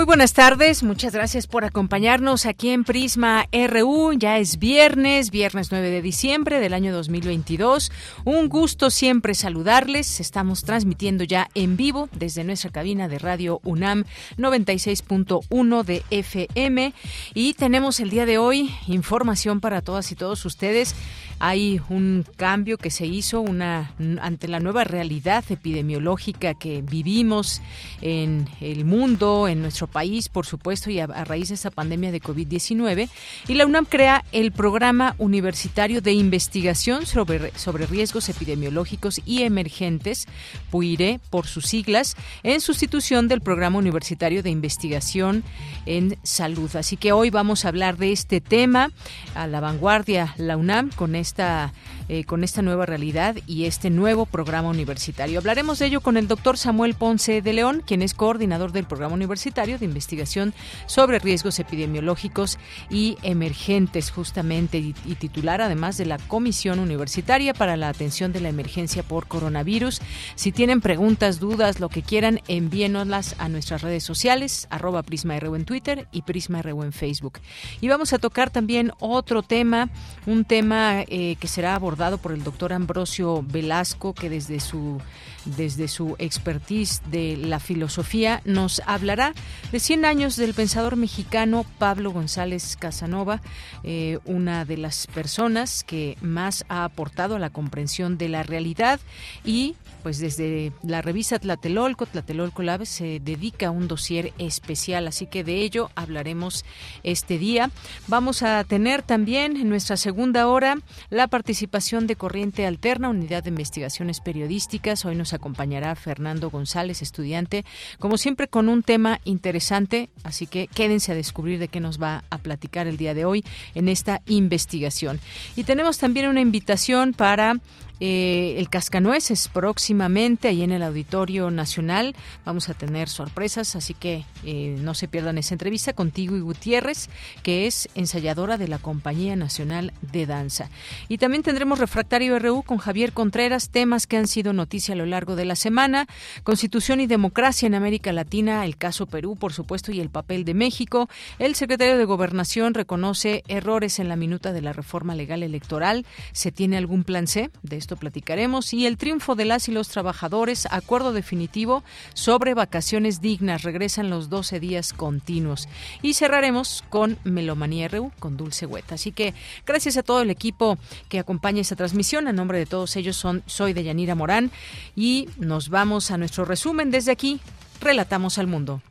Muy 0.00 0.06
buenas 0.06 0.32
tardes, 0.32 0.82
muchas 0.82 1.12
gracias 1.12 1.46
por 1.46 1.62
acompañarnos 1.66 2.46
aquí 2.46 2.70
en 2.70 2.84
Prisma 2.84 3.46
RU. 3.52 4.14
Ya 4.14 4.38
es 4.38 4.58
viernes, 4.58 5.30
viernes 5.30 5.70
9 5.70 5.90
de 5.90 6.00
diciembre 6.00 6.58
del 6.58 6.72
año 6.72 6.90
2022. 6.94 7.92
Un 8.24 8.48
gusto 8.48 8.88
siempre 8.88 9.34
saludarles. 9.34 10.18
Estamos 10.18 10.64
transmitiendo 10.64 11.22
ya 11.24 11.50
en 11.54 11.76
vivo 11.76 12.08
desde 12.12 12.44
nuestra 12.44 12.70
cabina 12.70 13.08
de 13.08 13.18
Radio 13.18 13.60
UNAM 13.62 14.04
96.1 14.38 15.84
de 15.84 16.02
FM 16.08 16.94
y 17.34 17.52
tenemos 17.52 18.00
el 18.00 18.08
día 18.08 18.24
de 18.24 18.38
hoy 18.38 18.74
información 18.86 19.60
para 19.60 19.82
todas 19.82 20.10
y 20.12 20.14
todos 20.14 20.46
ustedes 20.46 20.94
hay 21.40 21.80
un 21.88 22.26
cambio 22.36 22.76
que 22.76 22.90
se 22.90 23.06
hizo 23.06 23.40
una 23.40 23.94
ante 24.20 24.46
la 24.46 24.60
nueva 24.60 24.84
realidad 24.84 25.42
epidemiológica 25.48 26.52
que 26.52 26.82
vivimos 26.82 27.62
en 28.02 28.46
el 28.60 28.84
mundo, 28.84 29.48
en 29.48 29.62
nuestro 29.62 29.86
país, 29.86 30.28
por 30.28 30.44
supuesto, 30.44 30.90
y 30.90 31.00
a, 31.00 31.06
raíz 31.06 31.48
de 31.48 31.54
esta 31.54 31.70
pandemia 31.70 32.12
de 32.12 32.20
COVID-19. 32.20 33.08
Y 33.48 33.54
la 33.54 33.64
UNAM 33.64 33.86
crea 33.86 34.22
el 34.32 34.52
Programa 34.52 35.14
Universitario 35.16 36.02
de 36.02 36.12
Investigación 36.12 37.06
sobre, 37.06 37.56
sobre 37.58 37.86
Riesgos 37.86 38.28
Epidemiológicos 38.28 39.22
y 39.24 39.42
Emergentes, 39.42 40.26
PUIRE 40.70 41.20
por 41.30 41.46
sus 41.46 41.64
siglas, 41.66 42.16
en 42.42 42.60
sustitución 42.60 43.28
del 43.28 43.40
Programa 43.40 43.78
Universitario 43.78 44.42
de 44.42 44.50
Investigación 44.50 45.42
en 45.86 46.18
Salud. 46.22 46.76
Así 46.76 46.98
que 46.98 47.12
hoy 47.12 47.30
vamos 47.30 47.64
a 47.64 47.68
hablar 47.68 47.96
de 47.96 48.12
este 48.12 48.42
tema 48.42 48.92
a 49.34 49.46
la 49.46 49.60
vanguardia, 49.60 50.34
la 50.36 50.58
UNAM, 50.58 50.90
con 50.90 51.14
esta, 51.30 51.72
eh, 52.12 52.24
con 52.24 52.42
esta 52.42 52.60
nueva 52.60 52.86
realidad 52.86 53.36
y 53.46 53.66
este 53.66 53.88
nuevo 53.88 54.26
programa 54.26 54.68
universitario. 54.68 55.38
Hablaremos 55.38 55.78
de 55.78 55.86
ello 55.86 56.00
con 56.00 56.16
el 56.16 56.26
doctor 56.26 56.58
Samuel 56.58 56.94
Ponce 56.94 57.40
de 57.40 57.52
León, 57.52 57.84
quien 57.86 58.02
es 58.02 58.14
coordinador 58.14 58.72
del 58.72 58.84
programa 58.84 59.14
universitario 59.14 59.78
de 59.78 59.84
investigación 59.84 60.52
sobre 60.86 61.20
riesgos 61.20 61.60
epidemiológicos 61.60 62.58
y 62.90 63.16
emergentes, 63.22 64.10
justamente, 64.10 64.78
y, 64.78 64.92
titular 65.20 65.60
además 65.60 65.98
de 65.98 66.06
la 66.06 66.18
Comisión 66.18 66.80
Universitaria 66.80 67.54
para 67.54 67.76
la 67.76 67.88
Atención 67.88 68.32
de 68.32 68.40
la 68.40 68.48
Emergencia 68.48 69.04
por 69.04 69.28
Coronavirus. 69.28 70.00
Si 70.34 70.50
tienen 70.50 70.80
preguntas, 70.80 71.38
dudas, 71.38 71.78
lo 71.78 71.90
que 71.90 72.02
quieran, 72.02 72.40
envíenoslas 72.48 73.36
a 73.38 73.48
nuestras 73.48 73.82
redes 73.82 74.02
sociales, 74.02 74.66
arroba 74.70 75.04
PrismaRU 75.04 75.54
en 75.54 75.64
Twitter 75.64 76.08
y 76.10 76.22
PrismaRU 76.22 76.82
en 76.82 76.92
Facebook. 76.92 77.38
Y 77.80 77.86
vamos 77.86 78.12
a 78.12 78.18
tocar 78.18 78.50
también 78.50 78.90
otro 78.98 79.44
tema, 79.44 79.90
un 80.26 80.44
tema 80.44 81.02
eh, 81.06 81.36
que 81.38 81.46
será 81.46 81.76
abordado 81.76 81.99
por 82.18 82.32
el 82.32 82.42
doctor 82.42 82.72
Ambrosio 82.72 83.44
Velasco, 83.46 84.14
que 84.14 84.30
desde 84.30 84.58
su 84.58 84.98
desde 85.44 85.88
su 85.88 86.16
expertise 86.18 87.00
de 87.10 87.36
la 87.36 87.60
filosofía, 87.60 88.42
nos 88.44 88.82
hablará 88.86 89.32
de 89.72 89.80
100 89.80 90.04
años 90.04 90.36
del 90.36 90.54
pensador 90.54 90.96
mexicano 90.96 91.64
Pablo 91.78 92.10
González 92.10 92.76
Casanova, 92.78 93.40
eh, 93.82 94.18
una 94.24 94.64
de 94.64 94.76
las 94.76 95.06
personas 95.06 95.82
que 95.82 96.16
más 96.20 96.64
ha 96.68 96.84
aportado 96.84 97.36
a 97.36 97.38
la 97.38 97.50
comprensión 97.50 98.18
de 98.18 98.28
la 98.28 98.42
realidad 98.42 99.00
y 99.44 99.76
pues 100.02 100.18
desde 100.18 100.72
la 100.82 101.02
revista 101.02 101.38
Tlatelolco, 101.38 102.06
Tlatelolco 102.06 102.62
Lab 102.62 102.86
se 102.86 103.20
dedica 103.20 103.68
a 103.68 103.70
un 103.70 103.88
dossier 103.88 104.32
especial, 104.38 105.06
así 105.06 105.26
que 105.26 105.44
de 105.44 105.62
ello 105.62 105.90
hablaremos 105.94 106.64
este 107.02 107.38
día. 107.38 107.70
Vamos 108.08 108.42
a 108.42 108.64
tener 108.64 109.02
también 109.02 109.56
en 109.56 109.68
nuestra 109.68 109.96
segunda 109.96 110.46
hora 110.48 110.78
la 111.10 111.28
participación 111.28 112.06
de 112.06 112.16
Corriente 112.16 112.66
Alterna, 112.66 113.08
Unidad 113.08 113.44
de 113.44 113.50
Investigaciones 113.50 114.20
Periodísticas. 114.20 115.04
Hoy 115.04 115.16
nos 115.16 115.32
acompañará 115.32 115.94
Fernando 115.94 116.50
González, 116.50 117.02
estudiante, 117.02 117.64
como 117.98 118.18
siempre 118.18 118.48
con 118.48 118.68
un 118.68 118.82
tema 118.82 119.20
interesante, 119.24 120.10
así 120.24 120.46
que 120.46 120.66
quédense 120.66 121.12
a 121.12 121.14
descubrir 121.14 121.58
de 121.58 121.68
qué 121.68 121.80
nos 121.80 122.00
va 122.00 122.24
a 122.30 122.38
platicar 122.38 122.86
el 122.86 122.96
día 122.96 123.14
de 123.14 123.24
hoy 123.24 123.44
en 123.74 123.88
esta 123.88 124.22
investigación. 124.26 125.20
Y 125.56 125.64
tenemos 125.64 125.98
también 125.98 126.28
una 126.28 126.40
invitación 126.40 127.12
para 127.12 127.60
eh, 128.00 128.54
el 128.56 128.68
Cascanueces 128.70 129.48
próximamente 129.48 130.48
ahí 130.48 130.62
en 130.62 130.72
el 130.72 130.82
Auditorio 130.82 131.50
Nacional. 131.50 132.16
Vamos 132.44 132.68
a 132.68 132.74
tener 132.74 133.08
sorpresas, 133.08 133.76
así 133.76 133.94
que 133.94 134.24
eh, 134.44 134.76
no 134.80 134.94
se 134.94 135.06
pierdan 135.06 135.38
esa 135.38 135.54
entrevista 135.54 135.92
contigo 135.92 136.36
y 136.36 136.40
Gutiérrez, 136.40 137.10
que 137.42 137.66
es 137.66 137.88
ensayadora 137.94 138.56
de 138.56 138.68
la 138.68 138.78
Compañía 138.78 139.36
Nacional 139.36 139.92
de 140.00 140.26
Danza. 140.26 140.70
Y 141.08 141.18
también 141.18 141.42
tendremos 141.42 141.78
Refractario 141.78 142.38
RU 142.38 142.62
con 142.62 142.78
Javier 142.78 143.12
Contreras, 143.12 143.68
temas 143.68 144.06
que 144.06 144.16
han 144.16 144.26
sido 144.26 144.52
noticia 144.52 144.94
a 144.94 144.96
lo 144.96 145.06
largo 145.06 145.36
de 145.36 145.44
la 145.44 145.56
semana, 145.56 146.06
Constitución 146.42 147.00
y 147.00 147.06
Democracia 147.06 147.66
en 147.66 147.74
América 147.74 148.12
Latina, 148.12 148.64
el 148.64 148.76
caso 148.76 149.06
Perú, 149.06 149.36
por 149.36 149.52
supuesto, 149.52 149.92
y 149.92 150.00
el 150.00 150.10
papel 150.10 150.44
de 150.44 150.54
México. 150.54 151.08
El 151.38 151.54
secretario 151.54 151.98
de 151.98 152.04
Gobernación 152.04 152.74
reconoce 152.74 153.42
errores 153.48 153.98
en 153.98 154.08
la 154.08 154.16
minuta 154.16 154.52
de 154.52 154.62
la 154.62 154.72
reforma 154.72 155.14
legal 155.14 155.42
electoral. 155.42 156.06
¿Se 156.32 156.50
tiene 156.50 156.76
algún 156.76 157.04
plan 157.04 157.26
C 157.26 157.50
de 157.62 157.76
esto? 157.76 157.89
Platicaremos. 157.96 158.72
Y 158.72 158.86
el 158.86 158.96
triunfo 158.96 159.34
de 159.34 159.44
las 159.44 159.68
y 159.68 159.72
los 159.72 159.88
trabajadores, 159.88 160.66
acuerdo 160.70 161.12
definitivo 161.12 161.82
sobre 162.14 162.54
vacaciones 162.54 163.20
dignas. 163.20 163.62
Regresan 163.62 164.10
los 164.10 164.28
12 164.28 164.60
días 164.60 164.92
continuos. 164.92 165.68
Y 166.02 166.14
cerraremos 166.14 166.84
con 166.88 167.18
Melomanía 167.24 167.88
RU, 167.88 168.12
con 168.18 168.36
Dulce 168.36 168.66
Hueta. 168.66 168.96
Así 168.96 169.12
que 169.12 169.34
gracias 169.66 169.96
a 169.96 170.02
todo 170.02 170.22
el 170.22 170.30
equipo 170.30 170.78
que 171.08 171.18
acompaña 171.18 171.60
esta 171.60 171.76
transmisión. 171.76 172.28
A 172.28 172.32
nombre 172.32 172.58
de 172.58 172.66
todos 172.66 172.96
ellos 172.96 173.16
son, 173.16 173.42
soy 173.46 173.72
de 173.72 173.84
Yanira 173.84 174.14
Morán. 174.14 174.50
Y 174.96 175.28
nos 175.38 175.68
vamos 175.68 176.10
a 176.10 176.18
nuestro 176.18 176.44
resumen 176.44 176.90
desde 176.90 177.12
aquí. 177.12 177.40
Relatamos 177.80 178.38
al 178.38 178.46
mundo. 178.46 178.82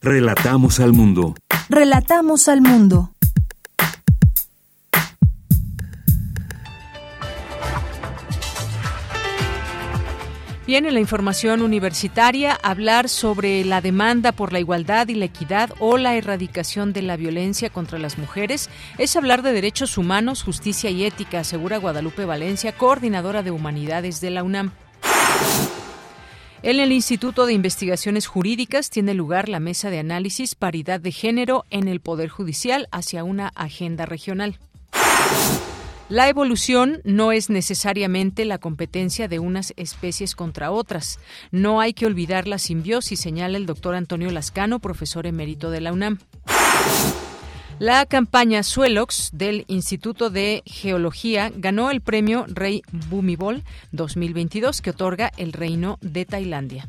Relatamos 0.00 0.80
al 0.80 0.92
mundo. 0.92 1.34
Relatamos 1.68 2.48
al 2.48 2.62
mundo. 2.62 3.10
Bien, 10.68 10.84
en 10.84 10.92
la 10.92 11.00
información 11.00 11.62
universitaria, 11.62 12.52
hablar 12.62 13.08
sobre 13.08 13.64
la 13.64 13.80
demanda 13.80 14.32
por 14.32 14.52
la 14.52 14.60
igualdad 14.60 15.08
y 15.08 15.14
la 15.14 15.24
equidad 15.24 15.70
o 15.78 15.96
la 15.96 16.14
erradicación 16.14 16.92
de 16.92 17.00
la 17.00 17.16
violencia 17.16 17.70
contra 17.70 17.98
las 17.98 18.18
mujeres 18.18 18.68
es 18.98 19.16
hablar 19.16 19.40
de 19.40 19.54
derechos 19.54 19.96
humanos, 19.96 20.42
justicia 20.42 20.90
y 20.90 21.06
ética, 21.06 21.40
asegura 21.40 21.78
Guadalupe 21.78 22.26
Valencia, 22.26 22.72
coordinadora 22.72 23.42
de 23.42 23.50
humanidades 23.50 24.20
de 24.20 24.28
la 24.28 24.42
UNAM. 24.42 24.72
En 26.62 26.80
el 26.80 26.92
Instituto 26.92 27.46
de 27.46 27.54
Investigaciones 27.54 28.26
Jurídicas 28.26 28.90
tiene 28.90 29.14
lugar 29.14 29.48
la 29.48 29.60
mesa 29.60 29.88
de 29.88 30.00
análisis 30.00 30.54
Paridad 30.54 31.00
de 31.00 31.12
Género 31.12 31.64
en 31.70 31.88
el 31.88 32.00
Poder 32.00 32.28
Judicial 32.28 32.88
hacia 32.92 33.24
una 33.24 33.48
agenda 33.54 34.04
regional. 34.04 34.58
La 36.08 36.28
evolución 36.30 37.02
no 37.04 37.32
es 37.32 37.50
necesariamente 37.50 38.46
la 38.46 38.56
competencia 38.56 39.28
de 39.28 39.38
unas 39.38 39.74
especies 39.76 40.34
contra 40.34 40.70
otras. 40.70 41.18
No 41.50 41.82
hay 41.82 41.92
que 41.92 42.06
olvidar 42.06 42.48
la 42.48 42.56
simbiosis, 42.56 43.20
señala 43.20 43.58
el 43.58 43.66
doctor 43.66 43.94
Antonio 43.94 44.30
Lascano, 44.30 44.78
profesor 44.78 45.26
emérito 45.26 45.70
de 45.70 45.82
la 45.82 45.92
UNAM. 45.92 46.18
La 47.78 48.06
campaña 48.06 48.62
Suelox 48.62 49.30
del 49.34 49.66
Instituto 49.68 50.30
de 50.30 50.62
Geología 50.64 51.52
ganó 51.54 51.90
el 51.90 52.00
premio 52.00 52.46
Rey 52.48 52.82
Bumibol 52.90 53.62
2022 53.92 54.80
que 54.80 54.90
otorga 54.90 55.30
el 55.36 55.52
Reino 55.52 55.98
de 56.00 56.24
Tailandia. 56.24 56.88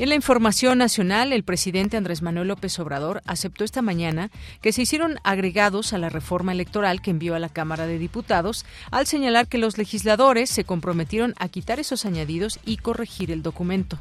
En 0.00 0.08
la 0.08 0.14
información 0.14 0.78
nacional, 0.78 1.30
el 1.34 1.44
presidente 1.44 1.98
Andrés 1.98 2.22
Manuel 2.22 2.48
López 2.48 2.78
Obrador 2.78 3.20
aceptó 3.26 3.64
esta 3.64 3.82
mañana 3.82 4.30
que 4.62 4.72
se 4.72 4.80
hicieron 4.80 5.18
agregados 5.24 5.92
a 5.92 5.98
la 5.98 6.08
reforma 6.08 6.52
electoral 6.52 7.02
que 7.02 7.10
envió 7.10 7.34
a 7.34 7.38
la 7.38 7.50
Cámara 7.50 7.86
de 7.86 7.98
Diputados 7.98 8.64
al 8.90 9.06
señalar 9.06 9.46
que 9.46 9.58
los 9.58 9.76
legisladores 9.76 10.48
se 10.48 10.64
comprometieron 10.64 11.34
a 11.38 11.50
quitar 11.50 11.80
esos 11.80 12.06
añadidos 12.06 12.60
y 12.64 12.78
corregir 12.78 13.30
el 13.30 13.42
documento. 13.42 14.00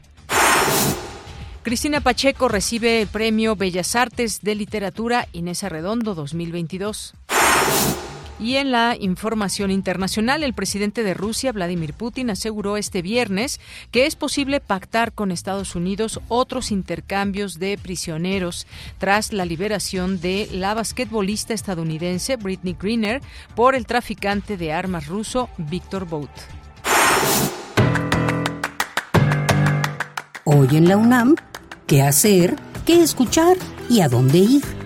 Cristina 1.64 2.00
Pacheco 2.00 2.48
recibe 2.48 3.02
el 3.02 3.10
Premio 3.10 3.58
Bellas 3.58 3.94
Artes 3.98 4.40
de 4.40 4.56
Literatura 4.56 5.28
Inés 5.34 5.66
Arredondo 5.66 6.16
2022. 6.16 7.14
Y 8.40 8.56
en 8.56 8.72
la 8.72 8.96
información 8.98 9.70
internacional, 9.70 10.44
el 10.44 10.54
presidente 10.54 11.04
de 11.04 11.14
Rusia, 11.14 11.52
Vladimir 11.52 11.94
Putin, 11.94 12.30
aseguró 12.30 12.78
este 12.78 13.02
viernes 13.02 13.60
que 13.92 14.06
es 14.06 14.16
posible 14.16 14.62
pactar 14.62 15.12
con 15.12 15.32
Estados 15.32 15.76
Unidos 15.76 16.22
otros 16.30 16.72
intercambios 16.72 17.60
de 17.60 17.78
prisioneros 17.78 18.66
tras 18.98 19.34
la 19.34 19.44
liberación 19.44 20.22
de 20.22 20.48
la 20.54 20.74
basquetbolista 20.74 21.54
estadounidense 21.54 22.38
Britney 22.38 22.78
Greener 22.80 23.22
por 23.56 23.76
el 23.76 23.86
traficante 23.86 24.56
de 24.56 24.72
armas 24.72 25.08
ruso 25.08 25.50
Víctor 25.58 26.06
Bout. 26.06 26.30
Hoy 30.46 30.78
en 30.78 30.88
la 30.88 30.96
UNAM, 30.96 31.36
¿qué 31.86 32.02
hacer? 32.02 32.56
¿Qué 32.86 33.04
escuchar? 33.04 33.58
¿Y 33.90 34.00
a 34.00 34.08
dónde 34.08 34.38
ir? 34.38 34.79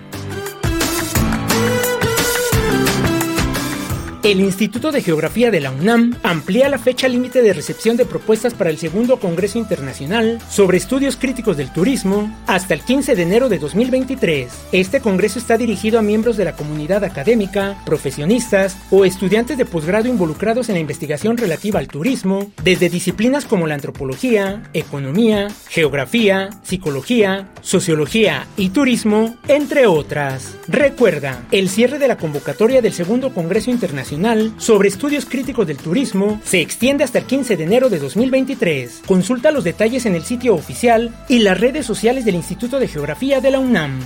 El 4.24 4.40
Instituto 4.40 4.90
de 4.90 5.02
Geografía 5.02 5.50
de 5.50 5.60
la 5.60 5.70
UNAM 5.70 6.16
amplía 6.22 6.70
la 6.70 6.78
fecha 6.78 7.08
límite 7.08 7.42
de 7.42 7.52
recepción 7.52 7.98
de 7.98 8.06
propuestas 8.06 8.54
para 8.54 8.70
el 8.70 8.78
segundo 8.78 9.20
Congreso 9.20 9.58
Internacional 9.58 10.40
sobre 10.48 10.78
Estudios 10.78 11.18
Críticos 11.18 11.58
del 11.58 11.70
Turismo 11.70 12.34
hasta 12.46 12.72
el 12.72 12.80
15 12.80 13.16
de 13.16 13.22
enero 13.22 13.50
de 13.50 13.58
2023. 13.58 14.50
Este 14.72 15.00
congreso 15.00 15.38
está 15.38 15.58
dirigido 15.58 15.98
a 15.98 16.02
miembros 16.02 16.38
de 16.38 16.46
la 16.46 16.56
comunidad 16.56 17.04
académica, 17.04 17.76
profesionistas 17.84 18.78
o 18.90 19.04
estudiantes 19.04 19.58
de 19.58 19.66
posgrado 19.66 20.08
involucrados 20.08 20.70
en 20.70 20.76
la 20.76 20.80
investigación 20.80 21.36
relativa 21.36 21.78
al 21.78 21.88
turismo, 21.88 22.50
desde 22.62 22.88
disciplinas 22.88 23.44
como 23.44 23.66
la 23.66 23.74
antropología, 23.74 24.62
economía, 24.72 25.48
geografía, 25.68 26.48
psicología, 26.62 27.50
sociología 27.60 28.46
y 28.56 28.70
turismo, 28.70 29.36
entre 29.48 29.86
otras. 29.86 30.56
Recuerda, 30.66 31.44
el 31.50 31.68
cierre 31.68 31.98
de 31.98 32.08
la 32.08 32.16
convocatoria 32.16 32.80
del 32.80 32.94
segundo 32.94 33.34
Congreso 33.34 33.70
Internacional 33.70 34.13
sobre 34.58 34.88
Estudios 34.88 35.24
Críticos 35.26 35.66
del 35.66 35.76
Turismo 35.76 36.40
se 36.44 36.60
extiende 36.60 37.04
hasta 37.04 37.18
el 37.18 37.24
15 37.24 37.56
de 37.56 37.64
enero 37.64 37.88
de 37.88 37.98
2023. 37.98 39.02
Consulta 39.06 39.50
los 39.50 39.64
detalles 39.64 40.06
en 40.06 40.14
el 40.14 40.22
sitio 40.22 40.54
oficial 40.54 41.14
y 41.28 41.40
las 41.40 41.58
redes 41.58 41.86
sociales 41.86 42.24
del 42.24 42.34
Instituto 42.34 42.78
de 42.78 42.88
Geografía 42.88 43.40
de 43.40 43.50
la 43.50 43.58
UNAM. 43.58 44.00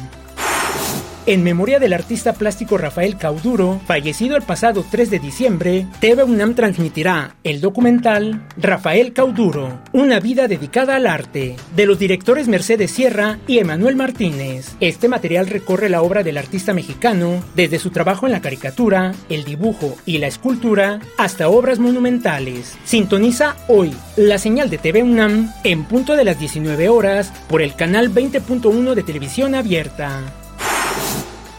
En 1.29 1.43
memoria 1.43 1.79
del 1.79 1.93
artista 1.93 2.33
plástico 2.33 2.79
Rafael 2.79 3.19
Cauduro, 3.19 3.83
fallecido 3.87 4.35
el 4.35 4.43
pasado 4.45 4.83
3 4.91 5.11
de 5.11 5.19
diciembre, 5.19 5.87
TV 6.01 6.25
UNAM 6.25 6.55
transmitirá 6.55 7.37
el 7.45 7.61
documental 7.61 8.47
Rafael 8.57 9.13
Cauduro, 9.13 9.79
una 9.93 10.21
vida 10.21 10.49
dedicada 10.49 10.97
al 10.97 11.07
arte, 11.07 11.57
de 11.77 11.85
los 11.85 11.99
directores 11.99 12.49
Mercedes 12.49 12.93
Sierra 12.93 13.39
y 13.47 13.59
Emanuel 13.59 13.95
Martínez. 13.95 14.75
Este 14.81 15.07
material 15.07 15.49
recorre 15.49 15.91
la 15.91 16.01
obra 16.01 16.23
del 16.23 16.39
artista 16.39 16.73
mexicano, 16.73 17.45
desde 17.55 17.79
su 17.79 17.91
trabajo 17.91 18.25
en 18.25 18.33
la 18.33 18.41
caricatura, 18.41 19.13
el 19.29 19.45
dibujo 19.45 19.99
y 20.07 20.17
la 20.17 20.29
escultura, 20.29 21.01
hasta 21.19 21.51
obras 21.51 21.79
monumentales. 21.79 22.79
Sintoniza 22.85 23.55
hoy 23.69 23.93
la 24.17 24.39
señal 24.39 24.71
de 24.71 24.79
TV 24.79 25.03
UNAM 25.03 25.53
en 25.63 25.85
punto 25.85 26.17
de 26.17 26.25
las 26.25 26.41
19 26.41 26.89
horas 26.89 27.35
por 27.51 27.61
el 27.61 27.75
canal 27.75 28.15
20.1 28.15 28.95
de 28.95 29.03
televisión 29.03 29.55
abierta. 29.55 30.23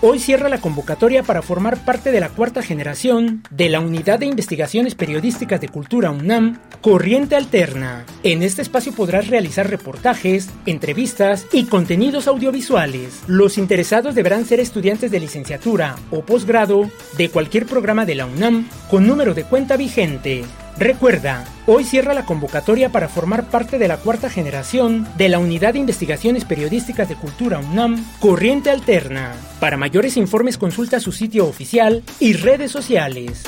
Hoy 0.01 0.19
cierra 0.19 0.47
la 0.47 0.61
convocatoria 0.61 1.23
para 1.23 1.41
formar 1.41 1.83
parte 1.83 2.13
de 2.13 2.21
la 2.21 2.29
cuarta 2.29 2.61
generación 2.61 3.43
de 3.49 3.67
la 3.67 3.81
Unidad 3.81 4.17
de 4.17 4.27
Investigaciones 4.27 4.95
Periodísticas 4.95 5.59
de 5.59 5.67
Cultura 5.67 6.09
UNAM, 6.09 6.57
Corriente 6.79 7.35
Alterna. 7.35 8.05
En 8.23 8.41
este 8.41 8.61
espacio 8.61 8.93
podrás 8.93 9.27
realizar 9.27 9.69
reportajes, 9.69 10.49
entrevistas 10.65 11.47
y 11.51 11.65
contenidos 11.65 12.29
audiovisuales. 12.29 13.23
Los 13.27 13.57
interesados 13.57 14.15
deberán 14.15 14.45
ser 14.45 14.61
estudiantes 14.61 15.11
de 15.11 15.19
licenciatura 15.19 15.97
o 16.11 16.21
posgrado 16.21 16.89
de 17.17 17.29
cualquier 17.29 17.65
programa 17.65 18.05
de 18.05 18.15
la 18.15 18.25
UNAM 18.25 18.69
con 18.89 19.05
número 19.05 19.33
de 19.33 19.43
cuenta 19.43 19.75
vigente. 19.75 20.45
Recuerda, 20.79 21.43
hoy 21.65 21.83
cierra 21.83 22.13
la 22.13 22.23
convocatoria 22.23 22.89
para 22.89 23.09
formar 23.09 23.49
parte 23.49 23.77
de 23.77 23.89
la 23.89 23.97
cuarta 23.97 24.29
generación 24.29 25.05
de 25.17 25.27
la 25.27 25.37
Unidad 25.37 25.73
de 25.73 25.79
Investigaciones 25.79 26.45
Periodísticas 26.45 27.09
de 27.09 27.15
Cultura 27.15 27.59
UNAM, 27.59 28.01
Corriente 28.21 28.69
Alterna. 28.69 29.33
Para 29.59 29.75
mayores 29.75 30.15
informes 30.15 30.57
consulta 30.57 31.01
su 31.01 31.11
sitio 31.11 31.47
oficial 31.47 32.01
y 32.21 32.31
redes 32.31 32.71
sociales. 32.71 33.43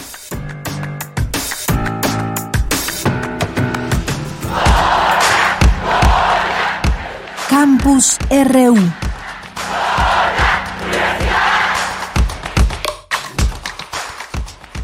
Campus 7.50 8.18
RU 8.30 9.01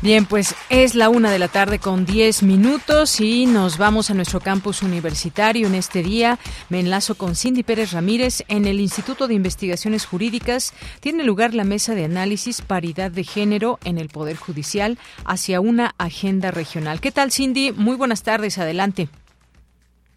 Bien, 0.04 0.26
pues 0.26 0.56
es 0.70 0.94
la 0.94 1.10
una 1.10 1.32
de 1.32 1.40
la 1.40 1.48
tarde 1.48 1.80
con 1.80 2.06
diez 2.06 2.44
minutos 2.44 3.20
y 3.20 3.48
nos 3.48 3.80
vamos 3.80 4.12
a 4.12 4.14
nuestro 4.14 4.40
campus 4.40 4.84
universitario 4.84 5.66
en 5.66 5.74
este 5.74 6.04
día. 6.04 6.38
Me 6.70 6.80
enlazo 6.80 7.16
con 7.16 7.34
Cindy 7.36 7.64
Pérez 7.64 7.94
Ramírez. 7.94 8.44
En 8.48 8.66
el 8.66 8.80
Instituto 8.80 9.28
de 9.28 9.34
Investigaciones 9.34 10.06
Jurídicas 10.06 10.76
tiene 11.00 11.24
lugar 11.24 11.56
la 11.56 11.64
mesa 11.64 11.96
de 11.96 12.06
análisis 12.06 12.62
paridad 12.62 13.10
de 13.10 13.24
género 13.24 13.80
en 13.86 13.98
el 13.98 14.10
Poder 14.10 14.38
Judicial 14.38 15.00
hacia 15.26 15.62
una 15.62 15.96
agenda 15.98 16.52
regional. 16.52 17.02
¿Qué 17.02 17.12
tal, 17.12 17.32
Cindy? 17.32 17.72
Muy 17.72 17.96
buenas 17.96 18.22
tardes. 18.22 18.60
Adelante. 18.60 19.10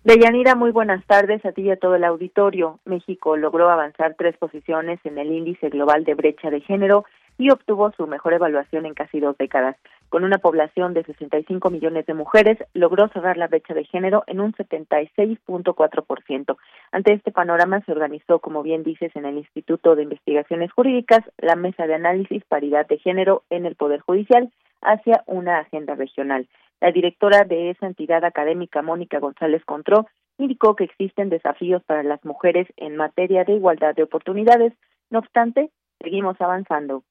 Deyanira, 0.04 0.54
muy 0.54 0.72
buenas 0.72 1.04
tardes 1.06 1.44
a 1.44 1.52
ti 1.52 1.62
y 1.62 1.70
a 1.70 1.76
todo 1.76 1.94
el 1.94 2.04
auditorio. 2.04 2.80
México 2.84 3.36
logró 3.36 3.70
avanzar 3.70 4.14
tres 4.18 4.36
posiciones 4.36 5.00
en 5.04 5.16
el 5.16 5.32
índice 5.32 5.70
global 5.70 6.04
de 6.04 6.14
brecha 6.14 6.50
de 6.50 6.60
género 6.60 7.04
y 7.40 7.50
obtuvo 7.50 7.90
su 7.92 8.06
mejor 8.06 8.34
evaluación 8.34 8.84
en 8.84 8.92
casi 8.92 9.18
dos 9.18 9.34
décadas. 9.38 9.74
Con 10.10 10.24
una 10.24 10.36
población 10.36 10.92
de 10.92 11.04
65 11.04 11.70
millones 11.70 12.04
de 12.04 12.12
mujeres, 12.12 12.58
logró 12.74 13.08
cerrar 13.08 13.38
la 13.38 13.46
brecha 13.46 13.72
de 13.72 13.84
género 13.84 14.24
en 14.26 14.40
un 14.40 14.52
76.4%. 14.52 16.56
Ante 16.92 17.14
este 17.14 17.32
panorama 17.32 17.80
se 17.86 17.92
organizó, 17.92 18.40
como 18.40 18.62
bien 18.62 18.82
dices, 18.82 19.16
en 19.16 19.24
el 19.24 19.38
Instituto 19.38 19.96
de 19.96 20.02
Investigaciones 20.02 20.70
Jurídicas, 20.70 21.20
la 21.38 21.56
Mesa 21.56 21.86
de 21.86 21.94
Análisis 21.94 22.44
Paridad 22.44 22.86
de 22.86 22.98
Género 22.98 23.42
en 23.48 23.64
el 23.64 23.74
Poder 23.74 24.00
Judicial 24.00 24.52
hacia 24.82 25.24
una 25.26 25.60
agenda 25.60 25.94
regional. 25.94 26.46
La 26.82 26.92
directora 26.92 27.44
de 27.44 27.70
esa 27.70 27.86
entidad 27.86 28.22
académica, 28.24 28.82
Mónica 28.82 29.18
González 29.18 29.64
Contró, 29.64 30.06
indicó 30.36 30.76
que 30.76 30.84
existen 30.84 31.30
desafíos 31.30 31.82
para 31.84 32.02
las 32.02 32.22
mujeres 32.22 32.68
en 32.76 32.96
materia 32.96 33.44
de 33.44 33.54
igualdad 33.54 33.94
de 33.94 34.02
oportunidades. 34.02 34.74
No 35.08 35.20
obstante, 35.20 35.70
seguimos 36.02 36.38
avanzando. 36.38 37.02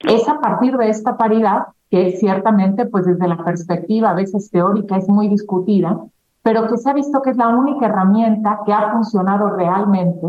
Es 0.00 0.28
a 0.28 0.40
partir 0.40 0.76
de 0.76 0.88
esta 0.88 1.16
paridad 1.16 1.68
que 1.90 2.12
ciertamente, 2.12 2.86
pues 2.86 3.06
desde 3.06 3.28
la 3.28 3.42
perspectiva 3.44 4.10
a 4.10 4.14
veces 4.14 4.50
teórica 4.50 4.96
es 4.96 5.08
muy 5.08 5.28
discutida, 5.28 5.98
pero 6.42 6.68
que 6.68 6.76
se 6.76 6.90
ha 6.90 6.92
visto 6.92 7.22
que 7.22 7.30
es 7.30 7.36
la 7.36 7.48
única 7.48 7.86
herramienta 7.86 8.60
que 8.64 8.72
ha 8.72 8.92
funcionado 8.92 9.50
realmente 9.50 10.26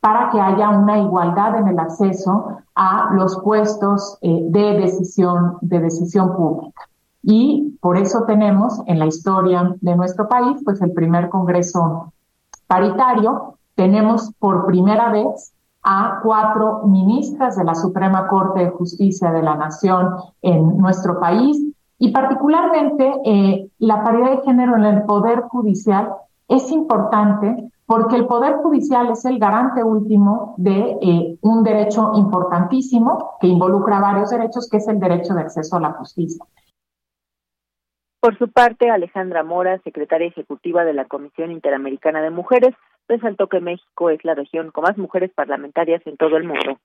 para 0.00 0.30
que 0.30 0.38
haya 0.38 0.68
una 0.68 0.98
igualdad 0.98 1.58
en 1.58 1.68
el 1.68 1.78
acceso 1.78 2.58
a 2.74 3.14
los 3.14 3.40
puestos 3.42 4.18
eh, 4.20 4.40
de 4.48 4.80
decisión, 4.80 5.56
de 5.62 5.80
decisión 5.80 6.36
pública. 6.36 6.82
Y 7.22 7.78
por 7.80 7.96
eso 7.96 8.24
tenemos 8.26 8.82
en 8.86 8.98
la 8.98 9.06
historia 9.06 9.74
de 9.80 9.96
nuestro 9.96 10.28
país, 10.28 10.60
pues 10.62 10.82
el 10.82 10.92
primer 10.92 11.30
Congreso 11.30 12.12
paritario, 12.66 13.56
tenemos 13.74 14.30
por 14.38 14.66
primera 14.66 15.10
vez 15.10 15.53
a 15.84 16.20
cuatro 16.22 16.82
ministras 16.86 17.56
de 17.56 17.64
la 17.64 17.74
Suprema 17.74 18.26
Corte 18.26 18.60
de 18.60 18.70
Justicia 18.70 19.30
de 19.30 19.42
la 19.42 19.54
Nación 19.54 20.16
en 20.40 20.78
nuestro 20.78 21.20
país 21.20 21.62
y 21.98 22.10
particularmente 22.10 23.12
eh, 23.24 23.68
la 23.78 24.02
paridad 24.02 24.30
de 24.30 24.42
género 24.42 24.76
en 24.76 24.84
el 24.84 25.02
Poder 25.02 25.42
Judicial 25.42 26.08
es 26.48 26.70
importante 26.72 27.70
porque 27.86 28.16
el 28.16 28.26
Poder 28.26 28.56
Judicial 28.56 29.10
es 29.10 29.24
el 29.26 29.38
garante 29.38 29.84
último 29.84 30.54
de 30.56 30.96
eh, 31.02 31.38
un 31.42 31.62
derecho 31.62 32.12
importantísimo 32.14 33.36
que 33.40 33.46
involucra 33.46 34.00
varios 34.00 34.30
derechos, 34.30 34.68
que 34.70 34.78
es 34.78 34.88
el 34.88 34.98
derecho 34.98 35.34
de 35.34 35.42
acceso 35.42 35.76
a 35.76 35.80
la 35.80 35.92
justicia. 35.92 36.44
Por 38.20 38.38
su 38.38 38.50
parte, 38.50 38.88
Alejandra 38.88 39.42
Mora, 39.42 39.78
secretaria 39.84 40.28
ejecutiva 40.28 40.82
de 40.84 40.94
la 40.94 41.04
Comisión 41.04 41.52
Interamericana 41.52 42.22
de 42.22 42.30
Mujeres, 42.30 42.74
resaltó 43.08 43.48
que 43.48 43.60
México 43.60 44.10
es 44.10 44.24
la 44.24 44.34
región 44.34 44.70
con 44.70 44.84
más 44.84 44.96
mujeres 44.96 45.30
parlamentarias 45.34 46.02
en 46.06 46.16
todo 46.16 46.36
el 46.36 46.44
mundo. 46.44 46.78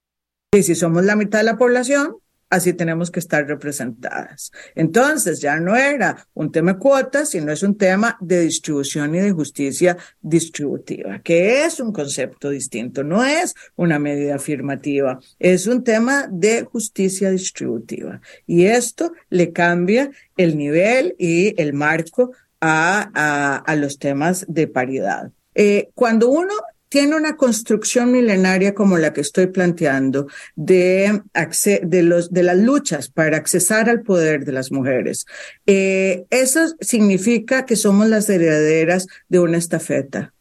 Y 0.51 0.63
si 0.63 0.75
somos 0.75 1.03
la 1.03 1.15
mitad 1.15 1.39
de 1.39 1.45
la 1.45 1.57
población, 1.57 2.17
así 2.49 2.73
tenemos 2.73 3.11
que 3.11 3.19
estar 3.19 3.45
representadas. 3.45 4.51
Entonces, 4.75 5.41
ya 5.41 5.59
no 5.59 5.75
era 5.75 6.27
un 6.33 6.51
tema 6.51 6.73
de 6.73 6.79
cuotas, 6.79 7.29
sino 7.29 7.51
es 7.51 7.63
un 7.63 7.77
tema 7.77 8.17
de 8.19 8.41
distribución 8.41 9.13
y 9.15 9.19
de 9.19 9.31
justicia 9.31 9.97
distributiva, 10.21 11.19
que 11.19 11.65
es 11.65 11.79
un 11.79 11.93
concepto 11.93 12.49
distinto, 12.49 13.03
no 13.03 13.23
es 13.23 13.55
una 13.75 13.99
medida 13.99 14.35
afirmativa, 14.35 15.19
es 15.38 15.67
un 15.67 15.83
tema 15.83 16.27
de 16.31 16.63
justicia 16.63 17.29
distributiva. 17.29 18.21
Y 18.47 18.65
esto 18.65 19.13
le 19.29 19.51
cambia 19.51 20.09
el 20.38 20.57
nivel 20.57 21.15
y 21.19 21.59
el 21.61 21.73
marco 21.73 22.31
a, 22.61 23.61
a, 23.65 23.75
los 23.75 23.99
temas 23.99 24.45
de 24.49 24.67
paridad. 24.67 25.31
Eh, 25.61 25.89
cuando 25.93 26.29
uno 26.29 26.53
tiene 26.87 27.17
una 27.17 27.35
construcción 27.35 28.13
milenaria 28.13 28.73
como 28.73 28.97
la 28.97 29.11
que 29.11 29.19
estoy 29.19 29.47
planteando 29.47 30.27
de, 30.55 31.21
de, 31.83 32.03
los, 32.03 32.31
de 32.31 32.43
las 32.43 32.57
luchas 32.57 33.11
para 33.11 33.35
accesar 33.35 33.89
al 33.89 34.01
poder 34.01 34.45
de 34.45 34.53
las 34.53 34.71
mujeres. 34.71 35.25
Eh, 35.65 36.23
eso 36.29 36.61
significa 36.79 37.65
que 37.65 37.75
somos 37.75 38.07
las 38.07 38.29
herederas 38.29 39.07
de 39.27 39.39
una 39.39 39.57
estafeta. 39.57 40.33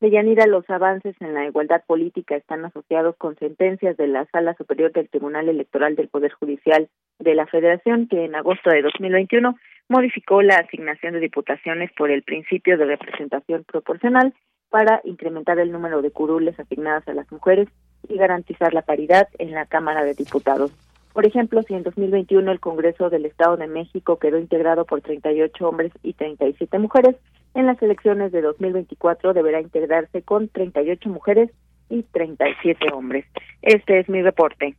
Deyanira, 0.00 0.46
los 0.46 0.68
avances 0.68 1.14
en 1.20 1.34
la 1.34 1.46
igualdad 1.46 1.84
política 1.86 2.34
están 2.34 2.64
asociados 2.64 3.14
con 3.16 3.36
sentencias 3.36 3.96
de 3.96 4.08
la 4.08 4.26
Sala 4.32 4.56
Superior 4.58 4.92
del 4.92 5.08
Tribunal 5.08 5.48
Electoral 5.48 5.94
del 5.94 6.08
Poder 6.08 6.32
Judicial 6.32 6.88
de 7.20 7.34
la 7.36 7.46
Federación, 7.46 8.08
que 8.08 8.24
en 8.24 8.34
agosto 8.34 8.70
de 8.70 8.82
2021 8.82 9.54
modificó 9.88 10.42
la 10.42 10.56
asignación 10.56 11.14
de 11.14 11.20
diputaciones 11.20 11.90
por 11.92 12.10
el 12.10 12.22
principio 12.22 12.78
de 12.78 12.86
representación 12.86 13.64
proporcional 13.64 14.34
para 14.70 15.00
incrementar 15.04 15.58
el 15.58 15.70
número 15.70 16.02
de 16.02 16.10
curules 16.10 16.58
asignadas 16.58 17.06
a 17.06 17.14
las 17.14 17.30
mujeres 17.30 17.68
y 18.08 18.16
garantizar 18.16 18.74
la 18.74 18.82
paridad 18.82 19.28
en 19.38 19.52
la 19.52 19.66
Cámara 19.66 20.04
de 20.04 20.14
Diputados. 20.14 20.72
Por 21.12 21.26
ejemplo, 21.26 21.62
si 21.62 21.74
en 21.74 21.84
2021 21.84 22.50
el 22.50 22.58
Congreso 22.58 23.08
del 23.08 23.24
Estado 23.24 23.56
de 23.56 23.68
México 23.68 24.18
quedó 24.18 24.36
integrado 24.36 24.84
por 24.84 25.00
38 25.00 25.68
hombres 25.68 25.92
y 26.02 26.14
37 26.14 26.76
mujeres, 26.80 27.14
en 27.54 27.66
las 27.66 27.80
elecciones 27.80 28.32
de 28.32 28.42
2024 28.42 29.32
deberá 29.32 29.60
integrarse 29.60 30.22
con 30.22 30.48
38 30.48 31.08
mujeres 31.08 31.50
y 31.88 32.02
37 32.02 32.92
hombres. 32.92 33.26
Este 33.62 34.00
es 34.00 34.08
mi 34.08 34.22
reporte. 34.22 34.74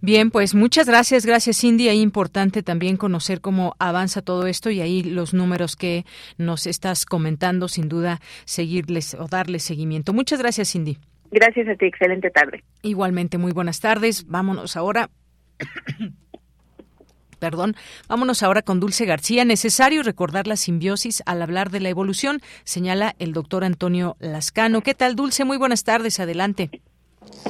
Bien, 0.00 0.30
pues 0.30 0.54
muchas 0.54 0.86
gracias, 0.86 1.24
gracias 1.26 1.58
Cindy. 1.58 1.88
Es 1.88 1.94
importante 1.96 2.62
también 2.62 2.96
conocer 2.96 3.40
cómo 3.40 3.74
avanza 3.78 4.22
todo 4.22 4.46
esto 4.46 4.70
y 4.70 4.80
ahí 4.80 5.02
los 5.02 5.34
números 5.34 5.76
que 5.76 6.04
nos 6.38 6.66
estás 6.66 7.06
comentando, 7.06 7.68
sin 7.68 7.88
duda, 7.88 8.20
seguirles 8.44 9.14
o 9.14 9.26
darles 9.26 9.62
seguimiento. 9.62 10.12
Muchas 10.12 10.38
gracias, 10.38 10.72
Cindy. 10.72 10.98
Gracias 11.30 11.68
a 11.68 11.74
ti, 11.74 11.86
excelente 11.86 12.30
tarde. 12.30 12.62
Igualmente, 12.82 13.38
muy 13.38 13.52
buenas 13.52 13.80
tardes. 13.80 14.26
Vámonos 14.26 14.76
ahora. 14.76 15.10
Perdón, 17.38 17.76
vámonos 18.08 18.42
ahora 18.42 18.62
con 18.62 18.80
Dulce 18.80 19.04
García. 19.04 19.44
Necesario 19.44 20.02
recordar 20.02 20.46
la 20.46 20.56
simbiosis 20.56 21.22
al 21.26 21.42
hablar 21.42 21.70
de 21.70 21.80
la 21.80 21.90
evolución, 21.90 22.40
señala 22.64 23.14
el 23.18 23.32
doctor 23.32 23.62
Antonio 23.64 24.16
Lascano. 24.20 24.80
¿Qué 24.80 24.94
tal, 24.94 25.16
Dulce? 25.16 25.44
Muy 25.44 25.58
buenas 25.58 25.84
tardes, 25.84 26.18
adelante. 26.18 26.70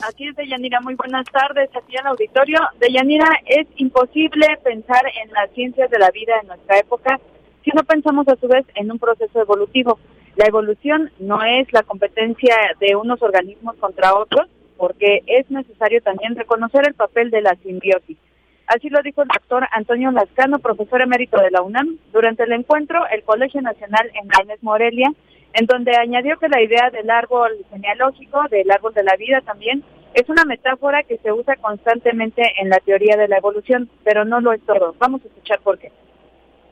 Así 0.03 0.27
es, 0.27 0.37
Deyanira. 0.37 0.81
Muy 0.81 0.95
buenas 0.95 1.25
tardes 1.27 1.71
aquí 1.75 1.97
en 1.97 2.07
auditorio. 2.07 2.59
Deyanira, 2.79 3.29
es 3.47 3.67
imposible 3.77 4.47
pensar 4.63 5.03
en 5.23 5.33
las 5.33 5.51
ciencias 5.53 5.91
de 5.91 5.99
la 5.99 6.11
vida 6.11 6.35
en 6.41 6.49
nuestra 6.49 6.79
época 6.79 7.21
si 7.65 7.71
no 7.75 7.83
pensamos 7.83 8.29
a 8.29 8.37
su 8.37 8.47
vez 8.47 8.65
en 8.77 8.93
un 8.93 8.99
proceso 8.99 9.41
evolutivo. 9.41 9.99
La 10.37 10.47
evolución 10.47 11.11
no 11.19 11.43
es 11.43 11.73
la 11.73 11.83
competencia 11.83 12.55
de 12.79 12.95
unos 12.95 13.21
organismos 13.23 13.75
contra 13.77 14.15
otros, 14.15 14.49
porque 14.77 15.23
es 15.27 15.51
necesario 15.51 16.01
también 16.03 16.37
reconocer 16.37 16.87
el 16.87 16.95
papel 16.95 17.31
de 17.31 17.41
la 17.41 17.57
simbiosis. 17.57 18.19
Así 18.67 18.91
lo 18.91 19.01
dijo 19.03 19.23
el 19.23 19.29
doctor 19.29 19.67
Antonio 19.73 20.11
Lascano, 20.11 20.59
profesor 20.59 21.03
emérito 21.03 21.41
de 21.41 21.51
la 21.51 21.63
UNAM, 21.63 21.99
durante 22.13 22.43
el 22.43 22.53
encuentro 22.53 23.07
El 23.11 23.23
Colegio 23.23 23.63
Nacional 23.63 24.11
en 24.15 24.29
Gaines 24.29 24.63
Morelia 24.63 25.13
en 25.57 25.65
donde 25.65 25.97
añadió 25.97 26.39
que 26.39 26.49
la 26.49 26.63
idea 26.63 26.91
del 26.91 27.09
árbol 27.09 27.53
genealógico, 27.71 28.43
del 28.51 28.71
árbol 28.71 28.93
de 28.93 29.03
la 29.03 29.17
vida 29.17 29.41
también, 29.41 29.83
es 30.13 30.29
una 30.29 30.45
metáfora 30.45 31.03
que 31.03 31.17
se 31.19 31.33
usa 31.33 31.57
constantemente 31.57 32.43
en 32.61 32.69
la 32.69 32.79
teoría 32.81 33.17
de 33.17 33.27
la 33.27 33.39
evolución, 33.39 33.89
pero 34.05 34.27
no 34.27 34.41
lo 34.41 34.53
es 34.53 34.61
todo. 34.67 34.95
Vamos 34.99 35.23
a 35.25 35.29
escuchar 35.29 35.61
por 35.61 35.79
qué. 35.79 35.91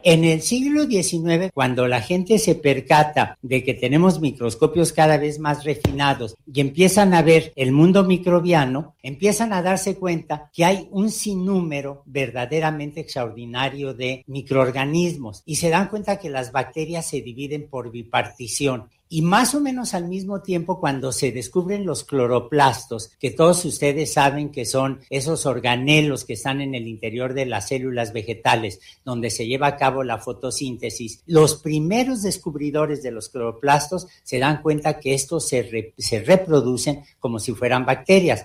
En 0.06 0.22
el 0.22 0.42
siglo 0.42 0.84
XIX, 0.84 1.50
cuando 1.54 1.88
la 1.88 2.02
gente 2.02 2.38
se 2.38 2.54
percata 2.54 3.38
de 3.40 3.64
que 3.64 3.72
tenemos 3.72 4.20
microscopios 4.20 4.92
cada 4.92 5.16
vez 5.16 5.38
más 5.38 5.64
refinados 5.64 6.36
y 6.52 6.60
empiezan 6.60 7.14
a 7.14 7.22
ver 7.22 7.54
el 7.56 7.72
mundo 7.72 8.04
microbiano, 8.04 8.96
empiezan 9.02 9.54
a 9.54 9.62
darse 9.62 9.96
cuenta 9.96 10.50
que 10.52 10.66
hay 10.66 10.88
un 10.90 11.10
sinnúmero 11.10 12.02
verdaderamente 12.04 13.00
extraordinario 13.00 13.94
de 13.94 14.24
microorganismos 14.26 15.42
y 15.46 15.56
se 15.56 15.70
dan 15.70 15.88
cuenta 15.88 16.18
que 16.18 16.28
las 16.28 16.52
bacterias 16.52 17.06
se 17.06 17.22
dividen 17.22 17.66
por 17.70 17.90
bipartición 17.90 18.90
y 19.08 19.22
más 19.22 19.54
o 19.54 19.60
menos 19.60 19.94
al 19.94 20.08
mismo 20.08 20.42
tiempo, 20.42 20.80
cuando 20.80 21.12
se 21.12 21.30
descubren 21.30 21.86
los 21.86 22.04
cloroplastos, 22.04 23.10
que 23.18 23.30
todos 23.30 23.64
ustedes 23.64 24.12
saben 24.12 24.50
que 24.50 24.64
son 24.64 25.00
esos 25.10 25.46
organelos 25.46 26.24
que 26.24 26.32
están 26.32 26.60
en 26.60 26.74
el 26.74 26.88
interior 26.88 27.34
de 27.34 27.46
las 27.46 27.68
células 27.68 28.12
vegetales, 28.12 28.80
donde 29.04 29.30
se 29.30 29.46
lleva 29.46 29.68
a 29.68 29.76
cabo 29.76 30.02
la 30.02 30.18
fotosíntesis, 30.18 31.22
los 31.26 31.56
primeros 31.56 32.22
descubridores 32.22 33.02
de 33.02 33.10
los 33.10 33.28
cloroplastos 33.28 34.06
se 34.22 34.38
dan 34.38 34.62
cuenta 34.62 34.98
que 34.98 35.14
estos 35.14 35.48
se, 35.48 35.94
se 35.98 36.20
reproducen 36.20 37.02
como 37.18 37.38
si 37.38 37.52
fueran 37.52 37.86
bacterias. 37.86 38.44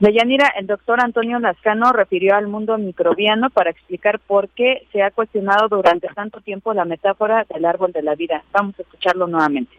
Deyanira, 0.00 0.46
el 0.56 0.68
doctor 0.68 1.00
Antonio 1.02 1.40
Lascano 1.40 1.90
refirió 1.90 2.36
al 2.36 2.46
mundo 2.46 2.78
microbiano 2.78 3.50
para 3.50 3.70
explicar 3.70 4.20
por 4.20 4.48
qué 4.48 4.86
se 4.92 5.02
ha 5.02 5.10
cuestionado 5.10 5.68
durante 5.68 6.06
tanto 6.14 6.40
tiempo 6.40 6.72
la 6.72 6.84
metáfora 6.84 7.44
del 7.52 7.64
árbol 7.64 7.90
de 7.90 8.02
la 8.02 8.14
vida. 8.14 8.44
Vamos 8.52 8.78
a 8.78 8.82
escucharlo 8.82 9.26
nuevamente. 9.26 9.76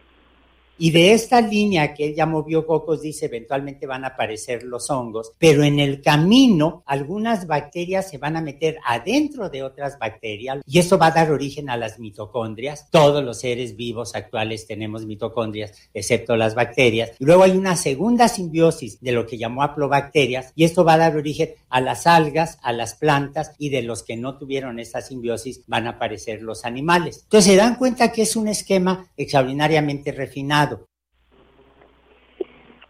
Y 0.82 0.92
de 0.92 1.12
esta 1.12 1.42
línea 1.42 1.92
que 1.92 2.06
él 2.06 2.14
ya 2.14 2.24
movió 2.24 2.66
cocos, 2.66 3.02
dice, 3.02 3.26
eventualmente 3.26 3.86
van 3.86 4.02
a 4.04 4.08
aparecer 4.08 4.62
los 4.62 4.88
hongos, 4.88 5.32
pero 5.38 5.62
en 5.62 5.78
el 5.78 6.00
camino 6.00 6.82
algunas 6.86 7.46
bacterias 7.46 8.08
se 8.08 8.16
van 8.16 8.38
a 8.38 8.40
meter 8.40 8.78
adentro 8.86 9.50
de 9.50 9.62
otras 9.62 9.98
bacterias 9.98 10.62
y 10.66 10.78
eso 10.78 10.96
va 10.96 11.08
a 11.08 11.10
dar 11.10 11.32
origen 11.32 11.68
a 11.68 11.76
las 11.76 11.98
mitocondrias. 11.98 12.88
Todos 12.90 13.22
los 13.22 13.40
seres 13.40 13.76
vivos 13.76 14.14
actuales 14.14 14.66
tenemos 14.66 15.04
mitocondrias, 15.04 15.74
excepto 15.92 16.34
las 16.34 16.54
bacterias. 16.54 17.12
Y 17.18 17.26
luego 17.26 17.42
hay 17.42 17.58
una 17.58 17.76
segunda 17.76 18.28
simbiosis 18.28 19.02
de 19.02 19.12
lo 19.12 19.26
que 19.26 19.36
llamó 19.36 19.62
aplobacterias 19.62 20.54
y 20.56 20.64
esto 20.64 20.82
va 20.82 20.94
a 20.94 20.98
dar 20.98 21.14
origen 21.14 21.50
a 21.68 21.82
las 21.82 22.06
algas, 22.06 22.58
a 22.62 22.72
las 22.72 22.94
plantas 22.94 23.52
y 23.58 23.68
de 23.68 23.82
los 23.82 24.02
que 24.02 24.16
no 24.16 24.38
tuvieron 24.38 24.78
esta 24.78 25.02
simbiosis 25.02 25.60
van 25.66 25.86
a 25.86 25.90
aparecer 25.90 26.40
los 26.40 26.64
animales. 26.64 27.20
Entonces 27.24 27.52
se 27.52 27.58
dan 27.58 27.76
cuenta 27.76 28.10
que 28.12 28.22
es 28.22 28.34
un 28.34 28.48
esquema 28.48 29.06
extraordinariamente 29.18 30.10
refinado 30.12 30.69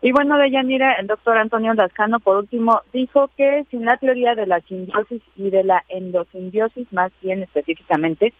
y 0.02 0.12
bueno, 0.12 0.38
de 0.38 0.50
Yanira, 0.50 0.94
el 0.94 1.06
doctor 1.06 1.36
Antonio 1.36 1.74
Lascano, 1.74 2.20
por 2.20 2.36
último, 2.36 2.80
dijo 2.92 3.28
que 3.36 3.66
sin 3.70 3.84
la 3.84 3.98
teoría 3.98 4.34
de 4.34 4.46
la 4.46 4.60
simbiosis 4.62 5.22
y 5.36 5.50
de 5.50 5.62
la 5.62 5.84
endosimbiosis, 5.88 6.90
más 6.92 7.12
bien 7.20 7.42
específicamente, 7.42 8.32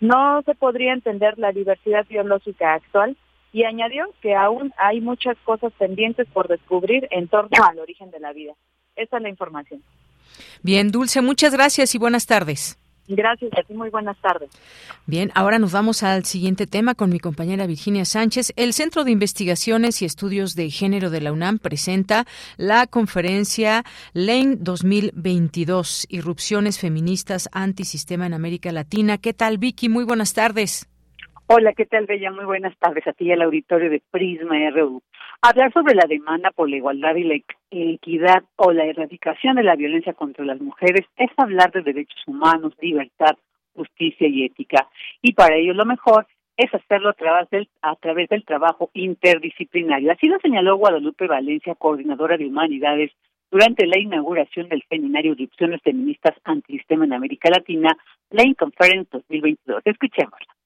no 0.00 0.42
se 0.42 0.54
podría 0.54 0.92
entender 0.92 1.38
la 1.38 1.50
diversidad 1.50 2.06
biológica 2.08 2.74
actual 2.74 3.16
y 3.52 3.64
añadió 3.64 4.12
que 4.22 4.36
aún 4.36 4.72
hay 4.76 5.00
muchas 5.00 5.36
cosas 5.44 5.72
pendientes 5.76 6.28
por 6.32 6.46
descubrir 6.46 7.08
en 7.10 7.26
torno 7.26 7.50
al 7.68 7.78
origen 7.80 8.10
de 8.10 8.20
la 8.20 8.32
vida. 8.32 8.52
Esta 8.94 9.16
es 9.16 9.22
la 9.22 9.28
información. 9.28 9.82
Bien, 10.62 10.92
Dulce, 10.92 11.20
muchas 11.20 11.52
gracias 11.52 11.94
y 11.94 11.98
buenas 11.98 12.26
tardes. 12.26 12.78
Gracias 13.08 13.50
a 13.56 13.62
ti, 13.62 13.72
muy 13.72 13.88
buenas 13.88 14.18
tardes. 14.20 14.50
Bien, 15.06 15.30
ahora 15.34 15.58
nos 15.58 15.72
vamos 15.72 16.02
al 16.02 16.24
siguiente 16.24 16.66
tema 16.66 16.94
con 16.94 17.08
mi 17.08 17.18
compañera 17.18 17.66
Virginia 17.66 18.04
Sánchez. 18.04 18.52
El 18.56 18.74
Centro 18.74 19.02
de 19.04 19.10
Investigaciones 19.10 20.02
y 20.02 20.04
Estudios 20.04 20.54
de 20.54 20.70
Género 20.70 21.08
de 21.08 21.22
la 21.22 21.32
UNAM 21.32 21.58
presenta 21.58 22.26
la 22.58 22.86
conferencia 22.86 23.82
LANE 24.12 24.56
2022, 24.58 26.06
Irrupciones 26.10 26.78
Feministas 26.78 27.48
Antisistema 27.52 28.26
en 28.26 28.34
América 28.34 28.72
Latina. 28.72 29.16
¿Qué 29.16 29.32
tal, 29.32 29.56
Vicky? 29.56 29.88
Muy 29.88 30.04
buenas 30.04 30.34
tardes. 30.34 30.86
Hola, 31.46 31.72
¿qué 31.72 31.86
tal, 31.86 32.04
Bella? 32.04 32.30
Muy 32.30 32.44
buenas 32.44 32.76
tardes 32.78 33.06
a 33.06 33.14
ti 33.14 33.24
y 33.24 33.32
al 33.32 33.40
auditorio 33.40 33.88
de 33.88 34.02
Prisma 34.10 34.56
RU. 34.70 35.02
Hablar 35.40 35.72
sobre 35.72 35.94
la 35.94 36.06
demanda 36.08 36.50
por 36.50 36.68
la 36.68 36.78
igualdad 36.78 37.14
y 37.14 37.22
la 37.22 37.38
equidad 37.70 38.42
o 38.56 38.72
la 38.72 38.86
erradicación 38.86 39.54
de 39.54 39.62
la 39.62 39.76
violencia 39.76 40.12
contra 40.12 40.44
las 40.44 40.60
mujeres 40.60 41.06
es 41.16 41.30
hablar 41.36 41.70
de 41.70 41.82
derechos 41.82 42.20
humanos, 42.26 42.74
libertad, 42.80 43.36
justicia 43.72 44.26
y 44.26 44.44
ética. 44.44 44.88
Y 45.22 45.34
para 45.34 45.54
ello 45.54 45.74
lo 45.74 45.86
mejor 45.86 46.26
es 46.56 46.74
hacerlo 46.74 47.10
a 47.10 47.12
través 47.12 47.48
del, 47.50 47.68
a 47.82 47.94
través 47.94 48.28
del 48.28 48.44
trabajo 48.44 48.90
interdisciplinario. 48.94 50.10
Así 50.10 50.26
lo 50.26 50.40
señaló 50.40 50.76
Guadalupe 50.76 51.28
Valencia, 51.28 51.76
coordinadora 51.76 52.36
de 52.36 52.46
humanidades, 52.46 53.12
durante 53.48 53.86
la 53.86 54.00
inauguración 54.00 54.68
del 54.68 54.82
seminario 54.88 55.36
de 55.36 55.44
opciones 55.44 55.80
feministas 55.82 56.34
antisistema 56.42 57.04
en 57.04 57.12
América 57.12 57.48
Latina, 57.48 57.96
la 58.30 58.42
Conference 58.58 59.08
2022. 59.12 59.82
Escuchémosla 59.84 60.57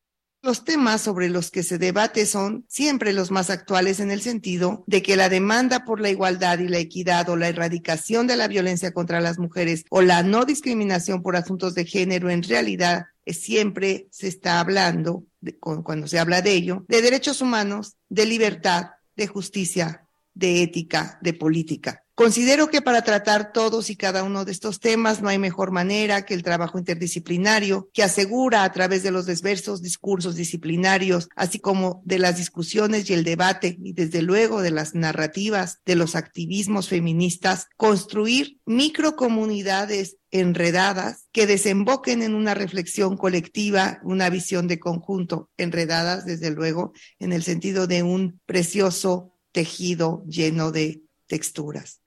Los 0.44 0.64
temas 0.64 1.00
sobre 1.00 1.28
los 1.28 1.52
que 1.52 1.62
se 1.62 1.78
debate 1.78 2.26
son 2.26 2.64
siempre 2.68 3.12
los 3.12 3.30
más 3.30 3.48
actuales 3.48 4.00
en 4.00 4.10
el 4.10 4.22
sentido 4.22 4.82
de 4.88 5.00
que 5.00 5.14
la 5.14 5.28
demanda 5.28 5.84
por 5.84 6.00
la 6.00 6.10
igualdad 6.10 6.58
y 6.58 6.66
la 6.66 6.78
equidad 6.78 7.28
o 7.28 7.36
la 7.36 7.48
erradicación 7.48 8.26
de 8.26 8.36
la 8.36 8.48
violencia 8.48 8.92
contra 8.92 9.20
las 9.20 9.38
mujeres 9.38 9.84
o 9.88 10.02
la 10.02 10.24
no 10.24 10.44
discriminación 10.44 11.22
por 11.22 11.36
asuntos 11.36 11.76
de 11.76 11.84
género 11.84 12.28
en 12.28 12.42
realidad 12.42 13.06
siempre 13.24 14.08
se 14.10 14.26
está 14.26 14.58
hablando, 14.58 15.24
cuando 15.60 16.08
se 16.08 16.18
habla 16.18 16.42
de 16.42 16.52
ello, 16.52 16.84
de 16.88 17.02
derechos 17.02 17.40
humanos, 17.40 17.96
de 18.08 18.26
libertad, 18.26 18.90
de 19.14 19.28
justicia, 19.28 20.08
de 20.34 20.64
ética, 20.64 21.20
de 21.22 21.34
política. 21.34 22.04
Considero 22.22 22.68
que 22.68 22.82
para 22.82 23.02
tratar 23.02 23.52
todos 23.52 23.90
y 23.90 23.96
cada 23.96 24.22
uno 24.22 24.44
de 24.44 24.52
estos 24.52 24.78
temas 24.78 25.20
no 25.20 25.28
hay 25.28 25.38
mejor 25.38 25.72
manera 25.72 26.24
que 26.24 26.34
el 26.34 26.44
trabajo 26.44 26.78
interdisciplinario 26.78 27.90
que 27.92 28.04
asegura 28.04 28.62
a 28.62 28.70
través 28.70 29.02
de 29.02 29.10
los 29.10 29.26
diversos 29.26 29.82
discursos 29.82 30.36
disciplinarios, 30.36 31.28
así 31.34 31.58
como 31.58 32.00
de 32.04 32.20
las 32.20 32.36
discusiones 32.36 33.10
y 33.10 33.14
el 33.14 33.24
debate 33.24 33.76
y 33.82 33.92
desde 33.92 34.22
luego 34.22 34.62
de 34.62 34.70
las 34.70 34.94
narrativas 34.94 35.80
de 35.84 35.96
los 35.96 36.14
activismos 36.14 36.88
feministas, 36.88 37.66
construir 37.76 38.60
microcomunidades 38.66 40.18
enredadas 40.30 41.26
que 41.32 41.48
desemboquen 41.48 42.22
en 42.22 42.36
una 42.36 42.54
reflexión 42.54 43.16
colectiva, 43.16 43.98
una 44.04 44.30
visión 44.30 44.68
de 44.68 44.78
conjunto, 44.78 45.50
enredadas 45.56 46.24
desde 46.24 46.52
luego 46.52 46.92
en 47.18 47.32
el 47.32 47.42
sentido 47.42 47.88
de 47.88 48.04
un 48.04 48.40
precioso 48.46 49.34
tejido 49.50 50.24
lleno 50.28 50.70
de 50.70 51.02
texturas. 51.26 52.01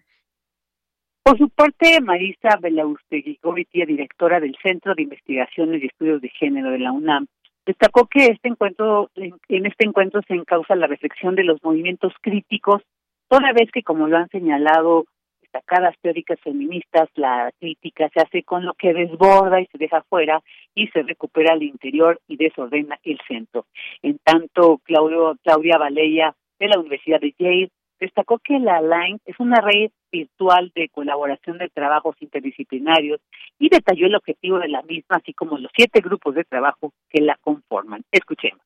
Por 1.25 1.39
su 1.39 1.49
parte, 1.49 1.99
Marisa 2.01 2.55
Belaustegui 2.61 3.39
directora 3.87 4.39
del 4.39 4.55
Centro 4.61 4.93
de 4.93 5.01
Investigaciones 5.01 5.81
y 5.81 5.87
Estudios 5.87 6.21
de 6.21 6.29
Género 6.29 6.69
de 6.69 6.77
la 6.77 6.91
UNAM, 6.91 7.25
destacó 7.65 8.05
que 8.05 8.27
este 8.27 8.47
encuentro, 8.47 9.09
en 9.15 9.65
este 9.65 9.87
encuentro 9.87 10.21
se 10.27 10.35
encausa 10.35 10.75
la 10.75 10.85
reflexión 10.85 11.33
de 11.33 11.43
los 11.43 11.63
movimientos 11.63 12.13
críticos, 12.21 12.83
toda 13.27 13.53
vez 13.53 13.71
que, 13.71 13.81
como 13.81 14.07
lo 14.07 14.17
han 14.17 14.29
señalado 14.29 15.05
destacadas 15.41 15.95
teóricas 15.99 16.39
feministas, 16.41 17.09
la 17.15 17.51
crítica 17.59 18.07
se 18.13 18.21
hace 18.21 18.43
con 18.43 18.63
lo 18.63 18.75
que 18.75 18.93
desborda 18.93 19.59
y 19.59 19.65
se 19.65 19.79
deja 19.79 20.03
fuera 20.03 20.43
y 20.75 20.89
se 20.89 21.01
recupera 21.01 21.53
al 21.53 21.63
interior 21.63 22.19
y 22.27 22.37
desordena 22.37 22.99
el 23.03 23.19
centro. 23.27 23.65
En 24.03 24.19
tanto, 24.19 24.77
Claudio, 24.83 25.35
Claudia 25.43 25.79
Valella 25.79 26.35
de 26.59 26.67
la 26.67 26.77
Universidad 26.77 27.19
de 27.19 27.33
Yale 27.39 27.71
destacó 27.99 28.39
que 28.39 28.59
la 28.59 28.81
LINE 28.81 29.19
es 29.25 29.39
una 29.39 29.61
red 29.61 29.91
virtual 30.11 30.71
de 30.75 30.89
colaboración 30.89 31.57
de 31.57 31.69
trabajos 31.69 32.15
interdisciplinarios 32.19 33.19
y 33.59 33.69
detalló 33.69 34.07
el 34.07 34.15
objetivo 34.15 34.59
de 34.59 34.69
la 34.69 34.81
misma, 34.83 35.17
así 35.17 35.33
como 35.33 35.57
los 35.57 35.71
siete 35.75 36.01
grupos 36.01 36.35
de 36.35 36.43
trabajo 36.43 36.93
que 37.09 37.21
la 37.21 37.37
conforman. 37.41 38.03
Escuchemos. 38.11 38.61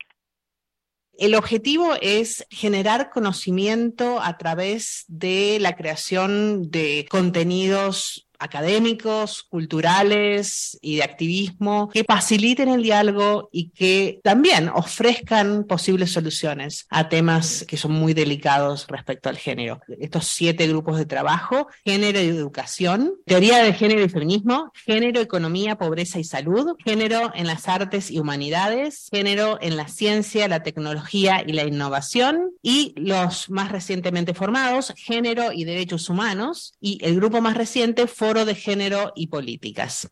El 1.18 1.36
objetivo 1.36 1.96
es 2.02 2.48
generar 2.50 3.10
conocimiento 3.10 4.22
a 4.22 4.38
través 4.38 5.04
de 5.10 5.58
la 5.60 5.76
creación 5.76 6.72
de 6.72 7.06
contenidos 7.10 8.29
académicos, 8.40 9.44
culturales 9.44 10.78
y 10.82 10.98
de 10.98 11.04
activismo 11.04 11.90
que 11.90 12.04
faciliten 12.04 12.70
el 12.70 12.82
diálogo 12.82 13.50
y 13.52 13.70
que 13.70 14.20
también 14.24 14.70
ofrezcan 14.70 15.66
posibles 15.66 16.12
soluciones 16.12 16.88
a 16.90 17.10
temas 17.10 17.66
que 17.68 17.78
son 17.78 17.92
muy 17.92 18.14
delicados 18.14 18.88
respecto 18.88 19.30
al 19.30 19.38
género. 19.38 19.82
Estos 20.00 20.26
siete 20.28 20.68
grupos 20.68 20.98
de 20.98 21.06
trabajo, 21.06 21.68
género 21.84 22.22
y 22.22 22.28
educación, 22.28 23.14
teoría 23.26 23.64
de 23.64 23.74
género 23.74 24.04
y 24.04 24.10
feminismo, 24.10 24.72
género, 24.86 25.20
economía, 25.20 25.78
pobreza 25.78 26.20
y 26.20 26.24
salud, 26.24 26.76
género 26.84 27.32
en 27.36 27.48
las 27.48 27.68
artes 27.68 28.10
y 28.10 28.20
humanidades, 28.20 29.08
género 29.12 29.58
en 29.62 29.76
la 29.76 29.88
ciencia, 29.88 30.48
la 30.48 30.64
tecnología 30.64 31.44
y 31.46 31.54
la 31.54 31.66
innovación 31.66 32.52
y 32.62 32.94
los 32.96 33.50
más 33.50 33.72
recientemente 33.72 34.34
formados, 34.34 34.94
género 34.96 35.52
y 35.52 35.66
derechos 35.66 36.10
humanos 36.10 36.74
y 36.80 37.00
el 37.02 37.16
grupo 37.16 37.42
más 37.42 37.58
reciente 37.58 38.08
fue 38.08 38.29
de 38.34 38.56
Género 38.56 39.12
y 39.16 39.28
Políticas. 39.28 40.12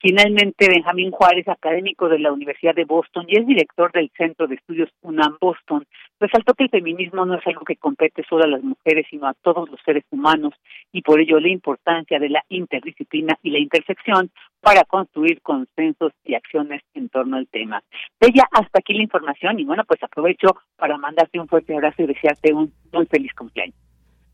Finalmente, 0.00 0.68
Benjamín 0.68 1.10
Juárez, 1.10 1.48
académico 1.48 2.08
de 2.08 2.20
la 2.20 2.32
Universidad 2.32 2.74
de 2.74 2.84
Boston 2.84 3.26
y 3.28 3.36
es 3.36 3.46
director 3.46 3.90
del 3.90 4.10
Centro 4.16 4.46
de 4.46 4.54
Estudios 4.54 4.88
UNAM 5.02 5.38
Boston, 5.40 5.84
resaltó 6.20 6.54
que 6.54 6.64
el 6.64 6.70
feminismo 6.70 7.26
no 7.26 7.34
es 7.34 7.44
algo 7.46 7.64
que 7.64 7.74
compete 7.76 8.22
solo 8.28 8.44
a 8.44 8.46
las 8.46 8.62
mujeres, 8.62 9.06
sino 9.10 9.26
a 9.26 9.34
todos 9.34 9.68
los 9.68 9.80
seres 9.84 10.04
humanos, 10.10 10.54
y 10.92 11.02
por 11.02 11.20
ello 11.20 11.40
la 11.40 11.48
importancia 11.48 12.20
de 12.20 12.28
la 12.28 12.44
interdisciplina 12.48 13.36
y 13.42 13.50
la 13.50 13.58
intersección 13.58 14.30
para 14.60 14.84
construir 14.84 15.42
consensos 15.42 16.12
y 16.24 16.34
acciones 16.34 16.82
en 16.94 17.08
torno 17.08 17.36
al 17.36 17.48
tema. 17.48 17.82
Bella, 18.20 18.46
hasta 18.52 18.78
aquí 18.78 18.94
la 18.94 19.02
información 19.02 19.58
y 19.58 19.64
bueno, 19.64 19.82
pues 19.84 20.00
aprovecho 20.02 20.56
para 20.76 20.96
mandarte 20.96 21.40
un 21.40 21.48
fuerte 21.48 21.74
abrazo 21.74 22.02
y 22.02 22.06
desearte 22.06 22.54
un 22.54 22.72
muy 22.92 23.06
feliz 23.06 23.34
cumpleaños. 23.34 23.87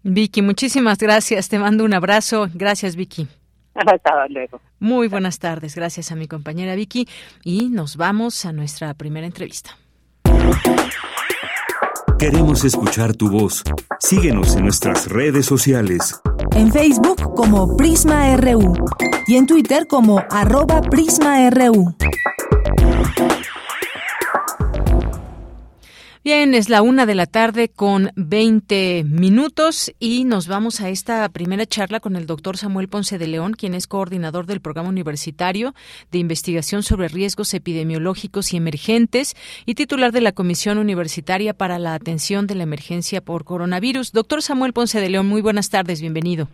Vicky, 0.05 0.43
muchísimas 0.43 0.99
gracias. 0.99 1.49
Te 1.49 1.59
mando 1.59 1.85
un 1.85 1.95
abrazo. 1.95 2.49
Gracias, 2.55 2.95
Vicky. 2.95 3.27
Hasta 3.75 4.29
luego. 4.29 4.61
Muy 4.79 5.09
buenas 5.09 5.39
tardes. 5.39 5.75
Gracias 5.75 6.13
a 6.13 6.15
mi 6.15 6.29
compañera 6.29 6.75
Vicky. 6.75 7.09
Y 7.43 7.71
nos 7.71 7.97
vamos 7.97 8.45
a 8.45 8.53
nuestra 8.53 8.95
primera 8.95 9.27
entrevista. 9.27 9.77
Queremos 12.19 12.65
escuchar 12.65 13.15
tu 13.15 13.31
voz. 13.31 13.65
Síguenos 13.99 14.55
en 14.57 14.65
nuestras 14.65 15.09
redes 15.09 15.47
sociales. 15.47 16.21
En 16.53 16.73
Facebook 16.73 17.35
como 17.35 17.77
Prisma 17.77 18.37
RU 18.37 18.75
y 19.27 19.37
en 19.37 19.47
Twitter 19.47 19.87
como 19.89 20.23
arroba 20.31 20.81
PrismaRU. 20.83 21.97
Bien, 26.25 26.55
es 26.55 26.71
la 26.71 26.81
una 26.81 27.05
de 27.05 27.15
la 27.15 27.27
tarde 27.27 27.69
con 27.69 28.09
20 28.17 29.05
minutos 29.05 29.93
y 30.01 30.25
nos 30.25 30.49
vamos 30.49 30.81
a 30.81 30.89
esta 30.89 31.29
primera 31.29 31.67
charla 31.67 32.01
con 32.01 32.17
el 32.17 32.25
doctor 32.25 32.57
Samuel 32.57 32.89
Ponce 32.89 33.19
de 33.19 33.27
León, 33.27 33.53
quien 33.53 33.75
es 33.75 33.87
coordinador 33.87 34.47
del 34.47 34.63
Programa 34.63 34.89
Universitario 34.89 35.75
de 36.11 36.17
Investigación 36.17 36.83
sobre 36.83 37.09
Riesgos 37.09 37.53
Epidemiológicos 37.53 38.55
y 38.55 38.57
Emergentes 38.57 39.35
y 39.67 39.75
titular 39.75 40.13
de 40.13 40.23
la 40.23 40.33
Comisión 40.33 40.79
Universitaria 40.79 41.53
para 41.53 41.79
la 41.79 41.93
Atención 41.93 42.47
de 42.47 42.55
la 42.55 42.63
Emergencia 42.63 43.21
por 43.21 43.45
Coronavirus. 43.45 44.13
Doctor 44.13 44.41
Samuel 44.41 44.73
Ponce 44.73 45.03
de 45.03 45.11
León, 45.11 45.27
muy 45.27 45.43
buenas 45.43 45.69
tardes, 45.69 46.01
bienvenido. 46.01 46.49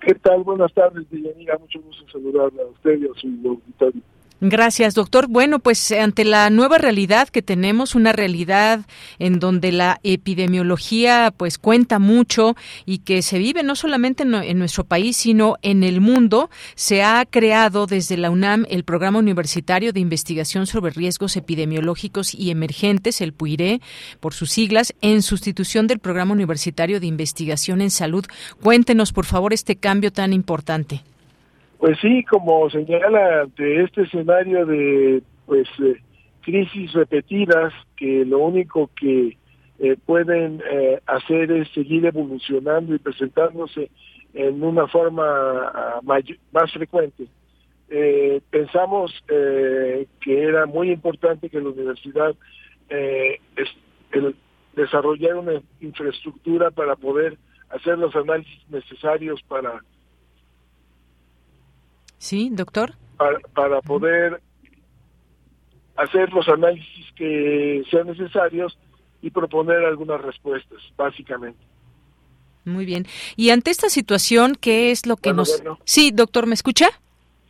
¿Qué 0.00 0.14
tal? 0.14 0.42
Buenas 0.42 0.74
tardes, 0.74 1.08
Deyanira. 1.08 1.56
Mucho 1.58 1.80
gusto 1.82 2.04
saludarla 2.10 2.64
a 2.64 2.66
usted 2.66 2.98
y 2.98 3.04
a 3.04 3.14
su 3.20 3.28
auditorio. 3.48 4.02
Gracias, 4.46 4.92
doctor. 4.92 5.26
Bueno, 5.26 5.58
pues 5.58 5.90
ante 5.90 6.22
la 6.22 6.50
nueva 6.50 6.76
realidad 6.76 7.30
que 7.30 7.40
tenemos, 7.40 7.94
una 7.94 8.12
realidad 8.12 8.80
en 9.18 9.40
donde 9.40 9.72
la 9.72 10.00
epidemiología 10.02 11.32
pues 11.34 11.56
cuenta 11.56 11.98
mucho 11.98 12.54
y 12.84 12.98
que 12.98 13.22
se 13.22 13.38
vive 13.38 13.62
no 13.62 13.74
solamente 13.74 14.24
en, 14.24 14.58
nuestro 14.58 14.84
país, 14.84 15.16
sino 15.16 15.56
en 15.62 15.82
el 15.82 16.02
mundo, 16.02 16.50
se 16.74 17.02
ha 17.02 17.24
creado 17.24 17.86
desde 17.86 18.18
la 18.18 18.28
UNAM 18.30 18.66
el 18.68 18.84
Programa 18.84 19.18
Universitario 19.18 19.94
de 19.94 20.00
Investigación 20.00 20.66
sobre 20.66 20.92
Riesgos 20.92 21.38
Epidemiológicos 21.38 22.34
y 22.34 22.50
Emergentes, 22.50 23.22
el 23.22 23.32
PUIRE, 23.32 23.80
por 24.20 24.34
sus 24.34 24.50
siglas, 24.50 24.92
en 25.00 25.22
sustitución 25.22 25.86
del 25.86 26.00
Programa 26.00 26.34
Universitario 26.34 27.00
de 27.00 27.06
Investigación 27.06 27.80
en 27.80 27.90
Salud. 27.90 28.26
Cuéntenos, 28.60 29.14
por 29.14 29.24
favor, 29.24 29.54
este 29.54 29.76
cambio 29.76 30.12
tan 30.12 30.34
importante. 30.34 31.02
Pues 31.84 31.98
sí, 32.00 32.24
como 32.24 32.70
señala 32.70 33.42
ante 33.42 33.82
este 33.82 34.04
escenario 34.04 34.64
de 34.64 35.22
pues 35.44 35.68
eh, 35.82 36.00
crisis 36.40 36.94
repetidas 36.94 37.74
que 37.94 38.24
lo 38.24 38.38
único 38.38 38.88
que 38.98 39.36
eh, 39.78 39.96
pueden 40.06 40.62
eh, 40.66 41.02
hacer 41.04 41.52
es 41.52 41.68
seguir 41.74 42.06
evolucionando 42.06 42.94
y 42.94 42.98
presentándose 42.98 43.90
en 44.32 44.62
una 44.62 44.86
forma 44.86 45.24
ah, 45.26 46.00
más 46.52 46.72
frecuente. 46.72 47.26
pensamos 48.50 49.12
que 49.28 50.06
era 50.24 50.64
muy 50.64 50.90
importante 50.90 51.50
que 51.50 51.60
la 51.60 51.68
universidad 51.68 52.34
desarrollara 54.74 55.38
una 55.38 55.60
infraestructura 55.82 56.70
para 56.70 56.96
poder 56.96 57.36
hacer 57.68 57.98
los 57.98 58.16
análisis 58.16 58.70
necesarios 58.70 59.42
para 59.42 59.82
Sí, 62.24 62.48
doctor. 62.50 62.94
Para, 63.52 63.82
poder 63.82 64.40
hacer 65.94 66.32
los 66.32 66.48
análisis 66.48 67.12
que 67.16 67.82
sean 67.90 68.06
necesarios 68.06 68.78
y 69.20 69.28
proponer 69.28 69.84
algunas 69.84 70.22
respuestas, 70.22 70.78
básicamente. 70.96 71.62
Muy 72.64 72.86
bien. 72.86 73.06
Y 73.36 73.50
ante 73.50 73.70
esta 73.70 73.90
situación, 73.90 74.56
¿qué 74.58 74.90
es 74.90 75.04
lo 75.04 75.18
que 75.18 75.34
nos... 75.34 75.62
Sí, 75.84 76.12
doctor, 76.12 76.46
¿me 76.46 76.54
escucha? 76.54 76.88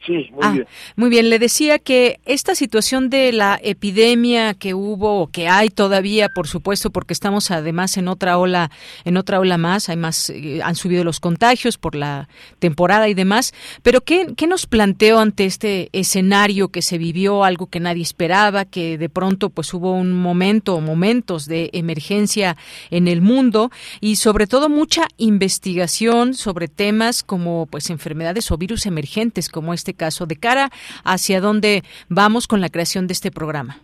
Sí, 0.06 0.28
muy 0.32 0.40
ah, 0.42 0.50
bien. 0.52 0.66
Muy 0.96 1.08
bien, 1.08 1.30
le 1.30 1.38
decía 1.38 1.78
que 1.78 2.20
esta 2.26 2.54
situación 2.54 3.08
de 3.08 3.32
la 3.32 3.58
epidemia 3.62 4.52
que 4.52 4.74
hubo 4.74 5.22
o 5.22 5.26
que 5.28 5.48
hay 5.48 5.70
todavía, 5.70 6.28
por 6.28 6.46
supuesto, 6.46 6.90
porque 6.90 7.14
estamos 7.14 7.50
además 7.50 7.96
en 7.96 8.08
otra 8.08 8.36
ola, 8.36 8.70
en 9.06 9.16
otra 9.16 9.40
ola 9.40 9.56
más, 9.56 9.88
hay 9.88 9.96
más, 9.96 10.28
eh, 10.28 10.60
han 10.62 10.74
subido 10.74 11.04
los 11.04 11.20
contagios 11.20 11.78
por 11.78 11.94
la 11.94 12.28
temporada 12.58 13.08
y 13.08 13.14
demás, 13.14 13.54
pero 13.82 14.02
¿qué, 14.02 14.34
¿qué 14.36 14.46
nos 14.46 14.66
planteó 14.66 15.20
ante 15.20 15.46
este 15.46 15.88
escenario 15.92 16.68
que 16.68 16.82
se 16.82 16.98
vivió, 16.98 17.42
algo 17.42 17.68
que 17.68 17.80
nadie 17.80 18.02
esperaba, 18.02 18.66
que 18.66 18.98
de 18.98 19.08
pronto 19.08 19.48
pues 19.48 19.72
hubo 19.72 19.92
un 19.92 20.12
momento 20.12 20.74
o 20.74 20.80
momentos 20.82 21.46
de 21.46 21.70
emergencia 21.72 22.58
en 22.90 23.08
el 23.08 23.22
mundo 23.22 23.70
y 24.00 24.16
sobre 24.16 24.46
todo 24.46 24.68
mucha 24.68 25.08
investigación 25.16 26.34
sobre 26.34 26.68
temas 26.68 27.22
como 27.22 27.66
pues 27.70 27.88
enfermedades 27.88 28.50
o 28.50 28.58
virus 28.58 28.84
emergentes 28.84 29.48
como 29.48 29.72
este 29.72 29.93
caso, 29.94 30.26
de 30.26 30.36
cara 30.36 30.70
hacia 31.04 31.40
dónde 31.40 31.82
vamos 32.08 32.46
con 32.46 32.60
la 32.60 32.68
creación 32.68 33.06
de 33.06 33.12
este 33.12 33.30
programa. 33.30 33.78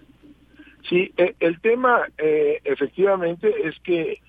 Sí, 0.89 1.13
e, 1.17 1.35
el 1.41 1.61
tema 1.61 2.03
eh, 2.19 2.61
efectivamente 2.65 3.53
es 3.65 3.79
que 3.81 4.21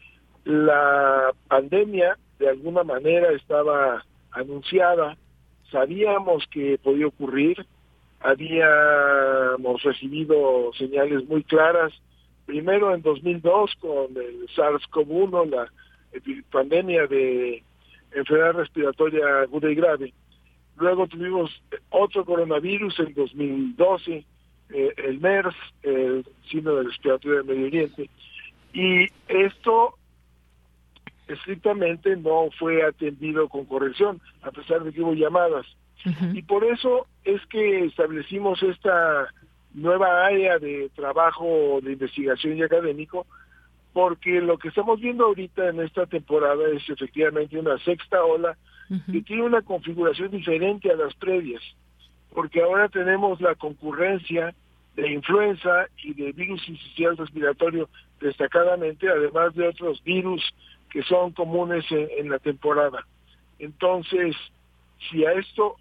la 0.45 1.31
pandemia 1.47 2.17
de 2.39 2.49
alguna 2.49 2.83
manera 2.83 3.31
estaba 3.31 4.03
anunciada, 4.31 5.15
sabíamos 5.71 6.45
que 6.51 6.79
podía 6.81 7.07
ocurrir, 7.07 7.65
habíamos 8.19 9.81
recibido 9.83 10.71
señales 10.77 11.27
muy 11.27 11.43
claras, 11.43 11.93
primero 12.45 12.93
en 12.93 13.01
2002 13.01 13.75
con 13.79 14.17
el 14.17 14.47
SARS-CoV-1, 14.55 15.49
la 15.49 15.71
pandemia 16.51 17.07
de 17.07 17.63
enfermedad 18.13 18.53
respiratoria 18.53 19.41
aguda 19.41 19.71
y 19.71 19.75
grave, 19.75 20.13
Luego 20.81 21.05
tuvimos 21.05 21.51
otro 21.91 22.25
coronavirus 22.25 22.99
en 23.01 23.13
2012, 23.13 24.25
eh, 24.71 24.93
el 24.97 25.19
MERS, 25.19 25.55
el 25.83 26.25
síndrome 26.49 26.89
respiratorio 26.89 27.37
del 27.37 27.45
Medio 27.45 27.67
Oriente. 27.67 28.09
Y 28.73 29.05
esto 29.27 29.93
estrictamente 31.27 32.17
no 32.17 32.49
fue 32.57 32.83
atendido 32.83 33.47
con 33.47 33.65
corrección, 33.65 34.19
a 34.41 34.49
pesar 34.49 34.83
de 34.83 34.91
que 34.91 35.01
hubo 35.01 35.13
llamadas. 35.13 35.67
Y 36.33 36.41
por 36.41 36.63
eso 36.63 37.05
es 37.23 37.45
que 37.45 37.85
establecimos 37.85 38.63
esta 38.63 39.31
nueva 39.75 40.25
área 40.25 40.57
de 40.57 40.89
trabajo 40.95 41.79
de 41.83 41.91
investigación 41.91 42.57
y 42.57 42.63
académico, 42.63 43.27
porque 43.93 44.41
lo 44.41 44.57
que 44.57 44.69
estamos 44.69 44.99
viendo 44.99 45.25
ahorita 45.25 45.69
en 45.69 45.81
esta 45.81 46.07
temporada 46.07 46.67
es 46.69 46.89
efectivamente 46.89 47.59
una 47.59 47.77
sexta 47.85 48.23
ola 48.23 48.57
que 49.11 49.21
tiene 49.21 49.43
una 49.43 49.61
configuración 49.61 50.31
diferente 50.31 50.91
a 50.91 50.95
las 50.95 51.13
previas, 51.15 51.61
porque 52.33 52.61
ahora 52.61 52.89
tenemos 52.89 53.39
la 53.39 53.55
concurrencia 53.55 54.53
de 54.95 55.11
influenza 55.11 55.87
y 56.03 56.13
de 56.13 56.33
virus 56.33 56.67
incisional 56.67 57.17
respiratorio 57.17 57.89
destacadamente, 58.19 59.09
además 59.09 59.55
de 59.55 59.67
otros 59.67 60.03
virus 60.03 60.43
que 60.89 61.01
son 61.03 61.31
comunes 61.31 61.85
en, 61.89 62.29
la 62.29 62.39
temporada. 62.39 63.05
Entonces, 63.59 64.35
si 65.09 65.25
a 65.25 65.33
esto 65.33 65.77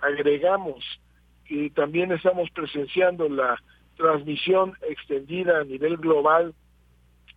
agregamos 0.00 0.84
que 1.44 1.70
también 1.70 2.10
estamos 2.12 2.50
presenciando 2.50 3.28
la 3.28 3.62
transmisión 3.96 4.74
extendida 4.88 5.60
a 5.60 5.64
nivel 5.64 5.96
global 5.96 6.54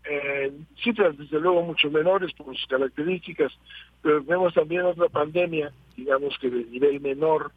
en 0.03 0.67
cifras 0.83 1.17
desde 1.17 1.39
luego 1.39 1.61
mucho 1.63 1.89
menores 1.91 2.33
por 2.33 2.55
sus 2.55 2.67
características, 2.67 3.51
pero 4.01 4.23
tenemos 4.23 4.53
también 4.53 4.81
otra 4.83 5.09
pandemia, 5.09 5.71
digamos 5.95 6.37
que 6.39 6.49
de 6.49 6.65
nivel 6.65 6.99
menor, 7.01 7.51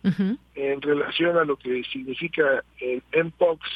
en 0.54 0.82
relación 0.82 1.38
a 1.38 1.44
lo 1.44 1.56
que 1.56 1.82
significa 1.84 2.62
el 2.80 3.02
MPOX, 3.12 3.66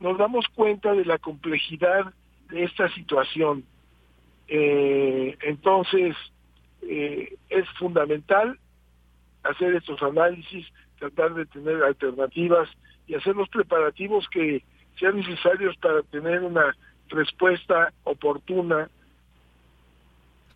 nos 0.00 0.16
damos 0.16 0.46
cuenta 0.54 0.92
de 0.94 1.04
la 1.04 1.18
complejidad 1.18 2.12
de 2.48 2.64
esta 2.64 2.88
situación. 2.94 3.64
Eh, 4.48 5.36
entonces, 5.42 6.16
eh, 6.82 7.36
es 7.50 7.68
fundamental 7.78 8.58
hacer 9.42 9.74
estos 9.74 10.02
análisis, 10.02 10.66
tratar 10.98 11.34
de 11.34 11.46
tener 11.46 11.82
alternativas 11.82 12.68
y 13.06 13.14
hacer 13.14 13.36
los 13.36 13.48
preparativos 13.48 14.26
que 14.28 14.62
sean 14.98 15.16
necesarios 15.16 15.76
para 15.76 16.02
tener 16.02 16.42
una 16.42 16.74
respuesta 17.08 17.92
oportuna 18.04 18.88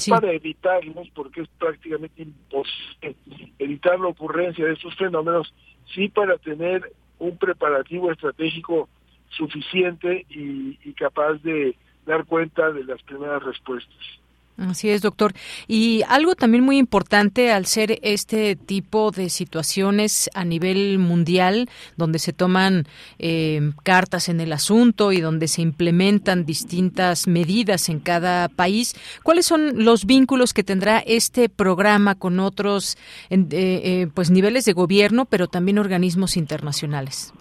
para 0.08 0.32
evitarlos, 0.32 1.08
porque 1.14 1.42
es 1.42 1.48
prácticamente 1.58 2.22
imposible 2.22 3.16
evitar 3.58 4.00
la 4.00 4.08
ocurrencia 4.08 4.64
de 4.64 4.72
estos 4.72 4.96
fenómenos, 4.96 5.52
sí 5.94 6.08
para 6.08 6.38
tener 6.38 6.92
un 7.18 7.36
preparativo 7.36 8.10
estratégico 8.10 8.88
suficiente 9.28 10.24
y 10.30 10.92
capaz 10.94 11.34
de 11.42 11.76
dar 12.06 12.24
cuenta 12.24 12.72
de 12.72 12.84
las 12.84 13.02
primeras 13.02 13.42
respuestas. 13.42 14.19
Así 14.60 14.90
es, 14.90 15.00
doctor. 15.00 15.32
Y 15.68 16.02
algo 16.06 16.34
también 16.34 16.62
muy 16.62 16.76
importante 16.76 17.50
al 17.50 17.64
ser 17.64 17.98
este 18.02 18.56
tipo 18.56 19.10
de 19.10 19.30
situaciones 19.30 20.28
a 20.34 20.44
nivel 20.44 20.98
mundial, 20.98 21.70
donde 21.96 22.18
se 22.18 22.34
toman 22.34 22.86
eh, 23.18 23.72
cartas 23.82 24.28
en 24.28 24.38
el 24.38 24.52
asunto 24.52 25.12
y 25.12 25.20
donde 25.22 25.48
se 25.48 25.62
implementan 25.62 26.44
distintas 26.44 27.26
medidas 27.26 27.88
en 27.88 28.00
cada 28.00 28.48
país, 28.48 28.94
¿cuáles 29.22 29.46
son 29.46 29.82
los 29.82 30.04
vínculos 30.04 30.52
que 30.52 30.62
tendrá 30.62 30.98
este 30.98 31.48
programa 31.48 32.14
con 32.14 32.38
otros 32.38 32.98
eh, 33.30 33.46
eh, 33.50 34.08
pues 34.12 34.30
niveles 34.30 34.66
de 34.66 34.74
gobierno, 34.74 35.24
pero 35.24 35.48
también 35.48 35.78
organismos 35.78 36.36
internacionales? 36.36 37.32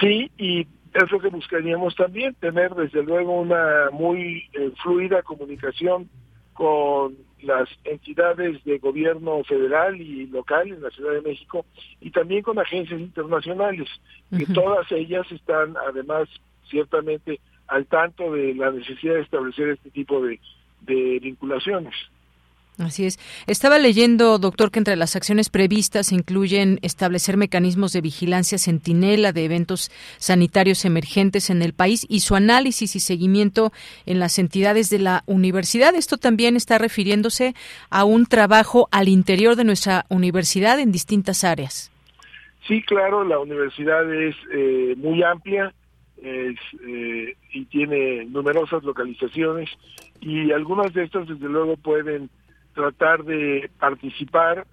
Sí, 0.00 0.30
y 0.38 0.66
es 0.94 1.10
lo 1.10 1.20
que 1.20 1.28
buscaríamos 1.28 1.94
también, 1.96 2.34
tener 2.34 2.74
desde 2.74 3.02
luego 3.02 3.40
una 3.40 3.90
muy 3.92 4.48
eh, 4.52 4.72
fluida 4.82 5.22
comunicación 5.22 6.08
con 6.52 7.16
las 7.42 7.68
entidades 7.82 8.62
de 8.64 8.78
gobierno 8.78 9.42
federal 9.44 10.00
y 10.00 10.26
local 10.28 10.68
en 10.68 10.82
la 10.82 10.90
Ciudad 10.90 11.12
de 11.12 11.20
México 11.20 11.66
y 12.00 12.10
también 12.10 12.42
con 12.42 12.58
agencias 12.58 13.00
internacionales, 13.00 13.88
que 14.36 14.46
todas 14.46 14.90
ellas 14.92 15.30
están 15.32 15.76
además 15.76 16.28
ciertamente 16.70 17.40
al 17.66 17.86
tanto 17.86 18.32
de 18.32 18.54
la 18.54 18.70
necesidad 18.70 19.14
de 19.14 19.22
establecer 19.22 19.70
este 19.70 19.90
tipo 19.90 20.22
de 20.24 20.38
vinculaciones. 21.20 21.94
Así 22.78 23.06
es. 23.06 23.20
Estaba 23.46 23.78
leyendo, 23.78 24.38
doctor, 24.38 24.72
que 24.72 24.80
entre 24.80 24.96
las 24.96 25.14
acciones 25.14 25.48
previstas 25.48 26.10
incluyen 26.10 26.80
establecer 26.82 27.36
mecanismos 27.36 27.92
de 27.92 28.00
vigilancia 28.00 28.58
centinela 28.58 29.32
de 29.32 29.44
eventos 29.44 29.92
sanitarios 30.18 30.84
emergentes 30.84 31.50
en 31.50 31.62
el 31.62 31.72
país 31.72 32.04
y 32.08 32.20
su 32.20 32.34
análisis 32.34 32.96
y 32.96 33.00
seguimiento 33.00 33.72
en 34.06 34.18
las 34.18 34.40
entidades 34.40 34.90
de 34.90 34.98
la 34.98 35.22
universidad. 35.26 35.94
Esto 35.94 36.16
también 36.16 36.56
está 36.56 36.78
refiriéndose 36.78 37.54
a 37.90 38.04
un 38.04 38.26
trabajo 38.26 38.88
al 38.90 39.08
interior 39.08 39.54
de 39.54 39.64
nuestra 39.64 40.04
universidad 40.08 40.80
en 40.80 40.90
distintas 40.90 41.44
áreas. 41.44 41.92
Sí, 42.66 42.82
claro, 42.82 43.22
la 43.22 43.38
universidad 43.38 44.12
es 44.12 44.34
eh, 44.52 44.94
muy 44.96 45.22
amplia 45.22 45.72
eh, 46.22 46.54
y 47.52 47.64
tiene 47.66 48.24
numerosas 48.24 48.82
localizaciones 48.82 49.70
y 50.20 50.50
algunas 50.50 50.92
de 50.92 51.04
estas, 51.04 51.28
desde 51.28 51.48
luego, 51.48 51.76
pueden 51.76 52.30
tratar 52.74 53.24
de 53.24 53.70
participar 53.78 54.66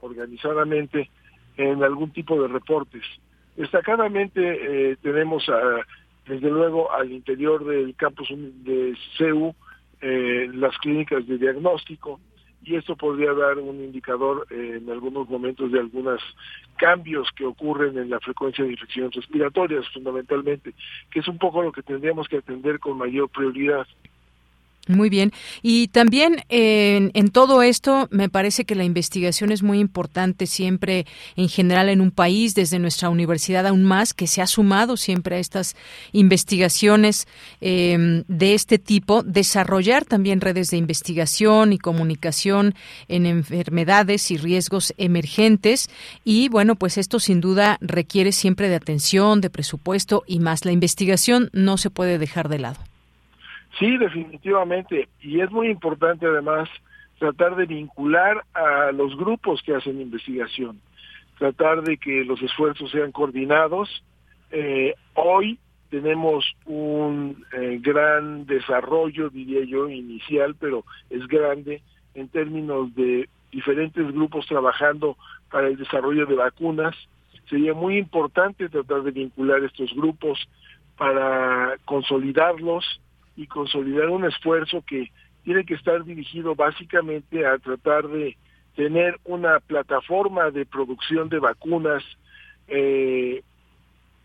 organizadamente 0.00 1.10
en 1.56 1.82
algún 1.82 2.12
tipo 2.12 2.40
de 2.40 2.48
reportes. 2.48 3.04
Destacadamente 3.56 4.90
eh, 4.92 4.96
tenemos 5.02 5.44
desde 6.26 6.50
luego 6.50 6.92
al 6.92 7.10
interior 7.10 7.64
del 7.64 7.94
campus 7.96 8.28
de 8.30 8.96
CEU 9.18 9.54
eh, 10.00 10.48
las 10.54 10.76
clínicas 10.78 11.26
de 11.26 11.36
diagnóstico 11.36 12.20
y 12.62 12.76
esto 12.76 12.94
podría 12.94 13.32
dar 13.32 13.58
un 13.58 13.82
indicador 13.82 14.46
eh, 14.50 14.78
en 14.80 14.90
algunos 14.90 15.28
momentos 15.28 15.72
de 15.72 15.80
algunos 15.80 16.20
cambios 16.76 17.28
que 17.34 17.44
ocurren 17.44 17.96
en 17.98 18.10
la 18.10 18.20
frecuencia 18.20 18.64
de 18.64 18.72
infecciones 18.72 19.14
respiratorias 19.14 19.88
fundamentalmente, 19.92 20.74
que 21.10 21.20
es 21.20 21.28
un 21.28 21.38
poco 21.38 21.62
lo 21.62 21.72
que 21.72 21.82
tendríamos 21.82 22.28
que 22.28 22.38
atender 22.38 22.78
con 22.78 22.98
mayor 22.98 23.28
prioridad. 23.30 23.86
Muy 24.90 25.08
bien. 25.08 25.32
Y 25.62 25.88
también 25.88 26.42
en, 26.48 27.30
todo 27.30 27.62
esto 27.62 28.08
me 28.10 28.28
parece 28.28 28.64
que 28.64 28.74
la 28.74 28.84
investigación 28.84 29.52
es 29.52 29.62
muy 29.62 29.78
importante 29.78 30.46
siempre 30.46 31.06
en 31.36 31.48
general 31.48 31.88
en 31.88 32.00
un 32.00 32.10
país, 32.10 32.54
desde 32.54 32.80
nuestra 32.80 33.08
universidad 33.08 33.66
aún 33.66 33.84
más, 33.84 34.12
que 34.12 34.26
se 34.26 34.42
ha 34.42 34.48
sumado 34.48 34.96
siempre 34.96 35.36
a 35.36 35.38
estas 35.38 35.76
investigaciones 36.12 37.28
em, 37.60 38.24
de 38.26 38.54
este 38.54 38.78
tipo, 38.78 39.22
desarrollar 39.22 40.04
también 40.04 40.40
redes 40.40 40.70
de 40.70 40.76
investigación 40.76 41.72
y 41.72 41.78
comunicación 41.78 42.74
en 43.06 43.26
enfermedades 43.26 44.30
y 44.32 44.38
riesgos 44.38 44.92
emergentes. 44.98 45.88
Y 46.24 46.48
bueno, 46.48 46.74
pues 46.74 46.98
esto 46.98 47.20
sin 47.20 47.40
duda 47.40 47.78
requiere 47.80 48.32
siempre 48.32 48.68
de 48.68 48.74
atención, 48.74 49.40
de 49.40 49.50
presupuesto 49.50 50.24
y 50.26 50.40
más. 50.40 50.64
La 50.64 50.72
investigación 50.72 51.48
no 51.52 51.78
se 51.78 51.90
puede 51.90 52.18
dejar 52.18 52.48
de 52.48 52.58
lado. 52.58 52.89
Sí, 53.78 53.96
definitivamente. 53.96 55.08
Y 55.20 55.40
es 55.40 55.50
muy 55.50 55.68
importante 55.68 56.26
además 56.26 56.68
tratar 57.18 57.54
de 57.56 57.66
vincular 57.66 58.44
a 58.54 58.92
los 58.92 59.16
grupos 59.16 59.62
que 59.62 59.74
hacen 59.74 60.00
investigación, 60.00 60.80
tratar 61.38 61.82
de 61.82 61.98
que 61.98 62.24
los 62.24 62.40
esfuerzos 62.42 62.90
sean 62.90 63.12
coordinados. 63.12 64.02
Eh, 64.50 64.94
hoy 65.14 65.58
tenemos 65.90 66.44
un 66.64 67.44
eh, 67.52 67.78
gran 67.80 68.46
desarrollo, 68.46 69.28
diría 69.28 69.64
yo, 69.64 69.88
inicial, 69.88 70.56
pero 70.58 70.84
es 71.10 71.26
grande 71.26 71.82
en 72.14 72.28
términos 72.28 72.94
de 72.94 73.28
diferentes 73.52 74.06
grupos 74.12 74.46
trabajando 74.46 75.16
para 75.50 75.68
el 75.68 75.76
desarrollo 75.76 76.26
de 76.26 76.36
vacunas. 76.36 76.96
Sería 77.48 77.74
muy 77.74 77.98
importante 77.98 78.68
tratar 78.68 79.02
de 79.02 79.10
vincular 79.10 79.62
estos 79.62 79.92
grupos 79.94 80.48
para 80.96 81.76
consolidarlos 81.84 83.00
y 83.40 83.46
consolidar 83.46 84.10
un 84.10 84.26
esfuerzo 84.26 84.84
que 84.86 85.10
tiene 85.44 85.64
que 85.64 85.72
estar 85.72 86.04
dirigido 86.04 86.54
básicamente 86.54 87.46
a 87.46 87.56
tratar 87.56 88.06
de 88.06 88.36
tener 88.76 89.18
una 89.24 89.60
plataforma 89.60 90.50
de 90.50 90.66
producción 90.66 91.30
de 91.30 91.38
vacunas 91.38 92.04
eh, 92.68 93.42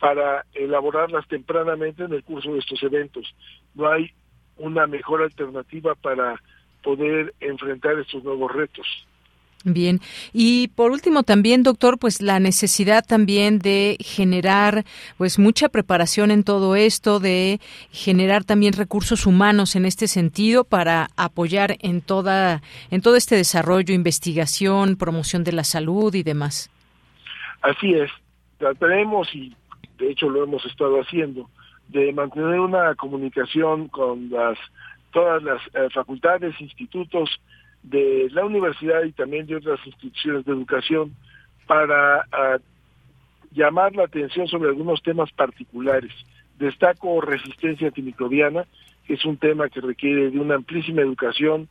para 0.02 0.46
elaborarlas 0.54 1.26
tempranamente 1.30 2.04
en 2.04 2.12
el 2.12 2.24
curso 2.24 2.52
de 2.52 2.60
estos 2.60 2.84
eventos. 2.84 3.34
No 3.74 3.90
hay 3.90 4.12
una 4.58 4.86
mejor 4.86 5.22
alternativa 5.22 5.96
para 5.96 6.36
poder 6.84 7.34
enfrentar 7.40 7.98
estos 7.98 8.22
nuevos 8.22 8.52
retos. 8.52 8.86
Bien. 9.68 10.00
Y 10.32 10.68
por 10.68 10.92
último 10.92 11.24
también, 11.24 11.64
doctor, 11.64 11.98
pues 11.98 12.22
la 12.22 12.40
necesidad 12.40 13.04
también 13.04 13.58
de 13.58 13.98
generar 14.00 14.86
pues 15.18 15.40
mucha 15.40 15.70
preparación 15.70 16.30
en 16.30 16.44
todo 16.44 16.76
esto, 16.76 17.20
de 17.20 17.60
generar 17.92 18.44
también 18.44 18.74
recursos 18.74 19.26
humanos 19.26 19.76
en 19.76 19.86
este 19.86 20.08
sentido 20.08 20.66
para 20.66 21.08
apoyar 21.18 21.78
en 21.80 22.02
toda 22.02 22.62
en 22.92 23.02
todo 23.02 23.16
este 23.16 23.36
desarrollo, 23.36 23.96
investigación, 23.96 24.98
promoción 24.98 25.44
de 25.44 25.54
la 25.54 25.64
salud 25.64 26.14
y 26.14 26.22
demás. 26.22 26.70
Así 27.64 27.96
es. 27.96 28.12
Trataremos 28.60 29.34
y 29.34 29.56
de 29.98 30.12
hecho 30.12 30.30
lo 30.30 30.44
hemos 30.44 30.64
estado 30.68 31.02
haciendo 31.02 31.50
de 31.88 32.14
mantener 32.14 32.60
una 32.60 32.94
comunicación 32.94 33.88
con 33.88 34.30
las 34.30 34.60
todas 35.10 35.42
las 35.42 35.60
eh, 35.74 35.90
facultades, 35.92 36.54
institutos 36.62 37.42
de 37.90 38.28
la 38.32 38.46
universidad 38.46 39.04
y 39.04 39.12
también 39.12 39.46
de 39.46 39.56
otras 39.56 39.80
instituciones 39.86 40.46
de 40.46 40.52
educación 40.52 41.16
para 41.68 42.26
ah, 42.32 42.58
llamar 43.52 43.96
la 43.96 44.06
atención 44.06 44.48
sobre 44.48 44.70
algunos 44.70 45.02
temas 45.04 45.32
particulares. 45.32 46.12
Destaco 46.58 47.22
resistencia 47.22 47.88
antimicrobiana, 47.88 48.66
que 49.06 49.14
es 49.14 49.26
un 49.26 49.38
tema 49.38 49.70
que 49.70 49.82
requiere 49.82 50.32
de 50.32 50.40
una 50.40 50.56
amplísima 50.56 51.02
educación, 51.02 51.68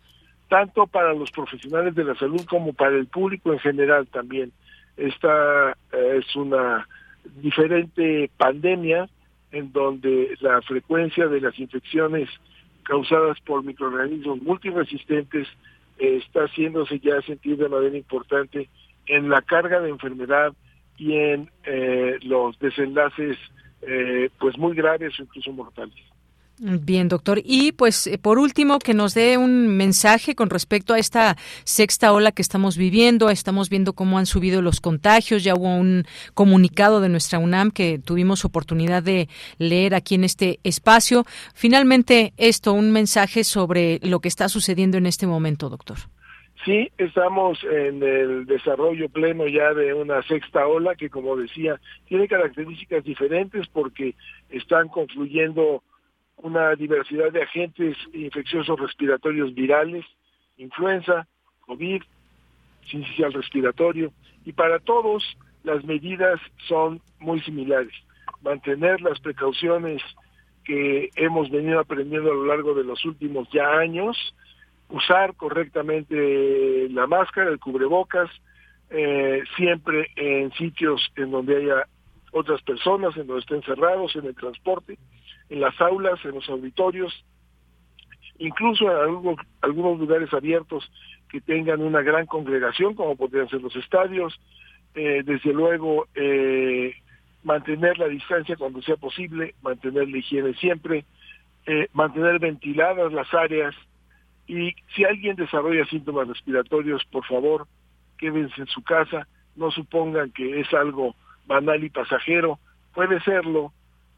tanto 0.49 0.87
para 0.87 1.15
los 1.15 1.31
profesionales 1.31 1.95
de 1.95 2.05
la 2.05 2.15
salud 2.15 2.45
como 2.49 2.73
para 2.73 2.97
el 2.97 3.07
público 3.07 3.53
en 3.53 3.59
general 3.59 4.07
también. 4.07 4.53
Esta 4.97 5.73
eh, 5.93 6.21
es 6.21 6.37
una 6.37 6.87
diferente 7.43 8.31
pandemia 8.37 9.09
en 9.51 9.73
donde 9.73 10.37
la 10.41 10.61
frecuencia 10.63 11.27
de 11.27 11.41
las 11.41 11.59
infecciones 11.59 12.29
causadas 12.85 13.41
por 13.41 13.65
microorganismos 13.65 14.43
multiresistentes 14.43 15.49
está 15.99 16.45
haciéndose 16.45 16.99
ya 16.99 17.21
sentir 17.23 17.57
de 17.57 17.69
manera 17.69 17.97
importante 17.97 18.69
en 19.07 19.29
la 19.29 19.43
carga 19.43 19.81
de 19.81 19.91
enfermedad 19.91 20.53
y 20.97 21.15
en 21.15 21.51
eh, 21.65 22.19
los 22.23 22.59
desenlaces 22.59 23.37
eh, 23.83 24.31
pues 24.39 24.57
muy 24.59 24.75
graves 24.75 25.19
o 25.19 25.23
incluso 25.23 25.53
mortales. 25.53 26.14
Bien, 26.59 27.09
doctor. 27.09 27.41
Y 27.45 27.73
pues 27.73 28.07
eh, 28.07 28.17
por 28.17 28.39
último, 28.39 28.79
que 28.79 28.95
nos 28.95 29.13
dé 29.13 29.39
un 29.39 29.77
mensaje 29.77 30.37
con 30.37 30.51
respecto 30.51 30.95
a 30.95 30.99
esta 30.99 31.37
sexta 31.65 32.13
ola 32.13 32.31
que 32.31 32.43
estamos 32.43 32.77
viviendo. 32.77 33.29
Estamos 33.29 33.69
viendo 33.69 33.93
cómo 33.93 34.19
han 34.19 34.27
subido 34.27 34.63
los 34.63 34.81
contagios. 34.81 35.43
Ya 35.43 35.55
hubo 35.55 35.75
un 35.75 36.05
comunicado 36.33 37.01
de 37.01 37.09
nuestra 37.09 37.41
UNAM 37.41 37.73
que 37.73 37.99
tuvimos 37.99 38.45
oportunidad 38.45 39.03
de 39.03 39.29
leer 39.59 39.97
aquí 39.97 40.15
en 40.15 40.23
este 40.23 40.61
espacio. 40.63 41.25
Finalmente, 41.55 42.33
esto, 42.37 42.73
un 42.73 42.93
mensaje 42.93 43.43
sobre 43.43 43.99
lo 44.03 44.21
que 44.21 44.29
está 44.29 44.49
sucediendo 44.49 44.97
en 44.97 45.07
este 45.07 45.27
momento, 45.27 45.69
doctor. 45.69 45.99
Sí, 46.65 46.91
estamos 46.97 47.63
en 47.65 48.03
el 48.03 48.47
desarrollo 48.47 49.09
pleno 49.09 49.47
ya 49.49 49.75
de 49.75 49.93
una 49.93 50.23
sexta 50.23 50.67
ola 50.67 50.95
que, 50.95 51.11
como 51.11 51.37
decía, 51.37 51.81
tiene 52.07 52.29
características 52.29 53.05
diferentes 53.05 53.67
porque 53.67 54.15
están 54.49 54.89
confluyendo 54.89 55.83
una 56.37 56.75
diversidad 56.75 57.33
de 57.33 57.43
agentes 57.43 57.97
infecciosos 58.13 58.79
respiratorios 58.79 59.55
virales, 59.55 60.05
influenza, 60.57 61.27
COVID, 61.61 62.03
sincicial 62.87 63.33
respiratorio, 63.33 64.13
y 64.45 64.53
para 64.53 64.79
todos 64.79 65.25
las 65.63 65.85
medidas 65.85 66.41
son 66.69 67.01
muy 67.19 67.41
similares. 67.41 67.93
Mantener 68.43 69.01
las 69.01 69.19
precauciones 69.21 70.03
que 70.65 71.11
hemos 71.17 71.51
venido 71.51 71.81
aprendiendo 71.81 72.31
a 72.31 72.35
lo 72.35 72.47
largo 72.47 72.75
de 72.75 72.85
los 72.85 73.05
últimos 73.05 73.49
ya 73.53 73.71
años, 73.79 74.17
usar 74.89 75.35
correctamente 75.37 76.89
la 76.91 77.07
máscara, 77.07 77.51
el 77.51 77.59
cubrebocas, 77.59 78.31
eh, 78.91 79.43
siempre 79.57 80.11
en 80.17 80.53
sitios 80.53 81.11
en 81.17 81.31
donde 81.31 81.57
haya 81.57 81.87
otras 82.33 82.63
personas, 82.63 83.17
en 83.17 83.27
donde 83.27 83.41
estén 83.41 83.63
cerrados, 83.63 84.15
en 84.17 84.27
el 84.27 84.35
transporte, 84.35 84.99
en 85.55 85.61
las 85.61 85.81
aulas, 85.81 86.19
en 86.25 86.33
los 86.33 86.49
auditorios, 86.49 87.25
incluso 88.39 88.91
en 88.91 89.37
algunos, 89.63 90.01
lugares 90.01 90.35
abiertos 90.35 90.91
que 91.31 91.41
tengan 91.41 91.81
una 91.81 92.03
gran 92.03 92.27
congregación, 92.27 92.95
como 92.95 93.15
podrían 93.15 93.49
ser 93.49 93.63
los 93.63 93.75
estadios, 93.77 94.35
eh, 94.97 95.23
desde 95.25 95.53
luego 95.53 96.09
eh, 96.17 96.93
mantener 97.45 97.99
la 97.99 98.09
distancia 98.09 98.57
cuando 98.57 98.83
sea 98.83 98.97
posible, 98.97 99.55
mantener 99.63 100.09
la 100.09 100.19
higiene 100.19 100.55
siempre, 100.55 101.05
eh, 101.67 101.87
mantener 101.93 102.41
ventiladas 102.41 103.13
las 103.13 103.33
áreas 103.33 103.77
y 104.49 104.75
si 104.97 105.05
alguien 105.05 105.37
desarrolla 105.37 105.87
síntomas 105.87 106.27
respiratorios, 106.27 107.05
por 107.13 107.25
favor, 107.27 107.69
quédense 108.19 108.61
en 108.61 108.67
su 108.67 108.83
casa, 108.83 109.29
no 109.55 109.71
supongan 109.71 110.33
que 110.33 110.59
es 110.61 110.75
algo 110.75 111.15
banal 111.47 111.85
y 111.85 111.91
pasajero, 111.91 112.59
puede 112.93 113.21
serlo, 113.21 113.73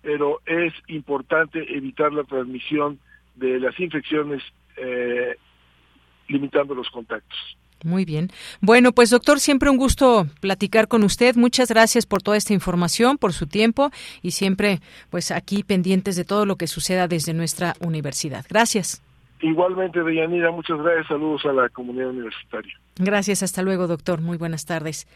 pero 0.06 0.40
es 0.46 0.72
importante 0.86 1.66
evitar 1.76 2.12
la 2.12 2.22
transmisión 2.22 3.00
de 3.34 3.58
las 3.58 3.78
infecciones 3.80 4.40
eh, 4.76 5.34
limitando 6.28 6.76
los 6.76 6.88
contactos. 6.90 7.36
Muy 7.82 8.04
bien. 8.04 8.28
Bueno, 8.60 8.92
pues 8.92 9.10
doctor, 9.10 9.40
siempre 9.40 9.68
un 9.68 9.78
gusto 9.78 10.28
platicar 10.40 10.86
con 10.86 11.02
usted. 11.02 11.34
Muchas 11.34 11.70
gracias 11.70 12.06
por 12.06 12.22
toda 12.22 12.36
esta 12.36 12.54
información, 12.54 13.18
por 13.18 13.32
su 13.32 13.48
tiempo 13.48 13.90
y 14.22 14.30
siempre 14.30 14.78
pues 15.10 15.32
aquí 15.32 15.64
pendientes 15.64 16.14
de 16.14 16.24
todo 16.24 16.46
lo 16.46 16.54
que 16.54 16.68
suceda 16.68 17.08
desde 17.08 17.34
nuestra 17.34 17.74
universidad. 17.80 18.46
Gracias. 18.48 19.02
Igualmente, 19.40 20.04
Deyanira, 20.04 20.52
muchas 20.52 20.78
gracias. 20.78 21.08
Saludos 21.08 21.44
a 21.46 21.52
la 21.52 21.68
comunidad 21.68 22.10
universitaria. 22.10 22.78
Gracias, 22.98 23.42
hasta 23.42 23.60
luego, 23.60 23.88
doctor. 23.88 24.22
Muy 24.22 24.38
buenas 24.38 24.64
tardes. 24.64 25.06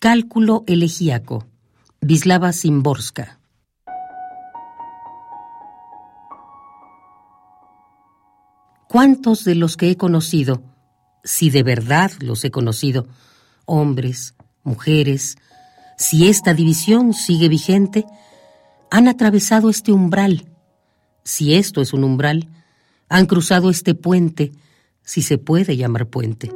Cálculo 0.01 0.65
elegíaco. 0.67 1.47
Vislava 2.01 2.53
Simborska. 2.53 3.39
¿Cuántos 8.89 9.45
de 9.45 9.55
los 9.55 9.77
que 9.77 9.91
he 9.91 9.97
conocido 9.97 10.63
si 11.25 11.51
de 11.51 11.63
verdad 11.63 12.11
los 12.21 12.45
he 12.45 12.51
conocido, 12.51 13.07
hombres, 13.65 14.35
mujeres, 14.63 15.37
si 15.97 16.29
esta 16.29 16.55
división 16.55 17.13
sigue 17.13 17.49
vigente, 17.49 18.07
han 18.91 19.09
atravesado 19.09 19.69
este 19.69 19.93
umbral, 19.93 20.47
si 21.25 21.55
esto 21.55 21.83
es 21.83 21.93
un 21.93 22.05
umbral, 22.05 22.49
han 23.09 23.27
cruzado 23.27 23.71
este 23.71 23.95
puente, 23.95 24.53
si 25.03 25.23
se 25.23 25.39
puede 25.39 25.77
llamar 25.77 26.07
puente. 26.07 26.53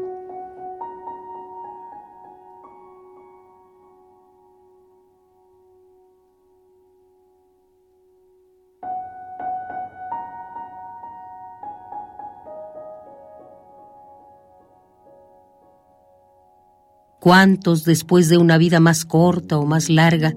¿Cuántos 17.23 17.85
después 17.85 18.29
de 18.29 18.37
una 18.37 18.59
vida 18.59 18.81
más 18.81 19.05
corta 19.05 19.57
o 19.57 19.65
más 19.65 19.89
larga, 19.89 20.35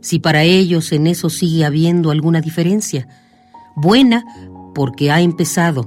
si 0.00 0.18
para 0.18 0.42
ellos 0.42 0.90
en 0.90 1.06
eso 1.06 1.30
sigue 1.30 1.64
habiendo 1.64 2.10
alguna 2.10 2.40
diferencia? 2.40 3.06
Buena 3.76 4.24
porque 4.74 5.12
ha 5.12 5.20
empezado, 5.20 5.86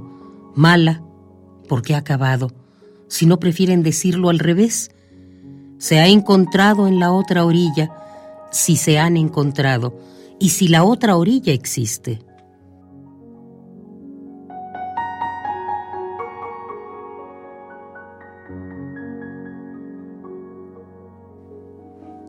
mala 0.54 1.02
porque 1.68 1.94
ha 1.94 1.98
acabado, 1.98 2.54
si 3.06 3.26
no 3.26 3.38
prefieren 3.38 3.82
decirlo 3.82 4.30
al 4.30 4.38
revés. 4.38 4.90
Se 5.76 6.00
ha 6.00 6.08
encontrado 6.08 6.88
en 6.88 7.00
la 7.00 7.12
otra 7.12 7.44
orilla, 7.44 7.90
si 8.50 8.76
se 8.76 8.98
han 8.98 9.18
encontrado, 9.18 10.00
y 10.38 10.48
si 10.48 10.68
la 10.68 10.84
otra 10.84 11.18
orilla 11.18 11.52
existe. 11.52 12.22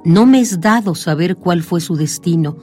No 0.04 0.26
me 0.26 0.40
es 0.40 0.60
dado 0.60 0.96
saber 0.96 1.36
cuál 1.36 1.62
fue 1.62 1.80
su 1.80 1.96
destino, 1.96 2.58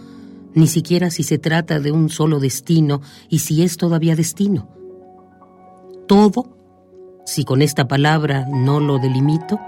ni 0.55 0.66
siquiera 0.66 1.11
si 1.11 1.22
se 1.22 1.38
trata 1.38 1.79
de 1.79 1.92
un 1.92 2.09
solo 2.09 2.40
destino 2.40 3.01
y 3.29 3.40
si 3.40 3.62
es 3.62 3.77
todavía 3.77 4.16
destino. 4.16 4.68
Todo, 6.09 6.57
si 7.24 7.44
con 7.44 7.62
esta 7.62 7.87
palabra 7.87 8.46
no 8.51 8.81
lo 8.81 8.98
delimito, 8.98 9.61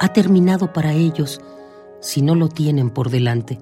ha 0.00 0.12
terminado 0.12 0.72
para 0.72 0.92
ellos 0.92 1.40
si 2.00 2.20
no 2.20 2.34
lo 2.34 2.48
tienen 2.48 2.90
por 2.90 3.08
delante. 3.08 3.58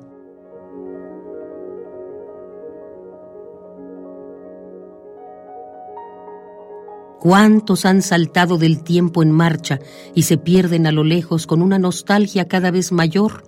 ¿Cuántos 7.22 7.84
han 7.84 8.02
saltado 8.02 8.58
del 8.58 8.82
tiempo 8.82 9.22
en 9.22 9.30
marcha 9.30 9.78
y 10.12 10.22
se 10.22 10.38
pierden 10.38 10.88
a 10.88 10.90
lo 10.90 11.04
lejos 11.04 11.46
con 11.46 11.62
una 11.62 11.78
nostalgia 11.78 12.48
cada 12.48 12.72
vez 12.72 12.90
mayor? 12.90 13.44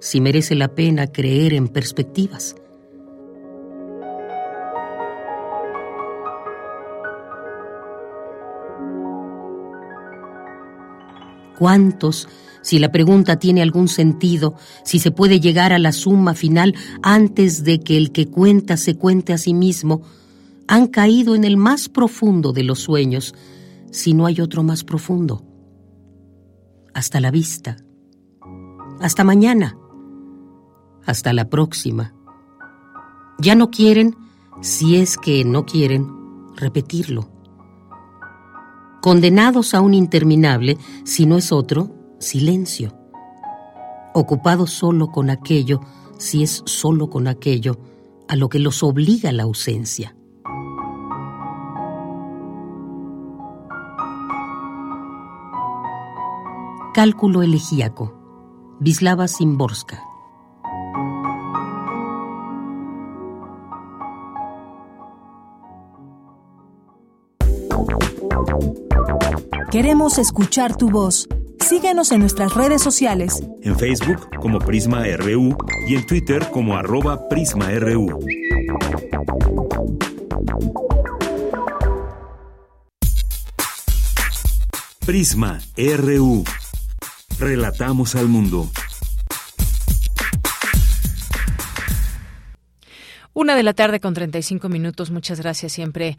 Si 0.00 0.22
merece 0.22 0.54
la 0.54 0.68
pena 0.68 1.08
creer 1.08 1.52
en 1.52 1.68
perspectivas. 1.68 2.56
¿Cuántos, 11.58 12.26
si 12.62 12.78
la 12.78 12.90
pregunta 12.90 13.38
tiene 13.38 13.60
algún 13.60 13.88
sentido, 13.88 14.54
si 14.82 14.98
se 14.98 15.10
puede 15.10 15.40
llegar 15.40 15.74
a 15.74 15.78
la 15.78 15.92
suma 15.92 16.32
final 16.32 16.74
antes 17.02 17.64
de 17.64 17.80
que 17.80 17.98
el 17.98 18.12
que 18.12 18.28
cuenta 18.28 18.78
se 18.78 18.96
cuente 18.96 19.34
a 19.34 19.38
sí 19.38 19.52
mismo, 19.52 20.00
han 20.68 20.86
caído 20.86 21.34
en 21.34 21.44
el 21.44 21.56
más 21.56 21.88
profundo 21.88 22.52
de 22.52 22.64
los 22.64 22.80
sueños, 22.80 23.34
si 23.90 24.14
no 24.14 24.26
hay 24.26 24.40
otro 24.40 24.62
más 24.62 24.84
profundo. 24.84 25.44
Hasta 26.94 27.20
la 27.20 27.30
vista. 27.30 27.76
Hasta 29.00 29.24
mañana. 29.24 29.76
Hasta 31.04 31.32
la 31.32 31.48
próxima. 31.48 32.14
Ya 33.38 33.54
no 33.54 33.70
quieren, 33.70 34.16
si 34.62 34.96
es 34.96 35.16
que 35.16 35.44
no 35.44 35.66
quieren, 35.66 36.08
repetirlo. 36.56 37.28
Condenados 39.02 39.74
a 39.74 39.80
un 39.80 39.92
interminable, 39.92 40.78
si 41.04 41.26
no 41.26 41.36
es 41.36 41.52
otro, 41.52 41.94
silencio. 42.20 42.96
Ocupados 44.14 44.70
solo 44.70 45.08
con 45.08 45.28
aquello, 45.28 45.80
si 46.16 46.42
es 46.42 46.62
solo 46.64 47.10
con 47.10 47.26
aquello, 47.26 47.78
a 48.28 48.36
lo 48.36 48.48
que 48.48 48.60
los 48.60 48.82
obliga 48.82 49.32
la 49.32 49.42
ausencia. 49.42 50.16
Cálculo 56.94 57.42
elegíaco. 57.42 58.14
Vislava 58.78 59.26
Simborska. 59.26 60.00
Queremos 69.72 70.18
escuchar 70.18 70.76
tu 70.76 70.88
voz. 70.88 71.26
Síguenos 71.58 72.12
en 72.12 72.20
nuestras 72.20 72.54
redes 72.54 72.80
sociales. 72.80 73.42
En 73.62 73.76
Facebook 73.76 74.28
como 74.40 74.60
Prisma 74.60 75.02
RU 75.16 75.56
y 75.88 75.96
en 75.96 76.06
Twitter 76.06 76.48
como 76.52 76.76
arroba 76.76 77.28
PrismaRU. 77.28 78.20
Prisma 85.04 85.58
RU. 85.76 86.44
Relatamos 87.44 88.14
al 88.14 88.26
mundo. 88.26 88.70
Una 93.34 93.54
de 93.54 93.62
la 93.62 93.74
tarde 93.74 94.00
con 94.00 94.14
35 94.14 94.70
minutos. 94.70 95.10
Muchas 95.10 95.40
gracias 95.40 95.72
siempre 95.72 96.16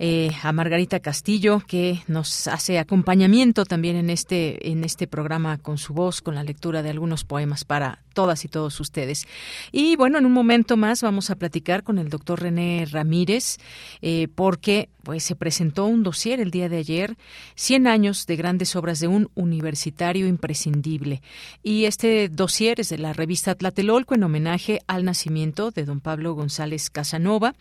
eh, 0.00 0.32
a 0.42 0.50
Margarita 0.50 0.98
Castillo, 0.98 1.62
que 1.64 2.00
nos 2.08 2.48
hace 2.48 2.80
acompañamiento 2.80 3.64
también 3.64 3.94
en 3.94 4.10
este, 4.10 4.72
en 4.72 4.82
este 4.82 5.06
programa 5.06 5.58
con 5.58 5.78
su 5.78 5.94
voz, 5.94 6.20
con 6.20 6.34
la 6.34 6.42
lectura 6.42 6.82
de 6.82 6.90
algunos 6.90 7.22
poemas 7.22 7.64
para 7.64 8.00
todas 8.12 8.44
y 8.44 8.48
todos 8.48 8.80
ustedes. 8.80 9.28
Y 9.70 9.94
bueno, 9.94 10.18
en 10.18 10.26
un 10.26 10.32
momento 10.32 10.76
más 10.76 11.02
vamos 11.02 11.30
a 11.30 11.36
platicar 11.36 11.84
con 11.84 12.00
el 12.00 12.08
doctor 12.08 12.42
René 12.42 12.84
Ramírez, 12.90 13.58
eh, 14.02 14.26
porque 14.34 14.88
pues 15.04 15.22
se 15.22 15.36
presentó 15.36 15.86
un 15.86 16.02
dossier 16.02 16.40
el 16.40 16.50
día 16.50 16.68
de 16.68 16.78
ayer, 16.78 17.16
100 17.54 17.86
años 17.86 18.26
de 18.26 18.36
grandes 18.36 18.74
obras 18.74 18.98
de 19.00 19.06
un 19.06 19.30
universitario 19.34 20.26
imprescindible. 20.26 21.22
Y 21.62 21.84
este 21.84 22.28
dossier 22.28 22.80
es 22.80 22.88
de 22.88 22.98
la 22.98 23.12
revista 23.12 23.54
Tlatelolco 23.54 24.14
en 24.14 24.24
homenaje 24.24 24.80
al 24.86 25.04
nacimiento 25.04 25.70
de 25.70 25.84
don 25.84 26.00
Pablo 26.00 26.34
González 26.34 26.90
Casanova. 26.90 27.54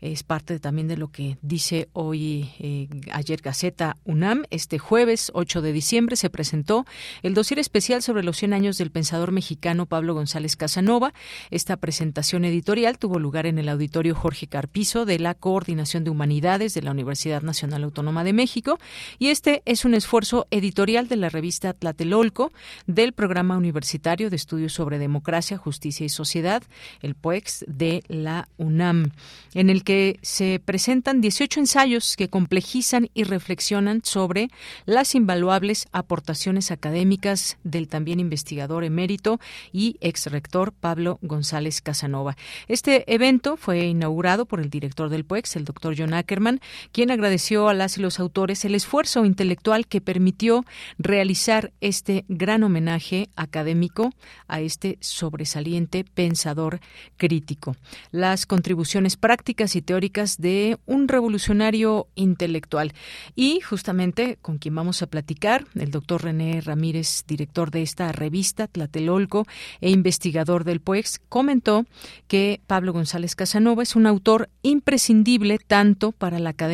Es 0.00 0.22
parte 0.22 0.60
también 0.60 0.88
de 0.88 0.96
lo 0.96 1.08
que 1.08 1.38
dice 1.42 1.88
hoy, 1.92 2.50
eh, 2.58 2.88
ayer 3.12 3.40
Gaceta 3.42 3.96
UNAM. 4.04 4.44
Este 4.50 4.78
jueves 4.78 5.30
8 5.34 5.62
de 5.62 5.72
diciembre 5.72 6.16
se 6.16 6.30
presentó 6.30 6.84
el 7.22 7.34
dossier 7.34 7.58
especial 7.58 8.02
sobre 8.02 8.22
los 8.22 8.36
100 8.36 8.52
años 8.52 8.78
del 8.78 8.90
pensador 8.90 9.32
mexicano 9.32 9.86
Pablo 9.86 10.14
González 10.14 10.56
Casanova. 10.56 11.12
Esta 11.50 11.76
presentación 11.76 12.44
editorial 12.44 12.98
tuvo 12.98 13.18
lugar 13.18 13.46
en 13.46 13.58
el 13.58 13.68
auditorio 13.68 14.14
Jorge 14.14 14.46
Carpizo 14.46 15.06
de 15.06 15.18
la 15.18 15.34
Coordinación 15.34 16.04
de 16.04 16.10
Humanidades 16.10 16.74
de 16.74 16.82
la 16.82 16.89
Universidad 16.92 17.42
Nacional 17.42 17.84
Autónoma 17.84 18.24
de 18.24 18.32
México 18.32 18.78
y 19.18 19.28
este 19.28 19.62
es 19.64 19.84
un 19.84 19.94
esfuerzo 19.94 20.46
editorial 20.50 21.08
de 21.08 21.16
la 21.16 21.28
revista 21.28 21.72
Tlatelolco 21.72 22.52
del 22.86 23.12
Programa 23.12 23.56
Universitario 23.56 24.30
de 24.30 24.36
Estudios 24.36 24.72
sobre 24.72 24.98
Democracia, 24.98 25.56
Justicia 25.56 26.06
y 26.06 26.08
Sociedad, 26.08 26.62
el 27.02 27.14
PUEX 27.14 27.64
de 27.68 28.02
la 28.08 28.48
UNAM, 28.56 29.12
en 29.54 29.70
el 29.70 29.84
que 29.84 30.18
se 30.22 30.60
presentan 30.64 31.20
18 31.20 31.60
ensayos 31.60 32.16
que 32.16 32.28
complejizan 32.28 33.10
y 33.14 33.24
reflexionan 33.24 34.02
sobre 34.04 34.48
las 34.86 35.14
invaluables 35.14 35.88
aportaciones 35.92 36.70
académicas 36.70 37.58
del 37.64 37.88
también 37.88 38.20
investigador 38.20 38.84
emérito 38.84 39.40
y 39.72 39.96
ex 40.00 40.26
rector 40.26 40.72
Pablo 40.72 41.18
González 41.22 41.80
Casanova. 41.80 42.36
Este 42.68 43.12
evento 43.12 43.56
fue 43.56 43.86
inaugurado 43.86 44.46
por 44.46 44.60
el 44.60 44.70
director 44.70 45.08
del 45.08 45.24
PUEX, 45.24 45.56
el 45.56 45.64
doctor 45.64 45.94
John 45.96 46.14
Ackerman, 46.14 46.60
quien 46.92 47.10
agradeció 47.10 47.68
a 47.68 47.74
las 47.74 47.98
y 47.98 48.00
los 48.00 48.20
autores 48.20 48.64
el 48.64 48.74
esfuerzo 48.74 49.24
intelectual 49.24 49.86
que 49.86 50.00
permitió 50.00 50.64
realizar 50.98 51.72
este 51.80 52.24
gran 52.28 52.62
homenaje 52.62 53.28
académico 53.36 54.12
a 54.48 54.60
este 54.60 54.98
sobresaliente 55.00 56.04
pensador 56.04 56.80
crítico. 57.16 57.76
Las 58.10 58.46
contribuciones 58.46 59.16
prácticas 59.16 59.76
y 59.76 59.82
teóricas 59.82 60.38
de 60.38 60.78
un 60.86 61.08
revolucionario 61.08 62.06
intelectual. 62.14 62.92
Y 63.34 63.60
justamente 63.60 64.38
con 64.40 64.58
quien 64.58 64.74
vamos 64.74 65.02
a 65.02 65.06
platicar, 65.06 65.66
el 65.74 65.90
doctor 65.90 66.24
René 66.24 66.60
Ramírez, 66.60 67.24
director 67.26 67.70
de 67.70 67.82
esta 67.82 68.12
revista 68.12 68.66
Tlatelolco 68.66 69.46
e 69.80 69.90
investigador 69.90 70.64
del 70.64 70.80
PUEX, 70.80 71.20
comentó 71.28 71.84
que 72.28 72.60
Pablo 72.66 72.92
González 72.92 73.34
Casanova 73.34 73.82
es 73.82 73.96
un 73.96 74.06
autor 74.06 74.48
imprescindible 74.62 75.58
tanto 75.58 76.12
para 76.12 76.38
la 76.38 76.50
academia 76.50 76.69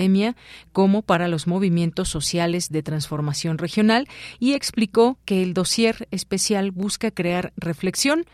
como 0.73 1.03
para 1.03 1.29
los 1.29 1.47
movimientos 1.47 2.09
sociales 2.09 2.71
de 2.71 2.83
transformación 2.83 3.59
regional 3.59 4.09
y 4.39 4.53
explicó 4.53 5.19
que 5.25 5.43
el 5.43 5.55
dossier 5.55 6.09
especial 6.11 6.71
busca 6.71 7.11
crear 7.11 7.53
reflexión 7.57 8.25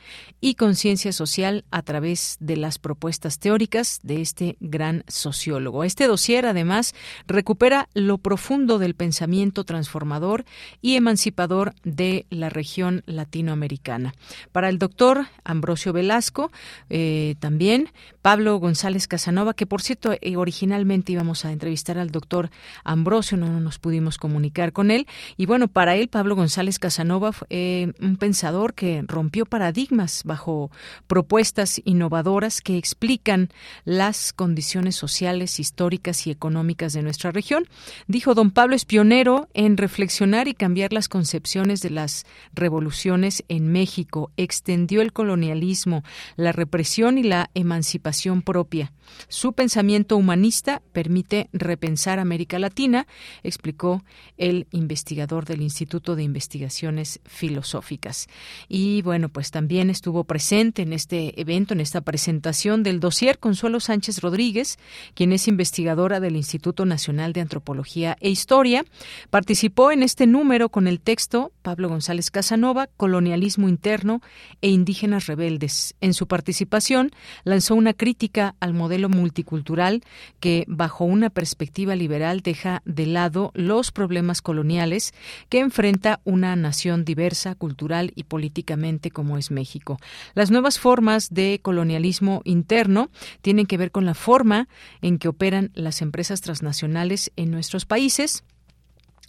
y 0.41 0.55
conciencia 0.55 1.13
social 1.13 1.65
a 1.71 1.83
través 1.83 2.37
de 2.41 2.57
las 2.57 2.79
propuestas 2.79 3.39
teóricas 3.39 4.01
de 4.03 4.21
este 4.21 4.57
gran 4.61 5.05
sociólogo. 5.09 5.85
Este 5.85 6.07
dossier, 6.07 6.47
además, 6.47 6.95
recupera 7.27 7.89
lo 7.95 8.19
profundo 8.19 8.79
del 8.79 8.95
pensamiento 8.95 9.65
transformador 9.65 10.45
y 10.81 10.97
emancipador 10.97 11.75
de 11.85 12.27
la 12.31 12.49
región 12.49 13.03
latinoamericana. 13.07 14.15
Para 14.51 14.69
el 14.69 14.79
doctor 14.79 15.27
Ambrosio 15.45 15.93
Velasco, 15.93 16.51
eh, 16.91 17.37
también 17.39 17.91
Pablo 18.21 18.57
González 18.59 19.07
Casanova, 19.07 19.55
que 19.55 19.67
por 19.67 19.83
cierto 19.83 20.13
eh, 20.21 20.37
originalmente 20.37 21.13
íbamos 21.13 21.45
a 21.45 21.52
entrevistar 21.53 21.99
al 21.99 22.11
doctor 22.11 22.51
Ambrosio, 22.85 23.37
no, 23.37 23.61
nos 23.61 23.79
pudimos 23.79 24.19
comunicar 24.19 24.73
con 24.73 24.91
él. 24.91 25.07
Y 25.37 25.47
bueno, 25.47 25.69
para 25.69 25.97
él, 25.97 26.09
Pablo 26.09 26.37
González 26.37 26.79
Casanova 26.79 27.33
fue 27.33 27.47
eh, 27.51 27.93
un 28.01 28.17
pensador 28.17 28.75
que 28.75 29.05
rompió 29.07 29.47
paradigmas 29.47 30.23
bajo 30.25 30.71
propuestas 31.07 31.81
innovadoras 31.85 32.61
que 32.61 32.77
explican 32.77 33.51
las 33.85 34.33
condiciones 34.33 34.97
sociales, 34.97 35.61
históricas 35.61 36.27
y 36.27 36.31
económicas 36.31 36.93
de 36.93 37.03
nuestra 37.03 37.31
región. 37.31 37.69
Dijo 38.07 38.35
don 38.35 38.51
Pablo 38.51 38.75
es 38.75 38.85
pionero 38.85 39.49
en 39.55 39.77
reflexionar 39.77 40.49
y 40.49 40.55
cambiar 40.55 40.93
las 40.93 41.09
concepciones 41.09 41.81
de 41.81 41.91
las 41.91 42.25
revoluciones 42.55 43.45
en 43.49 43.71
México, 43.71 44.31
extendió 44.37 45.03
el 45.03 45.13
colonialismo, 45.13 46.03
la 46.37 46.53
represión 46.53 47.19
y 47.19 47.23
la 47.23 47.51
emancipación 47.55 48.43
propia. 48.43 48.93
Su 49.29 49.53
pensamiento 49.53 50.17
humanista 50.17 50.83
permite 50.93 51.42
repensar 51.53 52.19
América 52.19 52.59
Latina, 52.59 53.07
explicó 53.43 54.05
el 54.37 54.67
investigador 54.71 55.45
del 55.45 55.63
Instituto 55.63 56.17
de 56.17 56.23
Investigaciones 56.23 57.21
Filosóficas. 57.25 58.29
Y 58.69 59.03
bueno, 59.03 59.29
pues 59.29 59.51
también 59.51 59.91
estuvo 59.91 60.25
presente 60.25 60.83
en 60.83 60.93
este 60.93 61.41
evento, 61.41 61.75
en 61.75 61.81
esta 61.81 62.01
presentación 62.01 62.83
del 62.83 63.01
dossier 63.01 63.39
Consuelo 63.39 63.81
Sánchez 63.81 64.21
Rodríguez, 64.21 64.79
quien 65.15 65.33
es 65.33 65.49
investigadora 65.49 66.21
del 66.21 66.37
Instituto 66.37 66.85
Nacional 66.85 67.33
de 67.33 67.41
Antropología 67.41 68.17
e 68.21 68.31
Historia. 68.31 68.85
Participó 69.31 69.93
en 69.93 70.03
este 70.03 70.27
número 70.27 70.69
con 70.69 70.87
el 70.87 71.01
texto 71.01 71.53
Pablo 71.63 71.89
González 71.89 72.31
Casanova, 72.31 72.89
Colonialismo 72.97 73.69
Interno 73.69 74.21
e 74.61 74.69
Indígenas 74.69 75.27
Rebeldes. 75.27 75.95
En 76.01 76.15
su 76.15 76.27
participación 76.27 77.11
lanzó 77.45 77.75
una 77.75 77.93
crítica 77.93 78.55
al 78.61 78.75
modelo 78.75 79.09
multicultural 79.09 80.03
que, 80.41 80.65
bajo 80.67 81.05
una 81.05 81.22
perspectiva 81.31 81.97
liberal, 81.97 82.41
deja 82.41 82.83
de 82.85 83.07
lado 83.07 83.51
los 83.55 83.93
problemas 83.93 84.43
coloniales 84.43 85.15
que 85.49 85.61
enfrenta 85.61 86.21
una 86.25 86.57
nación 86.57 87.05
diversa, 87.05 87.55
cultural 87.55 88.13
y 88.15 88.25
políticamente 88.25 89.11
como 89.11 89.39
es 89.39 89.51
México. 89.51 89.99
Las 90.35 90.51
nuevas 90.51 90.79
formas 90.79 91.29
de 91.31 91.61
colonialismo 91.63 92.43
interno 92.45 93.11
tienen 93.41 93.67
que 93.67 93.79
ver 93.79 93.91
con 93.91 94.05
la 94.05 94.15
forma 94.15 94.69
en 95.01 95.19
que 95.19 95.29
operan 95.29 95.71
las 95.75 96.03
empresas 96.03 96.41
transnacionales 96.41 97.33
en 97.37 97.51
nuestros 97.51 97.85
países 97.85 98.45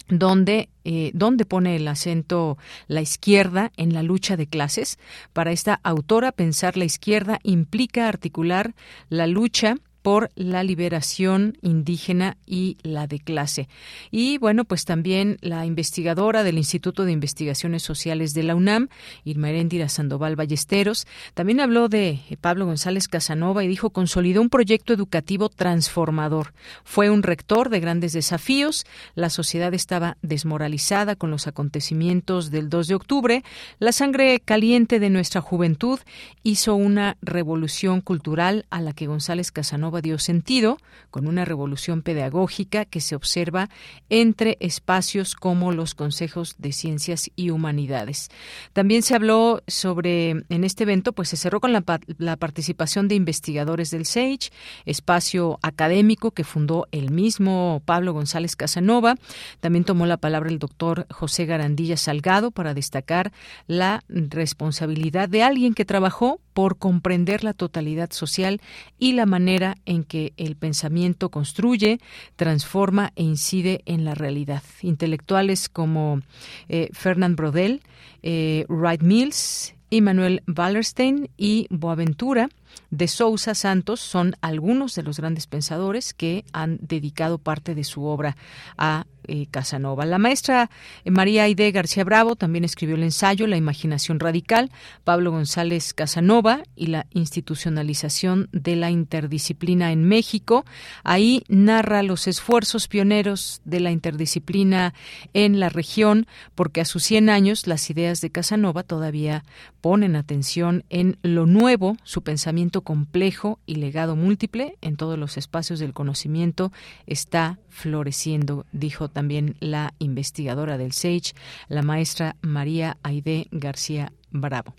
donde, 0.08 0.68
eh, 0.84 1.10
donde 1.14 1.46
pone 1.46 1.76
el 1.76 1.88
acento 1.88 2.58
la 2.88 3.00
izquierda 3.00 3.72
en 3.76 3.94
la 3.94 4.02
lucha 4.02 4.36
de 4.36 4.46
clases. 4.46 4.98
Para 5.32 5.52
esta 5.52 5.80
autora, 5.82 6.32
pensar 6.32 6.76
la 6.76 6.84
izquierda 6.84 7.40
implica 7.42 8.08
articular 8.08 8.74
la 9.08 9.26
lucha 9.26 9.76
por 10.04 10.30
la 10.36 10.62
liberación 10.62 11.56
indígena 11.62 12.36
y 12.44 12.76
la 12.82 13.06
de 13.06 13.20
clase. 13.20 13.70
Y 14.10 14.36
bueno, 14.36 14.66
pues 14.66 14.84
también 14.84 15.38
la 15.40 15.64
investigadora 15.64 16.42
del 16.42 16.58
Instituto 16.58 17.06
de 17.06 17.12
Investigaciones 17.12 17.82
Sociales 17.82 18.34
de 18.34 18.42
la 18.42 18.54
UNAM, 18.54 18.88
Irma 19.24 19.48
Heréndira 19.48 19.88
Sandoval 19.88 20.36
Ballesteros, 20.36 21.06
también 21.32 21.58
habló 21.58 21.88
de 21.88 22.20
Pablo 22.42 22.66
González 22.66 23.08
Casanova 23.08 23.64
y 23.64 23.66
dijo 23.66 23.88
consolidó 23.88 24.42
un 24.42 24.50
proyecto 24.50 24.92
educativo 24.92 25.48
transformador. 25.48 26.52
Fue 26.84 27.08
un 27.08 27.22
rector 27.22 27.70
de 27.70 27.80
grandes 27.80 28.12
desafíos, 28.12 28.84
la 29.14 29.30
sociedad 29.30 29.72
estaba 29.72 30.18
desmoralizada 30.20 31.16
con 31.16 31.30
los 31.30 31.46
acontecimientos 31.46 32.50
del 32.50 32.68
2 32.68 32.88
de 32.88 32.94
octubre, 32.94 33.44
la 33.78 33.92
sangre 33.92 34.38
caliente 34.44 35.00
de 35.00 35.08
nuestra 35.08 35.40
juventud 35.40 35.98
hizo 36.42 36.74
una 36.74 37.16
revolución 37.22 38.02
cultural 38.02 38.66
a 38.68 38.82
la 38.82 38.92
que 38.92 39.06
González 39.06 39.50
Casanova 39.50 39.93
dio 40.00 40.18
sentido 40.18 40.78
con 41.10 41.26
una 41.26 41.44
revolución 41.44 42.02
pedagógica 42.02 42.84
que 42.84 43.00
se 43.00 43.14
observa 43.14 43.68
entre 44.08 44.56
espacios 44.60 45.34
como 45.34 45.72
los 45.72 45.94
consejos 45.94 46.56
de 46.58 46.72
ciencias 46.72 47.30
y 47.36 47.50
humanidades. 47.50 48.30
También 48.72 49.02
se 49.02 49.14
habló 49.14 49.62
sobre, 49.66 50.30
en 50.48 50.64
este 50.64 50.84
evento, 50.84 51.12
pues 51.12 51.28
se 51.28 51.36
cerró 51.36 51.60
con 51.60 51.72
la, 51.72 51.84
la 52.18 52.36
participación 52.36 53.08
de 53.08 53.14
investigadores 53.14 53.90
del 53.90 54.06
SAGE, 54.06 54.50
espacio 54.84 55.58
académico 55.62 56.32
que 56.32 56.44
fundó 56.44 56.86
el 56.92 57.10
mismo 57.10 57.82
Pablo 57.84 58.12
González 58.12 58.56
Casanova. 58.56 59.16
También 59.60 59.84
tomó 59.84 60.06
la 60.06 60.16
palabra 60.16 60.50
el 60.50 60.58
doctor 60.58 61.06
José 61.10 61.46
Garandilla 61.46 61.96
Salgado 61.96 62.50
para 62.50 62.74
destacar 62.74 63.32
la 63.66 64.02
responsabilidad 64.08 65.28
de 65.28 65.42
alguien 65.42 65.74
que 65.74 65.84
trabajó 65.84 66.40
por 66.54 66.78
comprender 66.78 67.44
la 67.44 67.52
totalidad 67.52 68.12
social 68.12 68.60
y 68.98 69.12
la 69.12 69.26
manera 69.26 69.76
en 69.84 70.04
que 70.04 70.32
el 70.36 70.56
pensamiento 70.56 71.28
construye, 71.28 71.98
transforma 72.36 73.12
e 73.16 73.24
incide 73.24 73.82
en 73.84 74.04
la 74.04 74.14
realidad. 74.14 74.62
Intelectuales 74.80 75.68
como 75.68 76.22
eh, 76.68 76.88
Fernand 76.92 77.36
Brodel, 77.36 77.82
eh, 78.22 78.64
Wright 78.68 79.02
Mills, 79.02 79.74
Immanuel 79.90 80.42
Wallerstein 80.46 81.28
y 81.36 81.66
Boaventura 81.70 82.48
de 82.90 83.08
Sousa 83.08 83.54
Santos 83.54 84.00
son 84.00 84.36
algunos 84.40 84.94
de 84.94 85.02
los 85.02 85.18
grandes 85.18 85.46
pensadores 85.46 86.14
que 86.14 86.44
han 86.52 86.78
dedicado 86.80 87.38
parte 87.38 87.74
de 87.74 87.84
su 87.84 88.04
obra 88.04 88.36
a 88.78 89.06
eh, 89.26 89.46
Casanova. 89.50 90.04
La 90.04 90.18
maestra 90.18 90.70
eh, 91.04 91.10
María 91.10 91.44
Aide 91.44 91.70
García 91.70 92.04
Bravo 92.04 92.36
también 92.36 92.64
escribió 92.64 92.96
el 92.96 93.02
ensayo 93.02 93.46
La 93.46 93.56
imaginación 93.56 94.20
radical, 94.20 94.70
Pablo 95.02 95.30
González 95.30 95.94
Casanova 95.94 96.62
y 96.76 96.88
la 96.88 97.06
institucionalización 97.10 98.48
de 98.52 98.76
la 98.76 98.90
interdisciplina 98.90 99.92
en 99.92 100.04
México. 100.04 100.66
Ahí 101.04 101.42
narra 101.48 102.02
los 102.02 102.26
esfuerzos 102.26 102.86
pioneros 102.86 103.62
de 103.64 103.80
la 103.80 103.92
interdisciplina 103.92 104.92
en 105.32 105.58
la 105.58 105.70
región, 105.70 106.26
porque 106.54 106.82
a 106.82 106.84
sus 106.84 107.02
100 107.04 107.30
años 107.30 107.66
las 107.66 107.88
ideas 107.88 108.20
de 108.20 108.30
Casanova 108.30 108.82
todavía 108.82 109.44
ponen 109.80 110.16
atención 110.16 110.84
en 110.90 111.18
lo 111.22 111.46
nuevo, 111.46 111.96
su 112.04 112.22
pensamiento 112.22 112.63
complejo 112.82 113.58
y 113.66 113.76
legado 113.76 114.16
múltiple 114.16 114.76
en 114.80 114.96
todos 114.96 115.18
los 115.18 115.36
espacios 115.36 115.78
del 115.78 115.92
conocimiento 115.92 116.72
está 117.06 117.58
floreciendo, 117.68 118.66
dijo 118.72 119.08
también 119.08 119.56
la 119.60 119.94
investigadora 119.98 120.78
del 120.78 120.92
SAGE, 120.92 121.34
la 121.68 121.82
maestra 121.82 122.36
María 122.40 122.96
Aide 123.02 123.48
García 123.50 124.12
Bravo. 124.30 124.74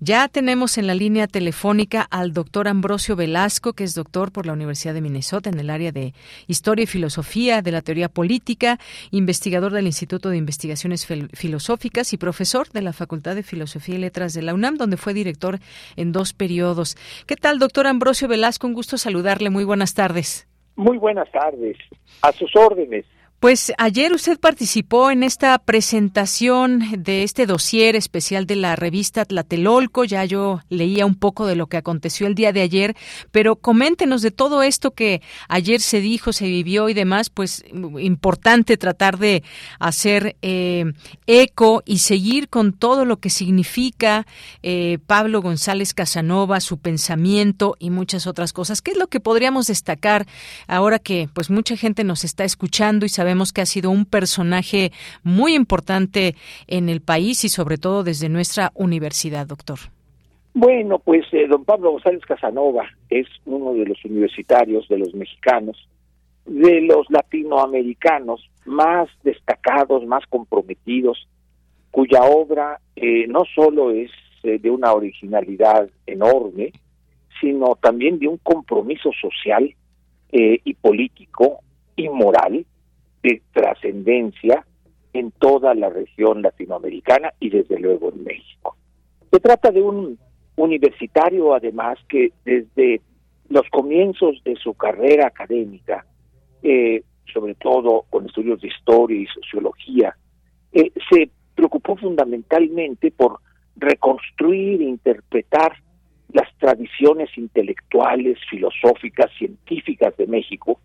Ya 0.00 0.28
tenemos 0.28 0.78
en 0.78 0.86
la 0.86 0.94
línea 0.94 1.26
telefónica 1.26 2.06
al 2.10 2.32
doctor 2.32 2.68
Ambrosio 2.68 3.16
Velasco, 3.16 3.72
que 3.72 3.84
es 3.84 3.94
doctor 3.94 4.32
por 4.32 4.46
la 4.46 4.52
Universidad 4.52 4.94
de 4.94 5.00
Minnesota 5.00 5.50
en 5.50 5.58
el 5.58 5.70
área 5.70 5.92
de 5.92 6.14
Historia 6.46 6.84
y 6.84 6.86
Filosofía 6.86 7.62
de 7.62 7.72
la 7.72 7.82
Teoría 7.82 8.08
Política, 8.08 8.78
investigador 9.10 9.72
del 9.72 9.86
Instituto 9.86 10.28
de 10.30 10.36
Investigaciones 10.36 11.06
Filosóficas 11.32 12.12
y 12.12 12.16
profesor 12.16 12.68
de 12.70 12.82
la 12.82 12.92
Facultad 12.92 13.34
de 13.34 13.42
Filosofía 13.42 13.96
y 13.96 13.98
Letras 13.98 14.34
de 14.34 14.42
la 14.42 14.54
UNAM, 14.54 14.76
donde 14.76 14.96
fue 14.96 15.14
director 15.14 15.58
en 15.96 16.12
dos 16.12 16.32
periodos. 16.32 16.96
¿Qué 17.26 17.36
tal, 17.36 17.58
doctor 17.58 17.86
Ambrosio 17.86 18.28
Velasco? 18.28 18.66
Un 18.66 18.74
gusto 18.74 18.98
saludarle. 18.98 19.50
Muy 19.50 19.64
buenas 19.64 19.94
tardes. 19.94 20.46
Muy 20.76 20.98
buenas 20.98 21.30
tardes. 21.32 21.76
A 22.22 22.32
sus 22.32 22.54
órdenes. 22.54 23.06
Pues 23.38 23.70
ayer 23.76 24.14
usted 24.14 24.40
participó 24.40 25.10
en 25.10 25.22
esta 25.22 25.58
presentación 25.58 26.82
de 26.96 27.22
este 27.22 27.44
dossier 27.44 27.94
especial 27.94 28.46
de 28.46 28.56
la 28.56 28.76
revista 28.76 29.26
Tlatelolco. 29.26 30.04
Ya 30.04 30.24
yo 30.24 30.62
leía 30.70 31.04
un 31.04 31.16
poco 31.16 31.44
de 31.44 31.54
lo 31.54 31.66
que 31.66 31.76
aconteció 31.76 32.26
el 32.26 32.34
día 32.34 32.54
de 32.54 32.62
ayer, 32.62 32.96
pero 33.32 33.56
coméntenos 33.56 34.22
de 34.22 34.30
todo 34.30 34.62
esto 34.62 34.92
que 34.92 35.20
ayer 35.48 35.82
se 35.82 36.00
dijo, 36.00 36.32
se 36.32 36.46
vivió 36.46 36.88
y 36.88 36.94
demás. 36.94 37.28
Pues 37.28 37.62
importante 38.00 38.78
tratar 38.78 39.18
de 39.18 39.42
hacer 39.78 40.36
eh, 40.40 40.94
eco 41.26 41.82
y 41.84 41.98
seguir 41.98 42.48
con 42.48 42.72
todo 42.72 43.04
lo 43.04 43.18
que 43.18 43.28
significa 43.28 44.26
eh, 44.62 44.98
Pablo 45.06 45.42
González 45.42 45.92
Casanova, 45.92 46.60
su 46.60 46.78
pensamiento 46.78 47.76
y 47.78 47.90
muchas 47.90 48.26
otras 48.26 48.54
cosas. 48.54 48.80
¿Qué 48.80 48.92
es 48.92 48.96
lo 48.96 49.08
que 49.08 49.20
podríamos 49.20 49.66
destacar 49.66 50.26
ahora 50.66 50.98
que 50.98 51.28
pues 51.34 51.50
mucha 51.50 51.76
gente 51.76 52.02
nos 52.02 52.24
está 52.24 52.44
escuchando 52.44 53.04
y 53.04 53.10
sabemos 53.10 53.25
que 53.52 53.60
ha 53.60 53.66
sido 53.66 53.90
un 53.90 54.04
personaje 54.04 54.92
muy 55.22 55.54
importante 55.54 56.36
en 56.68 56.88
el 56.88 57.00
país 57.00 57.44
y 57.44 57.48
sobre 57.48 57.76
todo 57.76 58.04
desde 58.04 58.28
nuestra 58.28 58.70
universidad, 58.74 59.46
doctor. 59.46 59.78
Bueno, 60.54 60.98
pues 60.98 61.26
eh, 61.32 61.46
don 61.48 61.64
Pablo 61.64 61.90
González 61.92 62.24
Casanova 62.24 62.88
es 63.10 63.26
uno 63.44 63.74
de 63.74 63.84
los 63.84 64.02
universitarios, 64.04 64.88
de 64.88 64.98
los 64.98 65.12
mexicanos, 65.14 65.76
de 66.46 66.80
los 66.80 67.10
latinoamericanos 67.10 68.48
más 68.64 69.08
destacados, 69.22 70.06
más 70.06 70.24
comprometidos, 70.28 71.28
cuya 71.90 72.22
obra 72.22 72.80
eh, 72.94 73.26
no 73.26 73.42
solo 73.54 73.90
es 73.90 74.10
eh, 74.44 74.58
de 74.58 74.70
una 74.70 74.92
originalidad 74.92 75.90
enorme, 76.06 76.72
sino 77.40 77.76
también 77.76 78.18
de 78.18 78.28
un 78.28 78.38
compromiso 78.38 79.10
social 79.20 79.74
y 80.32 80.74
político 80.74 81.60
y 81.96 82.08
moral 82.08 82.66
de 83.26 83.42
trascendencia 83.52 84.64
en 85.12 85.32
toda 85.32 85.74
la 85.74 85.88
región 85.88 86.42
latinoamericana 86.42 87.32
y 87.40 87.50
desde 87.50 87.80
luego 87.80 88.12
en 88.12 88.22
México. 88.22 88.76
Se 89.32 89.40
trata 89.40 89.72
de 89.72 89.82
un 89.82 90.16
universitario 90.54 91.52
además 91.52 91.98
que 92.08 92.32
desde 92.44 93.00
los 93.48 93.68
comienzos 93.70 94.42
de 94.44 94.54
su 94.56 94.74
carrera 94.74 95.26
académica, 95.26 96.06
eh, 96.62 97.02
sobre 97.32 97.56
todo 97.56 98.04
con 98.10 98.26
estudios 98.26 98.60
de 98.60 98.68
historia 98.68 99.20
y 99.20 99.26
sociología, 99.26 100.16
eh, 100.72 100.92
se 101.10 101.28
preocupó 101.56 101.96
fundamentalmente 101.96 103.10
por 103.10 103.40
reconstruir 103.74 104.82
e 104.82 104.84
interpretar 104.84 105.72
las 106.32 106.48
tradiciones 106.58 107.30
intelectuales, 107.36 108.38
filosóficas, 108.48 109.30
científicas 109.36 110.16
de 110.16 110.28
México 110.28 110.78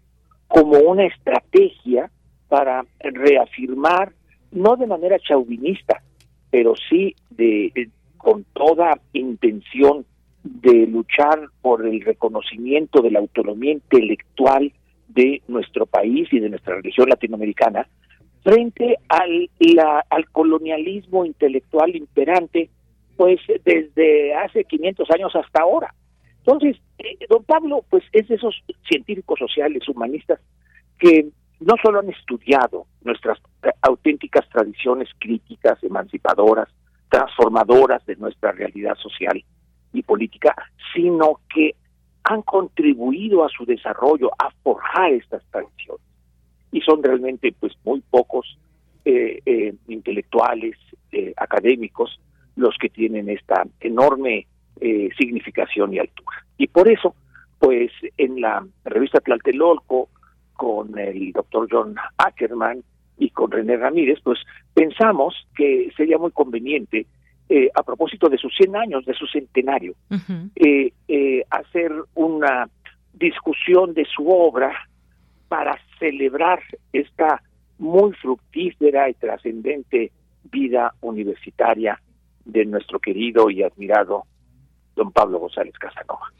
como 0.48 0.78
una 0.80 1.06
estrategia 1.06 2.12
para 2.52 2.86
reafirmar, 2.99 4.12
no 4.52 4.76
de 4.76 4.86
manera 4.86 5.18
chauvinista, 5.20 6.04
pero 6.49 6.74
sí 6.89 7.16
de, 7.30 7.89
con 8.18 8.43
toda 8.52 8.99
intención 9.14 10.06
de 10.43 10.86
luchar 10.86 11.45
por 11.62 11.88
el 11.88 12.02
reconocimiento 12.02 13.02
de 13.02 13.12
la 13.12 13.20
autonomía 13.20 13.72
intelectual 13.72 14.70
de 15.08 15.41
nuestro 15.47 15.86
país 15.86 16.28
y 16.34 16.39
de 16.39 16.49
nuestra 16.49 16.76
religión 16.76 17.08
latinoamericana 17.08 17.88
frente 18.43 18.97
al, 19.08 19.49
al 20.10 20.30
colonialismo 20.32 21.24
intelectual 21.24 21.95
imperante, 21.95 22.70
pues 23.16 23.39
desde 23.64 24.34
hace 24.34 24.66
500 24.66 25.10
años 25.12 25.34
hasta 25.38 25.62
ahora. 25.62 25.95
Entonces, 26.39 26.76
eh, 26.97 27.18
don 27.30 27.45
Pablo, 27.45 27.86
pues 27.89 28.04
es 28.12 28.28
de 28.28 28.36
esos 28.36 28.62
científicos 28.89 29.39
sociales, 29.39 29.88
humanistas, 29.88 30.41
que 30.99 31.30
no 31.62 31.76
solo 31.82 31.99
han 31.99 32.09
estudiado 32.09 32.88
nuestras 33.03 33.39
auténticas 33.82 34.47
tradiciones 34.49 35.09
críticas, 35.20 35.82
emancipadoras, 35.84 36.68
transformadoras 37.09 38.05
de 38.05 38.16
nuestra 38.16 38.51
realidad 38.51 38.95
social 38.95 39.43
y 39.93 40.01
política, 40.01 40.55
sino 40.93 41.39
que 41.53 41.76
han 42.24 42.41
contribuido 42.41 43.43
a 43.43 43.49
su 43.49 43.66
desarrollo, 43.66 44.32
a 44.39 44.49
forjar 44.64 45.14
estas 45.14 45.43
tradiciones. 45.51 46.01
Y 46.72 46.82
son 46.82 47.03
realmente 47.03 47.53
pues 47.59 47.74
muy 47.84 48.01
pocos 48.09 48.57
eh, 49.05 49.39
eh, 49.45 49.74
intelectuales, 49.88 50.78
eh, 51.12 51.34
académicos, 51.38 52.20
los 52.55 52.76
que 52.78 52.89
tienen 52.89 53.30
esta 53.30 53.66
enorme 53.80 54.47
significación 55.16 55.93
y 55.93 55.99
altura. 55.99 56.43
Y 56.57 56.66
por 56.66 56.89
eso, 56.89 57.14
pues 57.59 57.91
en 58.18 58.41
la 58.41 58.66
revista 58.84 59.20
Tlaltelolco, 59.20 60.09
con 60.62 60.95
el 60.99 61.32
doctor 61.32 61.68
John 61.72 61.95
Ackerman 62.20 62.84
y 63.18 63.32
con 63.32 63.49
René 63.49 63.78
Ramírez, 63.78 64.20
pues 64.24 64.38
pensamos 64.76 65.34
que 65.55 65.89
sería 65.97 66.20
muy 66.20 66.30
conveniente, 66.30 67.07
eh, 67.49 67.72
a 67.74 67.82
propósito 67.82 68.30
de 68.30 68.38
sus 68.38 68.55
100 68.57 68.76
años, 68.76 69.03
de 69.05 69.16
su 69.16 69.26
centenario, 69.26 69.95
eh, 70.55 70.93
eh, 71.07 71.43
hacer 71.49 71.91
una 72.14 72.70
discusión 73.12 73.95
de 73.95 74.05
su 74.05 74.30
obra 74.30 74.72
para 75.47 75.80
celebrar 75.97 76.59
esta 76.93 77.41
muy 77.80 78.14
fructífera 78.14 79.09
y 79.09 79.16
trascendente 79.16 80.12
vida 80.43 80.93
universitaria 81.01 81.99
de 82.45 82.66
nuestro 82.66 82.99
querido 82.99 83.49
y 83.49 83.64
admirado 83.64 84.26
don 84.96 85.12
Pablo 85.12 85.39
González 85.39 85.74
Casanova. 85.80 86.32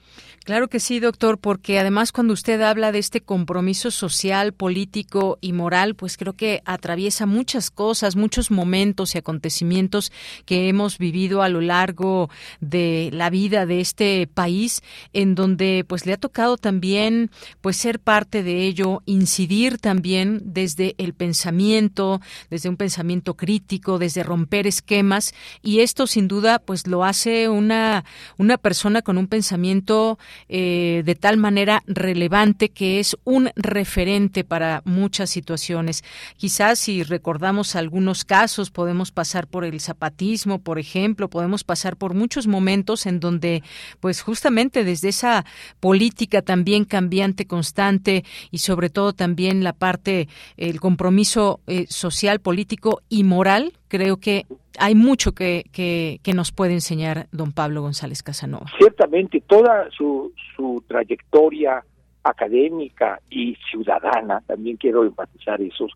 Claro 0.44 0.70
que 0.70 0.80
sí, 0.80 1.00
doctor, 1.00 1.38
porque 1.38 1.78
además 1.78 2.12
cuando 2.12 2.34
usted 2.34 2.62
habla 2.62 2.92
de 2.92 2.98
este 2.98 3.22
compromiso 3.22 3.92
social, 3.92 4.54
político 4.54 5.38
y 5.40 5.54
moral, 5.54 5.94
pues 5.94 6.18
creo 6.18 6.34
que 6.34 6.64
atraviesa 6.66 7.28
muchas 7.28 7.70
cosas, 7.70 8.16
muchos 8.16 8.50
momentos 8.50 9.14
y 9.14 9.20
acontecimientos 9.20 10.12
que 10.46 10.68
hemos 10.68 10.98
vivido 10.98 11.44
a 11.44 11.50
lo 11.50 11.62
largo 11.62 12.32
de 12.60 13.12
la 13.14 13.30
vida 13.30 13.68
de 13.68 13.82
este 13.82 14.26
país, 14.26 14.82
en 15.14 15.36
donde 15.36 15.86
pues 15.88 16.08
le 16.08 16.14
ha 16.14 16.18
tocado 16.18 16.58
también 16.58 17.30
pues 17.62 17.78
ser 17.78 18.00
parte 18.00 18.42
de 18.42 18.66
ello, 18.66 19.04
incidir 19.06 19.78
también 19.78 20.42
desde 20.44 20.96
el 20.98 21.14
pensamiento, 21.14 22.20
desde 22.50 22.68
un 22.68 22.78
pensamiento 22.78 23.36
crítico, 23.36 24.00
desde 24.00 24.24
romper 24.24 24.66
esquemas 24.66 25.36
y 25.62 25.82
esto 25.82 26.08
sin 26.08 26.28
duda 26.28 26.58
pues 26.58 26.88
lo 26.88 27.04
hace 27.04 27.48
una 27.48 28.06
una 28.42 28.58
persona 28.58 29.04
con 29.04 29.20
un 29.20 29.28
pensamiento 29.28 30.18
eh, 30.50 31.04
de 31.06 31.14
tal 31.14 31.38
manera 31.38 31.84
relevante 31.86 32.70
que 32.70 33.00
es 33.00 33.16
un 33.24 33.52
referente 33.56 34.44
para 34.44 34.82
muchas 34.84 35.30
situaciones. 35.30 36.04
Quizás 36.38 36.80
si 36.80 37.04
recordamos 37.04 37.76
algunos 37.76 38.26
casos, 38.26 38.72
podemos 38.72 39.12
pasar 39.12 39.46
por 39.46 39.64
el 39.64 39.80
zapatismo, 39.80 40.58
por 40.58 40.80
ejemplo, 40.80 41.30
podemos 41.30 41.64
pasar 41.64 41.98
por 41.98 42.16
muchos 42.16 42.48
momentos 42.48 43.06
en 43.06 43.20
donde, 43.20 43.62
pues 44.00 44.24
justamente 44.24 44.84
desde 44.84 45.10
esa 45.10 45.46
política 45.80 46.42
también 46.42 46.86
cambiante, 46.86 47.46
constante 47.46 48.26
y 48.50 48.58
sobre 48.58 48.90
todo 48.90 49.14
también 49.14 49.64
la 49.64 49.74
parte, 49.74 50.28
el 50.58 50.80
compromiso 50.80 51.60
eh, 51.68 51.86
social, 51.90 52.40
político 52.40 53.04
y 53.08 53.24
moral, 53.24 53.74
creo 53.92 54.16
que 54.16 54.46
hay 54.80 54.96
mucho 54.96 55.34
que, 55.34 55.66
que, 55.74 56.34
nos 56.34 56.54
puede 56.54 56.72
enseñar 56.72 57.28
don 57.34 57.52
Pablo 57.52 57.82
González 57.82 58.24
Casanova. 58.24 58.68
Ciertamente, 58.78 59.44
toda 59.46 59.90
su, 59.92 60.32
su 60.56 60.82
trayectoria 60.88 61.84
académica 62.24 63.20
y 63.30 63.58
ciudadana, 63.70 64.42
también 64.48 64.78
quiero 64.78 65.04
enfatizar 65.04 65.62
esos, 65.62 65.92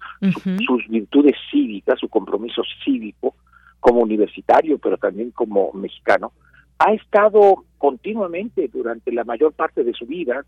sus 0.67 0.87
virtudes 0.89 1.35
cívicas, 1.49 1.97
su 1.97 2.09
compromiso 2.09 2.63
cívico 2.83 3.33
como 3.79 4.01
universitario, 4.01 4.77
pero 4.77 4.97
también 4.97 5.31
como 5.31 5.71
mexicano, 5.71 6.33
ha 6.79 6.91
estado 6.91 7.63
continuamente 7.77 8.67
durante 8.67 9.09
la 9.13 9.23
mayor 9.23 9.53
parte 9.53 9.85
de 9.85 9.93
su 9.93 10.05
vida, 10.05 10.43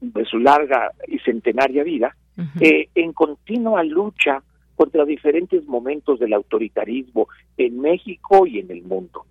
de 0.00 0.24
su 0.24 0.38
larga 0.38 0.92
y 1.06 1.18
centenaria 1.18 1.84
vida, 1.84 2.16
eh, 2.58 2.88
en 2.94 3.12
continua 3.12 3.84
lucha 3.84 4.42
contra 4.82 5.04
diferentes 5.04 5.64
momentos 5.68 6.18
del 6.18 6.32
autoritarismo 6.32 7.28
en 7.56 7.78
México 7.78 8.48
y 8.48 8.58
en 8.58 8.68
el 8.72 8.82
mundo. 8.82 9.26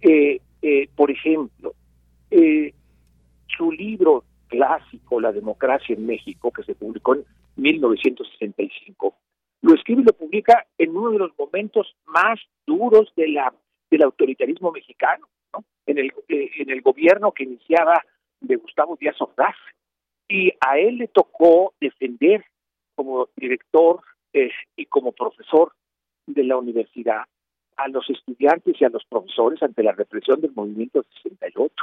Eh, 0.00 0.40
eh, 0.62 0.88
por 0.94 1.10
ejemplo, 1.10 1.74
eh, 2.30 2.72
su 3.48 3.72
libro 3.72 4.22
clásico, 4.46 5.20
La 5.20 5.32
democracia 5.32 5.96
en 5.96 6.06
México, 6.06 6.52
que 6.52 6.62
se 6.62 6.76
publicó 6.76 7.16
en 7.16 7.24
1965, 7.56 9.16
lo 9.62 9.74
escribe 9.74 10.02
y 10.02 10.04
lo 10.04 10.12
publica 10.12 10.64
en 10.78 10.96
uno 10.96 11.10
de 11.10 11.18
los 11.18 11.32
momentos 11.36 11.96
más 12.06 12.38
duros 12.64 13.12
de 13.16 13.26
la, 13.26 13.52
del 13.90 14.04
autoritarismo 14.04 14.70
mexicano, 14.70 15.26
en, 15.86 15.98
el, 15.98 16.12
en 16.28 16.70
el 16.70 16.80
gobierno 16.80 17.32
que 17.32 17.42
iniciaba 17.42 18.00
de 18.40 18.54
Gustavo 18.54 18.96
Díaz 19.00 19.20
Ordaz. 19.20 19.56
Y 20.28 20.52
a 20.60 20.78
él 20.78 20.98
le 20.98 21.08
tocó 21.08 21.74
defender 21.80 22.44
como 22.94 23.28
director 23.34 24.00
y 24.76 24.86
como 24.86 25.12
profesor 25.12 25.72
de 26.26 26.44
la 26.44 26.56
universidad 26.56 27.22
a 27.76 27.88
los 27.88 28.08
estudiantes 28.08 28.74
y 28.80 28.84
a 28.84 28.88
los 28.88 29.04
profesores 29.04 29.62
ante 29.62 29.82
la 29.82 29.92
represión 29.92 30.40
del 30.40 30.52
movimiento 30.54 31.04
68. 31.22 31.74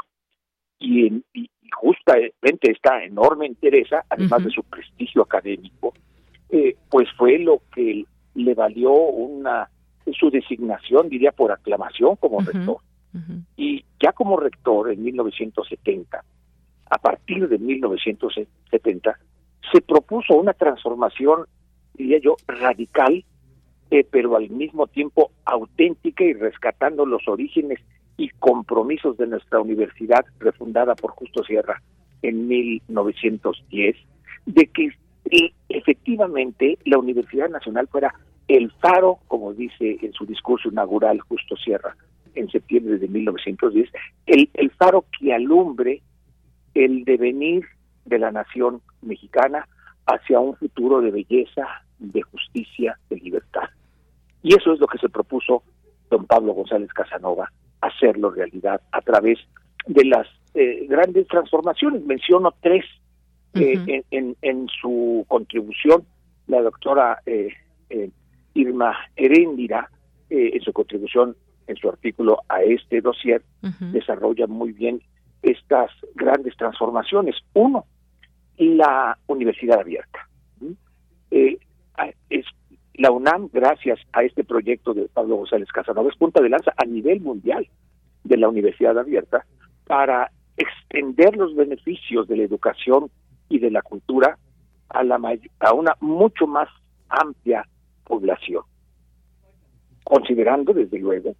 Y, 0.79 1.07
en, 1.07 1.23
y 1.33 1.49
justamente 1.75 2.71
esta 2.71 3.03
enorme 3.03 3.47
interés, 3.47 3.87
además 4.09 4.43
de 4.43 4.49
su 4.49 4.63
prestigio 4.63 5.21
académico, 5.21 5.93
eh, 6.49 6.75
pues 6.89 7.07
fue 7.17 7.39
lo 7.39 7.61
que 7.73 8.05
le 8.35 8.53
valió 8.53 8.91
una 8.91 9.69
su 10.11 10.29
designación, 10.29 11.09
diría, 11.09 11.31
por 11.31 11.51
aclamación 11.51 12.15
como 12.17 12.41
rector. 12.41 12.77
Y 13.55 13.85
ya 14.01 14.11
como 14.11 14.37
rector 14.37 14.91
en 14.91 15.03
1970, 15.03 16.23
a 16.89 16.97
partir 16.97 17.47
de 17.47 17.59
1970, 17.59 19.19
se 19.71 19.81
propuso 19.81 20.35
una 20.35 20.53
transformación, 20.53 21.45
diría 21.93 22.19
yo, 22.19 22.35
radical, 22.47 23.23
eh, 23.91 24.05
pero 24.09 24.35
al 24.35 24.49
mismo 24.49 24.87
tiempo 24.87 25.31
auténtica 25.45 26.23
y 26.23 26.33
rescatando 26.33 27.05
los 27.05 27.27
orígenes 27.27 27.79
y 28.17 28.29
compromisos 28.29 29.17
de 29.17 29.27
nuestra 29.27 29.59
universidad 29.59 30.25
refundada 30.39 30.95
por 30.95 31.11
Justo 31.11 31.43
Sierra 31.43 31.81
en 32.21 32.47
1910, 32.47 33.95
de 34.45 34.67
que 34.67 34.85
eh, 35.31 35.53
efectivamente 35.69 36.77
la 36.85 36.97
Universidad 36.97 37.49
Nacional 37.49 37.87
fuera 37.87 38.13
el 38.47 38.71
faro, 38.71 39.19
como 39.27 39.53
dice 39.53 39.97
en 40.01 40.13
su 40.13 40.25
discurso 40.25 40.69
inaugural 40.69 41.19
Justo 41.21 41.55
Sierra 41.55 41.95
en 42.35 42.49
septiembre 42.49 42.97
de 42.97 43.07
1910, 43.07 43.89
el, 44.25 44.49
el 44.53 44.71
faro 44.71 45.05
que 45.19 45.33
alumbre 45.33 46.01
el 46.73 47.03
devenir 47.03 47.63
de 48.05 48.19
la 48.19 48.31
nación 48.31 48.81
mexicana 49.01 49.67
hacia 50.05 50.39
un 50.39 50.55
futuro 50.55 51.01
de 51.01 51.11
belleza, 51.11 51.67
de 51.99 52.21
justicia, 52.21 52.97
de 53.09 53.17
libertad. 53.17 53.69
Y 54.41 54.55
eso 54.55 54.73
es 54.73 54.79
lo 54.79 54.87
que 54.87 54.97
se 54.97 55.09
propuso 55.09 55.63
don 56.09 56.25
Pablo 56.25 56.53
González 56.53 56.91
Casanova, 56.93 57.51
hacerlo 57.81 58.31
realidad 58.31 58.81
a 58.91 59.01
través 59.01 59.39
de 59.87 60.05
las 60.05 60.27
eh, 60.53 60.85
grandes 60.87 61.27
transformaciones. 61.27 62.05
Menciono 62.05 62.53
tres 62.61 62.85
eh, 63.55 64.03
en, 64.11 64.35
en, 64.41 64.67
su 64.67 65.25
contribución, 65.27 66.05
la 66.47 66.61
doctora 66.61 67.19
eh, 67.25 67.49
Irma 68.53 68.95
Heréndira, 69.15 69.89
en 70.29 70.61
su 70.61 70.73
contribución, 70.73 71.35
en 71.67 71.75
su 71.75 71.87
artículo 71.87 72.39
a 72.49 72.63
este 72.63 73.01
dossier, 73.01 73.43
desarrolla 73.91 74.47
muy 74.47 74.71
bien 74.71 74.99
estas 75.43 75.91
grandes 76.15 76.57
transformaciones. 76.57 77.35
Uno, 77.53 77.85
la 78.57 79.17
universidad 79.27 79.79
abierta. 79.79 80.27
Eh, 81.31 81.57
es, 82.29 82.45
la 82.95 83.11
UNAM, 83.11 83.49
gracias 83.51 83.99
a 84.11 84.23
este 84.23 84.43
proyecto 84.43 84.93
de 84.93 85.07
Pablo 85.09 85.37
González 85.37 85.69
Casanova, 85.71 86.09
es 86.09 86.17
punta 86.17 86.41
de 86.41 86.49
lanza 86.49 86.73
a 86.77 86.85
nivel 86.85 87.21
mundial 87.21 87.67
de 88.23 88.37
la 88.37 88.49
universidad 88.49 88.97
abierta 88.97 89.45
para 89.85 90.31
extender 90.57 91.35
los 91.35 91.55
beneficios 91.55 92.27
de 92.27 92.37
la 92.37 92.43
educación 92.43 93.09
y 93.49 93.59
de 93.59 93.71
la 93.71 93.81
cultura 93.81 94.37
a, 94.89 95.03
la, 95.03 95.19
a 95.59 95.73
una 95.73 95.95
mucho 95.99 96.45
más 96.45 96.69
amplia 97.09 97.67
población, 98.03 98.63
considerando 100.03 100.73
desde 100.73 100.99
luego 100.99 101.35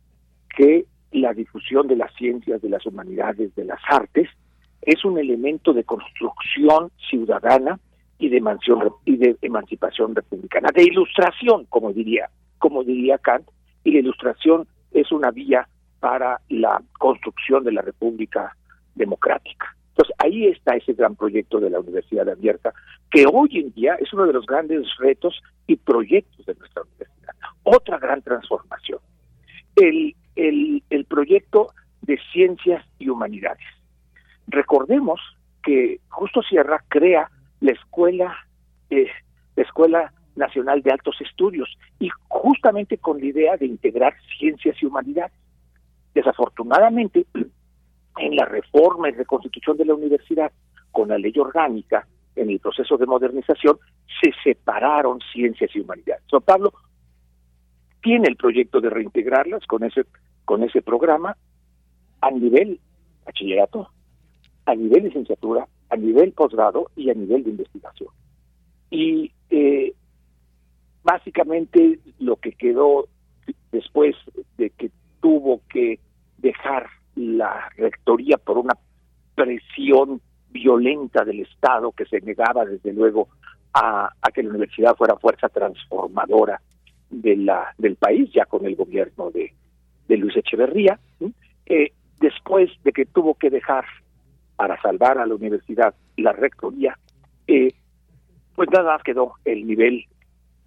que 0.56 0.86
la 1.12 1.34
difusión 1.34 1.88
de 1.88 1.96
las 1.96 2.14
ciencias, 2.16 2.62
de 2.62 2.70
las 2.70 2.86
humanidades, 2.86 3.54
de 3.56 3.66
las 3.66 3.80
artes, 3.88 4.28
es 4.86 5.04
un 5.06 5.18
elemento 5.18 5.74
de 5.74 5.84
construcción 5.84 6.92
ciudadana 7.10 7.80
y 8.20 8.30
de, 8.30 8.42
y 9.06 9.18
de 9.18 9.36
emancipación 9.42 10.16
republicana, 10.16 10.70
de 10.74 10.84
ilustración, 10.84 11.66
como 11.70 11.92
diría, 11.92 12.30
como 12.58 12.84
diría 12.84 13.18
Kant, 13.18 13.48
y 13.84 13.92
la 13.92 14.00
ilustración 14.00 14.68
es 14.92 15.12
una 15.12 15.32
vía 15.32 15.68
para 16.00 16.40
la 16.50 16.82
construcción 17.00 17.64
de 17.64 17.72
la 17.72 17.82
República 17.82 18.56
Democrática. 18.96 19.76
Entonces, 19.90 20.16
ahí 20.18 20.48
está 20.48 20.76
ese 20.76 20.94
gran 20.94 21.16
proyecto 21.16 21.60
de 21.60 21.70
la 21.70 21.80
Universidad 21.80 22.28
Abierta, 22.28 22.74
que 23.12 23.26
hoy 23.32 23.60
en 23.60 23.72
día 23.74 23.96
es 23.96 24.12
uno 24.14 24.26
de 24.26 24.34
los 24.34 24.46
grandes 24.46 24.88
retos 24.98 25.42
y 25.68 25.76
proyectos 25.76 26.46
de 26.46 26.56
nuestra 26.56 26.82
universidad. 26.84 27.34
Otra 27.64 28.00
gran 28.00 28.22
transformación. 28.22 29.00
El, 29.76 30.16
el, 30.36 30.84
el 30.90 31.06
proyecto 31.06 31.74
de 32.02 32.20
ciencias 32.32 32.86
y 33.00 33.10
humanidades. 33.10 33.66
Recordemos 34.48 35.20
que 35.64 36.00
Justo 36.10 36.42
Sierra 36.42 36.84
crea 36.88 37.30
la 37.62 37.72
escuela, 37.72 38.36
eh, 38.90 39.08
la 39.56 39.64
Escuela 39.64 40.14
Nacional 40.36 40.82
de 40.82 40.92
Altos 40.92 41.16
Estudios 41.22 41.70
y 42.00 42.10
justamente 42.28 42.98
con 42.98 43.20
la 43.20 43.26
idea 43.26 43.58
de 43.58 43.66
integrar 43.66 44.16
ciencias 44.38 44.76
y 44.82 44.86
humanidades. 44.86 45.34
Desafortunadamente, 46.14 47.26
en 48.18 48.36
la 48.36 48.46
reforma 48.46 49.10
y 49.10 49.14
reconstitución 49.14 49.78
de 49.78 49.86
la 49.86 49.96
universidad, 49.96 50.52
con 50.92 51.10
la 51.10 51.18
ley 51.18 51.34
orgánica, 51.38 52.06
en 52.36 52.50
el 52.50 52.60
proceso 52.60 52.98
de 52.98 53.06
modernización, 53.06 53.78
se 54.22 54.32
separaron 54.44 55.20
ciencias 55.32 55.72
y 55.76 55.80
humanidades. 55.80 56.24
Don 56.32 56.42
Pablo 56.42 56.74
tiene 58.02 58.28
el 58.28 58.36
proyecto 58.36 58.82
de 58.82 58.90
reintegrarlas 58.90 59.66
con 59.66 59.84
ese, 59.84 60.06
con 60.46 60.64
ese 60.64 60.82
programa 60.82 61.38
a 62.22 62.32
nivel 62.32 62.80
bachillerato, 63.26 63.90
a 64.66 64.76
nivel 64.76 65.04
licenciatura, 65.04 65.68
a 65.90 65.96
nivel 65.96 66.32
posgrado 66.32 66.90
y 66.96 67.10
a 67.10 67.14
nivel 67.14 67.44
de 67.44 67.52
investigación. 67.52 68.10
Y 68.90 69.32
eh, 69.50 69.94
básicamente 71.04 72.00
lo 72.20 72.38
que 72.38 72.54
quedó 72.54 73.08
después 73.72 74.16
de 74.58 74.70
que 74.72 74.92
tuvo 75.22 75.62
que 75.70 76.00
dejar 76.38 76.88
la 77.16 77.70
rectoría 77.78 78.38
por 78.38 78.58
una 78.58 78.78
presión 79.36 80.22
violenta 80.50 81.26
del 81.26 81.42
Estado 81.42 81.92
que 81.92 82.06
se 82.06 82.22
negaba 82.22 82.66
desde 82.66 82.94
luego 82.94 83.30
a, 83.74 84.12
que 84.34 84.44
la 84.44 84.50
universidad 84.50 84.96
fuera 84.96 85.16
fuerza 85.18 85.50
transformadora 85.50 86.62
de 87.10 87.36
la 87.38 87.74
del 87.78 87.96
país 87.96 88.32
ya 88.34 88.46
con 88.46 88.66
el 88.66 88.76
gobierno 88.76 89.32
de, 89.32 89.54
Luis 90.16 90.38
Echeverría 90.38 91.00
eh, 91.66 91.92
después 92.20 92.70
de 92.84 92.92
que 92.92 93.06
tuvo 93.06 93.34
que 93.34 93.50
dejar 93.50 93.84
para 94.56 94.80
salvar 94.82 95.18
a 95.18 95.26
la 95.26 95.36
universidad 95.36 95.94
y 96.16 96.22
la 96.22 96.32
rectoría, 96.32 96.98
eh, 97.48 97.74
pues 98.56 98.70
nada 98.72 98.94
más 98.94 99.04
quedó 99.04 99.34
el 99.46 99.66
nivel, 99.66 100.06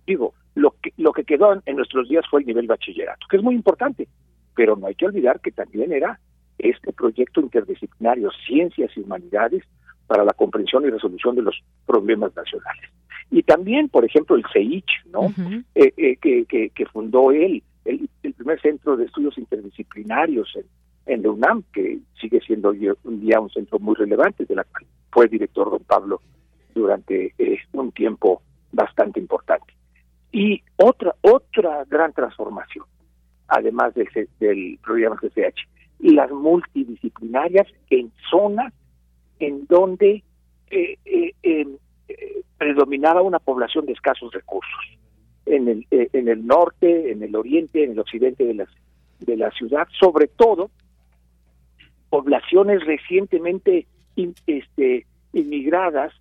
digo, 0.07 0.34
lo 0.55 0.74
que, 0.82 0.93
lo 0.97 1.12
que 1.12 1.24
quedó 1.24 1.61
en, 1.64 1.76
nuestros 1.76 2.09
días 2.09 2.24
fue 2.30 2.41
el 2.41 2.47
nivel 2.47 2.66
bachillerato, 2.66 3.26
que 3.30 3.37
es 3.37 3.43
muy 3.43 3.55
importante, 3.55 4.09
pero 4.55 4.76
no 4.76 4.87
hay 4.87 4.95
que 4.95 5.07
olvidar 5.07 5.41
que 5.41 5.53
también 5.53 5.93
era 5.93 6.18
este 6.59 6.93
proyecto 6.93 7.41
interdisciplinario, 7.41 8.30
ciencias 8.47 8.91
y 8.97 9.01
humanidades, 9.01 9.62
para 10.07 10.24
la 10.24 10.32
comprensión 10.32 10.84
y 10.84 10.91
resolución 10.91 11.34
de 11.34 11.43
los 11.43 11.61
problemas 11.84 12.34
nacionales. 12.37 12.91
Y 13.30 13.43
también, 13.43 13.89
por 13.89 14.05
ejemplo, 14.05 14.37
el 14.37 14.45
CEICH, 14.53 15.07
¿no? 15.07 15.34
Eh, 15.74 15.93
eh, 15.97 16.16
que, 16.16 16.70
que, 16.72 16.87
fundó 16.87 17.32
él, 17.32 17.62
el, 17.84 18.09
el, 18.22 18.32
primer 18.34 18.61
centro 18.61 18.97
de 18.97 19.07
estudios 19.07 19.37
interdisciplinarios 19.37 20.55
en, 20.55 20.64
en 21.07 21.23
la 21.23 21.31
UNAM, 21.31 21.63
que 21.73 22.01
sigue 22.21 22.41
siendo 22.41 22.71
hoy 22.71 22.89
un 23.05 23.21
día 23.21 23.41
un 23.41 23.51
centro 23.51 23.79
muy 23.79 23.95
relevante, 23.95 24.45
de 24.45 24.55
la 24.55 24.65
cual 24.65 24.87
fue 25.11 25.29
director 25.29 25.71
don 25.71 25.85
Pablo 25.85 26.21
durante 26.75 27.33
eh, 27.39 27.59
un 27.73 27.93
tiempo 27.93 28.43
bastante 28.73 29.21
importante. 29.21 29.73
Y 30.33 30.63
otra, 30.77 31.15
otra 31.23 31.85
gran 31.89 32.13
transformación, 32.13 32.85
además 33.49 33.95
del, 33.95 34.79
programa 34.83 35.17
CCH, 35.17 35.61
las 36.01 36.31
multidisciplinarias 36.31 37.69
en 37.89 38.13
zonas 38.31 38.73
en 39.39 39.67
donde 39.67 40.23
eh, 40.71 40.99
eh, 41.05 41.33
em, 41.43 41.79
predominaba 42.59 43.23
una 43.23 43.39
población 43.39 43.87
de 43.87 43.93
escasos 43.93 44.33
recursos. 44.33 44.99
En 45.47 45.69
el, 45.69 45.87
en 45.91 46.29
el 46.29 46.45
norte, 46.45 47.13
en 47.13 47.23
el 47.23 47.37
oriente, 47.37 47.85
en 47.85 47.93
el 47.93 48.01
occidente 48.01 48.45
de, 48.45 48.55
las, 48.55 48.69
de 49.21 49.37
la 49.37 49.51
ciudad, 49.53 49.87
sobre 49.99 50.27
todo 50.27 50.71
poblaciones 52.09 52.85
recientemente 52.85 53.87
este, 54.47 55.07
inmigradas 55.33 56.13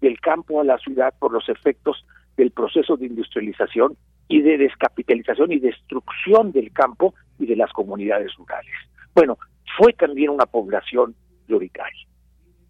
del 0.00 0.18
campo 0.20 0.60
a 0.60 0.64
la 0.64 0.78
ciudad 0.78 1.14
por 1.18 1.32
los 1.32 1.48
efectos 1.48 2.04
del 2.36 2.50
proceso 2.50 2.96
de 2.96 3.06
industrialización 3.06 3.96
y 4.28 4.40
de 4.40 4.58
descapitalización 4.58 5.52
y 5.52 5.58
destrucción 5.58 6.52
del 6.52 6.72
campo 6.72 7.14
y 7.38 7.46
de 7.46 7.56
las 7.56 7.72
comunidades 7.72 8.34
rurales. 8.36 8.72
Bueno, 9.14 9.38
fue 9.76 9.92
también 9.92 10.30
una 10.30 10.46
población 10.46 11.14
prioritaria. 11.46 12.06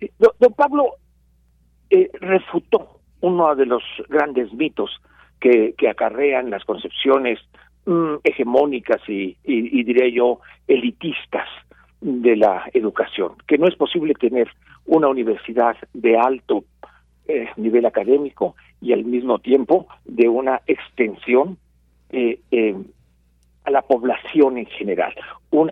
Eh, 0.01 0.11
don 0.19 0.55
Pablo 0.55 0.97
eh, 1.91 2.11
refutó 2.21 3.01
uno 3.21 3.55
de 3.55 3.67
los 3.67 3.83
grandes 4.09 4.53
mitos 4.53 4.91
que, 5.41 5.75
acarrean 5.89 6.51
las 6.51 6.65
concepciones 6.65 7.39
mm, 7.87 8.15
hegemónicas 8.25 9.01
y, 9.09 9.37
y, 9.45 9.81
y, 9.81 9.85
diré 9.85 10.13
yo, 10.13 10.41
elitistas 10.67 11.49
de 12.03 12.37
la 12.37 12.65
educación, 12.75 13.35
que 13.47 13.59
no 13.59 13.69
es 13.69 13.77
posible 13.77 14.15
tener 14.15 14.49
una 14.85 15.09
universidad 15.09 15.77
de 15.95 16.19
alto 16.19 16.65
eh, 17.29 17.49
nivel 17.57 17.87
académico 17.87 18.57
y 18.81 18.93
al 18.93 19.05
mismo 19.05 19.39
tiempo 19.39 19.87
de 20.05 20.29
una 20.29 20.61
extensión 20.67 21.57
eh, 22.11 22.41
eh, 22.51 22.75
a 23.65 23.71
la 23.71 23.83
población 23.83 24.59
en 24.59 24.67
general, 24.67 25.15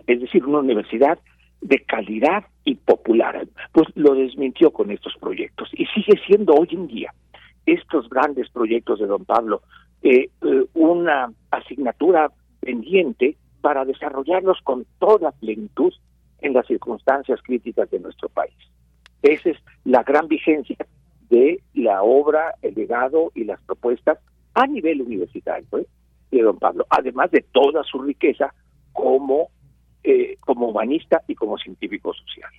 es 0.07 0.21
decir, 0.21 0.45
una 0.45 0.59
universidad 0.59 1.19
de 1.59 1.79
calidad 1.79 2.45
y 2.63 2.75
popular. 2.75 3.45
Pues 3.73 3.89
lo 3.95 4.15
desmintió 4.15 4.71
con 4.71 4.89
estos 4.91 5.13
proyectos 5.19 5.69
y 5.73 5.85
sigue 5.87 6.17
siendo 6.25 6.53
hoy 6.53 6.69
en 6.71 6.87
día 6.87 7.13
estos 7.65 8.09
grandes 8.09 8.49
proyectos 8.49 8.99
de 8.99 9.07
don 9.07 9.25
Pablo 9.25 9.61
una 10.73 11.31
asignatura 11.51 12.31
pendiente 12.61 13.35
para 13.59 13.85
desarrollarlos 13.85 14.59
con 14.63 14.85
toda 14.97 15.31
plenitud 15.31 15.93
en 16.41 16.53
las 16.53 16.67
circunstancias 16.67 17.39
críticas 17.43 17.89
de 17.89 17.99
nuestro 17.99 18.29
país. 18.29 18.55
Esa 19.21 19.51
es 19.51 19.57
la 19.85 20.03
gran 20.03 20.27
vigencia 20.27 20.77
de 21.29 21.61
la 21.73 22.03
obra, 22.03 22.55
el 22.61 22.75
legado 22.75 23.31
y 23.35 23.43
las 23.43 23.61
propuestas 23.61 24.19
a 24.53 24.67
nivel 24.67 25.01
universitario 25.01 25.67
¿eh? 25.77 25.87
de 26.31 26.41
don 26.41 26.57
Pablo, 26.57 26.85
además 26.89 27.31
de 27.31 27.45
toda 27.51 27.83
su 27.83 28.01
riqueza 28.01 28.53
como, 28.91 29.49
como 30.41 30.69
humanista 30.69 31.23
y 31.27 31.35
como 31.35 31.57
científico 31.57 32.13
social. 32.13 32.51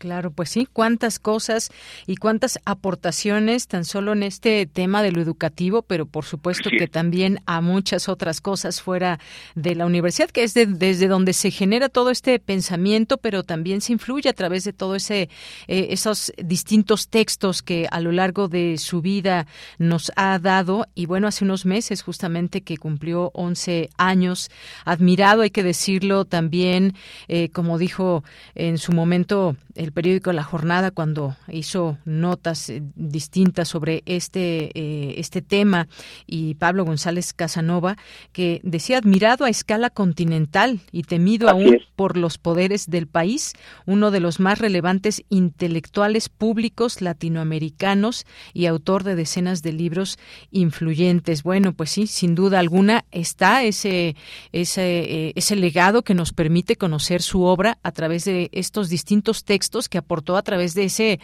Claro, 0.00 0.30
pues 0.30 0.48
sí, 0.48 0.66
cuántas 0.72 1.18
cosas 1.18 1.70
y 2.06 2.16
cuántas 2.16 2.58
aportaciones 2.64 3.68
tan 3.68 3.84
solo 3.84 4.14
en 4.14 4.22
este 4.22 4.64
tema 4.64 5.02
de 5.02 5.12
lo 5.12 5.20
educativo, 5.20 5.82
pero 5.82 6.06
por 6.06 6.24
supuesto 6.24 6.70
que 6.70 6.88
también 6.88 7.42
a 7.44 7.60
muchas 7.60 8.08
otras 8.08 8.40
cosas 8.40 8.80
fuera 8.80 9.20
de 9.54 9.74
la 9.74 9.84
universidad, 9.84 10.30
que 10.30 10.42
es 10.42 10.54
desde 10.54 11.06
donde 11.06 11.34
se 11.34 11.50
genera 11.50 11.90
todo 11.90 12.08
este 12.08 12.38
pensamiento, 12.38 13.18
pero 13.18 13.42
también 13.42 13.82
se 13.82 13.92
influye 13.92 14.30
a 14.30 14.32
través 14.32 14.64
de 14.64 14.72
todo 14.72 14.94
ese 14.94 15.28
eh, 15.68 15.88
esos 15.90 16.32
distintos 16.42 17.08
textos 17.08 17.60
que 17.60 17.86
a 17.90 18.00
lo 18.00 18.10
largo 18.10 18.48
de 18.48 18.78
su 18.78 19.02
vida 19.02 19.46
nos 19.76 20.12
ha 20.16 20.38
dado. 20.38 20.86
Y 20.94 21.04
bueno, 21.04 21.28
hace 21.28 21.44
unos 21.44 21.66
meses 21.66 22.00
justamente 22.00 22.62
que 22.62 22.78
cumplió 22.78 23.32
11 23.34 23.90
años, 23.98 24.50
admirado 24.86 25.42
hay 25.42 25.50
que 25.50 25.62
decirlo 25.62 26.24
también, 26.24 26.94
eh, 27.28 27.50
como 27.50 27.76
dijo 27.76 28.24
en 28.54 28.78
su 28.78 28.92
momento 28.92 29.56
el 29.74 29.89
periódico 29.90 30.32
La 30.32 30.42
Jornada 30.42 30.90
cuando 30.90 31.36
hizo 31.48 31.98
notas 32.04 32.70
eh, 32.70 32.82
distintas 32.94 33.68
sobre 33.68 34.02
este, 34.06 34.70
eh, 34.74 35.14
este 35.18 35.42
tema 35.42 35.88
y 36.26 36.54
Pablo 36.54 36.84
González 36.84 37.32
Casanova, 37.32 37.96
que 38.32 38.60
decía 38.62 38.98
admirado 38.98 39.44
a 39.44 39.50
escala 39.50 39.90
continental 39.90 40.80
y 40.92 41.02
temido 41.02 41.48
aún 41.48 41.78
por 41.96 42.16
los 42.16 42.38
poderes 42.38 42.88
del 42.88 43.06
país, 43.06 43.52
uno 43.86 44.10
de 44.10 44.20
los 44.20 44.40
más 44.40 44.58
relevantes 44.58 45.22
intelectuales 45.28 46.28
públicos 46.28 47.00
latinoamericanos 47.00 48.26
y 48.52 48.66
autor 48.66 49.04
de 49.04 49.14
decenas 49.14 49.62
de 49.62 49.72
libros 49.72 50.18
influyentes. 50.50 51.42
Bueno, 51.42 51.72
pues 51.72 51.90
sí, 51.90 52.06
sin 52.06 52.34
duda 52.34 52.58
alguna 52.58 53.04
está 53.10 53.64
ese, 53.64 54.16
ese, 54.52 55.28
eh, 55.28 55.32
ese 55.36 55.56
legado 55.56 56.02
que 56.02 56.14
nos 56.14 56.32
permite 56.32 56.76
conocer 56.76 57.22
su 57.22 57.42
obra 57.42 57.78
a 57.82 57.92
través 57.92 58.24
de 58.24 58.48
estos 58.52 58.88
distintos 58.88 59.44
textos 59.44 59.79
que 59.88 59.98
aportó 59.98 60.36
a 60.36 60.42
través 60.42 60.74
de 60.74 60.84
ese 60.84 61.20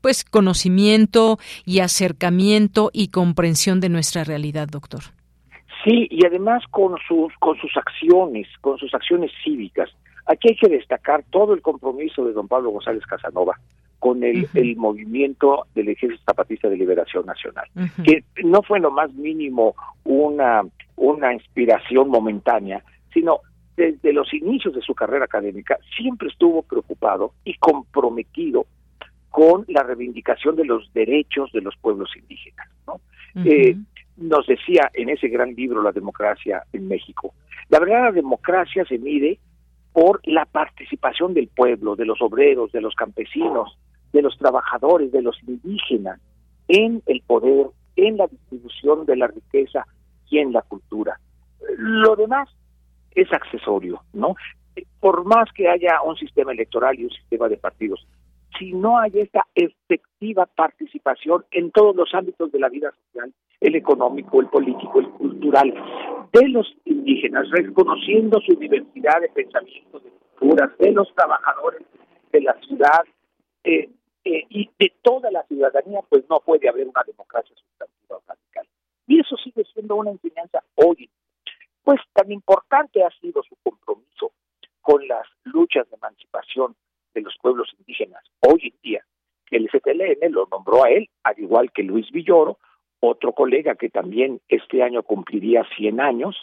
pues 0.00 0.24
conocimiento 0.24 1.38
y 1.64 1.80
acercamiento 1.80 2.90
y 2.92 3.08
comprensión 3.08 3.80
de 3.80 3.88
nuestra 3.88 4.24
realidad, 4.24 4.68
doctor. 4.68 5.00
Sí, 5.84 6.08
y 6.10 6.26
además 6.26 6.62
con 6.70 6.96
sus 7.06 7.32
con 7.38 7.56
sus 7.58 7.76
acciones, 7.76 8.46
con 8.60 8.78
sus 8.78 8.92
acciones 8.94 9.30
cívicas. 9.44 9.90
Aquí 10.26 10.48
hay 10.50 10.56
que 10.56 10.68
destacar 10.68 11.24
todo 11.30 11.54
el 11.54 11.62
compromiso 11.62 12.24
de 12.24 12.32
don 12.32 12.48
Pablo 12.48 12.70
González 12.70 13.04
Casanova 13.06 13.58
con 13.98 14.22
el, 14.22 14.48
el 14.54 14.76
movimiento 14.76 15.66
del 15.74 15.88
Ejército 15.88 16.22
Zapatista 16.24 16.68
de 16.68 16.76
Liberación 16.76 17.26
Nacional, 17.26 17.66
que 18.04 18.22
no 18.44 18.62
fue 18.62 18.78
lo 18.78 18.90
más 18.90 19.12
mínimo 19.14 19.74
una, 20.04 20.62
una 20.96 21.34
inspiración 21.34 22.08
momentánea, 22.08 22.82
sino 23.12 23.40
desde 23.78 24.12
los 24.12 24.34
inicios 24.34 24.74
de 24.74 24.82
su 24.82 24.92
carrera 24.92 25.26
académica, 25.26 25.78
siempre 25.96 26.28
estuvo 26.28 26.62
preocupado 26.62 27.32
y 27.44 27.54
comprometido 27.58 28.66
con 29.30 29.64
la 29.68 29.84
reivindicación 29.84 30.56
de 30.56 30.64
los 30.64 30.92
derechos 30.92 31.52
de 31.52 31.60
los 31.60 31.76
pueblos 31.76 32.10
indígenas. 32.16 32.68
¿no? 32.88 33.00
Eh, 33.44 33.76
nos 34.16 34.48
decía 34.48 34.90
en 34.94 35.10
ese 35.10 35.28
gran 35.28 35.54
libro 35.54 35.80
La 35.80 35.92
democracia 35.92 36.64
en 36.72 36.88
México, 36.88 37.34
la 37.68 37.78
verdadera 37.78 38.10
democracia 38.10 38.84
se 38.84 38.98
mide 38.98 39.38
por 39.92 40.20
la 40.24 40.44
participación 40.44 41.32
del 41.32 41.46
pueblo, 41.46 41.94
de 41.94 42.04
los 42.04 42.20
obreros, 42.20 42.72
de 42.72 42.80
los 42.80 42.96
campesinos, 42.96 43.78
de 44.12 44.22
los 44.22 44.36
trabajadores, 44.38 45.12
de 45.12 45.22
los 45.22 45.36
indígenas, 45.46 46.20
en 46.66 47.00
el 47.06 47.22
poder, 47.24 47.68
en 47.94 48.16
la 48.16 48.26
distribución 48.26 49.06
de 49.06 49.16
la 49.16 49.28
riqueza 49.28 49.86
y 50.30 50.38
en 50.38 50.52
la 50.52 50.62
cultura. 50.62 51.20
Lo 51.76 52.16
demás 52.16 52.48
es 53.14 53.32
accesorio, 53.32 54.02
¿no? 54.12 54.34
Por 55.00 55.24
más 55.24 55.52
que 55.52 55.68
haya 55.68 56.00
un 56.02 56.16
sistema 56.16 56.52
electoral 56.52 56.98
y 56.98 57.04
un 57.04 57.10
sistema 57.10 57.48
de 57.48 57.56
partidos, 57.56 58.06
si 58.58 58.72
no 58.72 58.98
hay 58.98 59.12
esta 59.14 59.46
efectiva 59.54 60.46
participación 60.46 61.44
en 61.50 61.70
todos 61.70 61.94
los 61.94 62.12
ámbitos 62.14 62.50
de 62.50 62.58
la 62.58 62.68
vida 62.68 62.90
social, 62.90 63.32
el 63.60 63.74
económico, 63.74 64.40
el 64.40 64.48
político, 64.48 65.00
el 65.00 65.08
cultural, 65.10 65.74
de 66.32 66.48
los 66.48 66.66
indígenas, 66.84 67.48
reconociendo 67.50 68.40
su 68.40 68.54
diversidad 68.54 69.20
de 69.20 69.28
pensamientos, 69.28 70.04
de 70.04 70.10
culturas, 70.10 70.70
de 70.78 70.92
los 70.92 71.12
trabajadores 71.14 71.82
de 72.32 72.40
la 72.42 72.54
ciudad 72.60 73.04
eh, 73.64 73.88
eh, 74.24 74.44
y 74.50 74.70
de 74.78 74.92
toda 75.02 75.30
la 75.30 75.42
ciudadanía, 75.44 76.00
pues 76.08 76.24
no 76.28 76.40
puede 76.40 76.68
haber 76.68 76.86
una 76.86 77.02
democracia 77.06 77.54
sustantiva 77.56 78.18
radical. 78.26 78.66
Y 79.06 79.20
eso 79.20 79.36
sigue 79.36 79.64
siendo 79.72 79.96
una 79.96 80.10
enseñanza 80.10 80.62
hoy 80.74 81.08
pues 81.88 82.02
tan 82.12 82.30
importante 82.30 83.02
ha 83.02 83.08
sido 83.18 83.42
su 83.42 83.56
compromiso 83.62 84.32
con 84.82 85.08
las 85.08 85.26
luchas 85.44 85.88
de 85.88 85.96
emancipación 85.96 86.76
de 87.14 87.22
los 87.22 87.34
pueblos 87.40 87.74
indígenas. 87.78 88.22
Hoy 88.40 88.74
en 88.74 88.80
día, 88.82 89.04
el 89.50 89.70
FTLN 89.70 90.30
lo 90.30 90.46
nombró 90.50 90.84
a 90.84 90.90
él, 90.90 91.08
al 91.22 91.38
igual 91.38 91.72
que 91.72 91.82
Luis 91.82 92.10
Villoro, 92.10 92.58
otro 93.00 93.32
colega 93.32 93.74
que 93.74 93.88
también 93.88 94.38
este 94.48 94.82
año 94.82 95.02
cumpliría 95.02 95.64
100 95.78 95.98
años 95.98 96.36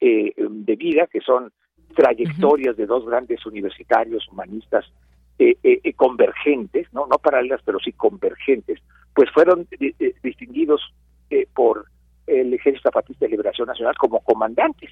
eh, 0.00 0.34
de 0.36 0.74
vida, 0.74 1.06
que 1.06 1.20
son 1.20 1.52
trayectorias 1.94 2.76
de 2.76 2.86
dos 2.86 3.06
grandes 3.06 3.46
universitarios 3.46 4.26
humanistas 4.26 4.92
eh, 5.38 5.56
eh, 5.62 5.92
convergentes, 5.92 6.92
no 6.92 7.06
no 7.06 7.16
paralelas, 7.18 7.60
pero 7.64 7.78
sí 7.78 7.92
convergentes, 7.92 8.80
pues 9.14 9.30
fueron 9.30 9.68
distinguidos 10.20 10.82
por 11.54 11.86
el 12.26 12.54
Ejército 12.54 12.90
Zapatista 12.90 13.24
de 13.24 13.30
Liberación 13.30 13.68
Nacional 13.68 13.96
como 13.96 14.20
comandantes. 14.20 14.90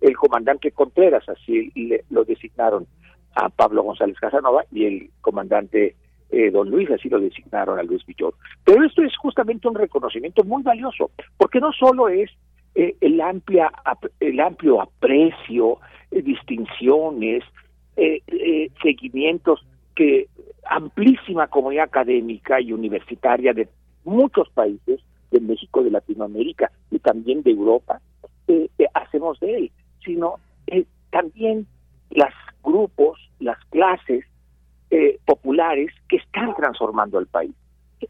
El 0.00 0.16
comandante 0.16 0.70
Contreras, 0.70 1.28
así 1.28 1.70
le, 1.74 2.04
lo 2.10 2.24
designaron 2.24 2.86
a 3.34 3.48
Pablo 3.48 3.82
González 3.82 4.16
Casanova, 4.18 4.64
y 4.72 4.84
el 4.84 5.10
comandante 5.20 5.96
eh, 6.30 6.50
don 6.50 6.70
Luis, 6.70 6.90
así 6.90 7.08
lo 7.08 7.20
designaron 7.20 7.78
a 7.78 7.82
Luis 7.82 8.04
Villor. 8.04 8.34
Pero 8.64 8.84
esto 8.84 9.02
es 9.02 9.16
justamente 9.16 9.66
un 9.66 9.74
reconocimiento 9.74 10.44
muy 10.44 10.62
valioso, 10.62 11.10
porque 11.36 11.58
no 11.60 11.72
solo 11.72 12.08
es 12.08 12.30
eh, 12.74 12.94
el, 13.00 13.20
amplia, 13.20 13.72
el 14.20 14.38
amplio 14.40 14.82
aprecio, 14.82 15.78
eh, 16.10 16.22
distinciones, 16.22 17.44
seguimientos 18.80 19.66
que 19.96 20.28
amplísima 20.64 21.48
comunidad 21.48 21.86
académica 21.86 22.60
y 22.60 22.72
universitaria 22.72 23.52
de 23.52 23.66
muchos 24.04 24.48
países 24.50 25.00
de 25.30 25.40
México, 25.40 25.82
de 25.82 25.90
Latinoamérica 25.90 26.70
y 26.90 26.98
también 26.98 27.42
de 27.42 27.50
Europa, 27.50 28.00
eh, 28.46 28.70
eh, 28.78 28.86
hacemos 28.94 29.38
de 29.40 29.56
él, 29.56 29.72
sino 30.04 30.36
eh, 30.66 30.86
también 31.10 31.66
los 32.10 32.32
grupos, 32.62 33.18
las 33.38 33.58
clases 33.66 34.24
populares 35.26 35.92
que 36.08 36.16
están 36.16 36.54
transformando 36.54 37.18
al 37.18 37.26
país. 37.26 37.54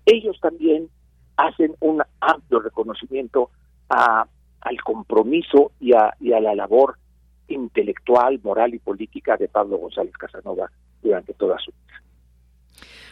Ellos 0.07 0.39
también 0.41 0.89
hacen 1.37 1.75
un 1.81 2.01
amplio 2.21 2.61
reconocimiento 2.61 3.51
a, 3.89 4.29
al 4.61 4.81
compromiso 4.83 5.73
y 5.81 5.93
a, 5.93 6.15
y 6.21 6.33
a 6.33 6.41
la 6.41 6.55
labor 6.55 6.97
intelectual, 7.49 8.39
moral 8.45 8.75
y 8.75 8.79
política 8.79 9.37
de 9.37 9.49
Pablo 9.49 9.79
González 9.79 10.17
Casanova 10.17 10.71
durante 11.03 11.35
toda 11.35 11.59
su 11.59 11.73
vida. 11.73 12.08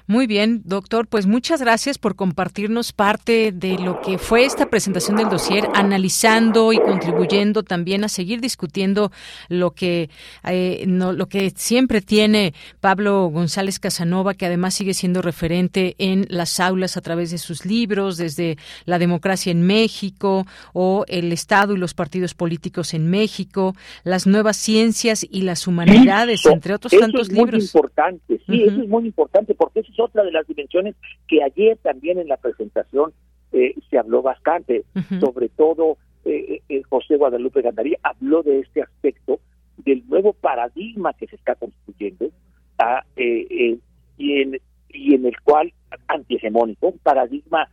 Muy 0.09 0.29
bien, 0.29 0.63
doctor, 0.65 1.09
pues 1.09 1.27
muchas 1.27 1.61
gracias 1.61 1.99
por 1.99 2.15
compartirnos 2.15 2.93
parte 2.93 3.51
de 3.51 3.77
lo 3.77 4.01
que 4.03 4.19
fue 4.19 4.45
esta 4.45 4.71
presentación 4.71 5.17
del 5.17 5.29
dossier, 5.29 5.69
analizando 5.75 6.73
y 6.73 6.79
contribuyendo 6.79 7.65
también 7.65 8.05
a 8.05 8.09
seguir 8.09 8.41
discutiendo 8.41 9.11
lo 9.49 9.73
que 9.73 10.09
eh, 10.45 10.85
no, 10.87 11.13
lo 11.13 11.27
que 11.27 11.51
siempre 11.57 12.03
tiene 12.03 12.55
Pablo 12.79 13.27
González 13.31 13.81
Casanova, 13.81 14.35
que 14.35 14.47
además 14.47 14.75
sigue 14.75 14.95
siendo 14.95 15.23
referente 15.23 15.97
en 15.99 16.27
las 16.29 16.61
aulas 16.61 16.97
a 16.97 17.01
través 17.01 17.33
de 17.33 17.39
sus 17.39 17.67
libros, 17.67 18.17
desde 18.17 18.59
la 18.85 19.01
democracia 19.01 19.51
en 19.51 19.63
México 19.67 20.47
o 20.73 21.05
el 21.09 21.33
Estado 21.33 21.75
y 21.75 21.79
los 21.79 21.95
partidos 21.95 22.35
políticos 22.35 22.95
en 22.95 23.11
México, 23.11 23.75
las 24.05 24.29
nuevas 24.29 24.57
ciencias 24.57 25.27
y 25.29 25.43
las 25.43 25.67
humanidades, 25.67 26.47
entre 26.47 26.75
otros 26.75 26.93
tantos 26.97 27.33
libros. 27.33 27.65
Es 27.65 27.75
muy 27.75 27.81
importante, 27.81 28.41
sí, 28.47 28.63
eso 28.63 28.83
es 28.83 28.89
muy 28.89 29.07
importante 29.07 29.53
porque 29.55 29.81
eso 29.81 29.96
otra 30.01 30.23
de 30.23 30.33
las 30.33 30.47
dimensiones 30.47 30.95
que 31.29 31.43
ayer 31.43 31.77
también 31.79 32.19
en 32.19 32.29
la 32.29 32.37
presentación 32.37 33.13
eh, 33.53 33.75
se 33.89 33.99
habló 33.99 34.23
bastante, 34.23 34.85
sobre 35.21 35.49
todo 35.49 35.99
eh, 36.25 36.61
eh, 36.69 36.83
José 36.89 37.17
Guadalupe 37.17 37.63
Gandaría 37.63 37.99
habló 38.03 38.43
de 38.43 38.61
este 38.61 38.83
aspecto 38.83 39.41
del 39.79 40.03
nuevo 40.09 40.33
paradigma 40.33 41.13
que 41.15 41.27
se 41.27 41.37
está 41.37 41.55
construyendo 41.55 42.31
ah, 42.79 43.05
y, 43.17 43.79
en, 44.19 44.61
y 44.89 45.15
en 45.15 45.27
el 45.27 45.41
cual, 45.43 45.73
antihegemónico, 46.09 46.89
un 46.89 46.99
paradigma 46.99 47.69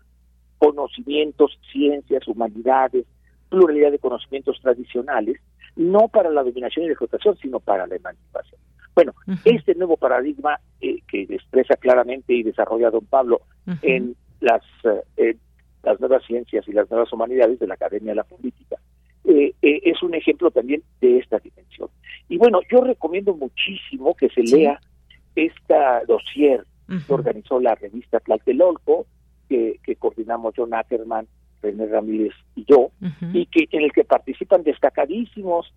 conocimientos, 0.57 1.59
ciencias, 1.71 2.25
humanidades, 2.27 3.05
pluralidad 3.49 3.91
de 3.91 3.99
conocimientos 3.99 4.59
tradicionales, 4.61 5.37
no 5.75 6.07
para 6.07 6.29
la 6.29 6.43
dominación 6.43 6.85
y 6.85 6.87
la 6.87 6.93
explotación, 6.93 7.37
sino 7.37 7.59
para 7.59 7.85
la 7.85 7.95
emancipación. 7.95 8.61
Bueno, 8.95 9.13
este 9.43 9.73
nuevo 9.75 9.97
paradigma 9.97 10.59
eh, 10.79 11.01
que 11.07 11.23
expresa 11.23 11.75
claramente 11.77 12.33
y 12.33 12.43
desarrolla 12.43 12.91
don 12.91 13.05
Pablo 13.05 13.41
en 13.81 14.15
las, 14.39 14.61
eh, 15.17 15.35
las 15.81 15.99
nuevas 15.99 16.23
ciencias 16.25 16.67
y 16.67 16.73
las 16.73 16.89
nuevas 16.91 17.11
humanidades 17.11 17.59
de 17.59 17.67
la 17.67 17.73
Academia 17.73 18.11
de 18.11 18.15
la 18.15 18.23
Política, 18.23 18.77
eh, 19.25 19.53
es 19.61 20.03
un 20.03 20.13
ejemplo 20.13 20.51
también 20.51 20.83
de 21.01 21.19
esta 21.19 21.39
dimensión. 21.39 21.89
Y 22.29 22.37
bueno, 22.37 22.59
yo 22.69 22.81
recomiendo 22.81 23.35
muchísimo 23.35 24.15
que 24.15 24.29
se 24.29 24.43
lea 24.43 24.79
esta 25.35 26.03
dossier 26.05 26.65
que 26.87 27.13
organizó 27.13 27.59
la 27.59 27.73
revista 27.73 28.19
Tlatelolco, 28.19 29.07
que, 29.49 29.79
que 29.83 29.95
coordinamos 29.95 30.53
John 30.55 30.73
Ackerman, 30.73 31.27
René 31.63 31.87
Ramírez 31.87 32.33
y 32.55 32.65
yo, 32.65 32.91
y 33.33 33.45
que 33.47 33.67
en 33.71 33.83
el 33.83 33.91
que 33.91 34.03
participan 34.03 34.63
destacadísimos 34.63 35.73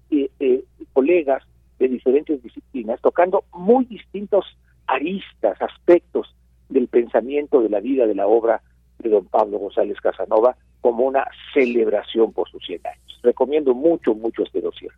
colegas 0.93 1.45
de 1.79 1.89
diferentes 1.89 2.43
disciplinas, 2.43 3.01
tocando 3.01 3.45
muy 3.53 3.85
distintos 3.85 4.45
aristas, 4.87 5.61
aspectos 5.61 6.35
del 6.69 6.89
pensamiento, 6.89 7.61
de 7.61 7.69
la 7.69 7.81
vida, 7.81 8.07
de 8.07 8.15
la 8.15 8.27
obra 8.27 8.63
de 8.99 9.11
don 9.11 9.27
Pablo 9.27 9.59
González 9.59 10.01
Casanova, 10.01 10.57
como 10.81 11.05
una 11.05 11.27
celebración 11.53 12.33
por 12.33 12.49
sus 12.49 12.65
100 12.65 12.81
años. 12.87 13.21
Recomiendo 13.23 13.75
mucho, 13.75 14.15
mucho 14.15 14.43
este 14.43 14.61
dossier. 14.61 14.93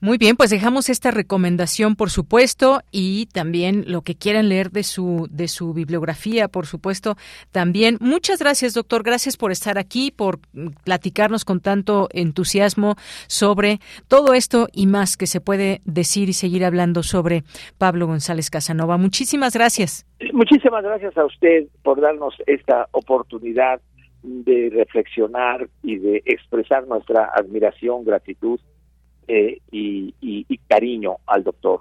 Muy 0.00 0.16
bien, 0.16 0.36
pues 0.36 0.50
dejamos 0.50 0.90
esta 0.90 1.10
recomendación, 1.10 1.96
por 1.96 2.10
supuesto, 2.10 2.82
y 2.92 3.26
también 3.26 3.84
lo 3.88 4.02
que 4.02 4.14
quieran 4.14 4.48
leer 4.48 4.70
de 4.70 4.84
su 4.84 5.26
de 5.28 5.48
su 5.48 5.74
bibliografía, 5.74 6.46
por 6.46 6.66
supuesto, 6.66 7.16
también. 7.50 7.96
Muchas 8.00 8.38
gracias, 8.38 8.74
doctor. 8.74 9.02
Gracias 9.02 9.36
por 9.36 9.50
estar 9.50 9.76
aquí, 9.76 10.12
por 10.12 10.38
platicarnos 10.84 11.44
con 11.44 11.58
tanto 11.58 12.08
entusiasmo 12.12 12.94
sobre 13.26 13.80
todo 14.06 14.34
esto 14.34 14.68
y 14.72 14.86
más 14.86 15.16
que 15.16 15.26
se 15.26 15.40
puede 15.40 15.80
decir 15.84 16.28
y 16.28 16.32
seguir 16.32 16.64
hablando 16.64 17.02
sobre 17.02 17.42
Pablo 17.76 18.06
González 18.06 18.50
Casanova. 18.50 18.98
Muchísimas 18.98 19.54
gracias. 19.54 20.06
Muchísimas 20.32 20.84
gracias 20.84 21.18
a 21.18 21.24
usted 21.24 21.66
por 21.82 22.00
darnos 22.00 22.34
esta 22.46 22.86
oportunidad 22.92 23.80
de 24.22 24.70
reflexionar 24.72 25.68
y 25.82 25.96
de 25.96 26.22
expresar 26.24 26.86
nuestra 26.86 27.32
admiración, 27.34 28.04
gratitud 28.04 28.60
eh, 29.28 29.58
y, 29.70 30.58
cariño 30.68 31.16
al 31.26 31.44
doctor 31.44 31.80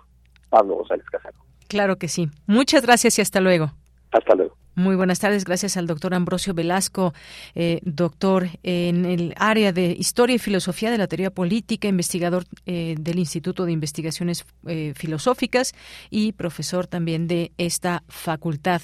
Pablo 0.50 0.76
González 0.76 1.06
Casano. 1.10 1.38
Claro 1.68 1.98
que 1.98 2.08
sí. 2.08 2.30
Muchas 2.46 2.84
gracias 2.84 3.18
y 3.20 3.22
hasta 3.22 3.42
luego. 3.42 3.72
Hasta 4.12 4.36
luego. 4.36 4.56
Muy 4.78 4.96
buenas 4.96 5.18
tardes. 5.18 5.44
Gracias 5.44 5.76
al 5.76 5.88
doctor 5.88 6.14
Ambrosio 6.14 6.54
Velasco, 6.54 7.16
eh, 7.56 7.80
doctor 7.82 8.48
en 8.62 9.06
el 9.06 9.34
área 9.36 9.74
de 9.74 9.96
Historia 9.98 10.36
y 10.36 10.38
Filosofía 10.38 10.92
de 10.92 11.00
la 11.00 11.08
Teoría 11.08 11.32
Política, 11.32 11.88
investigador 11.88 12.46
eh, 12.68 12.94
del 13.00 13.18
Instituto 13.18 13.66
de 13.66 13.72
Investigaciones 13.72 14.46
eh, 14.68 14.94
Filosóficas 14.96 15.74
y 16.12 16.34
profesor 16.34 16.86
también 16.86 17.28
de 17.28 17.54
esta 17.58 18.04
facultad. 18.08 18.84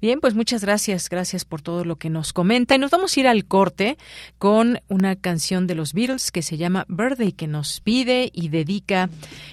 Bien, 0.00 0.18
pues 0.22 0.34
muchas 0.34 0.64
gracias. 0.64 1.10
Gracias 1.10 1.44
por 1.44 1.60
todo 1.60 1.84
lo 1.84 1.96
que 1.96 2.08
nos 2.08 2.32
comenta. 2.32 2.76
Y 2.76 2.78
nos 2.78 2.90
vamos 2.90 3.14
a 3.14 3.20
ir 3.20 3.28
al 3.28 3.44
corte 3.44 3.98
con 4.38 4.80
una 4.88 5.14
canción 5.14 5.66
de 5.66 5.74
los 5.74 5.92
Beatles 5.92 6.32
que 6.32 6.40
se 6.40 6.56
llama 6.56 6.86
Birthday, 6.88 7.32
que 7.32 7.48
nos 7.48 7.82
pide 7.82 8.30
y 8.32 8.48
dedica 8.48 9.10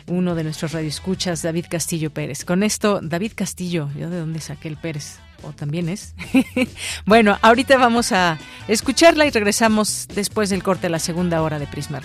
uno 0.07 0.35
de 0.35 0.45
nuestros 0.45 0.71
radioescuchas, 0.71 1.41
David 1.41 1.65
Castillo 1.69 2.11
Pérez. 2.11 2.45
Con 2.45 2.63
esto, 2.63 3.01
David 3.03 3.33
Castillo, 3.35 3.89
¿yo 3.97 4.09
de 4.09 4.19
dónde 4.19 4.39
saqué 4.39 4.69
el 4.69 4.77
Pérez? 4.77 5.19
O 5.43 5.51
también 5.51 5.89
es. 5.89 6.13
bueno, 7.05 7.37
ahorita 7.41 7.77
vamos 7.77 8.11
a 8.11 8.37
escucharla 8.67 9.25
y 9.25 9.29
regresamos 9.29 10.07
después 10.13 10.49
del 10.49 10.63
corte 10.63 10.87
a 10.87 10.89
la 10.89 10.99
segunda 10.99 11.41
hora 11.41 11.59
de 11.59 11.67
Prisma 11.67 11.99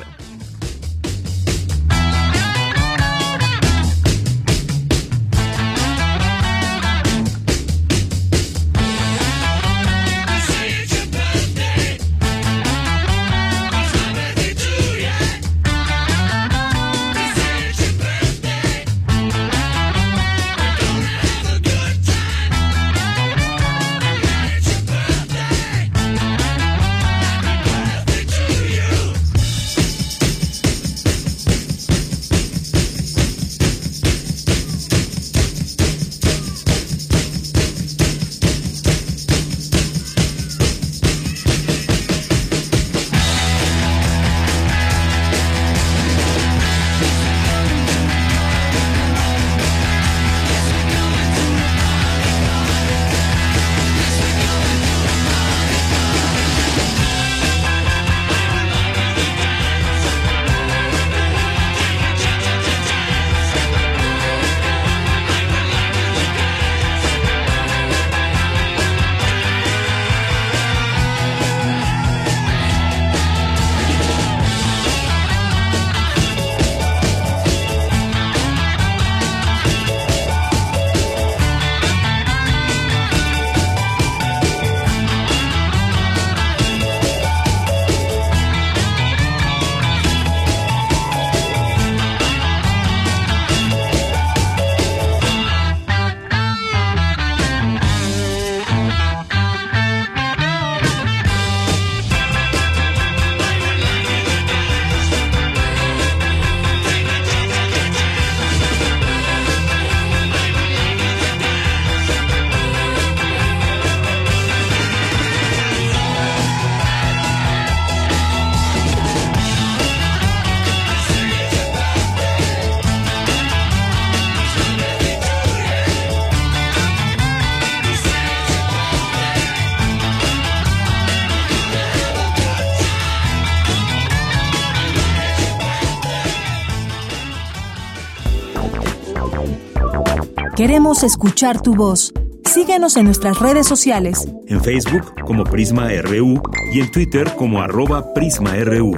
Queremos 140.76 141.04
escuchar 141.04 141.62
tu 141.62 141.74
voz. 141.74 142.12
Síguenos 142.44 142.98
en 142.98 143.06
nuestras 143.06 143.38
redes 143.38 143.66
sociales. 143.66 144.28
En 144.46 144.60
Facebook 144.60 145.14
como 145.24 145.42
Prisma 145.42 145.88
RU 146.02 146.38
y 146.70 146.80
en 146.80 146.90
Twitter 146.90 147.34
como 147.34 147.62
arroba 147.62 148.12
PrismaRU. 148.12 148.92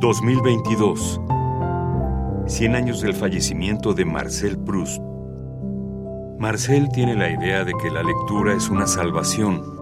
...2022... 0.00 1.20
...100 2.46 2.76
años 2.76 3.02
del 3.02 3.12
fallecimiento 3.12 3.92
de 3.92 4.06
Marcel 4.06 4.56
Proust... 4.56 5.02
Marcel 6.38 6.88
tiene 6.94 7.14
la 7.14 7.30
idea 7.30 7.62
de 7.64 7.74
que 7.74 7.90
la 7.90 8.02
lectura 8.02 8.54
es 8.54 8.70
una 8.70 8.86
salvación 8.86 9.73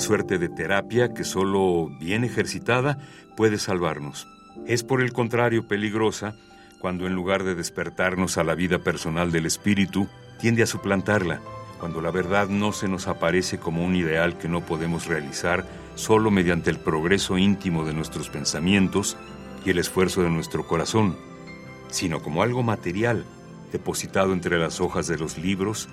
suerte 0.00 0.38
de 0.38 0.48
terapia 0.48 1.14
que 1.14 1.24
solo 1.24 1.88
bien 2.00 2.24
ejercitada 2.24 2.98
puede 3.36 3.58
salvarnos. 3.58 4.26
Es 4.66 4.82
por 4.82 5.00
el 5.00 5.12
contrario 5.12 5.68
peligrosa 5.68 6.34
cuando 6.80 7.06
en 7.06 7.14
lugar 7.14 7.44
de 7.44 7.54
despertarnos 7.54 8.38
a 8.38 8.44
la 8.44 8.54
vida 8.54 8.78
personal 8.78 9.30
del 9.30 9.46
espíritu, 9.46 10.08
tiende 10.40 10.62
a 10.62 10.66
suplantarla, 10.66 11.40
cuando 11.78 12.00
la 12.00 12.10
verdad 12.10 12.48
no 12.48 12.72
se 12.72 12.88
nos 12.88 13.06
aparece 13.06 13.58
como 13.58 13.84
un 13.84 13.94
ideal 13.94 14.38
que 14.38 14.48
no 14.48 14.62
podemos 14.62 15.06
realizar 15.06 15.66
solo 15.94 16.30
mediante 16.30 16.70
el 16.70 16.78
progreso 16.78 17.36
íntimo 17.36 17.84
de 17.84 17.92
nuestros 17.92 18.30
pensamientos 18.30 19.18
y 19.64 19.70
el 19.70 19.78
esfuerzo 19.78 20.22
de 20.22 20.30
nuestro 20.30 20.66
corazón, 20.66 21.16
sino 21.90 22.22
como 22.22 22.42
algo 22.42 22.62
material, 22.62 23.26
depositado 23.72 24.32
entre 24.32 24.58
las 24.58 24.80
hojas 24.80 25.06
de 25.06 25.18
los 25.18 25.36
libros, 25.36 25.88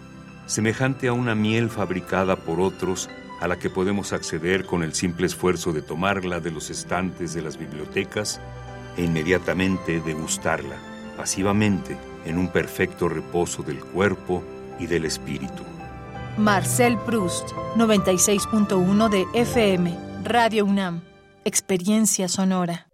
semejante 0.45 1.09
a 1.09 1.13
una 1.13 1.35
miel 1.35 1.69
fabricada 1.69 2.37
por 2.37 2.61
otros 2.61 3.09
a 3.39 3.47
la 3.47 3.59
que 3.59 3.69
podemos 3.69 4.13
acceder 4.13 4.65
con 4.65 4.83
el 4.83 4.93
simple 4.93 5.27
esfuerzo 5.27 5.73
de 5.73 5.81
tomarla 5.81 6.39
de 6.39 6.51
los 6.51 6.69
estantes 6.69 7.33
de 7.33 7.41
las 7.41 7.57
bibliotecas 7.57 8.39
e 8.97 9.03
inmediatamente 9.03 10.01
degustarla, 10.01 10.77
pasivamente, 11.15 11.97
en 12.25 12.37
un 12.37 12.49
perfecto 12.49 13.07
reposo 13.07 13.63
del 13.63 13.79
cuerpo 13.79 14.43
y 14.79 14.87
del 14.87 15.05
espíritu. 15.05 15.63
Marcel 16.37 16.97
Proust, 16.99 17.49
96.1 17.75 19.09
de 19.09 19.25
FM, 19.33 19.97
Radio 20.23 20.65
UNAM, 20.65 21.01
Experiencia 21.45 22.27
Sonora. 22.27 22.87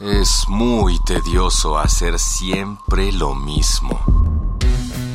Es 0.00 0.44
muy 0.48 0.98
tedioso 1.06 1.78
hacer 1.78 2.18
siempre 2.18 3.12
lo 3.12 3.34
mismo. 3.34 4.00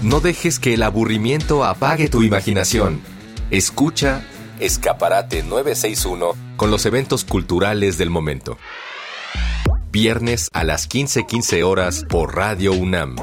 No 0.02 0.22
dejes 0.22 0.60
que 0.60 0.74
el 0.76 0.84
aburrimiento 0.84 1.66
apague 1.66 2.08
tu 2.08 2.24
imaginación. 2.24 3.02
Escucha 3.52 4.24
Escaparate 4.60 5.42
961 5.42 6.36
con 6.56 6.70
los 6.70 6.86
eventos 6.86 7.26
culturales 7.26 7.98
del 7.98 8.12
momento. 8.12 8.60
Viernes 9.92 10.52
a 10.54 10.64
las 10.64 10.88
15:15 10.88 11.64
horas 11.64 12.06
por 12.08 12.36
Radio 12.36 12.74
UNAM. 12.74 13.16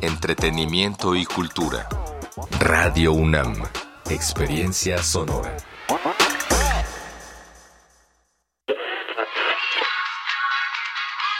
Entretenimiento 0.00 1.16
y 1.16 1.24
cultura. 1.24 1.88
Radio 2.60 3.12
UNAM. 3.12 3.56
Experiencia 4.08 5.02
sonora. 5.02 5.56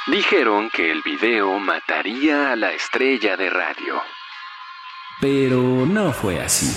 Dijeron 0.08 0.68
que 0.74 0.90
el 0.90 1.02
video 1.02 1.60
mataría 1.60 2.50
a 2.50 2.56
la 2.56 2.72
estrella 2.72 3.36
de 3.36 3.50
radio. 3.50 4.02
Pero 5.20 5.60
no 5.86 6.12
fue 6.12 6.40
así. 6.40 6.76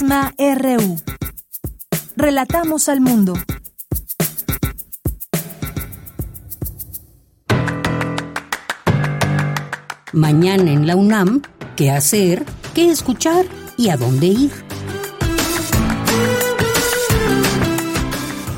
Prisma 0.00 0.32
RU. 0.38 0.96
Relatamos 2.16 2.88
al 2.88 3.02
mundo. 3.02 3.34
Mañana 10.14 10.72
en 10.72 10.86
la 10.86 10.96
UNAM, 10.96 11.42
¿qué 11.76 11.90
hacer? 11.90 12.46
¿Qué 12.74 12.90
escuchar? 12.90 13.44
¿Y 13.76 13.90
a 13.90 13.98
dónde 13.98 14.28
ir? 14.28 14.50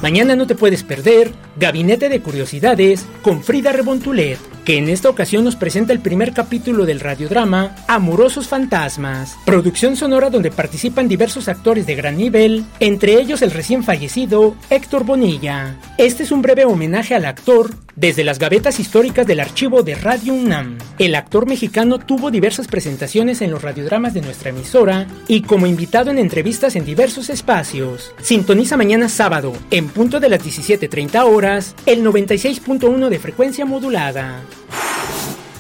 Mañana 0.01 0.36
no 0.36 0.47
te 0.47 0.55
puedes 0.55 0.84
perder 0.84 1.34
Gabinete 1.57 2.09
de 2.09 2.21
Curiosidades 2.21 3.07
con 3.23 3.43
Frida 3.43 3.73
Rebontulet, 3.73 4.39
que 4.65 4.79
en 4.79 4.89
esta 4.89 5.09
ocasión 5.09 5.45
nos 5.45 5.57
presenta 5.57 5.93
el 5.93 6.01
primer 6.01 6.33
capítulo 6.33 6.87
del 6.87 7.01
radiodrama 7.01 7.75
Amorosos 7.89 8.49
Fantasmas, 8.49 9.37
producción 9.45 9.97
sonora 9.97 10.31
donde 10.31 10.51
participan 10.51 11.09
diversos 11.09 11.49
actores 11.49 11.87
de 11.87 11.95
gran 11.95 12.17
nivel, 12.17 12.65
entre 12.81 13.15
ellos 13.15 13.43
el 13.43 13.51
recién 13.51 13.83
fallecido 13.83 14.57
Héctor 14.71 15.05
Bonilla. 15.05 15.77
Este 15.99 16.23
es 16.23 16.33
un 16.33 16.43
breve 16.43 16.65
homenaje 16.65 17.15
al 17.15 17.25
actor 17.25 17.71
desde 17.97 18.25
las 18.25 18.39
gavetas 18.39 18.81
históricas 18.81 19.27
del 19.27 19.41
archivo 19.41 19.83
de 19.83 19.95
Radio 19.95 20.33
UNAM. 20.33 20.79
El 20.99 21.15
actor 21.15 21.47
mexicano 21.47 21.99
tuvo 21.99 22.31
diversas 22.31 22.67
presentaciones 22.67 23.43
en 23.43 23.51
los 23.51 23.63
radiodramas 23.63 24.15
de 24.15 24.23
nuestra 24.23 24.51
emisora 24.51 25.07
y 25.29 25.43
como 25.43 25.67
invitado 25.67 26.11
en 26.11 26.19
entrevistas 26.19 26.77
en 26.77 26.85
diversos 26.85 27.29
espacios. 27.31 28.15
Sintoniza 28.21 28.77
mañana 28.77 29.09
sábado, 29.09 29.53
en 29.71 29.89
punto 29.89 30.21
de 30.21 30.31
las 30.31 30.43
17.30 30.43 31.27
horas, 31.43 31.74
el 31.86 32.05
96.1 32.05 33.09
de 33.09 33.18
frecuencia 33.18 33.64
modulada. 33.66 34.43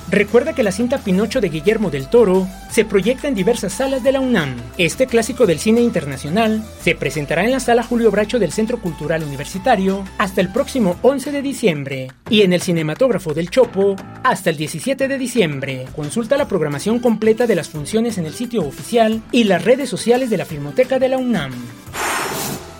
Recuerda 0.08 0.54
que 0.54 0.62
la 0.62 0.70
cinta 0.70 0.98
Pinocho 0.98 1.40
de 1.40 1.48
Guillermo 1.48 1.90
del 1.90 2.08
Toro 2.08 2.46
se 2.70 2.84
proyecta 2.84 3.26
en 3.26 3.34
diversas 3.34 3.72
salas 3.72 4.04
de 4.04 4.12
la 4.12 4.20
UNAM. 4.20 4.54
Este 4.78 5.08
clásico 5.08 5.44
del 5.44 5.58
cine 5.58 5.80
internacional 5.80 6.62
se 6.80 6.94
presentará 6.94 7.44
en 7.44 7.50
la 7.50 7.58
sala 7.58 7.82
Julio 7.82 8.12
Bracho 8.12 8.38
del 8.38 8.52
Centro 8.52 8.78
Cultural 8.78 9.24
Universitario 9.24 10.04
hasta 10.18 10.40
el 10.40 10.52
próximo 10.52 10.96
11 11.02 11.32
de 11.32 11.42
diciembre 11.42 12.12
y 12.30 12.42
en 12.42 12.52
el 12.52 12.62
cinematógrafo 12.62 13.34
del 13.34 13.50
Chopo 13.50 13.96
hasta 14.22 14.50
el 14.50 14.56
17 14.56 15.08
de 15.08 15.18
diciembre. 15.18 15.86
Consulta 15.96 16.36
la 16.36 16.46
programación 16.46 17.00
completa 17.00 17.48
de 17.48 17.56
las 17.56 17.70
funciones 17.70 18.18
en 18.18 18.26
el 18.26 18.34
sitio 18.34 18.64
oficial 18.64 19.20
y 19.32 19.44
las 19.44 19.64
redes 19.64 19.88
sociales 19.88 20.30
de 20.30 20.36
la 20.36 20.44
Filmoteca 20.44 21.00
de 21.00 21.08
la 21.08 21.18
UNAM. 21.18 21.52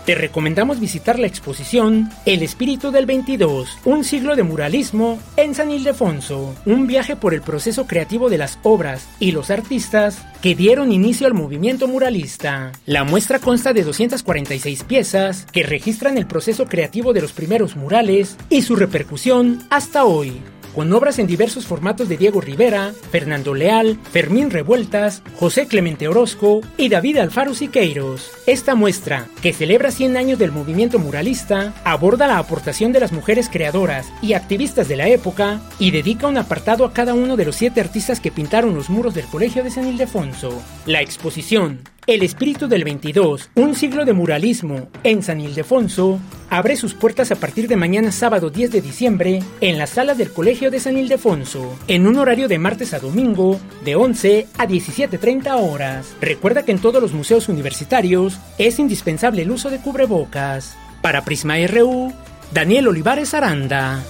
Te 0.05 0.15
recomendamos 0.15 0.81
visitar 0.81 1.19
la 1.19 1.27
exposición 1.27 2.11
El 2.27 2.43
espíritu 2.43 2.91
del 2.91 3.07
22, 3.07 3.79
un 3.85 4.05
siglo 4.05 4.37
de 4.37 4.43
muralismo 4.43 5.19
en 5.37 5.55
San 5.55 5.71
Ildefonso, 5.71 6.55
un 6.67 6.87
viaje 6.87 7.17
por 7.17 7.35
el 7.35 7.43
proceso 7.43 7.87
creativo 7.87 8.29
de 8.29 8.39
las 8.39 8.59
obras 8.63 9.09
y 9.19 9.33
los 9.33 9.51
artistas 9.51 10.25
que 10.41 10.55
dieron 10.55 10.93
inicio 10.93 11.27
al 11.27 11.35
movimiento 11.35 11.87
muralista. 11.87 12.73
La 12.87 13.05
muestra 13.05 13.39
consta 13.39 13.73
de 13.73 13.85
246 13.85 14.85
piezas 14.85 15.47
que 15.53 15.63
registran 15.63 16.19
el 16.19 16.27
proceso 16.27 16.67
creativo 16.67 17.13
de 17.13 17.23
los 17.23 17.33
primeros 17.33 17.77
murales 17.77 18.37
y 18.49 18.63
su 18.63 18.77
repercusión 18.77 19.65
hasta 19.71 20.05
hoy 20.05 20.41
con 20.75 20.93
obras 20.93 21.19
en 21.19 21.27
diversos 21.27 21.67
formatos 21.67 22.09
de 22.09 22.17
Diego 22.17 22.41
Rivera, 22.41 22.93
Fernando 23.11 23.55
Leal, 23.55 23.99
Fermín 24.11 24.51
Revueltas, 24.51 25.23
José 25.37 25.67
Clemente 25.67 26.09
Orozco 26.09 26.61
y 26.77 26.89
David 26.89 27.19
Alfaro 27.19 27.55
Siqueiros. 27.55 28.31
Esta 28.47 28.75
muestra, 28.75 29.27
que 29.43 29.53
celebra 29.53 29.91
100 29.91 30.17
años 30.17 30.39
del 30.39 30.53
movimiento 30.53 30.99
muralista, 30.99 31.75
aborda 31.85 32.27
la 32.27 32.39
aportación 32.39 32.93
de 32.93 33.01
las 33.01 33.13
mujeres 33.13 33.49
creadoras 33.51 34.13
y 34.23 34.33
activistas 34.33 34.89
de 34.89 34.97
la 34.97 35.09
época 35.09 35.61
y 35.79 35.91
dedica 35.91 36.27
un 36.27 36.39
apartado 36.39 36.85
a 36.85 36.93
cada 36.93 37.15
uno 37.15 37.37
de 37.37 37.45
los 37.45 37.57
siete 37.57 37.81
artistas 37.81 38.21
que 38.21 38.33
pintaron 38.33 38.75
los 38.75 38.91
muros 38.91 39.15
del 39.15 39.27
Colegio 39.27 39.63
de 39.65 39.71
San 39.71 39.87
Ildefonso. 39.87 40.63
La 40.87 41.01
exposición 41.01 41.81
el 42.07 42.23
espíritu 42.23 42.67
del 42.67 42.83
22, 42.83 43.51
un 43.55 43.77
siglo 43.77 44.05
de 44.05 44.13
muralismo 44.13 44.89
en 45.05 45.23
San 45.23 45.41
Ildefonso, 45.41 46.19
abre 46.51 46.77
sus 46.77 46.95
puertas 46.95 47.31
a 47.31 47.37
partir 47.37 47.69
de 47.69 47.77
mañana 47.77 48.11
sábado 48.11 48.51
10 48.51 48.73
de 48.73 48.81
diciembre 48.81 49.43
en 49.61 49.79
las 49.79 49.91
salas 49.91 50.19
del 50.19 50.33
Colegio 50.33 50.71
de 50.71 50.81
San 50.81 50.97
Ildefonso, 50.97 51.79
en 51.87 52.07
un 52.07 52.19
horario 52.19 52.49
de 52.49 52.59
martes 52.59 52.93
a 52.93 52.99
domingo 52.99 53.61
de 53.85 53.95
11 53.95 54.49
a 54.59 54.67
17.30 54.67 55.53
horas. 55.61 56.17
Recuerda 56.21 56.65
que 56.65 56.73
en 56.73 56.81
todos 56.81 57.01
los 57.01 57.13
museos 57.13 57.49
universitarios 57.49 58.39
es 58.59 58.79
indispensable 58.81 59.43
el 59.43 59.53
uso 59.53 59.71
de 59.71 59.79
cubrebocas. 59.79 60.77
Para 61.03 61.25
Prisma 61.25 61.55
RU, 61.69 62.13
Daniel 62.53 62.89
Olivares 62.89 63.33
Aranda. 63.35 64.03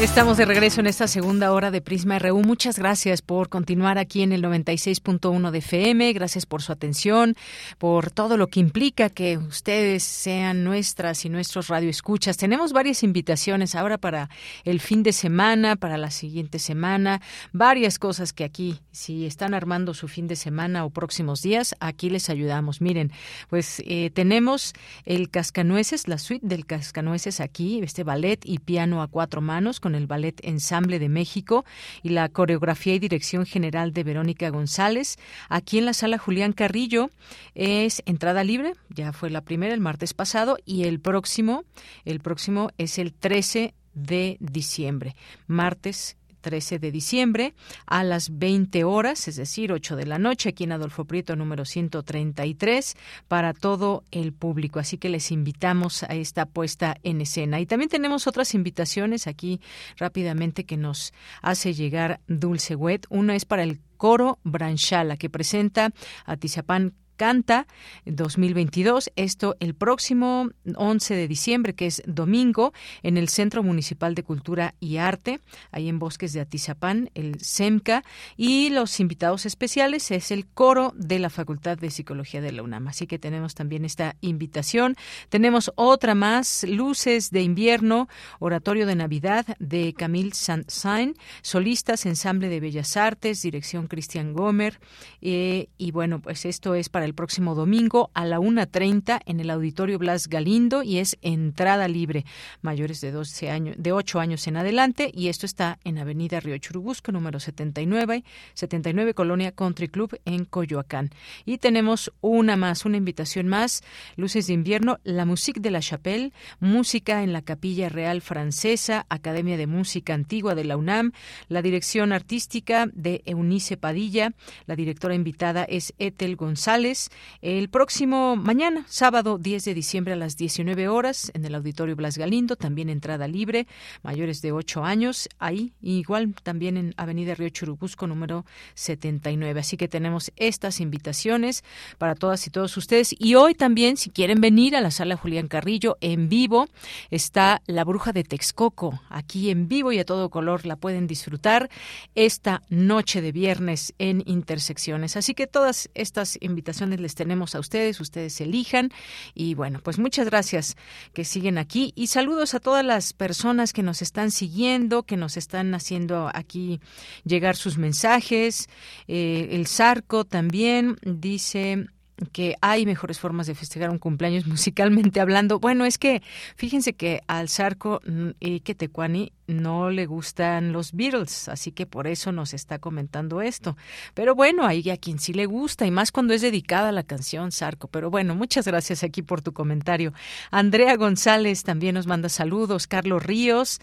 Estamos 0.00 0.36
de 0.36 0.44
regreso 0.44 0.80
en 0.80 0.88
esta 0.88 1.08
segunda 1.08 1.52
hora 1.52 1.70
de 1.70 1.80
Prisma 1.80 2.18
RU. 2.18 2.42
Muchas 2.42 2.78
gracias 2.78 3.22
por 3.22 3.48
continuar 3.48 3.96
aquí 3.96 4.20
en 4.20 4.32
el 4.32 4.42
96.1 4.42 5.50
de 5.50 5.58
FM. 5.58 6.12
Gracias 6.12 6.44
por 6.44 6.60
su 6.60 6.70
atención, 6.70 7.34
por 7.78 8.10
todo 8.10 8.36
lo 8.36 8.48
que 8.48 8.60
implica 8.60 9.08
que 9.08 9.38
ustedes 9.38 10.02
sean 10.02 10.64
nuestras 10.64 11.24
y 11.24 11.30
nuestros 11.30 11.68
radioescuchas. 11.68 12.36
Tenemos 12.36 12.74
varias 12.74 13.02
invitaciones 13.02 13.74
ahora 13.74 13.96
para 13.96 14.28
el 14.64 14.80
fin 14.80 15.02
de 15.02 15.14
semana, 15.14 15.76
para 15.76 15.96
la 15.96 16.10
siguiente 16.10 16.58
semana, 16.58 17.22
varias 17.52 17.98
cosas 17.98 18.34
que 18.34 18.44
aquí, 18.44 18.80
si 18.92 19.24
están 19.24 19.54
armando 19.54 19.94
su 19.94 20.08
fin 20.08 20.28
de 20.28 20.36
semana 20.36 20.84
o 20.84 20.90
próximos 20.90 21.40
días, 21.40 21.74
aquí 21.80 22.10
les 22.10 22.28
ayudamos. 22.28 22.82
Miren, 22.82 23.12
pues 23.48 23.82
eh, 23.86 24.10
tenemos 24.10 24.74
el 25.06 25.30
Cascanueces, 25.30 26.06
la 26.06 26.18
suite 26.18 26.46
del 26.46 26.66
Cascanueces 26.66 27.40
aquí, 27.40 27.80
este 27.82 28.04
ballet 28.04 28.40
y 28.44 28.58
piano 28.58 29.00
a 29.00 29.08
cuatro 29.08 29.40
manos 29.40 29.80
con 29.86 29.94
el 29.94 30.08
Ballet 30.08 30.34
Ensamble 30.42 30.98
de 30.98 31.08
México 31.08 31.64
y 32.02 32.08
la 32.08 32.28
coreografía 32.28 32.96
y 32.96 32.98
dirección 32.98 33.46
general 33.46 33.92
de 33.92 34.02
Verónica 34.02 34.50
González. 34.50 35.16
Aquí 35.48 35.78
en 35.78 35.84
la 35.84 35.92
sala 35.92 36.18
Julián 36.18 36.52
Carrillo 36.52 37.12
es 37.54 38.02
entrada 38.04 38.42
libre, 38.42 38.72
ya 38.88 39.12
fue 39.12 39.30
la 39.30 39.42
primera 39.42 39.72
el 39.72 39.80
martes 39.80 40.12
pasado 40.12 40.58
y 40.64 40.86
el 40.86 40.98
próximo, 40.98 41.62
el 42.04 42.18
próximo 42.18 42.70
es 42.78 42.98
el 42.98 43.14
13 43.14 43.74
de 43.94 44.38
diciembre, 44.40 45.14
martes 45.46 46.16
13 46.46 46.78
de 46.78 46.92
diciembre 46.92 47.54
a 47.86 48.04
las 48.04 48.38
20 48.38 48.84
horas, 48.84 49.26
es 49.26 49.34
decir, 49.34 49.72
8 49.72 49.96
de 49.96 50.06
la 50.06 50.20
noche, 50.20 50.50
aquí 50.50 50.62
en 50.62 50.70
Adolfo 50.70 51.04
Prieto 51.04 51.34
número 51.34 51.64
133, 51.64 52.96
para 53.26 53.52
todo 53.52 54.04
el 54.12 54.32
público. 54.32 54.78
Así 54.78 54.96
que 54.96 55.08
les 55.08 55.32
invitamos 55.32 56.04
a 56.04 56.14
esta 56.14 56.46
puesta 56.46 56.98
en 57.02 57.20
escena. 57.20 57.58
Y 57.58 57.66
también 57.66 57.88
tenemos 57.88 58.28
otras 58.28 58.54
invitaciones 58.54 59.26
aquí 59.26 59.60
rápidamente 59.96 60.62
que 60.62 60.76
nos 60.76 61.12
hace 61.42 61.74
llegar 61.74 62.20
Dulce 62.28 62.76
Wet. 62.76 63.06
Una 63.10 63.34
es 63.34 63.44
para 63.44 63.64
el 63.64 63.80
coro 63.96 64.38
Branchala, 64.44 65.16
que 65.16 65.28
presenta 65.28 65.90
a 66.26 66.36
Tizapán 66.36 66.94
Canta 67.16 67.66
2022. 68.04 69.10
Esto 69.16 69.56
el 69.60 69.74
próximo 69.74 70.50
11 70.74 71.14
de 71.14 71.28
diciembre, 71.28 71.74
que 71.74 71.86
es 71.86 72.02
domingo, 72.06 72.72
en 73.02 73.16
el 73.16 73.28
Centro 73.28 73.62
Municipal 73.62 74.14
de 74.14 74.22
Cultura 74.22 74.74
y 74.80 74.98
Arte, 74.98 75.40
ahí 75.70 75.88
en 75.88 75.98
Bosques 75.98 76.32
de 76.32 76.40
Atizapán, 76.40 77.10
el 77.14 77.40
SEMCA. 77.40 78.04
Y 78.36 78.70
los 78.70 79.00
invitados 79.00 79.46
especiales 79.46 80.10
es 80.10 80.30
el 80.30 80.46
coro 80.46 80.92
de 80.96 81.18
la 81.18 81.30
Facultad 81.30 81.78
de 81.78 81.90
Psicología 81.90 82.40
de 82.40 82.52
la 82.52 82.62
UNAM. 82.62 82.88
Así 82.88 83.06
que 83.06 83.18
tenemos 83.18 83.54
también 83.54 83.84
esta 83.84 84.16
invitación. 84.20 84.96
Tenemos 85.28 85.72
otra 85.76 86.14
más, 86.14 86.64
Luces 86.68 87.30
de 87.30 87.42
Invierno, 87.42 88.08
Oratorio 88.38 88.86
de 88.86 88.94
Navidad 88.94 89.46
de 89.58 89.94
Camille 89.94 90.34
Saint-Sain, 90.34 91.14
solistas, 91.42 92.06
ensamble 92.06 92.48
de 92.48 92.60
Bellas 92.60 92.96
Artes, 92.96 93.42
dirección 93.42 93.86
Cristian 93.86 94.32
Gomer. 94.32 94.78
Eh, 95.20 95.68
y 95.78 95.90
bueno, 95.90 96.20
pues 96.20 96.44
esto 96.44 96.74
es 96.74 96.88
para 96.88 97.05
el 97.06 97.14
próximo 97.14 97.54
domingo 97.54 98.10
a 98.12 98.24
la 98.24 98.38
1.30 98.38 99.20
en 99.24 99.40
el 99.40 99.50
Auditorio 99.50 99.98
Blas 99.98 100.28
Galindo 100.28 100.82
y 100.82 100.98
es 100.98 101.16
entrada 101.22 101.88
libre, 101.88 102.26
mayores 102.60 103.00
de 103.00 103.12
12 103.12 103.50
años, 103.50 103.76
de 103.78 103.92
8 103.92 104.20
años 104.20 104.46
en 104.46 104.56
adelante 104.56 105.10
y 105.14 105.28
esto 105.28 105.46
está 105.46 105.78
en 105.84 105.98
Avenida 105.98 106.40
Río 106.40 106.58
Churubusco, 106.58 107.12
número 107.12 107.40
79, 107.40 108.24
79 108.54 109.14
Colonia 109.14 109.52
Country 109.52 109.88
Club 109.88 110.18
en 110.24 110.44
Coyoacán. 110.44 111.10
Y 111.44 111.58
tenemos 111.58 112.12
una 112.20 112.56
más, 112.56 112.84
una 112.84 112.96
invitación 112.96 113.48
más, 113.48 113.82
Luces 114.16 114.48
de 114.48 114.54
Invierno, 114.54 114.98
la 115.04 115.24
Musique 115.24 115.60
de 115.60 115.70
la 115.70 115.80
Chapelle, 115.80 116.32
música 116.60 117.22
en 117.22 117.32
la 117.32 117.42
Capilla 117.42 117.88
Real 117.88 118.20
Francesa, 118.20 119.06
Academia 119.08 119.56
de 119.56 119.66
Música 119.66 120.14
Antigua 120.14 120.54
de 120.54 120.64
la 120.64 120.76
UNAM, 120.76 121.12
la 121.48 121.62
dirección 121.62 122.12
artística 122.12 122.86
de 122.92 123.22
Eunice 123.26 123.76
Padilla, 123.76 124.32
la 124.66 124.76
directora 124.76 125.14
invitada 125.14 125.64
es 125.64 125.94
Ethel 125.98 126.36
González, 126.36 126.95
el 127.42 127.68
próximo 127.68 128.36
mañana, 128.36 128.84
sábado 128.88 129.38
10 129.38 129.64
de 129.64 129.74
diciembre 129.74 130.14
a 130.14 130.16
las 130.16 130.36
19 130.36 130.88
horas, 130.88 131.30
en 131.34 131.44
el 131.44 131.54
Auditorio 131.54 131.96
Blas 131.96 132.18
Galindo, 132.18 132.56
también 132.56 132.88
entrada 132.88 133.28
libre, 133.28 133.66
mayores 134.02 134.42
de 134.42 134.52
8 134.52 134.84
años, 134.84 135.28
ahí, 135.38 135.72
igual 135.80 136.34
también 136.42 136.76
en 136.76 136.94
Avenida 136.96 137.34
Río 137.34 137.48
Churubusco, 137.48 138.06
número 138.06 138.44
79. 138.74 139.60
Así 139.60 139.76
que 139.76 139.88
tenemos 139.88 140.32
estas 140.36 140.80
invitaciones 140.80 141.64
para 141.98 142.14
todas 142.14 142.46
y 142.46 142.50
todos 142.50 142.76
ustedes. 142.76 143.14
Y 143.18 143.34
hoy 143.34 143.54
también, 143.54 143.96
si 143.96 144.10
quieren 144.10 144.40
venir 144.40 144.76
a 144.76 144.80
la 144.80 144.90
sala 144.90 145.16
Julián 145.16 145.48
Carrillo 145.48 145.96
en 146.00 146.28
vivo, 146.28 146.68
está 147.10 147.62
La 147.66 147.84
Bruja 147.84 148.12
de 148.12 148.24
Texcoco, 148.24 149.00
aquí 149.08 149.50
en 149.50 149.68
vivo 149.68 149.92
y 149.92 149.98
a 149.98 150.04
todo 150.04 150.30
color 150.30 150.66
la 150.66 150.76
pueden 150.76 151.06
disfrutar 151.06 151.68
esta 152.14 152.62
noche 152.68 153.20
de 153.20 153.32
viernes 153.32 153.94
en 153.98 154.22
Intersecciones. 154.26 155.16
Así 155.16 155.34
que 155.34 155.46
todas 155.46 155.90
estas 155.94 156.38
invitaciones 156.40 156.85
les 156.86 157.14
tenemos 157.14 157.54
a 157.54 157.60
ustedes, 157.60 158.00
ustedes 158.00 158.40
elijan. 158.40 158.90
Y 159.34 159.54
bueno, 159.54 159.80
pues 159.82 159.98
muchas 159.98 160.26
gracias 160.26 160.76
que 161.12 161.24
siguen 161.24 161.58
aquí 161.58 161.92
y 161.96 162.06
saludos 162.08 162.54
a 162.54 162.60
todas 162.60 162.84
las 162.84 163.12
personas 163.12 163.72
que 163.72 163.82
nos 163.82 164.02
están 164.02 164.30
siguiendo, 164.30 165.02
que 165.02 165.16
nos 165.16 165.36
están 165.36 165.74
haciendo 165.74 166.30
aquí 166.32 166.80
llegar 167.24 167.56
sus 167.56 167.78
mensajes. 167.78 168.68
Eh, 169.08 169.48
el 169.52 169.66
Zarco 169.66 170.24
también 170.24 170.96
dice 171.02 171.86
que 172.32 172.56
hay 172.60 172.86
mejores 172.86 173.20
formas 173.20 173.46
de 173.46 173.54
festejar 173.54 173.90
un 173.90 173.98
cumpleaños 173.98 174.46
musicalmente 174.46 175.20
hablando. 175.20 175.58
Bueno, 175.58 175.84
es 175.84 175.98
que 175.98 176.22
fíjense 176.56 176.94
que 176.94 177.20
al 177.26 177.48
Zarco 177.48 178.00
mm, 178.06 178.30
y 178.40 178.60
que 178.60 178.74
Tecuani 178.74 179.32
no 179.46 179.90
le 179.90 180.06
gustan 180.06 180.72
los 180.72 180.92
Beatles, 180.92 181.48
así 181.48 181.70
que 181.70 181.86
por 181.86 182.08
eso 182.08 182.32
nos 182.32 182.52
está 182.52 182.78
comentando 182.78 183.40
esto. 183.42 183.76
Pero 184.14 184.34
bueno, 184.34 184.66
hay 184.66 184.90
a 184.90 184.96
quien 184.96 185.18
sí 185.18 185.32
le 185.32 185.46
gusta, 185.46 185.86
y 185.86 185.90
más 185.90 186.10
cuando 186.10 186.34
es 186.34 186.42
dedicada 186.42 186.90
la 186.90 187.04
canción 187.04 187.52
Sarco. 187.52 187.88
Pero 187.88 188.10
bueno, 188.10 188.34
muchas 188.34 188.66
gracias 188.66 189.04
aquí 189.04 189.22
por 189.22 189.42
tu 189.42 189.52
comentario. 189.52 190.12
Andrea 190.50 190.96
González 190.96 191.62
también 191.62 191.94
nos 191.94 192.06
manda 192.06 192.28
saludos. 192.28 192.86
Carlos 192.86 193.22
Ríos, 193.22 193.80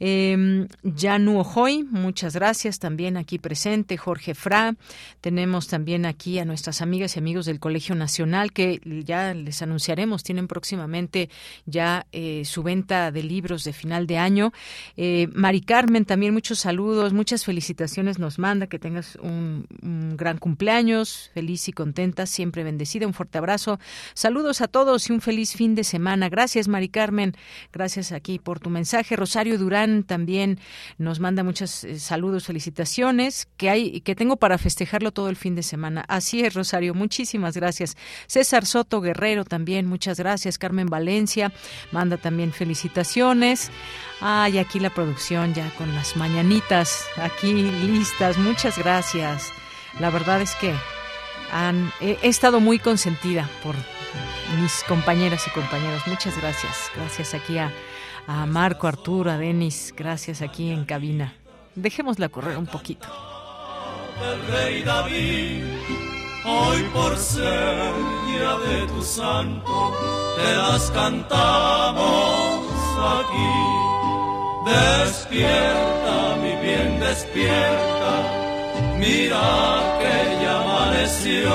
eh, 0.00 0.66
Janu 0.96 1.40
Ojoy, 1.40 1.84
muchas 1.84 2.34
gracias 2.34 2.78
también 2.78 3.16
aquí 3.16 3.38
presente. 3.38 3.96
Jorge 3.96 4.34
Fra, 4.34 4.74
tenemos 5.20 5.68
también 5.68 6.04
aquí 6.06 6.38
a 6.38 6.44
nuestras 6.44 6.82
amigas 6.82 7.16
y 7.16 7.18
amigos 7.18 7.46
del 7.46 7.60
Colegio 7.68 7.94
Nacional 7.94 8.50
que 8.52 8.80
ya 9.04 9.34
les 9.34 9.60
anunciaremos, 9.60 10.22
tienen 10.22 10.48
próximamente 10.48 11.28
ya 11.66 12.06
eh, 12.12 12.46
su 12.46 12.62
venta 12.62 13.12
de 13.12 13.22
libros 13.22 13.62
de 13.64 13.74
final 13.74 14.06
de 14.06 14.16
año. 14.16 14.52
Eh, 14.96 15.28
Mari 15.34 15.60
Carmen, 15.60 16.06
también 16.06 16.32
muchos 16.32 16.60
saludos, 16.60 17.12
muchas 17.12 17.44
felicitaciones 17.44 18.18
nos 18.18 18.38
manda, 18.38 18.68
que 18.68 18.78
tengas 18.78 19.16
un, 19.16 19.66
gran 20.16 20.38
cumpleaños, 20.38 21.30
feliz 21.34 21.68
y 21.68 21.72
contenta, 21.72 22.24
siempre 22.24 22.64
bendecida, 22.64 23.06
un 23.06 23.12
fuerte 23.12 23.36
abrazo. 23.36 23.78
Saludos 24.14 24.62
a 24.62 24.68
todos 24.68 25.10
y 25.10 25.12
un 25.12 25.20
feliz 25.20 25.52
fin 25.52 25.74
de 25.74 25.84
semana. 25.84 26.30
Gracias, 26.30 26.68
Mari 26.68 26.88
Carmen, 26.88 27.34
gracias 27.70 28.12
aquí 28.12 28.38
por 28.38 28.60
tu 28.60 28.70
mensaje. 28.70 29.14
Rosario 29.14 29.58
Durán 29.58 30.04
también 30.04 30.58
nos 30.96 31.20
manda 31.20 31.44
muchos 31.44 31.84
eh, 31.84 31.98
saludos, 31.98 32.46
felicitaciones, 32.46 33.46
que 33.58 33.68
hay 33.68 34.00
que 34.00 34.14
tengo 34.14 34.38
para 34.38 34.56
festejarlo 34.56 35.12
todo 35.12 35.28
el 35.28 35.36
fin 35.36 35.54
de 35.54 35.62
semana. 35.62 36.06
Así 36.08 36.40
es, 36.40 36.54
Rosario, 36.54 36.94
muchísimas 36.94 37.57
gracias. 37.58 37.96
César 38.26 38.64
Soto 38.64 39.00
Guerrero 39.00 39.44
también, 39.44 39.86
muchas 39.86 40.18
gracias. 40.18 40.58
Carmen 40.58 40.86
Valencia 40.86 41.52
manda 41.92 42.16
también 42.16 42.52
felicitaciones. 42.52 43.70
Ay, 44.20 44.58
aquí 44.58 44.80
la 44.80 44.90
producción 44.90 45.54
ya 45.54 45.70
con 45.76 45.94
las 45.94 46.16
mañanitas 46.16 47.04
aquí 47.16 47.52
listas. 47.52 48.38
Muchas 48.38 48.78
gracias. 48.78 49.52
La 50.00 50.10
verdad 50.10 50.40
es 50.40 50.54
que 50.54 50.74
han, 51.52 51.92
he, 52.00 52.16
estado 52.22 52.60
muy 52.60 52.78
consentida 52.78 53.48
por 53.62 53.74
mis 54.60 54.82
compañeras 54.84 55.46
y 55.46 55.50
compañeros. 55.50 56.02
Muchas 56.06 56.36
gracias. 56.40 56.90
Gracias 56.94 57.34
aquí 57.34 57.58
a, 57.58 57.72
a 58.26 58.46
Marco, 58.46 58.86
Arturo, 58.86 59.30
a 59.30 59.38
Denis. 59.38 59.94
Gracias 59.96 60.42
aquí 60.42 60.70
en 60.70 60.84
cabina. 60.84 61.34
Dejémosla 61.74 62.28
correr 62.28 62.56
un 62.56 62.66
poquito. 62.66 63.08
rey 64.50 64.82
David, 64.82 65.64
hoy 66.48 66.82
por 66.94 67.16
ser 67.16 67.92
día 68.26 68.52
de 68.66 68.86
tu 68.92 69.02
santo, 69.02 69.92
te 70.36 70.56
las 70.56 70.90
cantamos 70.90 72.60
aquí 73.16 73.78
Despierta, 74.68 76.36
mi 76.42 76.52
bien, 76.62 77.00
despierta. 77.00 78.12
Mira 78.98 79.40
que 79.98 80.42
ya 80.42 80.60
amaneció. 80.60 81.54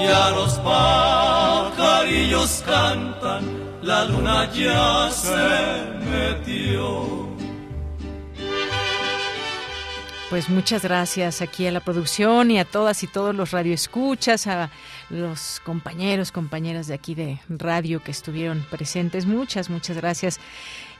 Ya 0.00 0.30
los 0.30 0.52
pajarillos 0.60 2.62
cantan, 2.64 3.42
la 3.82 4.04
luna 4.04 4.48
ya 4.52 5.10
se 5.10 5.34
metió. 6.08 7.27
Pues 10.30 10.50
muchas 10.50 10.82
gracias 10.82 11.40
aquí 11.40 11.66
a 11.66 11.72
la 11.72 11.80
producción 11.80 12.50
y 12.50 12.58
a 12.58 12.66
todas 12.66 13.02
y 13.02 13.06
todos 13.06 13.34
los 13.34 13.50
radioescuchas, 13.50 14.46
a 14.46 14.70
los 15.08 15.58
compañeros, 15.64 16.32
compañeras 16.32 16.86
de 16.86 16.92
aquí 16.92 17.14
de 17.14 17.40
radio 17.48 18.02
que 18.02 18.10
estuvieron 18.10 18.62
presentes. 18.70 19.24
Muchas, 19.24 19.70
muchas 19.70 19.96
gracias. 19.96 20.38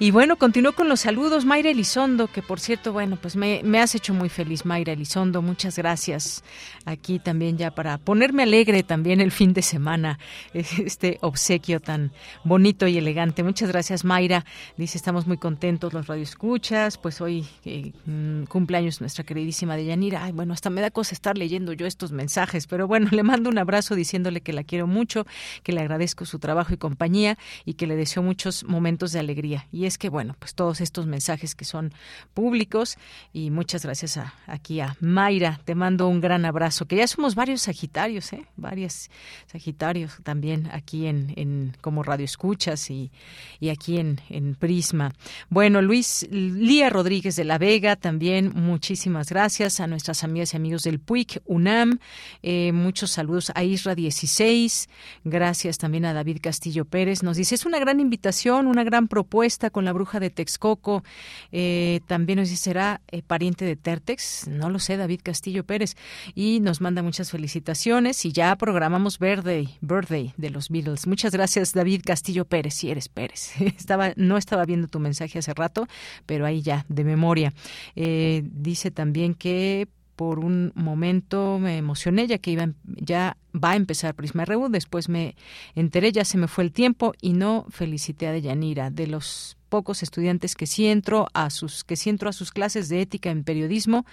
Y 0.01 0.13
bueno, 0.13 0.37
continúo 0.37 0.75
con 0.75 0.89
los 0.89 1.01
saludos. 1.01 1.45
Mayra 1.45 1.71
Elizondo, 1.71 2.29
que 2.29 2.41
por 2.41 2.61
cierto, 2.61 2.93
bueno, 2.93 3.19
pues 3.21 3.35
me, 3.35 3.63
me, 3.65 3.81
has 3.81 3.97
hecho 3.97 4.15
muy 4.15 4.29
feliz, 4.29 4.65
Mayra 4.65 4.93
Elizondo. 4.93 5.43
Muchas 5.43 5.77
gracias. 5.77 6.45
Aquí 6.85 7.19
también 7.19 7.59
ya 7.59 7.73
para 7.73 7.99
ponerme 7.99 8.45
alegre 8.45 8.85
también 8.85 9.21
el 9.21 9.33
fin 9.33 9.53
de 9.55 9.63
semana, 9.63 10.21
este 10.55 11.19
obsequio 11.21 11.81
tan 11.81 12.13
bonito 12.45 12.87
y 12.87 12.97
elegante. 12.97 13.43
Muchas 13.43 13.71
gracias, 13.71 14.05
Mayra. 14.05 14.45
Dice, 14.77 14.97
estamos 14.97 15.27
muy 15.27 15.37
contentos 15.37 15.93
los 15.93 16.07
radioescuchas. 16.07 16.97
Pues 16.97 17.21
hoy 17.21 17.45
eh, 17.65 17.91
mm, 18.07 18.45
cumpleaños 18.45 19.01
nuestra 19.01 19.25
queridísima 19.25 19.75
Deyanira. 19.75 20.23
Ay, 20.23 20.31
bueno, 20.31 20.53
hasta 20.53 20.71
me 20.71 20.81
da 20.81 20.93
cosa 20.93 21.13
estar 21.13 21.37
leyendo 21.37 21.73
yo 21.73 21.87
estos 21.87 22.13
mensajes, 22.13 22.69
pero 22.69 22.87
bueno, 22.87 23.09
le 23.11 23.25
mando 23.25 23.51
un 23.51 23.59
abrazo 23.59 23.97
diciéndole 23.97 24.43
que 24.43 24.53
la 24.53 24.63
quiero 24.63 24.87
mucho, 24.87 25.27
que 25.65 25.73
le 25.73 25.81
agradezco 25.81 26.25
su 26.25 26.39
trabajo 26.39 26.73
y 26.73 26.77
compañía 26.77 27.37
y 27.65 27.75
que 27.75 27.89
le 27.89 27.97
deseo 27.97 28.23
muchos 28.23 28.63
momentos 28.63 29.11
de 29.11 29.19
alegría. 29.19 29.67
Y 29.73 29.88
es 29.89 29.99
que, 29.99 30.09
bueno, 30.09 30.37
pues 30.39 30.55
todos 30.55 30.81
estos 30.81 31.07
mensajes 31.07 31.55
que 31.55 31.65
son 31.65 31.93
públicos 32.35 32.97
y 33.33 33.51
muchas 33.51 33.83
gracias 33.83 34.17
a, 34.17 34.35
aquí 34.47 34.81
a 34.81 34.97
Mayra. 35.01 35.61
Te 35.65 35.75
mando 35.75 36.07
un 36.07 36.21
gran 36.21 36.45
abrazo, 36.45 36.87
que 36.87 36.97
ya 36.97 37.07
somos 37.09 37.35
varios 37.35 37.63
Sagitarios, 37.63 38.33
¿eh? 38.33 38.47
Varios 38.57 39.11
Sagitarios 39.47 40.19
también 40.23 40.71
aquí 40.73 41.07
en, 41.07 41.33
en 41.37 41.77
como 41.81 42.03
Radio 42.03 42.25
Escuchas 42.25 42.91
y, 42.91 43.11
y 43.59 43.71
aquí 43.71 43.99
en, 43.99 44.21
en 44.29 44.55
Prisma. 44.55 45.13
Bueno, 45.49 45.83
Luis 45.83 46.29
Lía 46.31 46.91
Rodríguez 46.91 47.37
de 47.37 47.45
la 47.45 47.59
Vega, 47.59 47.97
también 47.97 48.53
muchísimas 48.55 49.31
gracias 49.31 49.81
a 49.81 49.87
nuestras 49.87 50.25
amigas 50.25 50.55
y 50.55 50.57
amigos 50.57 50.83
del 50.83 51.01
PUIC 51.01 51.43
UNAM. 51.47 51.99
Eh, 52.43 52.73
muchos 52.73 53.11
saludos 53.11 53.51
a 53.55 53.65
Isra 53.65 53.95
16. 53.95 54.89
Gracias 55.25 55.79
también 55.79 56.05
a 56.05 56.13
David 56.13 56.39
Castillo 56.43 56.85
Pérez. 56.85 57.23
Nos 57.23 57.37
dice, 57.37 57.55
es 57.55 57.67
una 57.67 57.79
gran 57.79 58.01
invitación, 58.01 58.67
una 58.67 58.85
gran 58.85 59.09
propuesta 59.09 59.71
con 59.79 59.85
la 59.85 59.93
bruja 59.93 60.19
de 60.19 60.29
Texcoco. 60.29 61.05
Eh, 61.53 62.01
también 62.09 62.41
nos 62.41 62.49
¿será 62.49 63.01
eh, 63.13 63.23
pariente 63.23 63.65
de 63.65 63.77
Tertex? 63.77 64.49
No 64.49 64.71
lo 64.71 64.81
sé, 64.81 64.97
David 64.97 65.21
Castillo 65.23 65.63
Pérez. 65.63 65.95
Y 66.35 66.59
nos 66.59 66.81
manda 66.81 67.01
muchas 67.01 67.31
felicitaciones 67.31 68.25
y 68.25 68.33
ya 68.33 68.57
programamos 68.57 69.21
Birthday, 69.21 69.69
Birthday 69.81 70.35
de 70.37 70.51
los 70.51 70.69
Beatles. 70.69 71.07
Muchas 71.07 71.33
gracias, 71.33 71.75
David 71.75 72.03
Castillo 72.05 72.45
Pérez, 72.45 72.75
si 72.75 72.91
eres 72.91 73.09
Pérez. 73.09 73.53
estaba, 73.61 74.15
no 74.17 74.37
estaba 74.37 74.65
viendo 74.65 74.89
tu 74.89 74.99
mensaje 74.99 75.39
hace 75.39 75.55
rato, 75.55 75.87
pero 76.27 76.45
ahí 76.45 76.61
ya, 76.61 76.85
de 76.89 77.05
memoria. 77.05 77.55
Eh, 77.95 78.43
dice 78.45 78.91
también 78.91 79.35
que 79.35 79.87
por 80.19 80.41
un 80.41 80.73
momento 80.75 81.61
me 81.61 81.79
emocioné 81.79 82.27
ya 82.27 82.39
que 82.39 82.51
iba 82.51 82.67
ya 82.83 83.37
va 83.55 83.71
a 83.71 83.77
empezar 83.77 84.17
Prisma 84.17 84.45
RU, 84.45 84.69
después 84.69 85.09
me 85.09 85.37
enteré, 85.77 86.11
ya 86.11 86.25
se 86.25 86.39
me 86.39 86.49
fue 86.49 86.65
el 86.65 86.73
tiempo 86.73 87.13
y 87.21 87.35
no 87.35 87.67
felicité 87.71 88.27
a 88.27 88.33
Deyanira 88.33 88.91
de 88.91 89.07
los 89.07 89.58
pocos 89.69 90.03
estudiantes 90.03 90.55
que 90.55 90.67
sí 90.67 90.87
entro 90.87 91.29
a 91.35 91.51
sus 91.51 91.85
que 91.85 91.97
sí 91.97 92.11
entro 92.11 92.29
a 92.29 92.33
sus 92.33 92.51
clases 92.51 92.89
de 92.89 93.01
ética 93.03 93.31
en 93.31 93.45
periodismo. 93.45 94.07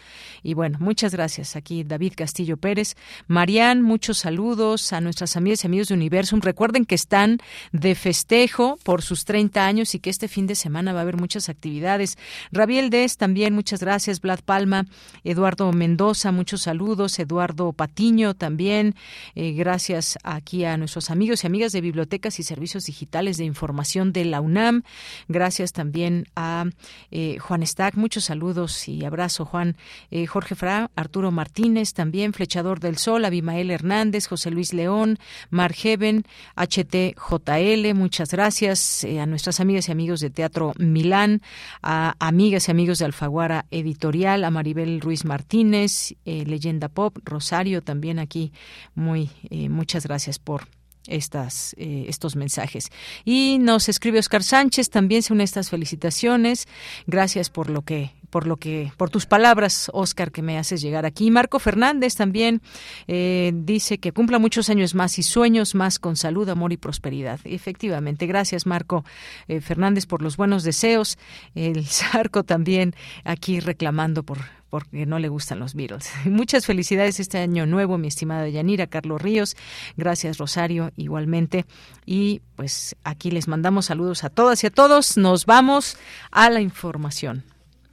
Y 0.44 0.53
bueno 0.53 0.77
muchas 0.80 1.14
gracias. 1.14 1.56
Aquí 1.56 1.84
David 1.84 2.14
Castillo 2.15 2.57
Pérez. 2.57 2.95
Marian 3.27 3.82
muchos 3.82 4.19
saludos 4.19 4.94
a 4.94 5.02
nuestras 5.02 5.38
amigas 5.38 5.64
y 5.64 5.68
amigos 5.68 5.88
de 5.88 5.95
Universum. 5.95 6.41
Recuerden 6.41 6.86
que 6.86 6.95
están 6.95 7.40
de 7.72 7.95
festejo 7.95 8.77
por 8.84 9.02
sus 9.02 9.26
30 9.26 9.65
años 9.65 9.95
y 9.95 9.99
que 9.99 10.10
este 10.10 10.27
fin 10.27 10.45
de 10.48 10.56
semana 10.56 10.94
va 10.94 10.99
a 10.99 11.02
haber 11.03 11.18
muchas 11.18 11.49
actividades. 11.49 12.18
Rabiel 12.52 12.90
Des 12.90 13.18
también 13.18 13.53
muchas 13.56 13.80
gracias. 13.80 14.22
Vlad 14.22 14.41
Palma 14.45 14.86
Eduardo 15.23 15.72
Mendoza 15.72 16.32
muchos 16.32 16.64
saludos. 16.64 17.18
Eduardo 17.19 17.72
Patiño 17.72 18.34
también. 18.34 18.95
Eh, 19.36 19.53
gracias 19.53 20.18
aquí 20.23 20.65
a 20.65 20.77
nuestros 20.77 21.10
amigos 21.10 21.44
y 21.44 21.48
amigas 21.48 21.72
de 21.72 21.82
bibliotecas 21.82 22.40
y 22.40 22.44
servicios 22.44 22.86
digitales 22.86 23.38
de 23.38 23.45
información 23.45 24.11
de 24.11 24.26
la 24.26 24.41
UNAM. 24.41 24.84
Gracias 25.27 25.44
también 25.73 26.26
a 26.35 26.65
eh, 27.11 27.38
Juan 27.39 27.65
Stack. 27.65 27.95
Muchos 27.95 28.26
saludos 28.26 28.88
y 28.88 29.05
abrazo, 29.05 29.45
Juan. 29.45 29.77
Eh, 30.09 30.26
Jorge 30.26 30.55
Fra, 30.55 30.89
Arturo 30.95 31.30
Martínez, 31.31 31.93
también 31.93 32.34
Flechador 32.34 32.80
del 32.80 32.97
Sol, 32.97 33.26
Abimael 33.26 33.69
Hernández, 33.69 34.26
José 34.27 34.49
Luis 34.49 34.73
León, 34.73 35.19
Margeven, 35.51 36.23
HTJL. 36.55 37.93
Muchas 37.93 38.31
gracias 38.31 39.03
eh, 39.03 39.19
a 39.19 39.27
nuestras 39.27 39.59
amigas 39.59 39.88
y 39.88 39.91
amigos 39.91 40.19
de 40.19 40.31
Teatro 40.31 40.73
Milán, 40.80 41.41
a 41.84 42.15
amigas 42.19 42.67
y 42.67 42.72
amigos 42.72 42.99
de 42.99 43.05
Alfaguara 43.05 43.65
Editorial, 43.69 44.43
a 44.43 44.49
Maribel 44.49 44.99
Ruiz 44.99 45.26
Martínez, 45.26 46.15
Leyenda 46.26 46.89
Pop, 46.89 47.17
Rosario 47.23 47.84
también 47.84 48.17
aquí. 48.17 48.51
Muy, 48.95 49.30
muchas 49.69 50.07
gracias 50.07 50.39
por 50.39 50.67
estas, 51.07 51.76
eh, 51.77 52.06
estos 52.07 52.36
mensajes. 52.36 52.91
Y 53.23 53.57
nos 53.60 53.90
escribe 53.90 54.19
Oscar 54.19 54.44
Sánchez, 54.44 54.90
también 54.90 55.23
se 55.23 55.34
une 55.34 55.44
estas 55.44 55.69
felicitaciones. 55.69 56.68
Gracias 57.07 57.49
por 57.49 57.69
lo 57.69 57.82
que 57.82 58.11
por 58.36 58.48
lo 58.48 58.57
que 58.57 58.91
por 58.98 59.10
tus 59.10 59.26
palabras 59.26 59.90
Oscar 59.94 60.30
que 60.30 60.41
me 60.41 60.57
haces 60.57 60.82
llegar 60.82 61.06
aquí 61.06 61.32
Marco 61.32 61.57
Fernández 61.57 62.15
también 62.15 62.61
eh, 63.07 63.53
dice 63.56 63.98
que 63.98 64.11
cumpla 64.11 64.40
muchos 64.40 64.69
años 64.69 64.94
más 64.94 65.18
y 65.19 65.23
sueños 65.23 65.73
más 65.73 65.99
con 65.99 66.18
salud 66.18 66.49
amor 66.49 66.73
y 66.73 66.77
prosperidad 66.77 67.40
efectivamente 67.45 68.27
gracias 68.27 68.65
Marco 68.65 69.06
eh, 69.48 69.61
Fernández 69.61 70.06
por 70.06 70.22
los 70.22 70.36
buenos 70.36 70.64
deseos 70.64 71.18
el 71.53 71.86
Zarco 71.86 72.44
también 72.44 72.94
aquí 73.23 73.61
reclamando 73.61 74.23
por 74.23 74.40
porque 74.70 75.06
no 75.06 75.20
le 75.20 75.30
gustan 75.30 75.60
los 75.60 75.74
Beatles. 75.74 76.12
Muchas 76.26 76.66
felicidades 76.66 77.20
este 77.20 77.38
año 77.38 77.66
nuevo, 77.66 77.98
mi 77.98 78.08
estimada 78.08 78.48
Yanira, 78.50 78.88
Carlos 78.88 79.22
Ríos. 79.22 79.56
Gracias, 79.98 80.38
Rosario, 80.38 80.92
igualmente. 80.96 81.66
Y 82.06 82.42
pues 82.56 82.96
aquí 83.04 83.32
les 83.32 83.48
mandamos 83.48 83.86
saludos 83.86 84.24
a 84.24 84.30
todas 84.30 84.64
y 84.64 84.68
a 84.68 84.72
todos. 84.72 85.18
Nos 85.18 85.46
vamos 85.46 85.98
a 86.32 86.50
la 86.50 86.62
información. 86.62 87.44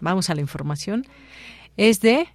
Vamos 0.01 0.31
a 0.31 0.35
la 0.35 0.41
información. 0.41 1.07
Es 1.77 2.01
de 2.01 2.29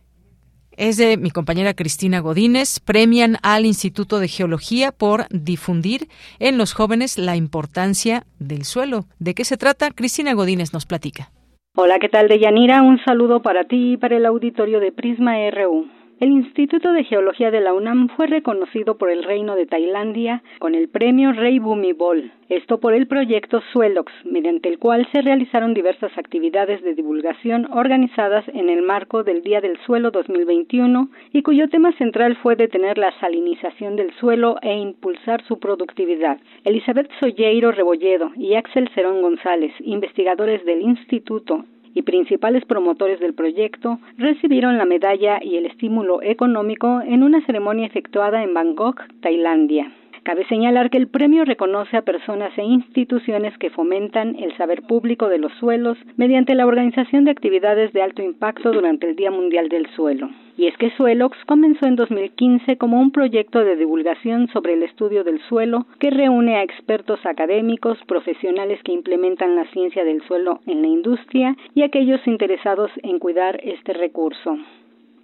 es 0.77 0.95
de 0.97 1.17
mi 1.17 1.31
compañera 1.31 1.73
Cristina 1.73 2.19
Godínez. 2.19 2.79
Premian 2.79 3.39
al 3.41 3.65
Instituto 3.65 4.19
de 4.19 4.27
Geología 4.27 4.91
por 4.91 5.27
difundir 5.31 6.07
en 6.37 6.59
los 6.59 6.73
jóvenes 6.73 7.17
la 7.17 7.35
importancia 7.35 8.27
del 8.37 8.63
suelo. 8.63 9.07
¿De 9.17 9.33
qué 9.33 9.43
se 9.43 9.57
trata? 9.57 9.89
Cristina 9.89 10.33
Godínez 10.33 10.73
nos 10.73 10.85
platica. 10.85 11.31
Hola, 11.79 11.99
¿qué 11.99 12.09
tal, 12.09 12.27
Deyanira? 12.27 12.81
Un 12.81 12.97
saludo 13.05 13.43
para 13.43 13.65
ti 13.65 13.91
y 13.91 13.97
para 13.97 14.17
el 14.17 14.25
auditorio 14.25 14.79
de 14.79 14.91
Prisma 14.91 15.35
RU. 15.51 15.85
El 16.19 16.29
Instituto 16.29 16.93
de 16.93 17.03
Geología 17.03 17.51
de 17.51 17.61
la 17.61 17.73
UNAM 17.73 18.07
fue 18.09 18.25
reconocido 18.25 18.97
por 18.97 19.11
el 19.11 19.23
Reino 19.23 19.55
de 19.55 19.67
Tailandia 19.67 20.41
con 20.57 20.73
el 20.73 20.89
premio 20.89 21.31
Rey 21.31 21.59
Bhumibol, 21.59 22.31
esto 22.49 22.79
por 22.79 22.95
el 22.95 23.05
proyecto 23.05 23.61
Suelox, 23.71 24.11
mediante 24.25 24.67
el 24.67 24.79
cual 24.79 25.07
se 25.11 25.21
realizaron 25.21 25.75
diversas 25.75 26.17
actividades 26.17 26.81
de 26.81 26.95
divulgación 26.95 27.67
organizadas 27.71 28.47
en 28.47 28.69
el 28.69 28.81
marco 28.81 29.23
del 29.23 29.43
Día 29.43 29.61
del 29.61 29.77
Suelo 29.85 30.09
2021 30.09 31.09
y 31.33 31.43
cuyo 31.43 31.69
tema 31.69 31.91
central 31.93 32.35
fue 32.37 32.55
detener 32.55 32.97
la 32.97 33.11
salinización 33.19 33.95
del 33.95 34.11
suelo 34.15 34.57
e 34.63 34.75
impulsar 34.75 35.43
su 35.43 35.59
productividad. 35.59 36.39
Elizabeth 36.63 37.11
Solleiro 37.19 37.71
Rebolledo 37.71 38.31
y 38.35 38.55
Axel 38.55 38.89
Cerón 38.95 39.21
González, 39.21 39.71
investigadores 39.81 40.65
del 40.65 40.81
instituto 40.81 41.63
y 41.93 42.01
principales 42.03 42.65
promotores 42.65 43.19
del 43.19 43.33
proyecto 43.33 43.99
recibieron 44.17 44.77
la 44.77 44.85
medalla 44.85 45.39
y 45.41 45.57
el 45.57 45.65
estímulo 45.65 46.21
económico 46.21 47.01
en 47.01 47.23
una 47.23 47.45
ceremonia 47.45 47.87
efectuada 47.87 48.43
en 48.43 48.53
Bangkok, 48.53 49.03
Tailandia. 49.21 49.91
Cabe 50.27 50.45
señalar 50.47 50.89
que 50.89 50.97
el 50.97 51.07
premio 51.07 51.45
reconoce 51.45 51.95
a 51.95 52.01
personas 52.01 52.51
e 52.57 52.61
instituciones 52.61 53.57
que 53.59 53.69
fomentan 53.69 54.35
el 54.35 54.53
saber 54.57 54.81
público 54.81 55.29
de 55.29 55.37
los 55.37 55.53
suelos 55.53 55.97
mediante 56.17 56.53
la 56.53 56.65
organización 56.65 57.23
de 57.23 57.31
actividades 57.31 57.93
de 57.93 58.01
alto 58.01 58.21
impacto 58.21 58.73
durante 58.73 59.07
el 59.07 59.15
Día 59.15 59.31
Mundial 59.31 59.69
del 59.69 59.87
Suelo. 59.95 60.29
Y 60.57 60.67
es 60.67 60.75
que 60.75 60.91
Suelox 60.97 61.37
comenzó 61.45 61.85
en 61.85 61.95
2015 61.95 62.77
como 62.77 62.99
un 62.99 63.11
proyecto 63.11 63.63
de 63.63 63.77
divulgación 63.77 64.49
sobre 64.49 64.73
el 64.73 64.83
estudio 64.83 65.23
del 65.23 65.39
suelo 65.47 65.85
que 65.97 66.09
reúne 66.09 66.57
a 66.57 66.63
expertos 66.63 67.25
académicos, 67.25 67.97
profesionales 68.05 68.81
que 68.83 68.91
implementan 68.91 69.55
la 69.55 69.65
ciencia 69.71 70.03
del 70.03 70.21
suelo 70.23 70.59
en 70.65 70.81
la 70.81 70.89
industria 70.89 71.55
y 71.73 71.83
aquellos 71.83 72.19
interesados 72.27 72.91
en 73.01 73.19
cuidar 73.19 73.61
este 73.63 73.93
recurso. 73.93 74.57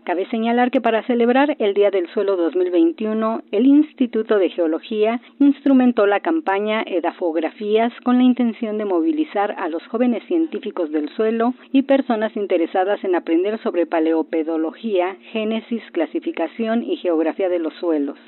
Cabe 0.03 0.25
señalar 0.25 0.69
que 0.69 0.81
para 0.81 1.03
celebrar 1.03 1.55
el 1.59 1.73
Día 1.73 1.89
del 1.89 2.09
Suelo 2.09 2.35
2021, 2.35 3.41
el 3.51 3.65
Instituto 3.65 4.38
de 4.38 4.49
Geología 4.49 5.21
instrumentó 5.39 6.05
la 6.07 6.19
campaña 6.19 6.84
Edafografías 6.85 7.93
con 8.03 8.17
la 8.17 8.23
intención 8.23 8.77
de 8.77 8.84
movilizar 8.84 9.55
a 9.57 9.69
los 9.69 9.81
jóvenes 9.88 10.21
científicos 10.27 10.91
del 10.91 11.07
suelo 11.15 11.53
y 11.71 11.84
personas 11.84 12.35
interesadas 12.35 13.01
en 13.05 13.15
aprender 13.15 13.61
sobre 13.63 13.85
paleopedología, 13.85 15.15
génesis, 15.31 15.81
clasificación 15.93 16.84
y 16.84 16.97
geografía 16.97 17.47
de 17.47 17.59
los 17.59 17.73
suelos. 17.75 18.19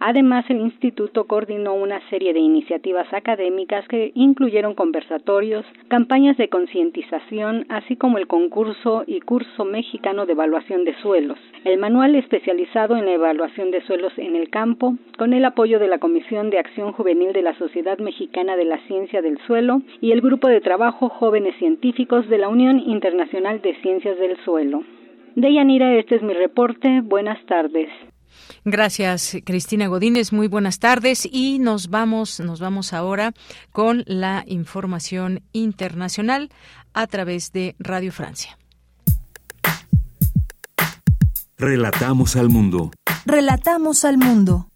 Además, 0.00 0.44
el 0.48 0.60
instituto 0.60 1.24
coordinó 1.24 1.74
una 1.74 2.00
serie 2.10 2.32
de 2.32 2.40
iniciativas 2.40 3.12
académicas 3.12 3.86
que 3.88 4.12
incluyeron 4.14 4.74
conversatorios, 4.74 5.64
campañas 5.88 6.36
de 6.36 6.48
concientización, 6.48 7.66
así 7.68 7.96
como 7.96 8.18
el 8.18 8.26
concurso 8.26 9.04
y 9.06 9.20
curso 9.20 9.64
mexicano 9.64 10.26
de 10.26 10.32
evaluación 10.32 10.84
de 10.84 10.94
suelos, 11.00 11.38
el 11.64 11.78
manual 11.78 12.14
especializado 12.14 12.96
en 12.96 13.06
la 13.06 13.12
evaluación 13.12 13.70
de 13.70 13.82
suelos 13.82 14.12
en 14.16 14.36
el 14.36 14.50
campo, 14.50 14.96
con 15.18 15.32
el 15.32 15.44
apoyo 15.44 15.78
de 15.78 15.88
la 15.88 15.98
Comisión 15.98 16.50
de 16.50 16.58
Acción 16.58 16.92
Juvenil 16.92 17.32
de 17.32 17.42
la 17.42 17.56
Sociedad 17.58 17.98
Mexicana 17.98 18.56
de 18.56 18.64
la 18.64 18.78
Ciencia 18.86 19.22
del 19.22 19.38
Suelo 19.46 19.82
y 20.00 20.12
el 20.12 20.20
Grupo 20.20 20.48
de 20.48 20.60
Trabajo 20.60 21.08
Jóvenes 21.08 21.56
Científicos 21.56 22.28
de 22.28 22.38
la 22.38 22.48
Unión 22.48 22.78
Internacional 22.80 23.60
de 23.62 23.74
Ciencias 23.76 24.18
del 24.18 24.36
Suelo. 24.44 24.82
Deyanira, 25.36 25.94
este 25.94 26.16
es 26.16 26.22
mi 26.22 26.32
reporte. 26.32 27.00
Buenas 27.02 27.44
tardes. 27.46 27.88
Gracias, 28.64 29.36
Cristina 29.44 29.86
Godínez. 29.88 30.32
Muy 30.32 30.48
buenas 30.48 30.78
tardes 30.78 31.28
y 31.30 31.58
nos 31.58 31.88
vamos, 31.88 32.40
nos 32.40 32.60
vamos 32.60 32.92
ahora 32.92 33.32
con 33.72 34.04
la 34.06 34.44
información 34.46 35.42
internacional 35.52 36.50
a 36.92 37.06
través 37.06 37.52
de 37.52 37.74
Radio 37.78 38.12
Francia. 38.12 38.58
Relatamos 41.56 42.36
al 42.36 42.48
mundo. 42.48 42.90
Relatamos 43.26 44.04
al 44.04 44.18
mundo. 44.18 44.68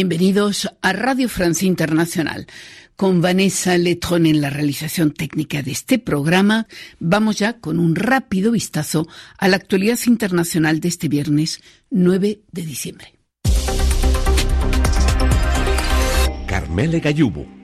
Bienvenidos 0.00 0.72
a 0.80 0.92
Radio 0.92 1.28
Francia 1.28 1.66
Internacional. 1.66 2.46
Con 2.94 3.20
Vanessa 3.20 3.76
Letron 3.76 4.26
en 4.26 4.40
la 4.40 4.48
realización 4.48 5.10
técnica 5.12 5.60
de 5.60 5.72
este 5.72 5.98
programa, 5.98 6.68
vamos 7.00 7.40
ya 7.40 7.54
con 7.54 7.80
un 7.80 7.96
rápido 7.96 8.52
vistazo 8.52 9.08
a 9.38 9.48
la 9.48 9.56
actualidad 9.56 9.98
internacional 10.06 10.78
de 10.78 10.86
este 10.86 11.08
viernes 11.08 11.60
9 11.90 12.42
de 12.52 12.62
diciembre. 12.62 13.14
Carmele 16.46 17.00
Gallubo. 17.00 17.57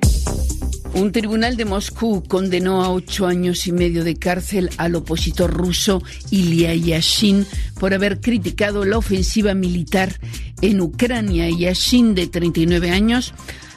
Un 0.95 1.11
tribunal 1.11 1.57
de 1.57 1.65
Moscú 1.65 2.23
condenó 2.23 2.85
a 2.85 2.91
ocho 2.91 3.27
años 3.27 3.67
y 3.67 3.73
medio 3.73 4.05
de 4.05 4.15
cárcel 4.15 4.71
al 4.77 4.95
opositor 4.95 5.53
ruso 5.53 6.05
Ilya 6.31 6.73
Yashin 6.73 7.47
por 7.81 7.95
haber 7.95 8.21
criticado 8.21 8.85
la 8.85 8.99
ofensiva 8.99 9.55
militar 9.55 10.21
en 10.61 10.81
Ucrania. 10.81 11.51
Yashin, 11.51 12.15
de 12.15 12.29
39 12.29 12.91
años, 12.91 13.35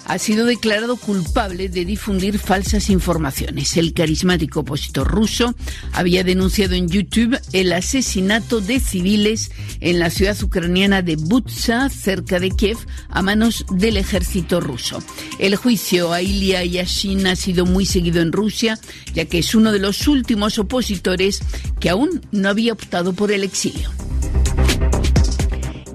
ha 0.08 0.18
sido 0.20 0.46
declarado 0.46 0.96
culpable 0.96 1.68
de 1.68 1.84
difundir 1.84 2.40
falsas 2.40 2.90
informaciones. 2.90 3.76
El 3.76 3.94
carismático 3.94 4.62
opositor 4.62 5.06
ruso 5.06 5.54
había 5.92 6.24
denunciado 6.24 6.76
en 6.76 6.88
YouTube 6.88 7.38
el 7.52 7.74
asesinato 7.74 8.62
de 8.62 8.80
civiles 8.80 9.52
en 9.82 10.00
la 10.00 10.10
ciudad 10.10 10.42
ucraniana 10.42 11.02
de 11.02 11.18
Butsa, 11.18 11.90
cerca 11.90 12.40
de 12.40 12.52
Kiev, 12.52 12.78
a 13.10 13.22
manos 13.22 13.66
del 13.70 13.98
ejército 13.98 14.62
ruso. 14.62 15.04
El 15.40 15.58
juicio 15.58 16.14
a 16.14 16.22
Ilya 16.22 16.64
Yashin 16.64 17.28
ha 17.28 17.36
sido 17.36 17.66
muy 17.66 17.86
seguido 17.86 18.22
en 18.22 18.32
Rusia, 18.32 18.80
ya 19.14 19.26
que 19.26 19.40
es 19.40 19.56
uno 19.56 19.74
de 19.74 19.80
los 19.80 20.08
últimos 20.08 20.58
opositores 20.58 21.42
que 21.82 21.90
aún 21.90 22.22
no 22.32 22.48
había 22.48 22.72
optado 22.72 23.12
por 23.12 23.34
el 23.34 23.44
exilio. 23.44 23.92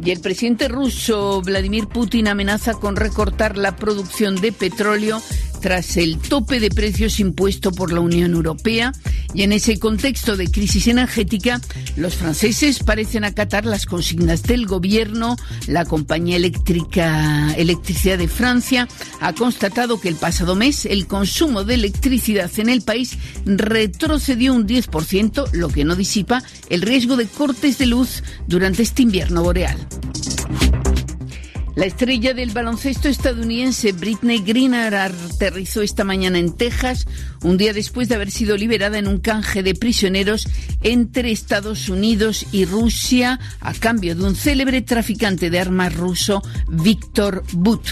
Y 0.04 0.10
el 0.10 0.20
presidente 0.20 0.66
ruso 0.66 1.42
Vladimir 1.42 1.86
Putin 1.86 2.26
amenaza 2.26 2.74
con 2.74 2.96
recortar 2.96 3.56
la 3.56 3.76
producción 3.76 4.34
de 4.40 4.50
petróleo 4.50 5.22
tras 5.62 5.96
el 5.96 6.18
tope 6.18 6.60
de 6.60 6.70
precios 6.70 7.20
impuesto 7.20 7.70
por 7.70 7.92
la 7.92 8.00
Unión 8.00 8.34
Europea 8.34 8.92
y 9.32 9.42
en 9.42 9.52
ese 9.52 9.78
contexto 9.78 10.36
de 10.36 10.50
crisis 10.50 10.88
energética, 10.88 11.60
los 11.96 12.16
franceses 12.16 12.80
parecen 12.80 13.24
acatar 13.24 13.64
las 13.64 13.86
consignas 13.86 14.42
del 14.42 14.66
gobierno. 14.66 15.36
La 15.68 15.84
compañía 15.84 16.36
eléctrica 16.36 17.54
Electricidad 17.56 18.18
de 18.18 18.28
Francia 18.28 18.88
ha 19.20 19.32
constatado 19.32 20.00
que 20.00 20.08
el 20.08 20.16
pasado 20.16 20.56
mes 20.56 20.84
el 20.84 21.06
consumo 21.06 21.64
de 21.64 21.74
electricidad 21.74 22.50
en 22.58 22.68
el 22.68 22.82
país 22.82 23.16
retrocedió 23.46 24.54
un 24.54 24.66
10%, 24.66 25.52
lo 25.52 25.68
que 25.68 25.84
no 25.84 25.94
disipa 25.94 26.42
el 26.68 26.82
riesgo 26.82 27.16
de 27.16 27.26
cortes 27.26 27.78
de 27.78 27.86
luz 27.86 28.24
durante 28.48 28.82
este 28.82 29.02
invierno 29.02 29.42
boreal. 29.44 29.78
La 31.74 31.86
estrella 31.86 32.34
del 32.34 32.50
baloncesto 32.50 33.08
estadounidense 33.08 33.92
Britney 33.92 34.40
Greener 34.40 34.94
aterrizó 34.94 35.80
esta 35.80 36.04
mañana 36.04 36.38
en 36.38 36.52
Texas, 36.52 37.06
un 37.42 37.56
día 37.56 37.72
después 37.72 38.08
de 38.08 38.16
haber 38.16 38.30
sido 38.30 38.58
liberada 38.58 38.98
en 38.98 39.08
un 39.08 39.18
canje 39.18 39.62
de 39.62 39.74
prisioneros 39.74 40.46
entre 40.82 41.30
Estados 41.30 41.88
Unidos 41.88 42.46
y 42.52 42.66
Rusia 42.66 43.40
a 43.60 43.72
cambio 43.72 44.14
de 44.14 44.22
un 44.22 44.36
célebre 44.36 44.82
traficante 44.82 45.48
de 45.48 45.60
armas 45.60 45.94
ruso, 45.94 46.42
Víctor 46.68 47.42
But. 47.52 47.88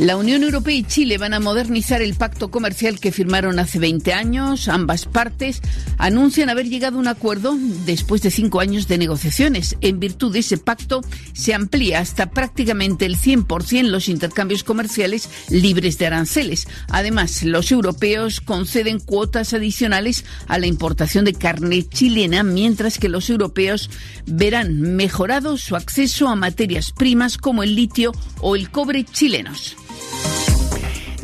La 0.00 0.16
Unión 0.16 0.42
Europea 0.42 0.74
y 0.74 0.82
Chile 0.82 1.18
van 1.18 1.34
a 1.34 1.40
modernizar 1.40 2.00
el 2.00 2.14
pacto 2.14 2.50
comercial 2.50 2.98
que 2.98 3.12
firmaron 3.12 3.58
hace 3.58 3.78
20 3.78 4.14
años. 4.14 4.68
Ambas 4.68 5.04
partes 5.04 5.60
anuncian 5.98 6.48
haber 6.48 6.70
llegado 6.70 6.96
a 6.96 7.00
un 7.00 7.06
acuerdo 7.06 7.54
después 7.84 8.22
de 8.22 8.30
cinco 8.30 8.60
años 8.60 8.88
de 8.88 8.96
negociaciones. 8.96 9.76
En 9.82 10.00
virtud 10.00 10.32
de 10.32 10.38
ese 10.38 10.56
pacto 10.56 11.02
se 11.34 11.52
amplía 11.52 11.98
hasta 11.98 12.30
prácticamente 12.30 13.04
el 13.04 13.18
100% 13.18 13.88
los 13.88 14.08
intercambios 14.08 14.64
comerciales 14.64 15.28
libres 15.50 15.98
de 15.98 16.06
aranceles. 16.06 16.66
Además, 16.88 17.42
los 17.42 17.70
europeos 17.70 18.40
conceden 18.40 19.00
cuotas 19.00 19.52
adicionales 19.52 20.24
a 20.46 20.56
la 20.56 20.66
importación 20.66 21.26
de 21.26 21.34
carne 21.34 21.86
chilena, 21.86 22.42
mientras 22.42 22.98
que 22.98 23.10
los 23.10 23.28
europeos 23.28 23.90
verán 24.24 24.80
mejorado 24.80 25.58
su 25.58 25.76
acceso 25.76 26.26
a 26.28 26.36
materias 26.36 26.90
primas 26.90 27.36
como 27.36 27.62
el 27.62 27.74
litio 27.74 28.12
o 28.40 28.56
el 28.56 28.70
cobre 28.70 29.04
chilenos. 29.04 29.76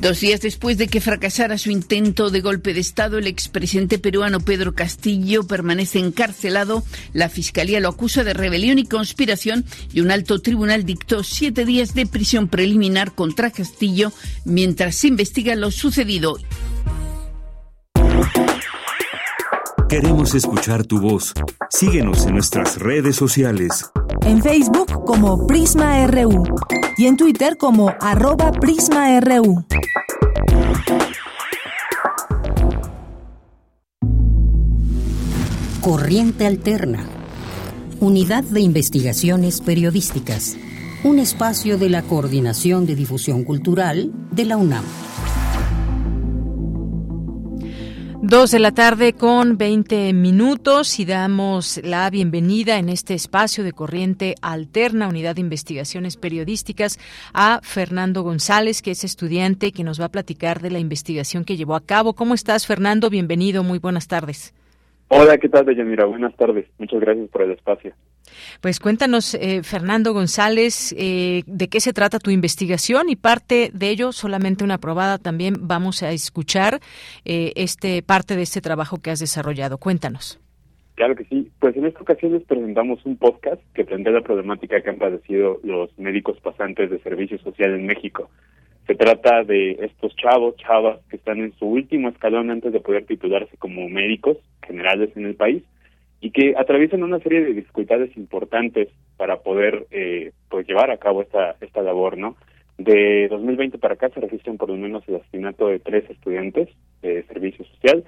Dos 0.07 0.21
días 0.21 0.41
después 0.41 0.77
de 0.79 0.89
que 0.89 1.01
fracasara 1.01 1.59
su 1.59 1.71
intento 1.71 2.31
de 2.31 2.41
golpe 2.41 2.75
de 2.75 2.81
Estado, 2.81 3.19
el 3.19 3.27
expresidente 3.27 3.99
peruano 3.99 4.41
Pedro 4.41 4.73
Castillo 4.73 5.45
permanece 5.45 5.99
encarcelado. 5.99 6.85
La 7.13 7.29
Fiscalía 7.29 7.81
lo 7.81 7.89
acusa 7.89 8.23
de 8.23 8.35
rebelión 8.35 8.79
y 8.79 8.85
conspiración 8.85 9.65
y 9.93 10.03
un 10.03 10.11
alto 10.11 10.41
tribunal 10.41 10.85
dictó 10.85 11.25
siete 11.25 11.65
días 11.65 11.95
de 11.95 12.07
prisión 12.07 12.47
preliminar 12.47 13.17
contra 13.17 13.51
Castillo 13.51 14.13
mientras 14.45 14.95
se 14.95 15.09
investiga 15.09 15.57
lo 15.57 15.71
sucedido. 15.73 16.37
Queremos 19.89 20.35
escuchar 20.35 20.85
tu 20.85 21.01
voz. 21.01 21.33
Síguenos 21.71 22.27
en 22.27 22.35
nuestras 22.35 22.79
redes 22.79 23.17
sociales. 23.17 23.91
En 24.23 24.43
Facebook 24.43 25.05
como 25.05 25.47
Prisma 25.49 26.07
RU 26.07 26.45
y 26.97 27.07
en 27.07 27.17
Twitter 27.17 27.57
como 27.57 27.93
arroba 28.01 28.53
PrismaRU. 28.53 29.65
Corriente 35.81 36.47
Alterna. 36.47 37.07
Unidad 38.01 38.45
de 38.45 38.61
Investigaciones 38.61 39.61
Periodísticas. 39.61 40.57
Un 41.05 41.19
espacio 41.19 41.79
de 41.79 41.89
la 41.89 42.03
Coordinación 42.03 42.87
de 42.87 42.97
Difusión 42.97 43.45
Cultural 43.45 44.11
de 44.33 44.45
la 44.45 44.57
UNAM. 44.57 44.85
Dos 48.29 48.51
de 48.51 48.59
la 48.59 48.73
tarde 48.73 49.13
con 49.13 49.57
20 49.57 50.13
minutos 50.13 50.99
y 50.99 51.05
damos 51.05 51.79
la 51.85 52.11
bienvenida 52.11 52.77
en 52.77 52.89
este 52.89 53.15
espacio 53.15 53.63
de 53.63 53.73
Corriente 53.73 54.35
Alterna, 54.43 55.07
Unidad 55.07 55.37
de 55.37 55.43
Investigaciones 55.43 56.17
Periodísticas, 56.17 56.99
a 57.33 57.61
Fernando 57.63 58.25
González, 58.25 58.83
que 58.83 58.91
es 58.91 59.05
estudiante 59.05 59.69
y 59.69 59.73
que 59.73 59.85
nos 59.85 60.01
va 60.01 60.07
a 60.07 60.11
platicar 60.11 60.61
de 60.61 60.73
la 60.73 60.81
investigación 60.81 61.45
que 61.45 61.57
llevó 61.57 61.77
a 61.77 61.81
cabo. 61.81 62.15
¿Cómo 62.15 62.35
estás, 62.35 62.67
Fernando? 62.67 63.11
Bienvenido, 63.11 63.63
muy 63.63 63.79
buenas 63.79 64.09
tardes. 64.09 64.53
Hola, 65.09 65.39
¿qué 65.39 65.49
tal, 65.49 65.65
Deyanira? 65.65 66.05
Buenas 66.05 66.35
tardes. 66.35 66.67
Muchas 66.79 67.01
gracias 67.01 67.29
por 67.29 67.43
el 67.43 67.53
espacio. 67.53 67.95
Pues 68.61 68.81
cuéntanos, 68.81 69.35
eh, 69.35 69.63
Fernando 69.63 70.13
González, 70.13 70.95
eh, 70.99 71.43
de 71.47 71.69
qué 71.69 71.79
se 71.79 71.93
trata 71.93 72.19
tu 72.19 72.31
investigación 72.31 73.09
y 73.09 73.15
parte 73.15 73.71
de 73.73 73.91
ello, 73.91 74.11
solamente 74.11 74.65
una 74.65 74.79
probada, 74.79 75.19
también 75.19 75.55
vamos 75.61 76.03
a 76.03 76.11
escuchar 76.11 76.81
eh, 77.25 77.53
este 77.55 78.03
parte 78.03 78.35
de 78.35 78.43
este 78.43 78.61
trabajo 78.61 78.99
que 79.01 79.11
has 79.11 79.21
desarrollado. 79.21 79.79
Cuéntanos. 79.79 80.41
Claro 80.97 81.15
que 81.15 81.25
sí. 81.25 81.53
Pues 81.61 81.77
en 81.77 81.87
esta 81.87 82.01
ocasión 82.01 82.33
les 82.33 82.43
presentamos 82.43 83.05
un 83.05 83.17
podcast 83.17 83.63
que 83.75 83.85
plantea 83.85 84.13
la 84.13 84.23
problemática 84.23 84.81
que 84.81 84.91
han 84.91 84.99
padecido 84.99 85.61
los 85.63 85.97
médicos 85.99 86.41
pasantes 86.41 86.91
de 86.91 86.99
servicio 87.01 87.39
social 87.39 87.75
en 87.75 87.87
México. 87.87 88.31
Se 88.87 88.95
trata 88.95 89.43
de 89.43 89.73
estos 89.81 90.15
chavos, 90.17 90.57
chavas, 90.57 91.01
que 91.11 91.17
están 91.17 91.41
en 91.41 91.53
su 91.59 91.67
último 91.67 92.09
escalón 92.09 92.51
antes 92.51 92.73
de 92.73 92.81
poder 92.81 93.05
titularse 93.05 93.57
como 93.57 93.89
médicos 93.89 94.37
generales 94.65 95.11
en 95.17 95.27
el 95.27 95.35
país 95.35 95.65
y 96.21 96.31
que 96.31 96.55
atraviesan 96.57 97.03
una 97.03 97.19
serie 97.19 97.43
de 97.43 97.55
dificultades 97.55 98.17
importantes 98.17 98.89
para 99.17 99.39
poder 99.39 99.87
eh, 99.91 100.33
pues 100.49 100.67
llevar 100.69 100.91
a 100.91 100.99
cabo 100.99 101.23
esta 101.23 101.57
esta 101.61 101.83
labor, 101.83 102.17
¿no? 102.17 102.37
De 102.79 103.27
2020 103.29 103.79
para 103.79 103.95
acá 103.95 104.09
se 104.11 104.21
registran 104.21 104.57
por 104.57 104.69
lo 104.69 104.77
menos 104.77 105.03
el 105.09 105.17
asesinato 105.17 105.69
de 105.69 105.79
tres 105.79 106.09
estudiantes 106.09 106.69
de 107.03 107.25
servicio 107.25 107.65
social 107.65 108.05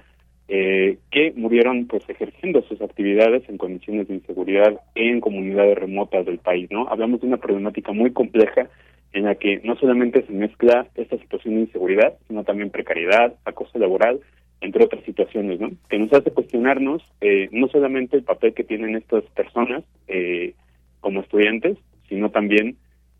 eh, 0.47 0.97
que 1.11 1.33
murieron 1.35 1.87
pues 1.87 2.07
ejerciendo 2.07 2.61
sus 2.63 2.81
actividades 2.81 3.47
en 3.49 3.57
condiciones 3.57 4.07
de 4.07 4.15
inseguridad 4.15 4.79
en 4.95 5.19
comunidades 5.21 5.77
remotas 5.77 6.25
del 6.25 6.39
país, 6.39 6.69
¿no? 6.71 6.87
Hablamos 6.87 7.21
de 7.21 7.27
una 7.27 7.37
problemática 7.37 7.91
muy 7.91 8.11
compleja 8.11 8.69
en 9.13 9.23
la 9.23 9.35
que 9.35 9.59
no 9.63 9.75
solamente 9.75 10.25
se 10.25 10.33
mezcla 10.33 10.87
esta 10.95 11.17
situación 11.17 11.55
de 11.55 11.61
inseguridad, 11.61 12.13
sino 12.27 12.43
también 12.43 12.69
precariedad, 12.69 13.33
acoso 13.45 13.77
laboral, 13.79 14.19
entre 14.61 14.83
otras 14.83 15.03
situaciones, 15.05 15.59
¿no? 15.59 15.71
Que 15.89 15.97
nos 15.97 16.11
hace 16.13 16.31
cuestionarnos 16.31 17.01
eh, 17.21 17.49
no 17.51 17.67
solamente 17.69 18.17
el 18.17 18.23
papel 18.23 18.53
que 18.53 18.63
tienen 18.63 18.95
estas 18.95 19.23
personas 19.35 19.83
eh, 20.07 20.53
como 20.99 21.21
estudiantes, 21.21 21.77
sino 22.07 22.29
también 22.29 22.77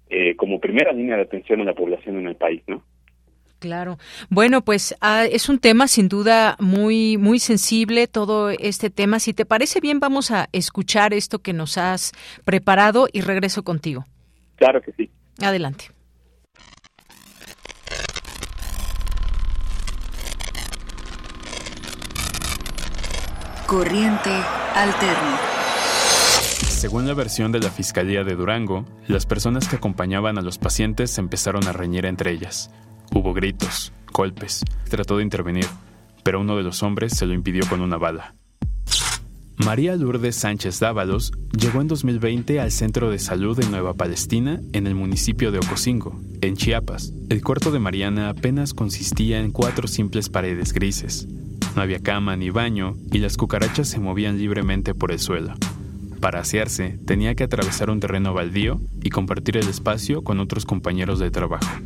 eh, 0.09 0.35
como 0.35 0.59
primera 0.59 0.91
línea 0.91 1.15
de 1.15 1.23
atención 1.23 1.61
a 1.61 1.65
la 1.65 1.73
población 1.73 2.17
en 2.17 2.27
el 2.27 2.35
país, 2.35 2.61
¿no? 2.67 2.83
Claro. 3.59 3.97
Bueno, 4.29 4.61
pues 4.61 4.95
ah, 5.01 5.25
es 5.25 5.49
un 5.49 5.59
tema 5.59 5.87
sin 5.87 6.07
duda 6.07 6.55
muy 6.59 7.17
muy 7.17 7.39
sensible 7.39 8.07
todo 8.07 8.49
este 8.51 8.89
tema. 8.89 9.19
Si 9.19 9.33
te 9.33 9.45
parece 9.45 9.81
bien, 9.81 9.99
vamos 9.99 10.31
a 10.31 10.47
escuchar 10.53 11.13
esto 11.13 11.39
que 11.39 11.51
nos 11.51 11.77
has 11.77 12.13
preparado 12.45 13.07
y 13.11 13.19
regreso 13.19 13.63
contigo. 13.63 14.05
Claro 14.55 14.81
que 14.81 14.93
sí. 14.93 15.09
Adelante. 15.41 15.91
Corriente 23.67 24.31
Alterna. 24.73 25.39
Según 26.67 27.05
la 27.05 27.13
versión 27.13 27.51
de 27.51 27.59
la 27.59 27.69
Fiscalía 27.69 28.23
de 28.23 28.35
Durango, 28.35 28.85
las 29.07 29.25
personas 29.25 29.67
que 29.67 29.75
acompañaban 29.75 30.37
a 30.37 30.41
los 30.41 30.57
pacientes 30.57 31.17
empezaron 31.17 31.67
a 31.67 31.73
reñir 31.73 32.05
entre 32.05 32.31
ellas. 32.31 32.71
Hubo 33.13 33.33
gritos, 33.33 33.91
golpes. 34.11 34.63
Trató 34.89 35.17
de 35.17 35.23
intervenir, 35.23 35.67
pero 36.23 36.39
uno 36.39 36.57
de 36.57 36.63
los 36.63 36.81
hombres 36.81 37.15
se 37.15 37.25
lo 37.25 37.33
impidió 37.33 37.67
con 37.69 37.81
una 37.81 37.97
bala. 37.97 38.33
María 39.65 39.97
Lourdes 39.97 40.37
Sánchez 40.37 40.79
Dávalos 40.79 41.33
llegó 41.51 41.81
en 41.81 41.89
2020 41.89 42.61
al 42.61 42.71
Centro 42.71 43.11
de 43.11 43.19
Salud 43.19 43.59
de 43.59 43.67
Nueva 43.67 43.93
Palestina 43.93 44.61
en 44.71 44.87
el 44.87 44.95
municipio 44.95 45.51
de 45.51 45.57
Ocosingo, 45.57 46.17
en 46.39 46.55
Chiapas. 46.55 47.11
El 47.29 47.43
cuarto 47.43 47.69
de 47.69 47.79
Mariana 47.79 48.29
apenas 48.29 48.73
consistía 48.73 49.41
en 49.41 49.51
cuatro 49.51 49.89
simples 49.89 50.29
paredes 50.29 50.71
grises. 50.71 51.27
No 51.75 51.81
había 51.81 51.99
cama 51.99 52.37
ni 52.37 52.51
baño 52.51 52.95
y 53.11 53.17
las 53.17 53.35
cucarachas 53.35 53.89
se 53.89 53.99
movían 53.99 54.37
libremente 54.37 54.95
por 54.95 55.11
el 55.11 55.19
suelo. 55.19 55.53
Para 56.21 56.39
asearse, 56.39 56.97
tenía 57.05 57.35
que 57.35 57.43
atravesar 57.43 57.89
un 57.89 57.99
terreno 57.99 58.33
baldío 58.33 58.79
y 59.03 59.09
compartir 59.09 59.57
el 59.57 59.67
espacio 59.67 60.23
con 60.23 60.39
otros 60.39 60.65
compañeros 60.65 61.19
de 61.19 61.31
trabajo. 61.31 61.81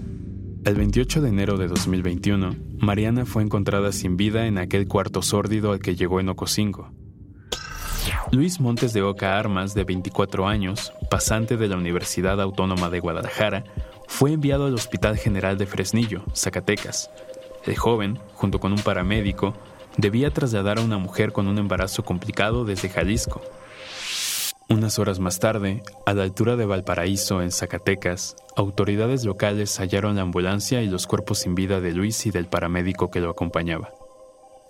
El 0.63 0.75
28 0.75 1.21
de 1.23 1.29
enero 1.29 1.57
de 1.57 1.67
2021, 1.67 2.55
Mariana 2.77 3.25
fue 3.25 3.41
encontrada 3.41 3.91
sin 3.91 4.15
vida 4.15 4.45
en 4.45 4.59
aquel 4.59 4.87
cuarto 4.87 5.23
sórdido 5.23 5.71
al 5.71 5.79
que 5.79 5.95
llegó 5.95 6.19
en 6.19 6.29
Ocosingo. 6.29 6.91
Luis 8.33 8.59
Montes 8.59 8.93
de 8.93 9.03
Oca 9.03 9.37
Armas, 9.37 9.75
de 9.75 9.83
24 9.83 10.47
años, 10.47 10.91
pasante 11.07 11.55
de 11.55 11.67
la 11.67 11.77
Universidad 11.77 12.41
Autónoma 12.41 12.89
de 12.89 12.99
Guadalajara, 12.99 13.63
fue 14.07 14.33
enviado 14.33 14.65
al 14.65 14.73
Hospital 14.73 15.19
General 15.19 15.55
de 15.55 15.67
Fresnillo, 15.67 16.23
Zacatecas. 16.33 17.11
El 17.63 17.77
joven, 17.77 18.17
junto 18.33 18.59
con 18.59 18.73
un 18.73 18.79
paramédico, 18.79 19.53
debía 19.97 20.31
trasladar 20.31 20.79
a 20.79 20.81
una 20.81 20.97
mujer 20.97 21.31
con 21.31 21.47
un 21.47 21.59
embarazo 21.59 22.03
complicado 22.03 22.65
desde 22.65 22.89
Jalisco. 22.89 23.43
Unas 24.67 24.97
horas 24.97 25.19
más 25.19 25.37
tarde, 25.37 25.83
a 26.07 26.15
la 26.15 26.23
altura 26.23 26.55
de 26.55 26.65
Valparaíso, 26.65 27.39
en 27.43 27.51
Zacatecas, 27.51 28.35
autoridades 28.55 29.25
locales 29.25 29.79
hallaron 29.79 30.15
la 30.15 30.23
ambulancia 30.23 30.81
y 30.81 30.87
los 30.87 31.05
cuerpos 31.05 31.37
sin 31.37 31.53
vida 31.53 31.81
de 31.81 31.91
Luis 31.91 32.25
y 32.25 32.31
del 32.31 32.47
paramédico 32.47 33.11
que 33.11 33.19
lo 33.19 33.29
acompañaba. 33.29 33.93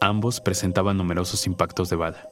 Ambos 0.01 0.41
presentaban 0.41 0.97
numerosos 0.97 1.47
impactos 1.47 1.89
de 1.89 1.95
bala. 1.95 2.27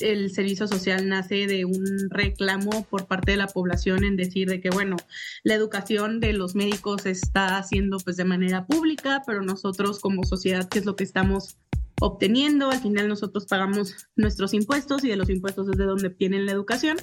El 0.00 0.30
servicio 0.30 0.66
social 0.66 1.08
nace 1.08 1.46
de 1.46 1.64
un 1.64 2.08
reclamo 2.10 2.86
por 2.88 3.06
parte 3.06 3.32
de 3.32 3.36
la 3.36 3.46
población 3.46 4.04
en 4.04 4.16
decir 4.16 4.48
de 4.48 4.60
que, 4.60 4.70
bueno, 4.70 4.96
la 5.42 5.54
educación 5.54 6.20
de 6.20 6.32
los 6.32 6.54
médicos 6.54 7.02
se 7.02 7.10
está 7.10 7.58
haciendo 7.58 7.98
pues 7.98 8.16
de 8.16 8.24
manera 8.24 8.66
pública, 8.66 9.22
pero 9.26 9.42
nosotros 9.42 10.00
como 10.00 10.24
sociedad, 10.24 10.68
¿qué 10.68 10.78
es 10.78 10.86
lo 10.86 10.96
que 10.96 11.04
estamos 11.04 11.58
obteniendo? 12.00 12.70
Al 12.70 12.80
final 12.80 13.08
nosotros 13.08 13.46
pagamos 13.46 14.08
nuestros 14.16 14.54
impuestos 14.54 15.04
y 15.04 15.08
de 15.08 15.16
los 15.16 15.28
impuestos 15.28 15.68
es 15.68 15.76
de 15.76 15.84
donde 15.84 16.08
obtienen 16.08 16.46
la 16.46 16.52
educación. 16.52 16.96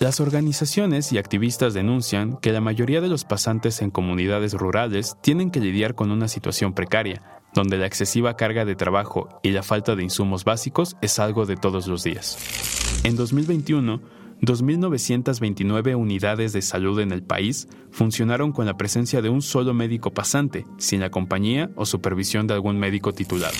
Las 0.00 0.18
organizaciones 0.18 1.12
y 1.12 1.18
activistas 1.18 1.74
denuncian 1.74 2.38
que 2.38 2.52
la 2.52 2.60
mayoría 2.60 3.00
de 3.00 3.08
los 3.08 3.24
pasantes 3.24 3.82
en 3.82 3.90
comunidades 3.90 4.52
rurales 4.54 5.16
tienen 5.22 5.52
que 5.52 5.60
lidiar 5.60 5.94
con 5.94 6.10
una 6.10 6.26
situación 6.26 6.74
precaria, 6.74 7.41
donde 7.54 7.78
la 7.78 7.86
excesiva 7.86 8.36
carga 8.36 8.64
de 8.64 8.76
trabajo 8.76 9.28
y 9.42 9.50
la 9.50 9.62
falta 9.62 9.94
de 9.96 10.02
insumos 10.02 10.44
básicos 10.44 10.96
es 11.00 11.18
algo 11.18 11.46
de 11.46 11.56
todos 11.56 11.86
los 11.86 12.02
días. 12.04 12.38
En 13.04 13.16
2021, 13.16 14.00
2.929 14.42 15.94
unidades 15.94 16.52
de 16.52 16.62
salud 16.62 16.98
en 16.98 17.12
el 17.12 17.22
país 17.22 17.68
funcionaron 17.92 18.50
con 18.50 18.66
la 18.66 18.76
presencia 18.76 19.22
de 19.22 19.28
un 19.28 19.40
solo 19.40 19.72
médico 19.72 20.12
pasante, 20.12 20.66
sin 20.78 21.00
la 21.00 21.10
compañía 21.10 21.70
o 21.76 21.86
supervisión 21.86 22.48
de 22.48 22.54
algún 22.54 22.76
médico 22.76 23.12
titulado. 23.12 23.54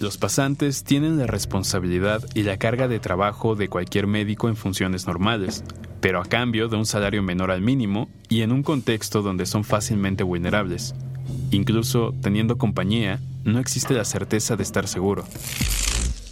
Los 0.00 0.18
pasantes 0.18 0.84
tienen 0.84 1.18
la 1.18 1.26
responsabilidad 1.26 2.22
y 2.34 2.42
la 2.42 2.58
carga 2.58 2.88
de 2.88 3.00
trabajo 3.00 3.56
de 3.56 3.68
cualquier 3.68 4.06
médico 4.06 4.48
en 4.48 4.56
funciones 4.56 5.06
normales, 5.06 5.64
pero 6.00 6.20
a 6.20 6.26
cambio 6.26 6.68
de 6.68 6.76
un 6.76 6.86
salario 6.86 7.22
menor 7.22 7.50
al 7.50 7.62
mínimo 7.62 8.10
y 8.28 8.42
en 8.42 8.52
un 8.52 8.62
contexto 8.62 9.22
donde 9.22 9.46
son 9.46 9.64
fácilmente 9.64 10.24
vulnerables. 10.24 10.94
Incluso 11.50 12.14
teniendo 12.22 12.58
compañía, 12.58 13.20
no 13.44 13.58
existe 13.58 13.94
la 13.94 14.04
certeza 14.04 14.56
de 14.56 14.62
estar 14.62 14.86
seguro. 14.86 15.24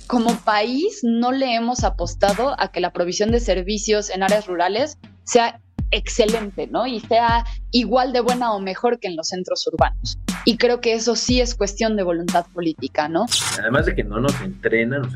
Como 0.06 0.36
país 0.40 1.00
no 1.02 1.32
le 1.32 1.54
hemos 1.54 1.82
apostado 1.82 2.54
a 2.60 2.68
que 2.68 2.80
la 2.80 2.92
provisión 2.92 3.32
de 3.32 3.40
servicios 3.40 4.10
en 4.10 4.22
áreas 4.22 4.46
rurales 4.46 4.98
sea 5.24 5.60
excelente, 5.90 6.66
¿no? 6.66 6.86
Y 6.86 7.00
sea 7.00 7.44
igual 7.70 8.12
de 8.12 8.20
buena 8.20 8.52
o 8.52 8.60
mejor 8.60 8.98
que 8.98 9.08
en 9.08 9.16
los 9.16 9.28
centros 9.28 9.66
urbanos. 9.66 10.18
Y 10.44 10.58
creo 10.58 10.80
que 10.80 10.94
eso 10.94 11.16
sí 11.16 11.40
es 11.40 11.54
cuestión 11.54 11.96
de 11.96 12.02
voluntad 12.02 12.46
política, 12.52 13.08
¿no? 13.08 13.26
Además 13.58 13.86
de 13.86 13.94
que 13.94 14.04
no 14.04 14.20
nos 14.20 14.40
entrenan, 14.42 15.10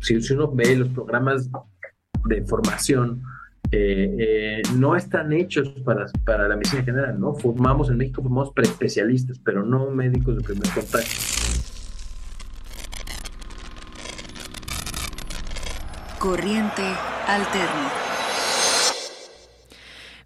si, 0.00 0.32
uno 0.32 0.50
ve 0.52 0.76
los 0.76 0.88
programas 0.88 1.48
de 2.24 2.44
formación, 2.44 3.22
eh, 3.74 4.16
eh, 4.18 4.62
no 4.76 4.94
están 4.96 5.32
hechos 5.32 5.70
para, 5.82 6.06
para 6.26 6.46
la 6.46 6.56
medicina 6.56 6.82
general, 6.82 7.18
¿no? 7.18 7.34
Formamos 7.34 7.88
en 7.88 7.96
México, 7.96 8.20
formamos 8.20 8.52
preespecialistas, 8.52 9.38
pero 9.38 9.64
no 9.64 9.90
médicos 9.90 10.36
de 10.36 10.42
primer 10.42 10.68
contacto. 10.68 11.10
Corriente 16.18 16.82
Alterna. 17.26 18.11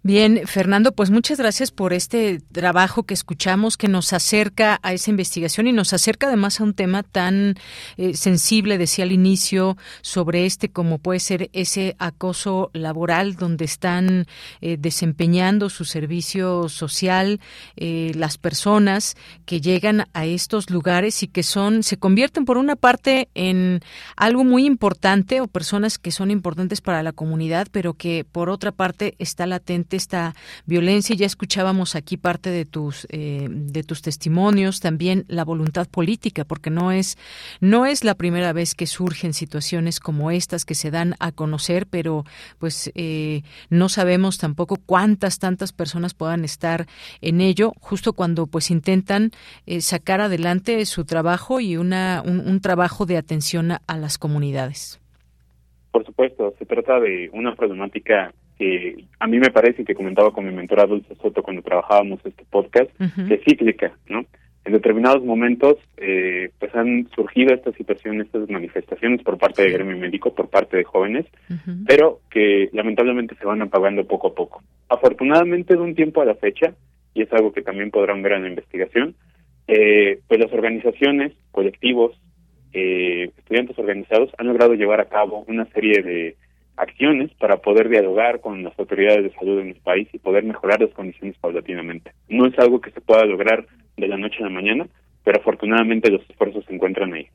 Bien, 0.03 0.41
Fernando, 0.45 0.91
pues 0.91 1.09
muchas 1.09 1.39
gracias 1.39 1.71
por 1.71 1.91
este 1.91 2.39
trabajo 2.51 3.03
que 3.03 3.13
escuchamos, 3.13 3.77
que 3.77 3.87
nos 3.87 4.13
acerca 4.13 4.79
a 4.83 4.93
esa 4.93 5.09
investigación 5.09 5.67
y 5.67 5.71
nos 5.71 5.91
acerca 5.91 6.27
además 6.27 6.59
a 6.59 6.63
un 6.63 6.73
tema 6.73 7.03
tan 7.03 7.55
eh, 7.97 8.13
sensible, 8.15 8.77
decía 8.77 9.05
al 9.05 9.11
inicio, 9.11 9.75
sobre 10.01 10.45
este 10.45 10.69
como 10.69 10.99
puede 10.99 11.19
ser 11.19 11.49
ese 11.53 11.95
acoso 11.97 12.69
laboral 12.73 13.35
donde 13.35 13.65
están 13.65 14.27
eh, 14.61 14.77
desempeñando 14.79 15.69
su 15.69 15.83
servicio 15.83 16.69
social 16.69 17.39
eh, 17.75 18.11
las 18.15 18.37
personas 18.37 19.15
que 19.45 19.61
llegan 19.61 20.05
a 20.13 20.25
estos 20.25 20.69
lugares 20.69 21.23
y 21.23 21.27
que 21.27 21.43
son 21.43 21.83
se 21.83 21.97
convierten 21.97 22.45
por 22.45 22.57
una 22.57 22.75
parte 22.75 23.29
en 23.33 23.81
algo 24.15 24.43
muy 24.43 24.65
importante 24.65 25.41
o 25.41 25.47
personas 25.47 25.97
que 25.97 26.11
son 26.11 26.29
importantes 26.29 26.81
para 26.81 27.01
la 27.03 27.13
comunidad, 27.13 27.67
pero 27.71 27.93
que 27.93 28.25
por 28.29 28.49
otra 28.49 28.71
parte 28.71 29.15
está 29.19 29.47
latente 29.47 29.86
esta 29.95 30.35
violencia. 30.65 31.15
Ya 31.15 31.25
escuchábamos 31.25 31.95
aquí 31.95 32.17
parte 32.17 32.49
de 32.49 32.65
tus 32.65 33.07
eh, 33.09 33.47
de 33.49 33.83
tus 33.83 34.01
testimonios, 34.01 34.79
también 34.79 35.25
la 35.27 35.45
voluntad 35.45 35.87
política, 35.87 36.43
porque 36.43 36.69
no 36.69 36.91
es 36.91 37.17
no 37.61 37.85
es 37.85 38.03
la 38.03 38.15
primera 38.15 38.51
vez 38.53 38.75
que 38.75 38.87
surgen 38.87 39.33
situaciones 39.33 39.99
como 39.99 40.31
estas 40.31 40.65
que 40.65 40.75
se 40.75 40.91
dan 40.91 41.15
a 41.19 41.31
conocer, 41.31 41.87
pero 41.87 42.25
pues 42.59 42.91
eh, 42.95 43.43
no 43.69 43.87
sabemos 43.87 44.37
tampoco 44.37 44.77
cuántas 44.85 45.39
tantas 45.39 45.71
personas 45.71 46.13
puedan 46.13 46.43
estar 46.43 46.87
en 47.21 47.41
ello, 47.41 47.73
justo 47.79 48.13
cuando 48.13 48.47
pues 48.47 48.71
intentan 48.71 49.31
eh, 49.65 49.81
sacar 49.81 50.21
adelante 50.21 50.85
su 50.85 51.05
trabajo 51.05 51.59
y 51.59 51.77
una 51.77 52.23
un, 52.25 52.59
trabajo 52.61 53.05
de 53.05 53.17
atención 53.17 53.71
a 53.71 53.97
las 53.97 54.17
comunidades. 54.17 54.99
Por 55.91 56.05
supuesto, 56.05 56.53
se 56.57 56.65
trata 56.65 56.99
de 56.99 57.29
una 57.33 57.55
problemática 57.55 58.33
que 58.57 59.05
a 59.19 59.27
mí 59.27 59.39
me 59.39 59.51
parece 59.51 59.85
que 59.85 59.95
comentaba 59.95 60.31
con 60.31 60.45
mi 60.45 60.53
mentora 60.53 60.85
Dulce 60.85 61.15
Soto 61.15 61.43
cuando 61.43 61.61
trabajábamos 61.61 62.19
este 62.25 62.43
podcast, 62.49 62.89
que 63.27 63.35
es 63.35 63.43
cíclica, 63.43 63.93
¿no? 64.07 64.25
En 64.65 64.73
determinados 64.73 65.23
momentos, 65.23 65.77
eh, 65.95 66.49
pues 66.59 66.75
han 66.75 67.07
surgido 67.15 67.53
estas 67.53 67.73
situaciones, 67.75 68.25
estas 68.25 68.49
manifestaciones 68.49 69.23
por 69.23 69.37
parte 69.37 69.61
del 69.61 69.71
gremio 69.71 69.95
médico, 69.95 70.33
por 70.33 70.49
parte 70.49 70.75
de 70.75 70.83
jóvenes, 70.83 71.25
pero 71.85 72.19
que 72.29 72.69
lamentablemente 72.73 73.35
se 73.35 73.45
van 73.45 73.61
apagando 73.61 74.05
poco 74.05 74.27
a 74.27 74.35
poco. 74.35 74.61
Afortunadamente, 74.89 75.75
de 75.75 75.79
un 75.79 75.95
tiempo 75.95 76.21
a 76.21 76.25
la 76.25 76.35
fecha, 76.35 76.73
y 77.13 77.21
es 77.21 77.31
algo 77.31 77.53
que 77.53 77.61
también 77.61 77.91
podrán 77.91 78.21
ver 78.21 78.33
en 78.33 78.43
la 78.43 78.49
investigación, 78.49 79.15
eh, 79.69 80.19
pues 80.27 80.39
las 80.39 80.51
organizaciones, 80.51 81.31
colectivos, 81.51 82.19
eh, 82.73 83.31
estudiantes 83.37 83.79
organizados 83.79 84.31
han 84.37 84.47
logrado 84.47 84.73
llevar 84.73 84.99
a 84.99 85.07
cabo 85.07 85.45
una 85.47 85.65
serie 85.67 86.01
de 86.03 86.35
acciones 86.77 87.31
para 87.35 87.57
poder 87.57 87.89
dialogar 87.89 88.39
con 88.39 88.63
las 88.63 88.77
autoridades 88.79 89.23
de 89.23 89.33
salud 89.37 89.59
en 89.59 89.69
el 89.69 89.81
país 89.81 90.07
y 90.13 90.19
poder 90.19 90.43
mejorar 90.43 90.79
las 90.79 90.93
condiciones 90.93 91.35
paulatinamente. 91.39 92.11
No 92.29 92.45
es 92.45 92.57
algo 92.59 92.79
que 92.79 92.91
se 92.91 93.01
pueda 93.01 93.25
lograr 93.25 93.65
de 93.97 94.07
la 94.07 94.17
noche 94.17 94.37
a 94.39 94.43
la 94.43 94.49
mañana, 94.49 94.87
pero 95.23 95.39
afortunadamente 95.39 96.11
los 96.11 96.21
esfuerzos 96.29 96.63
se 96.65 96.73
encuentran 96.73 97.13
ahí. 97.13 97.27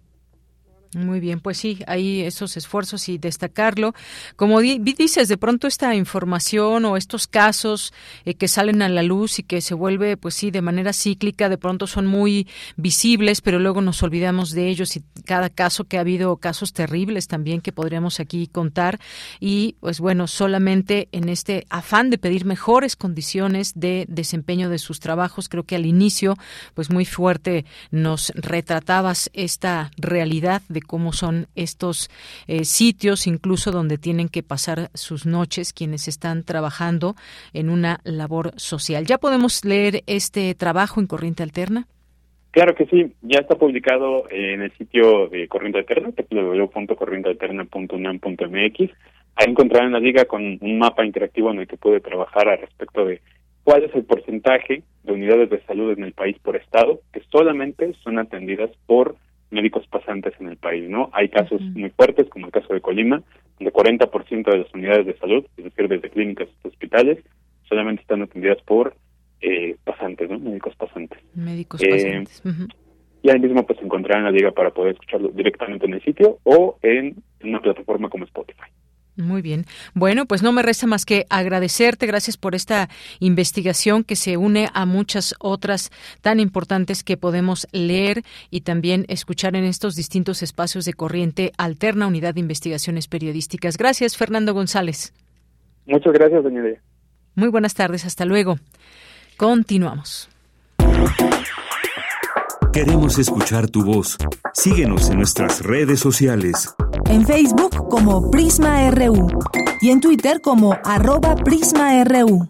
Muy 0.95 1.21
bien, 1.21 1.41
pues 1.41 1.57
sí, 1.57 1.79
hay 1.87 2.21
esos 2.21 2.59
esfuerzos 2.59 3.09
y 3.09 3.17
destacarlo. 3.17 3.95
Como 4.37 4.61
dices, 4.61 5.27
de 5.27 5.39
pronto 5.39 5.67
esta 5.67 5.95
información 5.95 6.85
o 6.85 6.99
estos 6.99 7.27
casos 7.27 7.95
eh, 8.27 8.35
que 8.35 8.47
salen 8.47 8.83
a 8.83 8.91
la 8.91 9.03
luz 9.03 9.39
y 9.39 9.43
que 9.43 9.63
se 9.63 9.73
vuelve, 9.73 10.19
pues 10.19 10.35
sí, 10.35 10.51
de 10.51 10.61
manera 10.61 10.93
cíclica, 10.93 11.49
de 11.49 11.57
pronto 11.57 11.87
son 11.87 12.07
muy 12.07 12.47
visibles, 12.77 13.41
pero 13.41 13.59
luego 13.59 13.81
nos 13.81 14.03
olvidamos 14.03 14.51
de 14.51 14.69
ellos 14.69 14.95
y 14.97 15.03
cada 15.25 15.49
caso 15.49 15.85
que 15.85 15.97
ha 15.97 16.01
habido 16.01 16.37
casos 16.37 16.75
terribles 16.75 17.27
también 17.27 17.63
que 17.63 17.73
podríamos 17.73 18.21
aquí 18.21 18.47
contar 18.47 19.01
y 19.41 19.77
pues 19.81 19.99
bueno, 19.99 20.27
solamente 20.27 21.09
en 21.13 21.31
este 21.31 21.67
afán 21.71 22.11
de 22.11 22.19
pedir 22.19 22.45
mejores 22.45 22.97
condiciones 22.97 23.73
de 23.75 24.05
desempeño 24.09 24.69
de 24.69 24.79
sus 24.79 25.01
trabajos, 25.01 25.49
creo 25.49 25.65
que 25.65 25.77
al 25.77 25.87
inicio, 25.87 26.37
pues 26.75 26.91
muy 26.91 27.07
fuerte 27.07 27.65
nos 27.91 28.31
retratabas 28.35 29.31
esta 29.33 29.91
realidad 29.97 30.61
de 30.69 30.82
cómo 30.83 31.13
son 31.13 31.47
estos 31.55 32.11
eh, 32.47 32.65
sitios, 32.65 33.27
incluso 33.27 33.71
donde 33.71 33.99
tienen 33.99 34.29
que 34.29 34.43
pasar 34.43 34.91
sus 34.95 35.27
noches 35.27 35.73
quienes 35.73 36.09
están 36.09 36.45
trabajando 36.45 37.15
en 37.53 37.71
una 37.71 38.01
labor 38.05 38.53
social. 38.57 39.07
¿Ya 39.07 39.19
podemos 39.19 39.65
leer 39.65 40.03
este 40.07 40.55
trabajo 40.55 41.01
en 41.01 41.07
Corriente 41.07 41.43
Alterna? 41.43 41.87
Claro 42.53 42.75
que 42.75 42.87
sí, 42.87 43.13
ya 43.23 43.41
está 43.41 43.57
publicado 43.57 44.25
en 44.31 44.61
el 44.61 44.71
sitio 44.73 45.29
de 45.29 45.49
Corriente 45.49 45.79
Alterna, 45.79 46.11
www.corrientealterna.unam.mx. 46.11 48.91
Ahí 49.37 49.47
encontrarán 49.49 49.93
la 49.93 50.01
liga 50.01 50.27
con 50.27 50.59
un 50.61 50.79
mapa 50.79 51.07
interactivo 51.07 51.51
en 51.51 51.61
el 51.61 51.67
que 51.67 51.79
puede 51.79 52.01
trabajar 52.01 52.51
al 52.51 52.59
respecto 52.59 53.07
de 53.07 53.23
cuál 53.65 53.85
es 53.85 53.95
el 53.95 54.05
porcentaje 54.05 54.83
de 55.03 55.13
unidades 55.13 55.49
de 55.49 55.63
salud 55.63 55.93
en 55.93 56.05
el 56.05 56.13
país 56.13 56.37
por 56.43 56.57
estado 56.57 57.01
que 57.13 57.23
solamente 57.31 57.95
son 58.05 58.19
atendidas 58.19 58.71
por 58.87 59.17
médicos 59.53 59.87
pasantes 59.87 60.35
en 60.41 60.49
el 60.49 60.57
país, 60.57 60.89
¿no? 60.89 61.11
Hay 61.13 61.29
casos 61.29 61.61
muy 61.61 61.91
fuertes, 61.91 62.29
como 62.29 62.47
el 62.47 62.53
caso 62.53 62.73
de 62.73 62.81
Colima, 62.81 63.23
donde 63.59 63.73
40% 63.73 64.51
de 64.51 64.59
las 64.59 64.75
unidades 64.75 65.07
de 65.07 65.17
salud, 65.19 65.45
es 65.57 65.65
decir, 65.65 65.89
desde 65.89 66.11
clínicas 66.11 66.49
hasta 66.49 66.69
hospitales, 66.69 67.19
solamente 67.69 68.03
están 68.03 68.23
atendidas 68.23 68.61
por 68.63 68.95
eh, 69.41 69.77
pasantes, 69.85 70.31
¿no? 70.31 70.39
Médicos 70.39 70.75
pasantes. 70.77 71.19
Médicos 71.35 71.83
pasantes. 71.83 72.43
Eh, 72.45 72.67
y 73.23 73.31
ahí 73.31 73.39
mismo 73.39 73.65
pues 73.65 73.81
encontrarán 73.81 74.25
la 74.25 74.31
liga 74.31 74.51
para 74.51 74.71
poder 74.71 74.95
escucharlo 74.95 75.29
directamente 75.29 75.87
en 75.87 75.95
el 75.95 76.03
sitio 76.03 76.39
o 76.43 76.79
en 76.83 77.23
una 77.43 77.61
plataforma 77.61 78.09
como 78.09 78.25
Spotify. 78.25 78.71
Muy 79.17 79.43
bien. 79.43 79.67
Bueno, 79.93 80.25
pues 80.25 80.43
no 80.43 80.53
me 80.53 80.63
resta 80.63 80.87
más 80.87 81.05
que 81.05 81.27
agradecerte. 81.29 82.07
Gracias 82.07 82.39
por 82.39 82.55
esta 82.55 82.89
investigación 83.21 84.05
que 84.05 84.17
se 84.17 84.39
une 84.39 84.71
a 84.73 84.87
muchas 84.87 85.35
otras 85.39 85.91
tan 86.23 86.41
importantes 86.41 87.05
que 87.05 87.19
podemos 87.19 87.69
leer 87.73 88.23
y 88.51 88.63
también 88.63 89.05
escuchar 89.09 89.55
en 89.55 89.65
estos 89.65 89.97
distintos 89.97 90.43
espacios 90.43 90.87
de 90.87 90.95
corriente 90.95 91.53
alterna 91.59 92.07
unidad 92.07 92.35
de 92.35 92.41
investigaciones 92.41 93.07
periodísticas. 93.07 93.77
Gracias, 93.77 94.17
Fernando 94.17 94.55
González. 94.55 95.13
Muchas 95.85 96.13
gracias, 96.13 96.43
doña 96.43 96.63
Muy 97.35 97.49
buenas 97.49 97.75
tardes. 97.75 98.07
Hasta 98.07 98.25
luego. 98.25 98.59
Continuamos. 99.37 100.31
Queremos 102.73 103.19
escuchar 103.19 103.69
tu 103.69 103.85
voz. 103.85 104.17
Síguenos 104.55 105.11
en 105.11 105.19
nuestras 105.19 105.61
redes 105.61 106.01
sociales. 106.01 106.75
En 107.05 107.27
Facebook 107.27 107.87
como 107.91 108.31
Prisma 108.31 108.91
RU 108.91 109.29
y 109.83 109.91
en 109.91 110.01
Twitter 110.01 110.41
como 110.41 110.75
arroba 110.83 111.35
PrismaRU. 111.37 112.49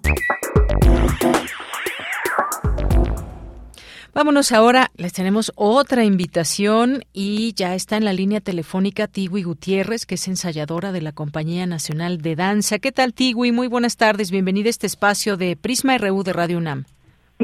Vámonos 4.14 4.52
ahora, 4.52 4.92
les 4.96 5.12
tenemos 5.12 5.50
otra 5.56 6.04
invitación 6.04 7.02
y 7.12 7.52
ya 7.54 7.74
está 7.74 7.96
en 7.96 8.04
la 8.04 8.12
línea 8.12 8.40
telefónica 8.40 9.08
Tigui 9.08 9.42
Gutiérrez, 9.42 10.06
que 10.06 10.14
es 10.14 10.28
ensayadora 10.28 10.92
de 10.92 11.00
la 11.00 11.10
Compañía 11.10 11.66
Nacional 11.66 12.22
de 12.22 12.36
Danza. 12.36 12.78
¿Qué 12.78 12.92
tal, 12.92 13.12
Tigui? 13.12 13.50
Muy 13.50 13.66
buenas 13.66 13.96
tardes, 13.96 14.30
bienvenida 14.30 14.68
a 14.68 14.70
este 14.70 14.86
espacio 14.86 15.36
de 15.36 15.56
Prisma 15.56 15.98
RU 15.98 16.22
de 16.22 16.32
Radio 16.32 16.58
UNAM. 16.58 16.84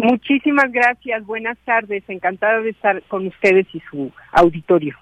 Muchísimas 0.03 0.70
gracias, 0.70 1.27
buenas 1.27 1.59
tardes, 1.65 2.05
encantada 2.09 2.61
de 2.61 2.70
estar 2.70 3.03
con 3.05 3.27
ustedes 3.27 3.66
y 3.73 3.81
su 3.91 4.12
auditorio. 4.33 4.97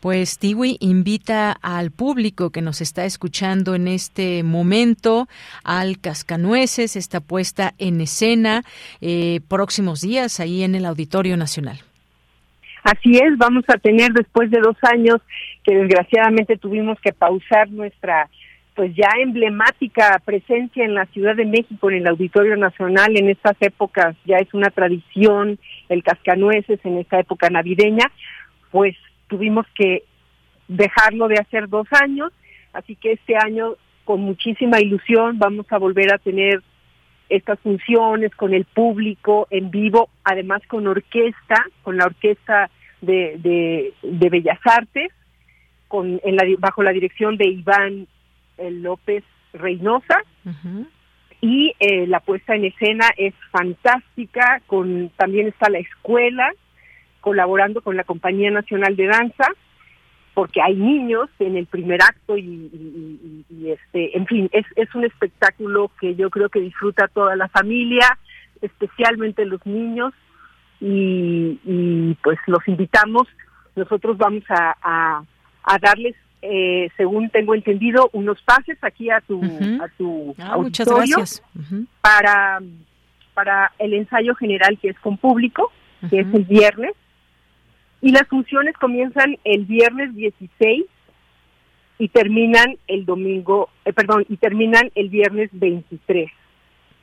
Pues 0.00 0.38
Tiwi 0.38 0.76
invita 0.80 1.52
al 1.62 1.90
público 1.90 2.50
que 2.50 2.62
nos 2.62 2.80
está 2.80 3.04
escuchando 3.04 3.74
en 3.74 3.88
este 3.88 4.42
momento 4.42 5.28
al 5.64 5.98
Cascanueces, 5.98 6.94
esta 6.94 7.20
puesta 7.20 7.72
en 7.78 8.00
escena 8.00 8.62
eh, 9.00 9.40
próximos 9.48 10.02
días 10.02 10.40
ahí 10.40 10.62
en 10.62 10.74
el 10.74 10.84
Auditorio 10.84 11.36
Nacional. 11.36 11.78
Así 12.84 13.18
es, 13.18 13.36
vamos 13.36 13.64
a 13.68 13.78
tener 13.78 14.12
después 14.12 14.50
de 14.50 14.60
dos 14.60 14.76
años 14.82 15.16
que 15.64 15.74
desgraciadamente 15.74 16.56
tuvimos 16.56 16.98
que 17.00 17.12
pausar 17.12 17.70
nuestra 17.70 18.28
pues 18.78 18.94
ya 18.94 19.10
emblemática 19.20 20.22
presencia 20.24 20.84
en 20.84 20.94
la 20.94 21.04
Ciudad 21.06 21.34
de 21.34 21.44
México, 21.44 21.90
en 21.90 21.96
el 21.96 22.06
Auditorio 22.06 22.56
Nacional, 22.56 23.16
en 23.16 23.28
estas 23.28 23.56
épocas 23.58 24.14
ya 24.24 24.36
es 24.36 24.54
una 24.54 24.70
tradición, 24.70 25.58
el 25.88 26.04
cascanueces 26.04 26.78
en 26.84 26.98
esta 26.98 27.18
época 27.18 27.50
navideña, 27.50 28.04
pues 28.70 28.94
tuvimos 29.26 29.66
que 29.74 30.04
dejarlo 30.68 31.26
de 31.26 31.40
hacer 31.40 31.68
dos 31.68 31.88
años, 31.90 32.30
así 32.72 32.94
que 32.94 33.14
este 33.14 33.34
año 33.36 33.74
con 34.04 34.20
muchísima 34.20 34.78
ilusión 34.80 35.40
vamos 35.40 35.66
a 35.70 35.78
volver 35.78 36.14
a 36.14 36.18
tener 36.18 36.62
estas 37.28 37.58
funciones 37.58 38.32
con 38.36 38.54
el 38.54 38.64
público 38.64 39.48
en 39.50 39.72
vivo, 39.72 40.08
además 40.22 40.62
con 40.68 40.86
orquesta, 40.86 41.66
con 41.82 41.96
la 41.96 42.04
orquesta 42.04 42.70
de, 43.00 43.92
de, 44.04 44.28
Bellas 44.30 44.60
Artes, 44.64 45.10
con, 45.88 46.20
en 46.22 46.36
la, 46.36 46.44
bajo 46.60 46.84
la 46.84 46.92
dirección 46.92 47.36
de 47.36 47.48
Iván 47.48 48.06
López 48.58 49.24
Reynosa. 49.52 50.22
Y 51.40 51.72
eh, 51.78 52.06
la 52.06 52.20
puesta 52.20 52.56
en 52.56 52.64
escena 52.64 53.06
es 53.16 53.32
fantástica, 53.52 54.60
con 54.66 55.10
también 55.16 55.46
está 55.46 55.70
la 55.70 55.78
escuela 55.78 56.52
colaborando 57.20 57.80
con 57.82 57.96
la 57.96 58.04
Compañía 58.04 58.50
Nacional 58.50 58.96
de 58.96 59.06
Danza, 59.06 59.46
porque 60.34 60.62
hay 60.62 60.74
niños 60.74 61.28
en 61.38 61.56
el 61.56 61.66
primer 61.66 62.02
acto 62.02 62.36
y, 62.36 63.44
este, 63.66 64.16
en 64.16 64.26
fin, 64.26 64.48
es, 64.52 64.64
es 64.76 64.92
un 64.94 65.04
espectáculo 65.04 65.90
que 66.00 66.14
yo 66.14 66.30
creo 66.30 66.48
que 66.48 66.60
disfruta 66.60 67.08
toda 67.08 67.36
la 67.36 67.48
familia, 67.48 68.18
especialmente 68.62 69.44
los 69.44 69.64
niños, 69.66 70.14
y, 70.80 72.16
pues 72.22 72.38
los 72.46 72.66
invitamos. 72.68 73.26
Nosotros 73.76 74.16
vamos 74.16 74.44
a, 74.48 75.24
a, 75.64 75.78
darles, 75.80 76.14
eh, 76.42 76.88
según 76.96 77.30
tengo 77.30 77.54
entendido, 77.54 78.10
unos 78.12 78.40
pases 78.42 78.78
aquí 78.82 79.10
a 79.10 79.20
tu, 79.20 79.42
a 79.44 79.88
tu 79.96 80.34
ah, 80.38 80.52
auditorio 80.52 81.16
para, 82.00 82.60
para 83.34 83.72
el 83.78 83.94
ensayo 83.94 84.34
general 84.34 84.78
que 84.80 84.90
es 84.90 84.98
con 85.00 85.16
público, 85.16 85.72
que 86.08 86.20
es 86.20 86.34
el 86.34 86.44
viernes. 86.44 86.92
Y 88.00 88.12
las 88.12 88.28
funciones 88.28 88.76
comienzan 88.76 89.36
el 89.42 89.64
viernes 89.64 90.14
16 90.14 90.84
y 91.98 92.08
terminan 92.08 92.76
el 92.86 93.04
domingo, 93.04 93.70
eh, 93.84 93.92
perdón, 93.92 94.24
y 94.28 94.36
terminan 94.36 94.90
el 94.94 95.08
viernes 95.08 95.50
23. 95.52 96.30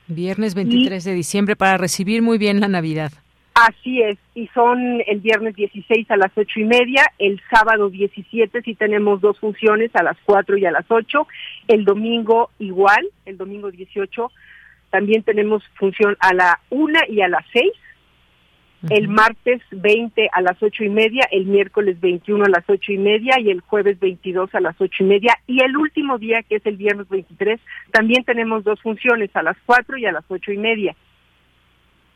Viernes 0.08 0.54
23 0.54 1.04
de 1.04 1.12
diciembre 1.12 1.56
para 1.56 1.76
recibir 1.76 2.22
muy 2.22 2.38
bien 2.38 2.60
la 2.60 2.68
Navidad. 2.68 3.12
Así 3.58 4.02
es, 4.02 4.18
y 4.34 4.48
son 4.48 5.02
el 5.06 5.20
viernes 5.20 5.56
16 5.56 6.10
a 6.10 6.18
las 6.18 6.30
ocho 6.36 6.60
y 6.60 6.64
media, 6.64 7.02
el 7.18 7.40
sábado 7.50 7.88
17 7.88 8.60
sí 8.60 8.74
tenemos 8.74 9.22
dos 9.22 9.40
funciones 9.40 9.90
a 9.96 10.02
las 10.02 10.18
4 10.26 10.58
y 10.58 10.66
a 10.66 10.70
las 10.70 10.84
8, 10.86 11.26
el 11.68 11.86
domingo 11.86 12.50
igual, 12.58 13.08
el 13.24 13.38
domingo 13.38 13.70
18 13.70 14.30
también 14.90 15.22
tenemos 15.22 15.62
función 15.78 16.18
a 16.20 16.34
la 16.34 16.60
1 16.68 16.98
y 17.08 17.22
a 17.22 17.28
las 17.28 17.46
6 17.54 17.72
el 18.90 19.08
martes 19.08 19.62
20 19.70 20.28
a 20.32 20.40
las 20.42 20.62
ocho 20.62 20.84
y 20.84 20.88
media, 20.88 21.26
el 21.30 21.46
miércoles 21.46 21.98
21 22.00 22.44
a 22.44 22.48
las 22.48 22.64
ocho 22.68 22.92
y 22.92 22.98
media 22.98 23.40
y 23.40 23.50
el 23.50 23.60
jueves 23.60 23.98
22 23.98 24.54
a 24.54 24.60
las 24.60 24.80
ocho 24.80 25.02
y 25.02 25.06
media. 25.06 25.34
Y 25.46 25.62
el 25.62 25.76
último 25.76 26.18
día, 26.18 26.42
que 26.42 26.56
es 26.56 26.66
el 26.66 26.76
viernes 26.76 27.08
23, 27.08 27.58
también 27.90 28.22
tenemos 28.24 28.64
dos 28.64 28.80
funciones, 28.82 29.34
a 29.34 29.42
las 29.42 29.56
cuatro 29.66 29.96
y 29.96 30.06
a 30.06 30.12
las 30.12 30.24
ocho 30.28 30.52
y 30.52 30.58
media. 30.58 30.94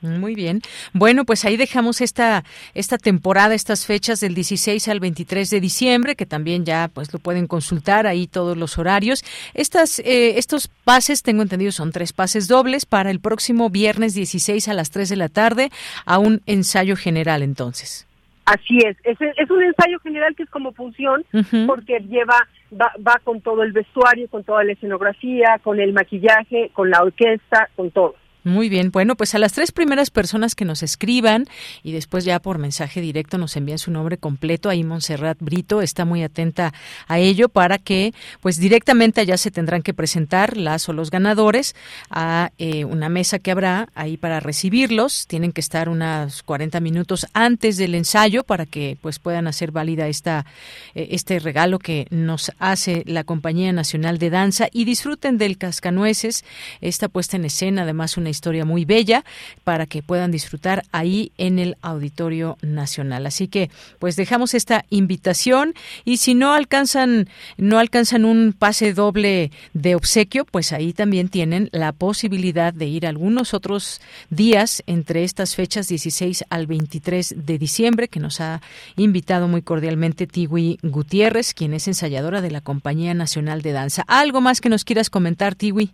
Muy 0.02 0.34
bien. 0.34 0.62
Bueno, 0.94 1.24
pues 1.24 1.44
ahí 1.44 1.56
dejamos 1.56 2.00
esta 2.00 2.44
esta 2.74 2.96
temporada, 2.96 3.54
estas 3.54 3.84
fechas 3.84 4.20
del 4.20 4.34
16 4.34 4.88
al 4.88 4.98
23 4.98 5.50
de 5.50 5.60
diciembre, 5.60 6.16
que 6.16 6.24
también 6.24 6.64
ya 6.64 6.88
pues 6.92 7.12
lo 7.12 7.18
pueden 7.18 7.46
consultar 7.46 8.06
ahí 8.06 8.26
todos 8.26 8.56
los 8.56 8.78
horarios. 8.78 9.22
Estas 9.52 9.98
eh, 9.98 10.38
estos 10.38 10.68
pases, 10.68 11.22
tengo 11.22 11.42
entendido, 11.42 11.70
son 11.70 11.92
tres 11.92 12.14
pases 12.14 12.48
dobles 12.48 12.86
para 12.86 13.10
el 13.10 13.20
próximo 13.20 13.68
viernes 13.68 14.14
16 14.14 14.68
a 14.68 14.74
las 14.74 14.90
3 14.90 15.10
de 15.10 15.16
la 15.16 15.28
tarde 15.28 15.70
a 16.06 16.18
un 16.18 16.40
ensayo 16.46 16.96
general 16.96 17.42
entonces. 17.42 18.06
Así 18.46 18.78
es, 18.78 18.96
es, 19.04 19.18
es 19.20 19.50
un 19.50 19.62
ensayo 19.62 20.00
general 20.00 20.34
que 20.34 20.44
es 20.44 20.50
como 20.50 20.72
función 20.72 21.24
porque 21.66 22.00
lleva 22.00 22.48
va, 22.72 22.92
va 23.06 23.20
con 23.22 23.40
todo 23.40 23.62
el 23.62 23.72
vestuario, 23.72 24.28
con 24.28 24.44
toda 24.44 24.64
la 24.64 24.72
escenografía, 24.72 25.60
con 25.62 25.78
el 25.78 25.92
maquillaje, 25.92 26.70
con 26.72 26.90
la 26.90 27.02
orquesta, 27.02 27.68
con 27.76 27.90
todo. 27.90 28.14
Muy 28.44 28.68
bien, 28.68 28.90
bueno, 28.90 29.16
pues 29.16 29.34
a 29.34 29.38
las 29.38 29.52
tres 29.52 29.70
primeras 29.72 30.10
personas 30.10 30.54
que 30.54 30.64
nos 30.64 30.82
escriban 30.82 31.46
y 31.82 31.92
después 31.92 32.24
ya 32.24 32.38
por 32.40 32.58
mensaje 32.58 33.00
directo 33.00 33.38
nos 33.38 33.56
envíen 33.56 33.78
su 33.78 33.90
nombre 33.90 34.16
completo, 34.16 34.68
ahí 34.68 34.82
Montserrat 34.82 35.38
Brito 35.40 35.82
está 35.82 36.04
muy 36.04 36.22
atenta 36.22 36.72
a 37.06 37.18
ello 37.18 37.48
para 37.48 37.78
que 37.78 38.14
pues 38.40 38.58
directamente 38.58 39.20
allá 39.20 39.36
se 39.36 39.50
tendrán 39.50 39.82
que 39.82 39.94
presentar 39.94 40.56
las 40.56 40.88
o 40.88 40.92
los 40.92 41.10
ganadores 41.10 41.74
a 42.08 42.50
eh, 42.58 42.84
una 42.84 43.08
mesa 43.08 43.38
que 43.38 43.50
habrá 43.50 43.88
ahí 43.94 44.16
para 44.16 44.40
recibirlos, 44.40 45.26
tienen 45.26 45.52
que 45.52 45.60
estar 45.60 45.88
unos 45.88 46.42
40 46.42 46.80
minutos 46.80 47.26
antes 47.34 47.76
del 47.76 47.94
ensayo 47.94 48.42
para 48.44 48.64
que 48.66 48.96
pues 49.02 49.18
puedan 49.18 49.46
hacer 49.46 49.70
válida 49.70 50.08
esta 50.08 50.46
eh, 50.94 51.08
este 51.10 51.38
regalo 51.38 51.78
que 51.78 52.06
nos 52.10 52.52
hace 52.58 53.02
la 53.06 53.24
Compañía 53.24 53.72
Nacional 53.72 54.18
de 54.18 54.30
Danza. 54.30 54.68
Y 54.72 54.84
disfruten 54.84 55.38
del 55.38 55.58
Cascanueces, 55.58 56.44
esta 56.80 57.08
puesta 57.08 57.36
en 57.36 57.44
escena, 57.44 57.82
además 57.82 58.16
una 58.16 58.29
historia 58.30 58.64
muy 58.64 58.84
bella 58.84 59.24
para 59.64 59.86
que 59.86 60.02
puedan 60.02 60.30
disfrutar 60.30 60.84
ahí 60.92 61.32
en 61.38 61.58
el 61.58 61.76
Auditorio 61.82 62.56
Nacional. 62.62 63.26
Así 63.26 63.48
que 63.48 63.70
pues 63.98 64.16
dejamos 64.16 64.54
esta 64.54 64.84
invitación 64.90 65.74
y 66.04 66.16
si 66.18 66.34
no 66.34 66.54
alcanzan 66.54 67.28
no 67.56 67.78
alcanzan 67.78 68.24
un 68.24 68.54
pase 68.58 68.92
doble 68.92 69.50
de 69.74 69.94
obsequio, 69.94 70.44
pues 70.44 70.72
ahí 70.72 70.92
también 70.92 71.28
tienen 71.28 71.68
la 71.72 71.92
posibilidad 71.92 72.72
de 72.72 72.86
ir 72.86 73.06
algunos 73.06 73.54
otros 73.54 74.00
días 74.30 74.82
entre 74.86 75.24
estas 75.24 75.54
fechas 75.54 75.88
16 75.88 76.44
al 76.48 76.66
23 76.66 77.34
de 77.36 77.58
diciembre 77.58 78.08
que 78.08 78.20
nos 78.20 78.40
ha 78.40 78.60
invitado 78.96 79.48
muy 79.48 79.62
cordialmente 79.62 80.26
Tiwi 80.26 80.78
Gutiérrez, 80.82 81.54
quien 81.54 81.74
es 81.74 81.88
ensayadora 81.88 82.40
de 82.40 82.50
la 82.50 82.60
Compañía 82.60 83.14
Nacional 83.14 83.62
de 83.62 83.72
Danza. 83.72 84.04
¿Algo 84.06 84.40
más 84.40 84.60
que 84.60 84.68
nos 84.68 84.84
quieras 84.84 85.10
comentar, 85.10 85.54
Tiwi? 85.54 85.90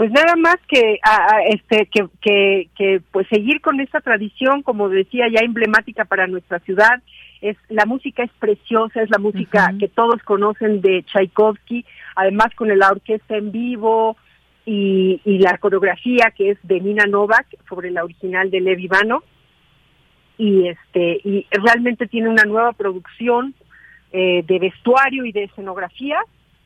Pues 0.00 0.10
nada 0.12 0.34
más 0.34 0.56
que 0.66 0.98
este 1.50 1.84
que, 1.84 2.70
que, 2.74 3.02
pues 3.12 3.28
seguir 3.28 3.60
con 3.60 3.80
esta 3.80 4.00
tradición 4.00 4.62
como 4.62 4.88
decía 4.88 5.26
ya 5.28 5.44
emblemática 5.44 6.06
para 6.06 6.26
nuestra 6.26 6.58
ciudad. 6.60 7.02
Es 7.42 7.58
la 7.68 7.84
música 7.84 8.22
es 8.22 8.30
preciosa 8.38 9.02
es 9.02 9.10
la 9.10 9.18
música 9.18 9.74
que 9.78 9.88
todos 9.88 10.22
conocen 10.22 10.80
de 10.80 11.02
Tchaikovsky 11.02 11.84
además 12.16 12.46
con 12.56 12.78
la 12.78 12.88
orquesta 12.88 13.36
en 13.36 13.52
vivo 13.52 14.16
y, 14.64 15.20
y 15.26 15.38
la 15.40 15.58
coreografía 15.58 16.32
que 16.34 16.52
es 16.52 16.58
de 16.62 16.80
Nina 16.80 17.04
Novak 17.04 17.48
sobre 17.68 17.90
la 17.90 18.02
original 18.02 18.50
de 18.50 18.60
Levi 18.62 18.88
Vano. 18.88 19.22
Y 20.38 20.66
este 20.66 21.20
y 21.22 21.46
realmente 21.50 22.06
tiene 22.06 22.30
una 22.30 22.44
nueva 22.44 22.72
producción 22.72 23.54
eh, 24.12 24.44
de 24.46 24.58
vestuario 24.60 25.26
y 25.26 25.32
de 25.32 25.44
escenografía 25.44 26.20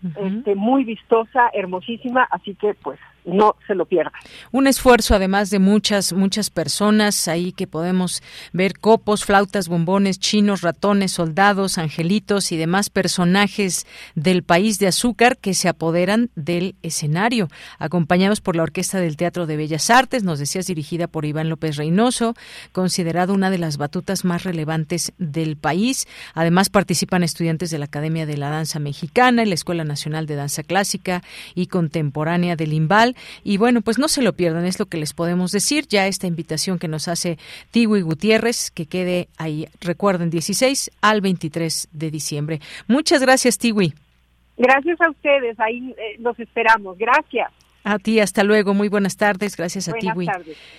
este, 0.05 0.55
muy 0.55 0.85
vistosa, 0.85 1.51
hermosísima, 1.53 2.29
así 2.31 2.55
que 2.55 2.75
pues 2.75 3.01
no 3.25 3.57
se 3.67 3.75
lo 3.75 3.87
pierda. 3.87 4.13
Un 4.53 4.67
esfuerzo 4.67 5.15
además 5.15 5.51
de 5.51 5.59
muchas, 5.59 6.13
muchas 6.13 6.51
personas 6.51 7.29
ahí 7.29 7.53
que 7.53 7.67
podemos 7.67 8.23
ver 8.53 8.79
copos, 8.79 9.25
flautas, 9.25 9.69
bombones, 9.69 10.19
chinos, 10.19 10.61
ratones, 10.63 11.13
soldados, 11.13 11.79
angelitos 11.79 12.53
y 12.53 12.57
demás 12.57 12.91
personajes 12.91 13.87
del 14.15 14.43
país 14.43 14.79
de 14.79 14.89
azúcar 14.89 15.39
que 15.39 15.55
se 15.55 15.69
apoderan 15.69 16.31
del 16.35 16.77
escenario, 16.83 17.49
acompañados 17.79 18.41
por 18.41 18.57
la 18.57 18.63
Orquesta 18.63 19.01
del 19.01 19.17
Teatro 19.17 19.47
de 19.47 19.57
Bellas 19.57 19.91
Artes, 19.91 20.23
nos 20.23 20.39
decías 20.39 20.67
dirigida 20.67 21.07
por 21.07 21.25
Iván 21.25 21.49
López 21.49 21.77
Reynoso, 21.77 22.35
considerado 22.73 23.35
una 23.35 23.51
de 23.51 23.59
las 23.59 23.77
batutas 23.77 24.25
más 24.25 24.45
relevantes 24.45 25.13
del 25.19 25.57
país. 25.57 26.07
Además 26.35 26.69
participan 26.69 27.23
estudiantes 27.23 27.71
de 27.71 27.79
la 27.79 27.87
Academia 27.87 28.27
de 28.27 28.37
la 28.37 28.51
Danza 28.51 28.79
Mexicana 28.79 29.43
y 29.43 29.47
la 29.47 29.55
Escuela 29.55 29.85
Nacional 29.85 30.27
de 30.27 30.37
Danza 30.37 30.63
Clásica 30.63 31.23
y 31.55 31.67
Contemporánea 31.67 32.57
del 32.57 32.73
Imbal 32.73 33.14
y 33.43 33.57
bueno, 33.57 33.81
pues 33.81 33.99
no 33.99 34.09
se 34.09 34.23
lo 34.23 34.33
pierdan, 34.35 34.65
es 34.65 34.79
lo 34.79 34.87
que 34.87 34.99
les 34.99 35.13
podemos 35.13 35.53
decir. 35.53 35.87
Ya 35.89 36.07
esta 36.07 36.27
invitación 36.27 36.79
que 36.79 36.89
nos 36.89 37.09
hace 37.09 37.39
Tiwi 37.71 38.03
Gutiérrez, 38.03 38.71
que 38.71 38.87
quede 38.87 39.29
ahí, 39.37 39.67
recuerden, 39.81 40.31
16 40.31 40.91
al 41.01 41.21
23 41.21 41.89
de 41.93 42.11
diciembre. 42.11 42.61
Muchas 42.87 43.21
gracias, 43.21 43.59
Tiwi. 43.59 43.95
Gracias 44.57 45.01
a 45.01 45.11
ustedes, 45.11 45.59
ahí 45.59 45.95
eh, 45.99 46.17
los 46.19 46.39
esperamos. 46.39 46.97
Gracias. 46.99 47.51
A 47.85 47.99
ti, 47.99 48.19
hasta 48.19 48.45
luego. 48.45 48.73
Muy 48.73 48.89
buenas 48.89 49.19
tardes. 49.19 49.57
Gracias 49.57 49.89
a 49.89 49.93
Tiwi. 49.93 50.27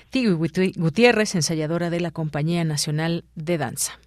Tiwi 0.09 0.49
Gutiérrez, 0.75 1.35
ensayadora 1.35 1.91
de 1.91 1.99
la 1.99 2.09
Compañía 2.09 2.63
Nacional 2.63 3.25
de 3.35 3.59
Danza. 3.59 3.99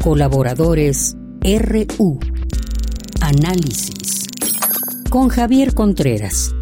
Colaboradores 0.00 1.16
RU. 1.42 2.20
Análisis 3.20 4.26
con 5.14 5.28
Javier 5.28 5.74
Contreras. 5.74 6.52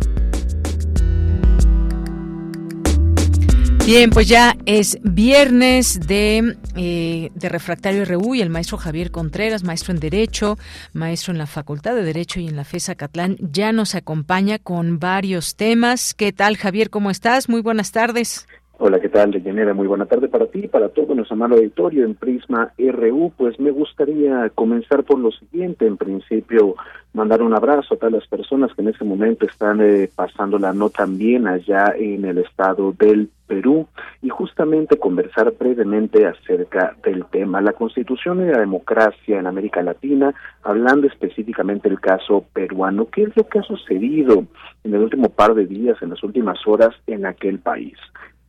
Bien, 3.86 4.10
pues 4.10 4.28
ya 4.28 4.54
es 4.66 4.98
viernes 5.02 6.06
de, 6.06 6.58
eh, 6.76 7.30
de 7.34 7.48
Refractario 7.48 8.04
RU 8.04 8.34
y 8.34 8.42
el 8.42 8.50
maestro 8.50 8.76
Javier 8.76 9.10
Contreras, 9.10 9.64
maestro 9.64 9.94
en 9.94 10.00
Derecho, 10.00 10.58
maestro 10.92 11.32
en 11.32 11.38
la 11.38 11.46
Facultad 11.46 11.94
de 11.94 12.02
Derecho 12.02 12.40
y 12.40 12.48
en 12.48 12.56
la 12.56 12.64
FESA 12.64 12.94
Catlán, 12.94 13.38
ya 13.40 13.72
nos 13.72 13.94
acompaña 13.94 14.58
con 14.58 14.98
varios 14.98 15.56
temas. 15.56 16.12
¿Qué 16.12 16.30
tal, 16.30 16.58
Javier? 16.58 16.90
¿Cómo 16.90 17.10
estás? 17.10 17.48
Muy 17.48 17.62
buenas 17.62 17.90
tardes. 17.90 18.46
Hola, 18.84 18.98
¿qué 18.98 19.08
tal, 19.08 19.30
Deyanira? 19.30 19.74
Muy 19.74 19.86
buena 19.86 20.06
tarde 20.06 20.26
para 20.26 20.46
ti 20.46 20.62
y 20.64 20.66
para 20.66 20.88
todo 20.88 21.14
nuestro 21.14 21.34
amado 21.34 21.54
auditorio 21.54 22.04
en 22.04 22.16
Prisma 22.16 22.72
RU. 22.76 23.32
Pues 23.36 23.60
me 23.60 23.70
gustaría 23.70 24.50
comenzar 24.56 25.04
por 25.04 25.20
lo 25.20 25.30
siguiente. 25.30 25.86
En 25.86 25.96
principio, 25.96 26.74
mandar 27.12 27.42
un 27.42 27.54
abrazo 27.54 27.94
a 27.94 27.96
todas 27.96 28.12
las 28.12 28.26
personas 28.26 28.74
que 28.74 28.82
en 28.82 28.88
este 28.88 29.04
momento 29.04 29.46
están 29.46 29.80
eh, 29.80 30.10
pasándola 30.12 30.72
no 30.72 30.90
tan 30.90 31.16
bien 31.16 31.46
allá 31.46 31.94
en 31.96 32.24
el 32.24 32.38
estado 32.38 32.92
del 32.98 33.30
Perú 33.46 33.86
y 34.20 34.30
justamente 34.30 34.98
conversar 34.98 35.54
brevemente 35.56 36.26
acerca 36.26 36.96
del 37.04 37.24
tema, 37.26 37.60
la 37.60 37.74
constitución 37.74 38.40
y 38.40 38.50
la 38.50 38.58
democracia 38.58 39.38
en 39.38 39.46
América 39.46 39.80
Latina, 39.84 40.34
hablando 40.64 41.06
específicamente 41.06 41.88
del 41.88 42.00
caso 42.00 42.46
peruano. 42.52 43.06
¿Qué 43.06 43.22
es 43.22 43.36
lo 43.36 43.46
que 43.46 43.60
ha 43.60 43.62
sucedido 43.62 44.44
en 44.82 44.92
el 44.92 45.02
último 45.02 45.28
par 45.28 45.54
de 45.54 45.66
días, 45.66 46.02
en 46.02 46.10
las 46.10 46.24
últimas 46.24 46.58
horas 46.66 46.96
en 47.06 47.26
aquel 47.26 47.60
país? 47.60 47.96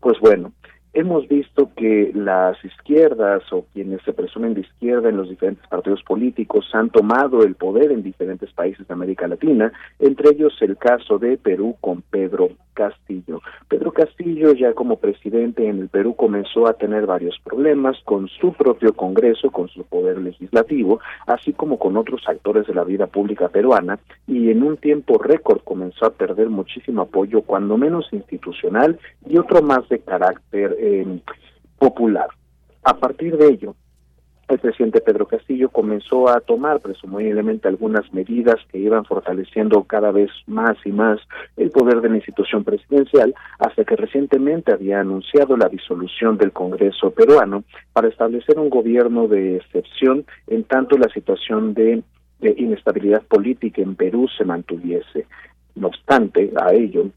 Pues 0.04 0.20
bueno, 0.20 0.52
hemos 0.92 1.30
visto 1.30 1.72
que 1.78 2.12
las 2.14 2.64
izquierdas 2.66 3.42
o 3.54 3.66
quienes 3.72 4.02
se 4.02 4.12
presumen 4.12 4.54
de 4.54 4.60
izquierda 4.60 5.08
en 5.08 5.16
los 5.16 5.30
diferentes 5.30 5.66
partidos 5.68 6.04
políticos 6.04 6.70
han 6.74 6.90
tomado 6.90 7.44
el 7.44 7.56
poder 7.56 7.90
en 7.90 8.04
diferentes 8.04 8.52
países 8.52 8.86
de 8.86 8.94
América 8.94 9.30
Latina, 9.30 9.72
entre 10.00 10.32
ellos 10.32 10.54
el 10.60 10.76
caso 10.76 11.20
de 11.20 11.38
Perú 11.38 11.78
con 11.80 12.02
Pedro 12.02 12.50
Castillo. 12.74 13.42
Pedro 13.68 13.92
Castillo 13.92 14.54
ya 14.54 14.74
como 14.74 14.98
presidente 14.98 15.68
en 15.68 15.80
el 15.80 15.90
Perú 15.90 16.16
comenzó 16.16 16.68
a 16.68 16.74
tener 16.74 17.06
varios 17.06 17.40
problemas 17.44 17.98
con 18.04 18.28
su 18.28 18.54
propio 18.54 18.94
Congreso, 18.94 19.52
con 19.52 19.70
su 19.70 19.84
poder 19.84 20.18
legislativo, 20.20 21.00
así 21.28 21.54
como 21.54 21.80
con 21.80 21.98
otros 21.98 22.22
actores 22.28 22.68
de 22.68 22.74
la 22.74 22.84
vida 22.84 23.08
pública 23.08 23.50
peruana 23.50 24.00
y 24.28 24.50
en 24.50 24.64
un 24.64 24.78
tiempo 24.78 25.18
récord 25.18 25.62
comenzó 25.64 26.06
a 26.06 26.14
perder 26.14 26.50
muchísimo 26.50 27.04
apoyo, 27.04 27.42
cuando 27.42 27.78
menos 27.78 28.08
institucional 28.12 29.00
y 29.28 29.38
otro 29.38 29.62
más 29.62 29.88
de 29.90 30.00
carácter 30.00 30.76
eh, 30.80 31.20
popular. 31.78 32.28
A 32.84 32.98
partir 32.98 33.38
de 33.38 33.48
ello, 33.48 33.76
el 34.54 34.60
presidente 34.60 35.02
Pedro 35.02 35.28
Castillo 35.28 35.70
comenzó 35.70 36.30
a 36.30 36.40
tomar 36.40 36.80
presumiblemente 36.80 37.68
algunas 37.68 38.12
medidas 38.14 38.56
que 38.72 38.78
iban 38.78 39.04
fortaleciendo 39.06 39.84
cada 39.84 40.12
vez 40.12 40.30
más 40.48 40.78
y 40.86 40.92
más 40.92 41.20
el 41.58 41.72
poder 41.72 42.02
de 42.02 42.10
la 42.10 42.18
institución 42.18 42.64
presidencial, 42.64 43.34
hasta 43.60 43.84
que 43.84 43.96
recientemente 43.96 44.72
había 44.72 45.00
anunciado 45.00 45.58
la 45.58 45.70
disolución 45.70 46.38
del 46.38 46.52
Congreso 46.52 47.12
peruano 47.12 47.64
para 47.92 48.08
establecer 48.08 48.60
un 48.60 48.70
gobierno 48.70 49.28
de 49.28 49.58
excepción 49.58 50.26
en 50.48 50.64
tanto 50.64 50.98
la 50.98 51.10
situación 51.10 51.74
de, 51.74 52.04
de 52.40 52.56
inestabilidad 52.58 53.24
política 53.24 53.82
en 53.82 53.96
Perú 53.96 54.28
se 54.38 54.46
mantuviese. 54.46 55.26
No 55.76 55.88
obstante, 55.88 56.52
a 56.56 56.74
ello, 56.74 57.10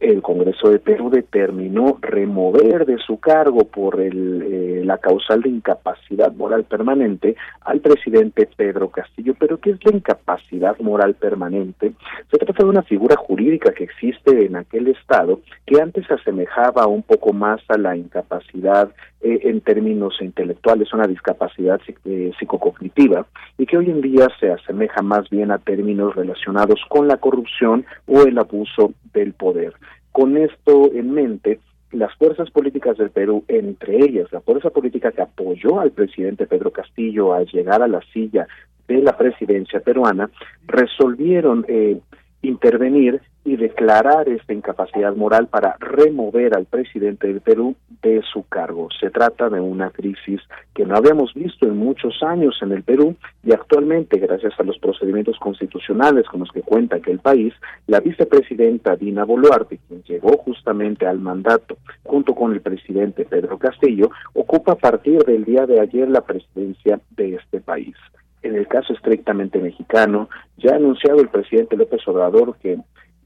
el 0.00 0.22
Congreso 0.22 0.70
de 0.70 0.78
Perú 0.78 1.10
determinó 1.10 1.98
remover 2.00 2.86
de 2.86 2.98
su 2.98 3.18
cargo 3.18 3.64
por 3.64 4.00
el, 4.00 4.42
eh, 4.42 4.82
la 4.84 4.98
causal 4.98 5.42
de 5.42 5.48
incapacidad 5.48 6.32
moral 6.32 6.64
permanente 6.64 7.34
al 7.62 7.80
presidente 7.80 8.48
Pedro 8.56 8.90
Castillo. 8.90 9.34
Pero 9.38 9.58
¿qué 9.58 9.70
es 9.70 9.84
la 9.84 9.96
incapacidad 9.96 10.78
moral 10.78 11.14
permanente? 11.14 11.92
Se 12.30 12.38
trata 12.38 12.62
de 12.62 12.70
una 12.70 12.82
figura 12.82 13.16
jurídica 13.16 13.72
que 13.72 13.84
existe 13.84 14.46
en 14.46 14.56
aquel 14.56 14.86
estado 14.88 15.40
que 15.66 15.80
antes 15.80 16.06
se 16.06 16.14
asemejaba 16.14 16.86
un 16.86 17.02
poco 17.02 17.32
más 17.32 17.60
a 17.68 17.76
la 17.76 17.96
incapacidad 17.96 18.90
eh, 19.20 19.40
en 19.44 19.60
términos 19.62 20.14
intelectuales, 20.20 20.92
una 20.92 21.08
discapacidad 21.08 21.80
eh, 22.04 22.30
psicocognitiva 22.38 23.26
y 23.58 23.66
que 23.66 23.76
hoy 23.76 23.90
en 23.90 24.00
día 24.00 24.28
se 24.38 24.52
asemeja 24.52 25.02
más 25.02 25.28
bien 25.28 25.50
a 25.50 25.58
términos 25.58 26.14
relacionados 26.14 26.80
con 26.88 27.08
la 27.08 27.16
corrupción 27.16 27.84
o 28.06 28.22
el 28.22 28.38
abuso 28.38 28.92
del 29.12 29.32
poder. 29.32 29.74
Con 30.18 30.36
esto 30.36 30.90
en 30.92 31.12
mente, 31.12 31.60
las 31.92 32.12
fuerzas 32.16 32.50
políticas 32.50 32.98
del 32.98 33.10
Perú, 33.10 33.44
entre 33.46 33.98
ellas 34.04 34.26
la 34.32 34.40
fuerza 34.40 34.68
política 34.70 35.12
que 35.12 35.22
apoyó 35.22 35.78
al 35.78 35.92
presidente 35.92 36.48
Pedro 36.48 36.72
Castillo 36.72 37.32
a 37.32 37.44
llegar 37.44 37.82
a 37.82 37.86
la 37.86 38.00
silla 38.12 38.48
de 38.88 39.00
la 39.00 39.16
presidencia 39.16 39.78
peruana, 39.78 40.28
resolvieron 40.66 41.64
eh, 41.68 42.00
intervenir 42.42 43.20
y 43.44 43.56
declarar 43.56 44.28
esta 44.28 44.52
incapacidad 44.52 45.14
moral 45.16 45.46
para 45.46 45.76
remover 45.80 46.54
al 46.54 46.66
presidente 46.66 47.28
del 47.28 47.40
Perú 47.40 47.76
de 48.02 48.22
su 48.30 48.46
cargo. 48.46 48.88
Se 49.00 49.10
trata 49.10 49.48
de 49.48 49.58
una 49.58 49.90
crisis 49.90 50.40
que 50.74 50.84
no 50.84 50.96
habíamos 50.96 51.32
visto 51.34 51.66
en 51.66 51.76
muchos 51.76 52.22
años 52.22 52.58
en 52.60 52.72
el 52.72 52.82
Perú 52.82 53.16
y 53.42 53.52
actualmente, 53.52 54.18
gracias 54.18 54.52
a 54.58 54.64
los 54.64 54.78
procedimientos 54.78 55.38
constitucionales 55.38 56.26
con 56.26 56.40
los 56.40 56.52
que 56.52 56.62
cuenta 56.62 56.96
aquel 56.96 57.20
país, 57.20 57.54
la 57.86 58.00
vicepresidenta 58.00 58.96
Dina 58.96 59.24
Boluarte, 59.24 59.80
quien 59.88 60.02
llegó 60.02 60.36
justamente 60.36 61.06
al 61.06 61.18
mandato 61.18 61.78
junto 62.04 62.34
con 62.34 62.52
el 62.52 62.60
presidente 62.60 63.24
Pedro 63.24 63.58
Castillo, 63.58 64.10
ocupa 64.34 64.72
a 64.72 64.76
partir 64.76 65.24
del 65.24 65.44
día 65.44 65.66
de 65.66 65.80
ayer 65.80 66.08
la 66.08 66.20
presidencia 66.20 67.00
de 67.16 67.36
este 67.36 67.60
país. 67.60 67.96
En 68.42 68.54
el 68.54 68.68
caso 68.68 68.92
estrictamente 68.92 69.58
mexicano, 69.58 70.28
ya 70.56 70.72
ha 70.72 70.76
anunciado 70.76 71.20
el 71.20 71.28
presidente 71.28 71.76
López 71.76 72.06
Obrador 72.06 72.56
que 72.58 72.78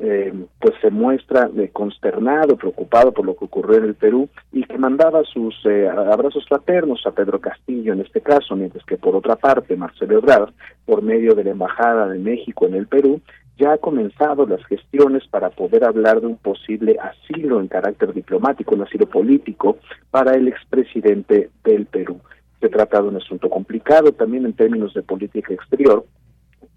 eh, 0.04 0.32
pues 0.58 0.74
se 0.80 0.90
muestra 0.90 1.48
eh, 1.56 1.70
consternado, 1.72 2.56
preocupado 2.56 3.12
por 3.12 3.24
lo 3.24 3.36
que 3.36 3.44
ocurrió 3.44 3.78
en 3.78 3.84
el 3.84 3.94
Perú 3.94 4.28
y 4.50 4.64
que 4.64 4.76
mandaba 4.76 5.22
sus 5.22 5.54
eh, 5.64 5.88
abrazos 5.88 6.44
fraternos 6.48 7.06
a 7.06 7.12
Pedro 7.12 7.40
Castillo 7.40 7.92
en 7.92 8.00
este 8.00 8.20
caso, 8.20 8.56
mientras 8.56 8.84
que 8.84 8.96
por 8.96 9.14
otra 9.14 9.36
parte 9.36 9.76
Marcelo 9.76 10.18
Ebrard, 10.18 10.52
por 10.86 11.02
medio 11.02 11.36
de 11.36 11.44
la 11.44 11.50
Embajada 11.50 12.08
de 12.08 12.18
México 12.18 12.66
en 12.66 12.74
el 12.74 12.88
Perú, 12.88 13.20
ya 13.58 13.74
ha 13.74 13.78
comenzado 13.78 14.44
las 14.44 14.64
gestiones 14.64 15.26
para 15.28 15.50
poder 15.50 15.84
hablar 15.84 16.20
de 16.20 16.26
un 16.26 16.36
posible 16.36 16.96
asilo 16.98 17.60
en 17.60 17.68
carácter 17.68 18.12
diplomático, 18.12 18.74
un 18.74 18.82
asilo 18.82 19.06
político 19.06 19.78
para 20.10 20.34
el 20.34 20.48
expresidente 20.48 21.50
del 21.62 21.86
Perú. 21.86 22.18
Se 22.62 22.68
trata 22.68 23.02
de 23.02 23.08
un 23.08 23.16
asunto 23.16 23.50
complicado 23.50 24.12
también 24.12 24.46
en 24.46 24.52
términos 24.52 24.94
de 24.94 25.02
política 25.02 25.52
exterior, 25.52 26.06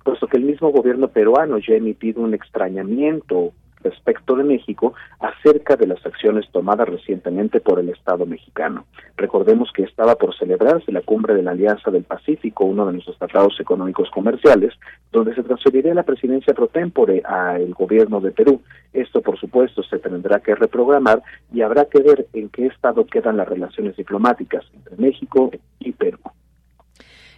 puesto 0.04 0.26
que 0.26 0.38
el 0.38 0.44
mismo 0.44 0.72
gobierno 0.72 1.10
peruano 1.10 1.60
ya 1.60 1.76
ha 1.76 1.78
emitido 1.78 2.24
un 2.24 2.34
extrañamiento 2.34 3.54
respecto 3.86 4.36
de 4.36 4.44
México 4.44 4.94
acerca 5.20 5.76
de 5.76 5.88
las 5.88 6.06
acciones 6.06 6.50
tomadas 6.52 6.90
recientemente 6.90 7.62
por 7.62 7.80
el 7.80 7.90
Estado 7.90 8.26
mexicano. 8.26 8.86
Recordemos 9.16 9.72
que 9.74 9.84
estaba 9.84 10.16
por 10.16 10.36
celebrarse 10.36 10.92
la 10.92 11.02
cumbre 11.02 11.36
de 11.36 11.44
la 11.44 11.52
Alianza 11.52 11.92
del 11.92 12.04
Pacífico, 12.04 12.66
uno 12.66 12.86
de 12.86 12.94
nuestros 12.94 13.18
tratados 13.18 13.60
económicos 13.60 14.10
comerciales, 14.12 14.74
donde 15.12 15.36
se 15.36 15.44
transferiría 15.44 15.94
la 15.94 16.04
presidencia 16.04 16.54
pro 16.54 16.68
tempore 16.68 17.22
al 17.24 17.74
gobierno 17.74 18.20
de 18.20 18.32
Perú. 18.32 18.62
Esto, 18.92 19.22
por 19.22 19.40
supuesto, 19.40 19.84
se 19.84 20.00
tendrá 20.00 20.40
que 20.40 20.56
reprogramar 20.56 21.22
y 21.54 21.62
habrá 21.62 21.86
que 21.86 22.02
ver 22.02 22.28
en 22.34 22.50
qué 22.50 22.66
estado 22.68 23.06
quedan 23.06 23.38
las 23.38 23.48
relaciones 23.48 23.96
diplomáticas 23.96 24.66
entre 24.74 24.98
México 24.98 25.52
y 25.80 25.92
Perú. 25.92 26.20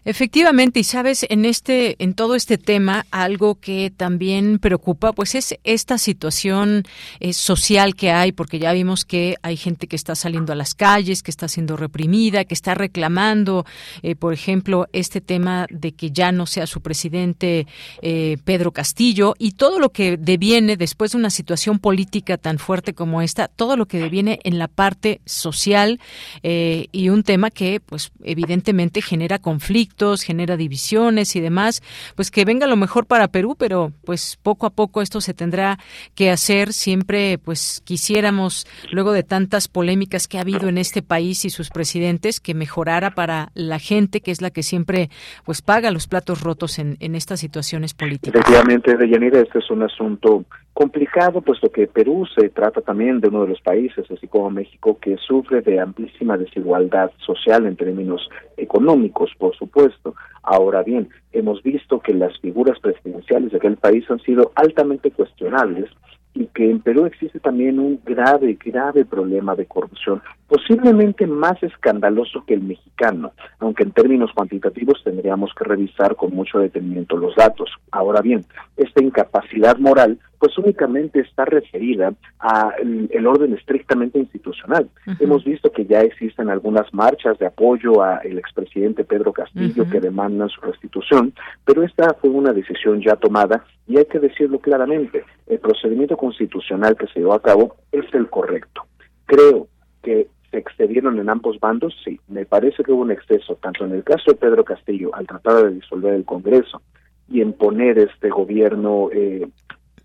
Efectivamente, 0.10 0.80
y 0.80 0.86
sabes, 0.86 1.26
en 1.28 1.44
este, 1.44 2.02
en 2.02 2.14
todo 2.14 2.36
este 2.36 2.58
tema, 2.58 3.06
algo 3.12 3.56
que 3.56 3.92
también 3.92 4.58
preocupa, 4.58 5.12
pues 5.12 5.36
es 5.36 5.60
esta 5.66 5.98
situación 5.98 6.86
eh, 7.20 7.34
social 7.34 7.94
que 7.94 8.12
hay, 8.12 8.32
porque 8.32 8.58
ya 8.58 8.72
vimos 8.72 9.04
que 9.04 9.36
hay 9.42 9.58
gente 9.58 9.88
que 9.88 9.98
está 9.98 10.16
saliendo 10.16 10.54
a 10.54 10.56
las 10.56 10.76
calles, 10.76 11.24
que 11.24 11.30
está 11.30 11.50
siendo 11.50 11.76
reprimida, 11.76 12.46
que 12.46 12.54
está 12.54 12.74
reclamando, 12.74 13.66
eh, 14.02 14.16
por 14.16 14.32
ejemplo, 14.32 14.88
este 14.94 15.20
tema 15.20 15.68
de 15.70 15.92
que 15.92 16.12
ya 16.12 16.32
no 16.32 16.46
sea 16.46 16.68
su 16.68 16.80
presidente 16.80 17.68
eh, 18.02 18.38
Pedro 18.46 18.72
Castillo 18.72 19.34
y 19.38 19.52
todo 19.56 19.78
lo 19.78 19.90
que 19.90 20.16
deviene 20.16 20.78
después 20.78 21.12
de 21.12 21.18
una 21.18 21.30
situación 21.30 21.80
política 21.80 22.38
tan 22.38 22.60
fuerte 22.60 22.94
como 22.94 23.22
esta, 23.22 23.50
todo 23.50 23.76
lo 23.76 23.88
que 23.88 24.00
deviene 24.00 24.40
en 24.46 24.58
la 24.58 24.70
parte 24.70 25.20
social 25.26 26.00
y 26.44 27.10
un 27.10 27.24
tema 27.24 27.52
que, 27.52 27.82
pues, 27.82 28.12
evidentemente 28.24 29.02
genera 29.02 29.40
conflicto 29.40 29.97
genera 30.24 30.58
divisiones 30.58 31.36
y 31.36 31.42
demás, 31.42 31.82
pues 32.16 32.32
que 32.32 32.46
venga 32.46 32.68
lo 32.68 32.76
mejor 32.76 33.06
para 33.06 33.28
Perú, 33.28 33.56
pero 33.58 33.92
pues 34.06 34.38
poco 34.42 34.66
a 34.66 34.70
poco 34.70 35.02
esto 35.02 35.22
se 35.22 35.34
tendrá 35.34 35.80
que 36.16 36.30
hacer. 36.30 36.74
Siempre 36.74 37.38
pues 37.38 37.82
quisiéramos, 37.84 38.68
luego 38.92 39.12
de 39.12 39.24
tantas 39.24 39.68
polémicas 39.68 40.28
que 40.28 40.38
ha 40.38 40.42
habido 40.42 40.70
en 40.70 40.78
este 40.78 41.02
país 41.02 41.46
y 41.46 41.50
sus 41.50 41.70
presidentes, 41.70 42.40
que 42.40 42.54
mejorara 42.54 43.12
para 43.12 43.52
la 43.54 43.80
gente, 43.80 44.22
que 44.22 44.32
es 44.32 44.42
la 44.42 44.52
que 44.52 44.64
siempre 44.64 45.10
pues 45.46 45.62
paga 45.62 45.92
los 45.92 46.08
platos 46.08 46.42
rotos 46.42 46.80
en, 46.80 46.98
en 47.00 47.16
estas 47.16 47.40
situaciones 47.40 47.94
políticas. 47.94 48.42
Efectivamente, 48.42 48.96
Deyanira, 48.96 49.40
este 49.40 49.60
es 49.60 49.70
un 49.72 49.84
asunto 49.84 50.46
complicado, 50.78 51.42
puesto 51.42 51.72
que 51.72 51.88
Perú 51.88 52.28
se 52.40 52.50
trata 52.50 52.82
también 52.82 53.20
de 53.20 53.30
uno 53.30 53.42
de 53.42 53.48
los 53.48 53.62
países, 53.62 54.06
así 54.12 54.28
como 54.28 54.52
México, 54.52 55.00
que 55.02 55.18
sufre 55.18 55.62
de 55.62 55.80
amplísima 55.80 56.38
desigualdad 56.38 57.10
social 57.26 57.66
en 57.66 57.76
términos 57.76 58.30
económicos, 58.58 59.32
por 59.40 59.56
supuesto. 59.56 60.14
Ahora 60.44 60.84
bien, 60.84 61.10
hemos 61.32 61.64
visto 61.64 62.00
que 62.00 62.14
las 62.14 62.40
figuras 62.42 62.80
presidenciales 62.80 63.50
de 63.50 63.58
aquel 63.58 63.78
país 63.78 64.06
han 64.12 64.20
sido 64.20 64.52
altamente 64.54 65.10
cuestionables 65.10 65.90
y 66.36 66.46
que 66.54 66.70
en 66.70 66.80
Perú 66.82 67.06
existe 67.06 67.40
también 67.40 67.80
un 67.80 68.00
grave, 68.06 68.56
grave 68.64 69.04
problema 69.04 69.56
de 69.56 69.66
corrupción, 69.66 70.22
posiblemente 70.48 71.26
más 71.26 71.62
escandaloso 71.64 72.44
que 72.46 72.54
el 72.54 72.62
mexicano, 72.62 73.32
aunque 73.58 73.82
en 73.82 73.92
términos 73.92 74.32
cuantitativos 74.36 75.02
tendríamos 75.04 75.52
que 75.58 75.64
revisar 75.64 76.16
con 76.16 76.36
mucho 76.36 76.60
detenimiento 76.60 77.18
los 77.18 77.36
datos. 77.36 77.72
Ahora 77.92 78.22
bien, 78.22 78.46
esta 78.76 79.04
incapacidad 79.04 79.78
moral 79.78 80.20
pues 80.40 80.58
únicamente 80.58 81.20
está 81.20 81.46
referida 81.46 82.14
al 82.40 83.10
el 83.12 83.28
orden 83.28 83.54
estrictamente 83.54 84.20
institucional. 84.20 84.90
Hemos 85.20 85.44
visto 85.44 85.72
que 85.72 85.86
ya 85.86 86.02
existen 86.02 86.50
algunas 86.50 86.94
marchas 86.94 87.38
de 87.40 87.48
apoyo 87.48 88.02
al 88.02 88.38
expresidente 88.38 89.04
Pedro 89.04 89.34
Castillo 89.34 89.90
que 89.90 90.00
demandan 90.00 90.50
su 90.50 90.62
restitución, 90.62 91.34
pero 91.66 91.84
esta 91.84 92.14
fue 92.16 92.30
una 92.30 92.54
decisión 92.54 93.02
ya 93.02 93.16
tomada 93.16 93.64
y 93.88 93.98
hay 93.98 94.06
que 94.06 94.20
decirlo 94.20 94.60
claramente, 94.60 95.24
el 95.48 95.60
procedimiento 95.60 96.18
constitucional 96.18 96.96
que 96.98 97.08
se 97.08 97.20
llevó 97.20 97.34
a 97.34 97.42
cabo 97.42 97.76
es 97.92 98.06
el 98.14 98.30
correcto. 98.30 98.84
Creo 99.26 99.68
que 100.04 100.28
se 100.52 100.58
excedieron 100.58 101.20
en 101.20 101.30
ambos 101.30 101.60
bandos, 101.60 101.94
sí, 102.04 102.20
me 102.28 102.46
parece 102.46 102.84
que 102.84 102.92
hubo 102.92 103.02
un 103.02 103.12
exceso, 103.12 103.56
tanto 103.56 103.86
en 103.86 103.94
el 103.94 104.04
caso 104.04 104.32
de 104.32 104.38
Pedro 104.38 104.64
Castillo 104.64 105.14
al 105.14 105.28
tratar 105.28 105.66
de 105.66 105.76
disolver 105.76 106.14
el 106.14 106.26
Congreso 106.26 106.82
y 107.30 107.42
en 107.42 107.54
poner 107.54 107.98
este 108.00 108.30
gobierno 108.30 109.10
eh, 109.12 109.48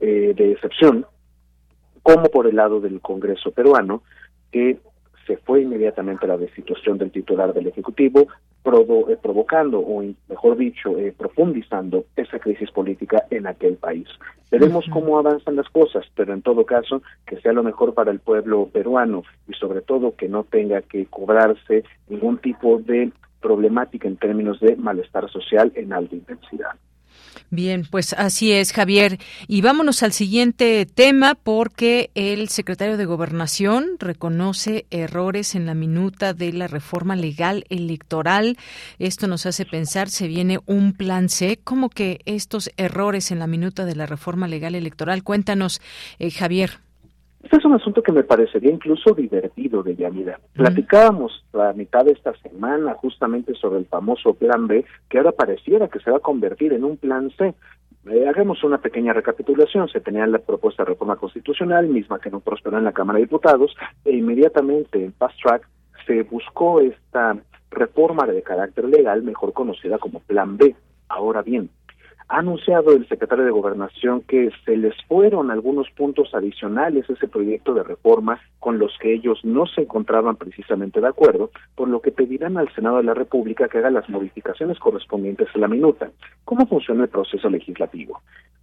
eh, 0.02 0.34
de 0.36 0.50
excepción, 0.50 1.06
como 2.02 2.24
por 2.24 2.48
el 2.48 2.56
lado 2.56 2.80
del 2.80 3.00
Congreso 3.00 3.52
peruano, 3.52 4.02
que 4.50 4.78
se 5.28 5.36
fue 5.36 5.62
inmediatamente 5.62 6.26
la 6.26 6.36
destitución 6.36 6.98
del 6.98 7.12
titular 7.12 7.54
del 7.54 7.68
Ejecutivo, 7.68 8.26
eh, 8.64 9.16
provocando, 9.22 9.78
o 9.78 10.02
mejor 10.28 10.56
dicho, 10.56 10.98
eh, 10.98 11.14
profundizando 11.16 12.04
esa 12.16 12.40
crisis 12.40 12.70
política 12.72 13.24
en 13.30 13.46
aquel 13.46 13.76
país. 13.76 14.08
Veremos 14.50 14.84
cómo 14.92 15.20
avanzan 15.20 15.54
las 15.54 15.68
cosas, 15.68 16.04
pero 16.16 16.34
en 16.34 16.42
todo 16.42 16.66
caso, 16.66 17.00
que 17.24 17.40
sea 17.40 17.52
lo 17.52 17.62
mejor 17.62 17.94
para 17.94 18.10
el 18.10 18.18
pueblo 18.18 18.68
peruano 18.72 19.22
y 19.48 19.54
sobre 19.54 19.82
todo 19.82 20.16
que 20.16 20.28
no 20.28 20.42
tenga 20.42 20.82
que 20.82 21.06
cobrarse 21.06 21.84
ningún 22.08 22.38
tipo 22.38 22.78
de 22.78 23.12
problemática 23.40 24.08
en 24.08 24.16
términos 24.16 24.58
de 24.58 24.74
malestar 24.74 25.30
social 25.30 25.70
en 25.76 25.92
alta 25.92 26.16
intensidad. 26.16 26.72
Bien, 27.50 27.86
pues 27.90 28.14
así 28.14 28.52
es, 28.52 28.72
Javier. 28.72 29.18
Y 29.46 29.60
vámonos 29.60 30.02
al 30.02 30.12
siguiente 30.12 30.86
tema 30.86 31.34
porque 31.34 32.10
el 32.14 32.48
secretario 32.48 32.96
de 32.96 33.04
Gobernación 33.04 33.96
reconoce 33.98 34.86
errores 34.90 35.54
en 35.54 35.66
la 35.66 35.74
minuta 35.74 36.32
de 36.34 36.52
la 36.52 36.66
reforma 36.66 37.16
legal 37.16 37.64
electoral. 37.68 38.56
Esto 38.98 39.26
nos 39.26 39.46
hace 39.46 39.66
pensar, 39.66 40.08
se 40.08 40.28
viene 40.28 40.60
un 40.66 40.92
plan 40.92 41.28
C. 41.28 41.58
¿Cómo 41.62 41.90
que 41.90 42.20
estos 42.24 42.70
errores 42.76 43.30
en 43.30 43.38
la 43.38 43.46
minuta 43.46 43.84
de 43.84 43.96
la 43.96 44.06
reforma 44.06 44.48
legal 44.48 44.74
electoral? 44.74 45.22
Cuéntanos, 45.22 45.80
eh, 46.18 46.30
Javier. 46.30 46.80
Este 47.42 47.56
es 47.56 47.64
un 47.64 47.74
asunto 47.74 48.02
que 48.02 48.12
me 48.12 48.22
parecería 48.22 48.70
incluso 48.70 49.14
divertido 49.14 49.82
de 49.82 49.96
Yanira. 49.96 50.38
Platicábamos 50.52 51.44
la 51.52 51.72
mitad 51.72 52.04
de 52.04 52.12
esta 52.12 52.34
semana 52.34 52.94
justamente 52.94 53.54
sobre 53.54 53.80
el 53.80 53.86
famoso 53.86 54.34
plan 54.34 54.68
B, 54.68 54.84
que 55.08 55.18
ahora 55.18 55.32
pareciera 55.32 55.88
que 55.88 55.98
se 55.98 56.10
va 56.10 56.18
a 56.18 56.20
convertir 56.20 56.72
en 56.72 56.84
un 56.84 56.96
plan 56.96 57.30
C. 57.36 57.54
Eh, 58.06 58.28
hagamos 58.28 58.62
una 58.62 58.78
pequeña 58.78 59.12
recapitulación. 59.12 59.88
Se 59.88 60.00
tenía 60.00 60.26
la 60.26 60.38
propuesta 60.38 60.84
de 60.84 60.90
reforma 60.90 61.16
constitucional, 61.16 61.88
misma 61.88 62.20
que 62.20 62.30
no 62.30 62.40
prosperó 62.40 62.78
en 62.78 62.84
la 62.84 62.92
Cámara 62.92 63.18
de 63.18 63.24
Diputados, 63.24 63.74
e 64.04 64.12
inmediatamente 64.16 65.04
en 65.04 65.12
Fast 65.12 65.38
Track 65.42 65.68
se 66.06 66.22
buscó 66.22 66.80
esta 66.80 67.36
reforma 67.70 68.26
de 68.26 68.42
carácter 68.42 68.84
legal, 68.84 69.22
mejor 69.22 69.52
conocida 69.52 69.98
como 69.98 70.20
Plan 70.20 70.56
B. 70.56 70.74
Ahora 71.08 71.42
bien, 71.42 71.70
ha 72.28 72.38
anunciado 72.38 72.92
el 72.92 73.08
secretario 73.08 73.44
de 73.44 73.50
Gobernación 73.50 74.22
que 74.22 74.50
se 74.64 74.76
les 74.76 74.94
fueron 75.08 75.50
algunos 75.50 75.90
puntos 75.90 76.34
adicionales 76.34 77.08
a 77.08 77.12
ese 77.12 77.28
proyecto 77.28 77.74
de 77.74 77.82
reforma 77.82 78.40
con 78.58 78.78
los 78.78 78.96
que 78.98 79.12
ellos 79.12 79.40
no 79.44 79.66
se 79.66 79.82
encontraban 79.82 80.36
precisamente 80.36 81.00
de 81.00 81.08
acuerdo, 81.08 81.50
por 81.74 81.88
lo 81.88 82.00
que 82.00 82.12
pedirán 82.12 82.56
al 82.56 82.72
Senado 82.74 82.98
de 82.98 83.04
la 83.04 83.14
República 83.14 83.68
que 83.68 83.78
haga 83.78 83.90
las 83.90 84.08
modificaciones 84.08 84.78
correspondientes 84.78 85.48
a 85.54 85.58
la 85.58 85.68
minuta. 85.68 86.10
¿Cómo 86.44 86.66
funciona 86.66 87.04
el 87.04 87.10
proceso 87.10 87.48
legislativo? 87.48 88.20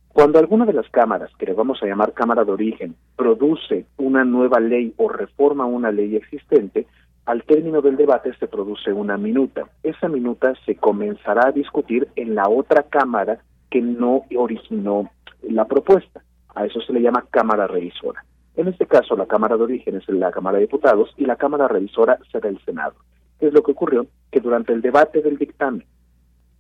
Cuando 0.10 0.40
alguna 0.40 0.66
de 0.66 0.74
las 0.74 0.90
cámaras, 0.90 1.32
que 1.38 1.46
le 1.46 1.54
vamos 1.54 1.82
a 1.82 1.86
llamar 1.86 2.14
Cámara 2.14 2.44
de 2.44 2.52
Origen, 2.52 2.96
produce 3.16 3.86
una 3.98 4.26
nueva 4.26 4.60
ley 4.60 4.94
o 4.98 5.08
reforma 5.08 5.66
una 5.66 5.92
ley 5.92 6.16
existente, 6.16 6.88
al 7.30 7.44
término 7.44 7.84
del 7.84 7.96
debate 7.96 8.34
se 8.40 8.48
produce 8.48 8.92
una 8.92 9.16
minuta. 9.16 9.70
Esa 9.84 10.08
minuta 10.08 10.56
se 10.66 10.78
comenzará 10.78 11.50
a 11.50 11.52
discutir 11.52 12.08
en 12.16 12.34
la 12.34 12.50
otra 12.50 12.82
Cámara 12.82 13.38
que 13.70 13.82
no 13.82 14.24
originó 14.36 15.12
la 15.44 15.66
propuesta. 15.66 16.24
A 16.56 16.66
eso 16.66 16.82
se 16.82 16.92
le 16.92 17.04
llama 17.04 17.28
Cámara 17.30 17.68
Revisora. 17.68 18.26
En 18.56 18.68
este 18.68 18.88
caso, 18.88 19.16
la 19.16 19.28
Cámara 19.28 19.58
de 19.58 19.64
Origen 19.64 19.98
es 19.98 20.10
la 20.10 20.32
Cámara 20.32 20.58
de 20.58 20.64
Diputados 20.64 21.14
y 21.18 21.26
la 21.28 21.36
Cámara 21.36 21.68
Revisora 21.68 22.18
será 22.32 22.50
el 22.50 22.60
Senado. 22.66 22.96
¿Qué 23.40 23.46
es 23.46 23.54
lo 23.54 23.62
que 23.62 23.74
ocurrió? 23.74 24.08
Que 24.32 24.40
durante 24.40 24.74
el 24.74 24.82
debate 24.82 25.22
del 25.22 25.38
dictamen 25.38 25.86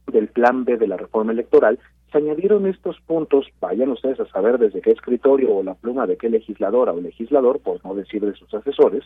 del 0.05 0.27
Plan 0.27 0.65
B 0.65 0.77
de 0.77 0.87
la 0.87 0.97
reforma 0.97 1.31
electoral, 1.31 1.79
se 2.11 2.19
añadieron 2.19 2.67
estos 2.67 2.99
puntos, 3.01 3.47
vayan 3.59 3.89
ustedes 3.89 4.19
a 4.19 4.27
saber 4.27 4.59
desde 4.59 4.81
qué 4.81 4.91
escritorio 4.91 5.55
o 5.55 5.63
la 5.63 5.73
pluma 5.73 6.05
de 6.05 6.17
qué 6.17 6.29
legisladora 6.29 6.91
o 6.91 7.01
legislador, 7.01 7.59
por 7.59 7.83
no 7.83 7.95
decir 7.95 8.23
de 8.23 8.33
sus 8.33 8.53
asesores, 8.53 9.03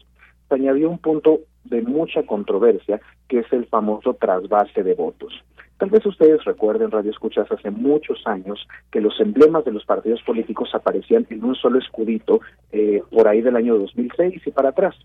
se 0.54 0.62
añadió 0.62 0.90
un 0.90 1.00
punto 1.00 1.40
de 1.64 1.82
mucha 1.82 2.24
controversia, 2.24 3.02
que 3.28 3.40
es 3.40 3.52
el 3.52 3.66
famoso 3.66 4.14
trasvase 4.14 4.84
de 4.84 4.94
votos. 4.94 5.34
Tal 5.78 5.90
vez 5.90 6.06
ustedes 6.06 6.44
recuerden, 6.46 6.92
Radio 6.92 7.10
Escuchas, 7.10 7.52
hace 7.52 7.72
muchos 7.72 8.22
años 8.26 8.68
que 8.92 9.02
los 9.02 9.20
emblemas 9.20 9.66
de 9.66 9.72
los 9.72 9.84
partidos 9.86 10.22
políticos 10.22 10.70
aparecían 10.74 11.26
en 11.30 11.44
un 11.44 11.56
solo 11.56 11.80
escudito 11.80 12.42
eh, 12.72 13.02
por 13.12 13.28
ahí 13.28 13.42
del 13.42 13.56
año 13.56 13.78
2006 13.78 14.46
y 14.46 14.52
para 14.52 14.70
atrás, 14.70 14.96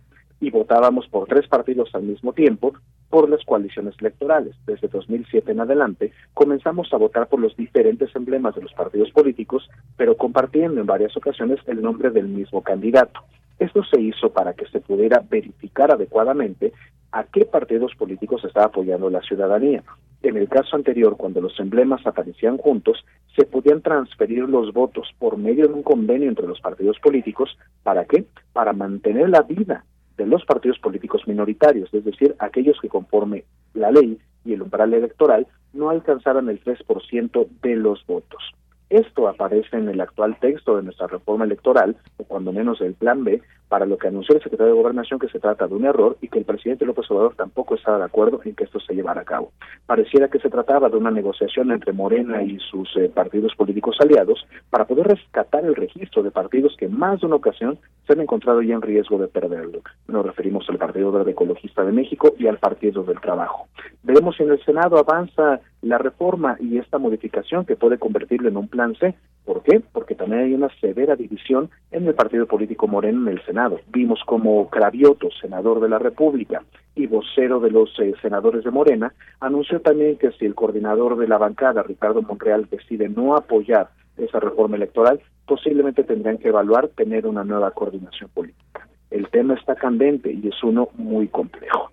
y 0.41 0.51
votábamos 0.51 1.09
por 1.09 1.27
tres 1.27 1.49
partidos 1.49 1.95
al 1.95 2.03
mismo 2.03 2.33
tiempo 2.33 2.75
por 3.09 3.31
las 3.31 3.43
coaliciones 3.45 3.95
electorales. 3.99 4.55
Desde 4.67 4.89
2007 4.89 5.51
en 5.51 5.61
adelante 5.61 6.13
comenzamos 6.35 6.93
a 6.93 6.99
votar 6.99 7.29
por 7.29 7.41
los 7.41 7.57
diferentes 7.57 8.15
emblemas 8.15 8.55
de 8.55 8.63
los 8.63 8.75
partidos 8.75 9.11
políticos, 9.13 9.69
pero 9.97 10.17
compartiendo 10.17 10.81
en 10.81 10.87
varias 10.87 11.17
ocasiones 11.17 11.59
el 11.67 11.81
nombre 11.81 12.11
del 12.11 12.29
mismo 12.29 12.63
candidato. 12.63 13.21
Esto 13.59 13.83
se 13.85 14.01
hizo 14.01 14.31
para 14.31 14.55
que 14.55 14.67
se 14.67 14.81
pudiera 14.81 15.23
verificar 15.29 15.93
adecuadamente 15.93 16.73
a 17.13 17.25
qué 17.25 17.45
partidos 17.45 17.95
políticos 17.97 18.45
estaba 18.45 18.67
apoyando 18.67 19.11
la 19.11 19.23
ciudadanía. 19.23 19.83
En 20.23 20.37
el 20.37 20.49
caso 20.49 20.77
anterior, 20.77 21.17
cuando 21.17 21.41
los 21.41 21.59
emblemas 21.61 22.07
aparecían 22.07 22.57
juntos, 22.59 23.05
se 23.37 23.45
podían 23.45 23.83
transferir 23.83 24.49
los 24.49 24.73
votos 24.73 25.09
por 25.19 25.37
medio 25.37 25.69
de 25.69 25.75
un 25.75 25.83
convenio 25.83 26.29
entre 26.29 26.47
los 26.47 26.61
partidos 26.61 26.99
políticos. 26.99 27.57
¿Para 27.83 28.05
qué? 28.05 28.25
Para 28.53 28.73
mantener 28.73 29.29
la 29.31 29.43
vida 29.43 29.85
de 30.17 30.27
los 30.27 30.45
partidos 30.45 30.79
políticos 30.81 31.23
minoritarios, 31.27 31.93
es 31.95 32.05
decir, 32.05 32.35
aquellos 32.41 32.79
que 32.81 32.89
conforme 32.89 33.45
la 33.75 33.93
ley 33.93 34.19
y 34.45 34.53
el 34.53 34.63
umbral 34.63 34.93
electoral 34.93 35.47
no 35.73 35.91
alcanzaran 35.91 36.49
el 36.49 36.63
3% 36.63 37.47
de 37.63 37.77
los 37.77 38.05
votos. 38.07 38.43
Esto 38.91 39.29
aparece 39.29 39.77
en 39.77 39.89
el 39.89 40.01
actual 40.01 40.39
texto 40.41 40.77
de 40.77 40.83
nuestra 40.83 41.07
reforma 41.07 41.45
electoral, 41.45 41.97
o 42.17 42.25
cuando 42.25 42.53
menos 42.53 42.79
del 42.79 42.95
Plan 42.95 43.23
B, 43.23 43.43
para 43.69 43.87
lo 43.87 43.99
que 43.99 44.09
anunció 44.09 44.35
el 44.35 44.43
secretario 44.43 44.73
de 44.73 44.81
Gobernación 44.81 45.21
que 45.21 45.29
se 45.29 45.39
trata 45.39 45.67
de 45.67 45.75
un 45.75 45.85
error 45.85 46.17
y 46.21 46.29
que 46.29 46.39
el 46.39 46.45
presidente 46.45 46.87
López 46.87 47.11
Obrador 47.11 47.35
tampoco 47.35 47.75
estaba 47.75 47.99
de 47.99 48.05
acuerdo 48.05 48.41
en 48.45 48.55
que 48.55 48.65
esto 48.65 48.81
se 48.81 48.95
llevara 48.95 49.21
a 49.21 49.25
cabo. 49.25 49.53
Pareciera 49.87 50.29
que 50.29 50.39
se 50.39 50.49
trataba 50.49 50.89
de 50.89 50.97
una 50.97 51.11
negociación 51.11 51.71
entre 51.71 51.93
Morena 51.93 52.43
y 52.43 52.59
sus 52.59 52.89
eh, 52.97 53.11
partidos 53.15 53.55
políticos 53.55 53.97
aliados 54.01 54.47
para 54.71 54.87
poder 54.87 55.09
rescatar 55.09 55.65
el 55.65 55.75
registro 55.75 56.23
de 56.23 56.31
partidos 56.31 56.77
que 56.79 56.89
más 56.89 57.21
de 57.21 57.27
una 57.27 57.37
ocasión 57.37 57.79
se 58.07 58.15
han 58.15 58.21
encontrado 58.21 58.63
ya 58.63 58.75
en 58.75 58.83
riesgo 58.83 59.19
de 59.19 59.29
perderlo. 59.29 59.83
Nos 60.07 60.25
referimos 60.25 60.69
al 60.71 60.79
Partido 60.79 61.13
Verde 61.13 61.33
Ecologista 61.33 61.85
de 61.85 61.93
México 61.93 62.35
y 62.39 62.47
al 62.47 62.59
Partido 62.59 63.03
del 63.03 63.21
Trabajo. 63.21 63.69
Veremos 64.03 64.37
si 64.37 64.45
en 64.45 64.53
el 64.53 64.65
Senado 64.65 64.97
avanza 64.99 65.61
la 65.83 65.99
reforma 65.99 66.57
y 66.61 66.79
esta 66.79 66.99
modificación 66.99 67.65
que 67.65 67.77
puede 67.77 67.99
convertirlo 67.99 68.49
en 68.49 68.57
un 68.57 68.69
plan 68.69 68.95
C. 68.97 69.15
¿Por 69.45 69.63
qué? 69.63 69.81
Porque 69.93 70.15
también 70.15 70.43
hay 70.43 70.55
una 70.55 70.69
severa 70.81 71.17
división 71.17 71.71
en 71.91 72.07
el 72.07 72.15
partido 72.15 72.47
político 72.47 72.87
Moreno 72.87 73.29
en 73.29 73.39
el 73.39 73.45
Senado. 73.45 73.81
Vimos 73.89 74.21
como 74.27 74.69
Cravioto, 74.69 75.29
senador 75.41 75.81
de 75.81 75.89
la 75.89 75.99
República 75.99 76.63
y 76.95 77.07
vocero 77.07 77.61
de 77.61 77.71
los 77.71 77.91
eh, 78.01 78.15
senadores 78.21 78.65
de 78.65 78.71
Morena, 78.71 79.15
anunció 79.41 79.81
también 79.81 80.17
que 80.17 80.33
si 80.33 80.45
el 80.45 80.55
coordinador 80.55 81.17
de 81.17 81.29
la 81.29 81.39
bancada, 81.39 81.83
Ricardo 81.83 82.23
Monreal, 82.23 82.67
decide 82.71 83.09
no 83.09 83.37
apoyar 83.37 83.89
esa 84.17 84.41
reforma 84.41 84.77
electoral, 84.77 85.21
posiblemente 85.47 86.03
tendrán 86.03 86.39
que 86.39 86.49
evaluar 86.49 86.89
tener 86.89 87.27
una 87.27 87.45
nueva 87.45 87.71
coordinación 87.71 88.29
política. 88.31 88.89
El 89.11 89.29
tema 89.31 89.55
está 89.55 89.77
candente 89.77 90.33
y 90.33 90.49
es 90.49 90.63
uno 90.63 90.89
muy 90.97 91.29
complejo. 91.29 91.91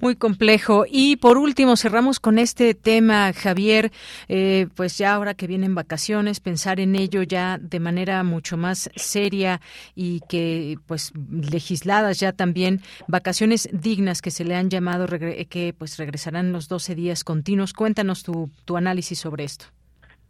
Muy 0.00 0.16
complejo. 0.16 0.84
Y 0.88 1.16
por 1.16 1.38
último, 1.38 1.76
cerramos 1.76 2.20
con 2.20 2.38
este 2.38 2.74
tema, 2.74 3.32
Javier. 3.32 3.90
Eh, 4.28 4.68
pues 4.74 4.98
ya 4.98 5.14
ahora 5.14 5.34
que 5.34 5.46
vienen 5.46 5.74
vacaciones, 5.74 6.40
pensar 6.40 6.80
en 6.80 6.96
ello 6.96 7.22
ya 7.22 7.58
de 7.58 7.80
manera 7.80 8.22
mucho 8.22 8.56
más 8.56 8.90
seria 8.96 9.60
y 9.94 10.20
que, 10.28 10.76
pues, 10.86 11.12
legisladas 11.30 12.20
ya 12.20 12.32
también, 12.32 12.80
vacaciones 13.08 13.68
dignas 13.72 14.22
que 14.22 14.30
se 14.30 14.44
le 14.44 14.54
han 14.54 14.70
llamado, 14.70 15.06
que 15.06 15.74
pues 15.76 15.98
regresarán 15.98 16.52
los 16.52 16.68
12 16.68 16.94
días 16.94 17.24
continuos. 17.24 17.72
Cuéntanos 17.72 18.22
tu, 18.22 18.50
tu 18.64 18.76
análisis 18.76 19.18
sobre 19.18 19.44
esto. 19.44 19.66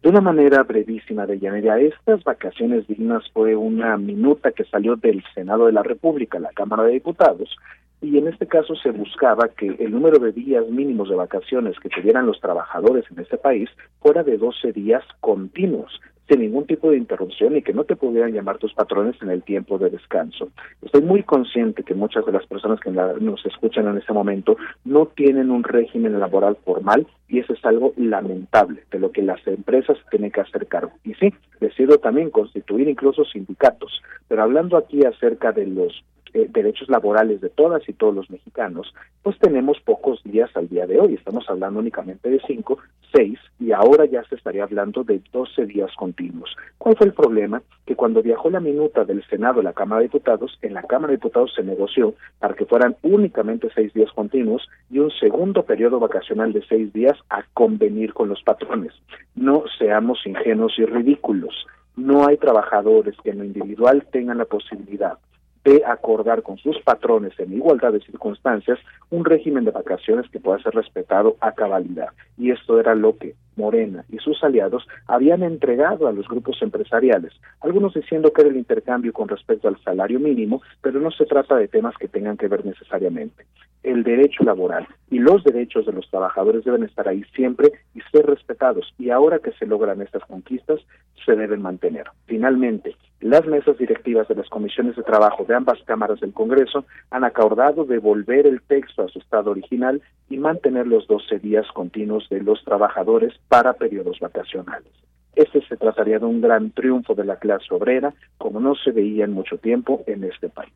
De 0.03 0.11
una 0.11 0.21
manera 0.21 0.63
brevísima 0.63 1.27
de 1.27 1.39
Yanira, 1.39 1.81
estas 1.81 2.23
vacaciones 2.23 2.87
dignas 2.87 3.25
fue 3.33 3.57
una 3.57 3.97
minuta 3.97 4.53
que 4.53 4.65
salió 4.65 4.95
del 4.95 5.25
Senado 5.35 5.67
de 5.67 5.73
la 5.73 5.83
República, 5.83 6.39
la 6.39 6.53
Cámara 6.53 6.85
de 6.85 6.93
Diputados, 6.93 7.57
y 8.01 8.19
en 8.19 8.29
este 8.29 8.47
caso 8.47 8.75
se 8.77 8.91
buscaba 8.91 9.49
que 9.49 9.67
el 9.79 9.91
número 9.91 10.19
de 10.19 10.33
días 10.33 10.67
mínimos 10.69 11.09
de 11.09 11.17
vacaciones 11.17 11.79
que 11.81 11.89
tuvieran 11.89 12.27
los 12.27 12.41
trabajadores 12.41 13.05
en 13.11 13.21
este 13.21 13.39
país 13.39 13.71
fuera 14.01 14.23
de 14.23 14.37
12 14.37 14.73
días 14.73 15.03
continuos, 15.21 16.01
sin 16.29 16.41
ningún 16.41 16.67
tipo 16.67 16.91
de 16.91 16.99
interrupción 16.99 17.57
y 17.57 17.63
que 17.63 17.73
no 17.73 17.85
te 17.85 17.97
pudieran 17.97 18.33
llamar 18.33 18.59
tus 18.59 18.75
patrones 18.75 19.15
en 19.23 19.31
el 19.31 19.43
tiempo 19.43 19.79
de 19.79 19.91
descanso. 19.91 20.51
Estoy 20.83 21.03
muy 21.03 21.23
consciente 21.23 21.85
que 21.85 21.95
muchas 21.95 22.27
de 22.27 22.33
las 22.33 22.47
personas 22.47 22.81
que 22.81 22.91
nos 22.91 23.45
escuchan 23.47 23.87
en 23.89 23.99
este 23.99 24.13
momento 24.13 24.57
no 24.85 25.07
tienen 25.07 25.51
un 25.51 25.65
régimen 25.65 26.19
laboral 26.19 26.57
formal 26.65 27.07
y 27.29 27.39
eso 27.39 27.55
es 27.55 27.65
algo 27.65 27.93
lamentable 27.97 28.83
de 28.91 28.99
lo 28.99 29.11
que 29.11 29.23
las 29.23 29.45
empresas 29.47 29.97
tienen 30.11 30.31
que 30.31 30.41
hacer 30.41 30.67
cargo. 30.67 30.93
Y 31.05 31.15
sí, 31.15 31.33
decido 31.61 31.99
también 31.99 32.31
constituir 32.31 32.89
incluso 32.89 33.25
sindicatos, 33.25 34.03
pero 34.29 34.43
hablando 34.43 34.77
aquí 34.77 35.05
acerca 35.05 35.53
de 35.53 35.67
los 35.67 36.05
eh, 36.37 36.51
derechos 36.51 36.91
laborales 36.91 37.41
de 37.41 37.49
todas 37.49 37.89
y 37.89 37.95
todos 37.95 38.15
los 38.15 38.29
mexicanos, 38.29 38.93
pues 39.23 39.39
tenemos 39.39 39.81
pocos 39.81 40.23
días 40.23 40.51
al 40.55 40.69
día 40.69 40.87
de 40.87 41.01
hoy. 41.01 41.15
Estamos 41.15 41.49
hablando 41.49 41.81
únicamente 41.81 42.29
de 42.29 42.43
cinco, 42.47 42.77
seis, 43.11 43.39
y 43.59 43.73
ahora 43.73 44.05
ya 44.05 44.23
se 44.25 44.35
estaría 44.35 44.65
hablando 44.65 45.03
de 45.03 45.23
doce 45.33 45.65
días 45.65 45.91
continuos. 45.97 46.55
¿Cuál 46.77 46.95
fue 46.99 47.07
el 47.07 47.15
problema? 47.15 47.63
Que 47.87 47.97
cuando 47.97 48.23
viajó 48.23 48.51
la 48.51 48.61
minuta 48.61 49.07
del 49.07 49.25
Senado 49.31 49.61
a 49.61 49.63
la 49.63 49.73
Cámara 49.73 50.01
de 50.01 50.09
Diputados, 50.09 50.59
en 50.61 50.75
la 50.75 50.83
Cámara 50.83 51.13
de 51.13 51.17
Diputados 51.17 51.55
se 51.57 51.63
negoció 51.63 52.13
para 52.39 52.53
que 52.53 52.67
fueran 52.67 52.97
únicamente 53.01 53.71
seis 53.75 53.95
días 53.95 54.13
continuos 54.13 54.69
y 54.91 54.99
un 54.99 55.11
segundo 55.13 55.63
periodo 55.63 55.99
vacacional 56.01 56.53
de 56.53 56.63
seis 56.69 56.93
días 56.93 57.17
a 57.31 57.45
convenir 57.55 58.13
con 58.13 58.29
los 58.29 58.43
patrones. 58.43 58.93
No 59.35 59.65
seamos 59.79 60.19
ingenuos 60.27 60.75
y 60.79 60.85
ridículos. 60.85 61.67
No 61.97 62.27
hay 62.27 62.37
trabajadores 62.37 63.15
que 63.25 63.31
en 63.31 63.39
lo 63.39 63.45
individual 63.45 64.07
tengan 64.13 64.37
la 64.37 64.45
posibilidad 64.45 65.17
de 65.67 65.83
acordar 65.85 66.43
con 66.43 66.59
sus 66.59 66.81
patrones 66.83 67.33
en 67.41 67.53
igualdad 67.53 67.93
de 67.93 68.01
circunstancias 68.01 68.79
un 69.11 69.25
régimen 69.25 69.65
de 69.65 69.73
vacaciones 69.73 70.31
que 70.31 70.39
pueda 70.39 70.63
ser 70.63 70.75
respetado 70.75 71.37
a 71.41 71.53
cabalidad. 71.53 72.11
Y 72.39 72.53
esto 72.53 72.79
era 72.79 72.95
lo 72.95 73.17
que 73.19 73.35
Morena 73.57 74.05
y 74.09 74.19
sus 74.19 74.45
aliados 74.45 74.87
habían 75.09 75.43
entregado 75.43 76.07
a 76.07 76.13
los 76.13 76.29
grupos 76.29 76.61
empresariales, 76.63 77.33
algunos 77.61 77.95
diciendo 77.95 78.33
que 78.33 78.43
era 78.43 78.51
el 78.51 78.57
intercambio 78.57 79.13
con 79.13 79.29
respecto 79.29 79.67
al 79.67 79.83
salario 79.83 80.21
mínimo, 80.21 80.63
pero 80.83 81.01
no 81.01 81.11
se 81.11 81.25
trata 81.25 81.57
de 81.57 81.67
temas 81.67 81.97
que 81.99 82.07
tengan 82.07 82.37
que 82.37 82.49
ver 82.49 82.65
necesariamente. 82.65 83.47
El 83.83 84.05
derecho 84.05 84.45
laboral 84.45 84.87
y 85.11 85.19
los 85.19 85.43
derechos 85.43 85.87
de 85.87 85.93
los 85.93 86.09
trabajadores 86.11 86.65
deben 86.65 86.85
estar 86.85 87.09
ahí 87.09 87.25
siempre 87.35 87.73
y 87.95 88.01
ser 88.13 88.27
respetados, 88.27 88.95
y 88.99 89.11
ahora 89.11 89.39
que 89.41 89.53
se 89.53 89.67
logran 89.67 90.03
estas 90.03 90.25
conquistas, 90.25 90.81
se 91.25 91.35
deben 91.35 91.63
mantener. 91.63 92.05
Finalmente, 92.27 92.95
las 93.21 93.47
mesas 93.47 93.79
directivas 93.79 94.29
de 94.29 94.35
las 94.35 94.49
comisiones 94.49 94.95
de 94.95 95.03
trabajo 95.03 95.45
de 95.45 95.55
ambas 95.55 95.79
cámaras 95.85 96.21
del 96.21 96.35
Congreso 96.35 96.85
han 97.11 97.25
acordado 97.25 97.85
devolver 97.85 98.47
el 98.47 98.61
texto 98.63 99.03
a 99.03 99.09
su 99.09 99.19
estado 99.19 99.51
original 99.51 100.03
y 100.29 100.37
mantener 100.37 100.87
los 100.87 101.07
12 101.07 101.39
días 101.39 101.67
continuos 101.73 102.29
de 102.29 102.43
los 102.43 102.63
trabajadores 102.65 103.33
para 103.49 103.73
periodos 103.73 104.21
vacacionales. 104.21 104.93
Este 105.35 105.61
se 105.67 105.77
trataría 105.77 106.19
de 106.19 106.27
un 106.27 106.41
gran 106.41 106.71
triunfo 106.71 107.15
de 107.15 107.25
la 107.25 107.37
clase 107.37 107.73
obrera, 107.75 108.15
como 108.39 108.61
no 108.61 108.75
se 108.75 108.91
veía 108.91 109.25
en 109.25 109.33
mucho 109.33 109.59
tiempo 109.59 110.03
en 110.07 110.25
este 110.25 110.49
país. 110.49 110.73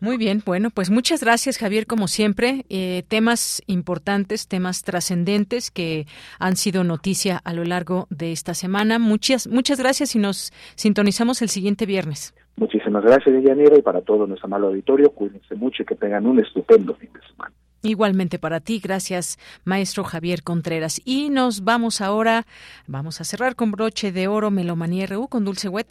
Muy 0.00 0.16
bien, 0.18 0.42
bueno, 0.44 0.70
pues 0.70 0.90
muchas 0.90 1.22
gracias 1.22 1.58
Javier, 1.58 1.86
como 1.86 2.08
siempre. 2.08 2.64
Eh, 2.68 3.02
temas 3.08 3.62
importantes, 3.66 4.46
temas 4.46 4.82
trascendentes 4.82 5.70
que 5.70 6.06
han 6.38 6.56
sido 6.56 6.84
noticia 6.84 7.38
a 7.44 7.52
lo 7.52 7.64
largo 7.64 8.06
de 8.10 8.32
esta 8.32 8.54
semana. 8.54 8.98
Muchas, 8.98 9.46
muchas 9.48 9.78
gracias 9.78 10.14
y 10.14 10.18
nos 10.18 10.52
sintonizamos 10.74 11.40
el 11.42 11.48
siguiente 11.48 11.86
viernes. 11.86 12.34
Muchísimas 12.56 13.04
gracias, 13.04 13.42
Yanira, 13.42 13.78
y 13.78 13.82
para 13.82 14.00
todo 14.00 14.26
nuestro 14.26 14.46
amado 14.46 14.68
auditorio, 14.68 15.10
cuídense 15.10 15.54
mucho 15.54 15.82
y 15.82 15.86
que 15.86 15.94
tengan 15.94 16.26
un 16.26 16.40
estupendo 16.40 16.94
fin 16.94 17.10
de 17.12 17.20
semana. 17.28 17.54
Igualmente 17.82 18.38
para 18.38 18.60
ti, 18.60 18.80
gracias 18.82 19.38
maestro 19.64 20.04
Javier 20.04 20.42
Contreras. 20.42 21.00
Y 21.04 21.30
nos 21.30 21.64
vamos 21.64 22.00
ahora, 22.00 22.46
vamos 22.86 23.20
a 23.20 23.24
cerrar 23.24 23.54
con 23.54 23.70
broche 23.70 24.10
de 24.10 24.26
oro 24.26 24.50
Melomanía 24.50 25.06
RU 25.06 25.28
con 25.28 25.44
Dulce 25.44 25.68
Wet. 25.68 25.86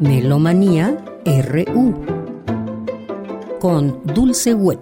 Melomanía 0.00 0.96
RU 1.26 1.92
con 3.60 4.02
Dulce 4.06 4.54
Wet. 4.54 4.80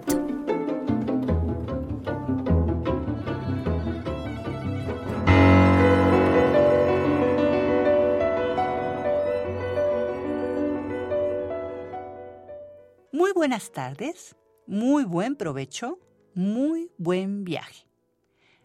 Muy 13.11 13.33
buenas 13.33 13.73
tardes, 13.73 14.37
muy 14.67 15.03
buen 15.03 15.35
provecho, 15.35 15.99
muy 16.33 16.93
buen 16.97 17.43
viaje. 17.43 17.85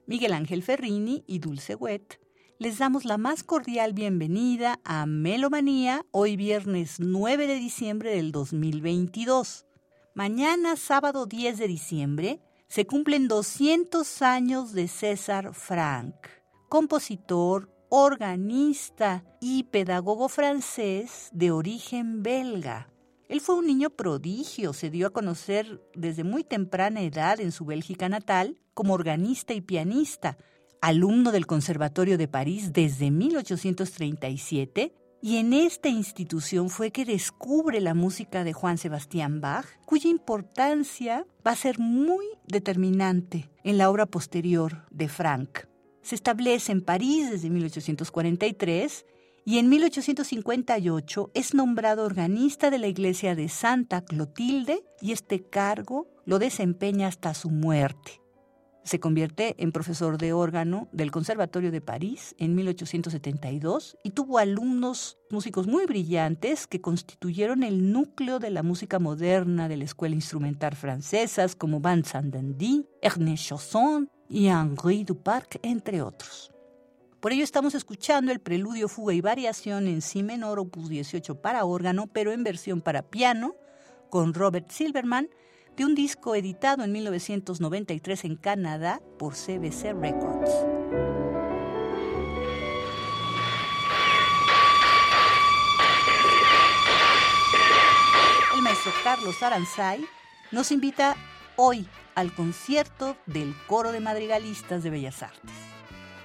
Miguel 0.06 0.32
Ángel 0.32 0.62
Ferrini 0.62 1.24
y 1.26 1.40
Dulce 1.40 1.74
Wet 1.74 2.23
les 2.58 2.78
damos 2.78 3.04
la 3.04 3.18
más 3.18 3.42
cordial 3.42 3.92
bienvenida 3.92 4.78
a 4.84 5.06
Melomanía 5.06 6.06
hoy 6.12 6.36
viernes 6.36 7.00
9 7.00 7.46
de 7.46 7.56
diciembre 7.56 8.14
del 8.14 8.30
2022. 8.30 9.66
Mañana, 10.14 10.76
sábado 10.76 11.26
10 11.26 11.58
de 11.58 11.66
diciembre, 11.66 12.40
se 12.68 12.86
cumplen 12.86 13.26
200 13.26 14.22
años 14.22 14.72
de 14.72 14.86
César 14.86 15.52
Franck, 15.52 16.28
compositor, 16.68 17.70
organista 17.88 19.24
y 19.40 19.64
pedagogo 19.64 20.28
francés 20.28 21.30
de 21.32 21.50
origen 21.50 22.22
belga. 22.22 22.88
Él 23.28 23.40
fue 23.40 23.56
un 23.56 23.66
niño 23.66 23.90
prodigio, 23.90 24.72
se 24.72 24.90
dio 24.90 25.08
a 25.08 25.12
conocer 25.12 25.82
desde 25.94 26.22
muy 26.22 26.44
temprana 26.44 27.02
edad 27.02 27.40
en 27.40 27.50
su 27.50 27.64
Bélgica 27.64 28.08
natal 28.08 28.60
como 28.74 28.94
organista 28.94 29.54
y 29.54 29.60
pianista, 29.60 30.36
alumno 30.84 31.32
del 31.32 31.46
Conservatorio 31.46 32.18
de 32.18 32.28
París 32.28 32.74
desde 32.74 33.10
1837, 33.10 34.92
y 35.22 35.38
en 35.38 35.54
esta 35.54 35.88
institución 35.88 36.68
fue 36.68 36.90
que 36.90 37.06
descubre 37.06 37.80
la 37.80 37.94
música 37.94 38.44
de 38.44 38.52
Juan 38.52 38.76
Sebastián 38.76 39.40
Bach, 39.40 39.64
cuya 39.86 40.10
importancia 40.10 41.26
va 41.46 41.52
a 41.52 41.56
ser 41.56 41.78
muy 41.78 42.26
determinante 42.46 43.50
en 43.62 43.78
la 43.78 43.88
obra 43.88 44.04
posterior 44.04 44.84
de 44.90 45.08
Franck. 45.08 45.66
Se 46.02 46.14
establece 46.14 46.72
en 46.72 46.82
París 46.82 47.30
desde 47.30 47.48
1843 47.48 49.06
y 49.46 49.56
en 49.56 49.70
1858 49.70 51.30
es 51.32 51.54
nombrado 51.54 52.04
organista 52.04 52.68
de 52.68 52.78
la 52.78 52.88
iglesia 52.88 53.34
de 53.34 53.48
Santa 53.48 54.04
Clotilde 54.04 54.84
y 55.00 55.12
este 55.12 55.42
cargo 55.42 56.08
lo 56.26 56.38
desempeña 56.38 57.08
hasta 57.08 57.32
su 57.32 57.48
muerte. 57.48 58.23
Se 58.84 59.00
convierte 59.00 59.54
en 59.58 59.72
profesor 59.72 60.18
de 60.18 60.34
órgano 60.34 60.88
del 60.92 61.10
Conservatorio 61.10 61.70
de 61.70 61.80
París 61.80 62.34
en 62.38 62.54
1872 62.54 63.96
y 64.04 64.10
tuvo 64.10 64.36
alumnos 64.36 65.16
músicos 65.30 65.66
muy 65.66 65.86
brillantes 65.86 66.66
que 66.66 66.82
constituyeron 66.82 67.62
el 67.62 67.92
núcleo 67.92 68.38
de 68.38 68.50
la 68.50 68.62
música 68.62 68.98
moderna 68.98 69.68
de 69.68 69.78
la 69.78 69.84
escuela 69.84 70.14
instrumental 70.14 70.76
francesas 70.76 71.56
como 71.56 71.80
Van 71.80 72.04
Sandandy, 72.04 72.86
Ernest 73.00 73.48
Chausson 73.48 74.10
y 74.28 74.48
Henri 74.48 75.04
Duparc, 75.04 75.58
entre 75.62 76.02
otros. 76.02 76.52
Por 77.20 77.32
ello 77.32 77.42
estamos 77.42 77.74
escuchando 77.74 78.32
el 78.32 78.40
preludio, 78.40 78.86
fuga 78.86 79.14
y 79.14 79.22
variación 79.22 79.88
en 79.88 80.02
si 80.02 80.22
menor 80.22 80.58
opus 80.58 80.90
18 80.90 81.40
para 81.40 81.64
órgano, 81.64 82.06
pero 82.06 82.32
en 82.32 82.44
versión 82.44 82.82
para 82.82 83.00
piano, 83.00 83.56
con 84.10 84.34
Robert 84.34 84.70
Silverman, 84.70 85.30
de 85.76 85.84
un 85.84 85.94
disco 85.94 86.34
editado 86.34 86.84
en 86.84 86.92
1993 86.92 88.24
en 88.24 88.36
Canadá 88.36 89.00
por 89.18 89.34
CBC 89.34 89.92
Records. 90.00 90.50
El 98.54 98.62
maestro 98.62 98.92
Carlos 99.02 99.42
Aranzay 99.42 100.04
nos 100.52 100.70
invita 100.70 101.16
hoy 101.56 101.86
al 102.14 102.32
concierto 102.32 103.16
del 103.26 103.54
Coro 103.66 103.92
de 103.92 104.00
Madrigalistas 104.00 104.82
de 104.82 104.90
Bellas 104.90 105.22
Artes. 105.22 105.50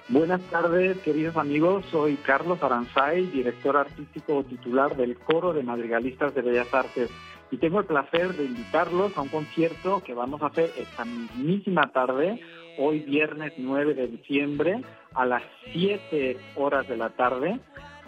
Buenas 0.09 0.41
tardes, 0.49 0.97
queridos 0.99 1.37
amigos. 1.37 1.85
Soy 1.91 2.15
Carlos 2.17 2.61
Aranzay, 2.63 3.27
director 3.27 3.77
artístico 3.77 4.43
titular 4.43 4.95
del 4.97 5.17
Coro 5.17 5.53
de 5.53 5.61
Madrigalistas 5.61 6.33
de 6.33 6.41
Bellas 6.41 6.73
Artes 6.73 7.11
y 7.51 7.57
tengo 7.57 7.79
el 7.79 7.85
placer 7.85 8.33
de 8.35 8.45
invitarlos 8.45 9.17
a 9.17 9.21
un 9.21 9.29
concierto 9.29 10.01
que 10.03 10.13
vamos 10.13 10.41
a 10.41 10.47
hacer 10.47 10.71
esta 10.77 11.05
mismísima 11.05 11.91
tarde, 11.91 12.39
hoy 12.77 12.99
viernes 12.99 13.53
9 13.57 13.93
de 13.93 14.07
diciembre, 14.07 14.81
a 15.13 15.25
las 15.25 15.43
7 15.73 16.37
horas 16.55 16.87
de 16.87 16.97
la 16.97 17.09
tarde, 17.09 17.59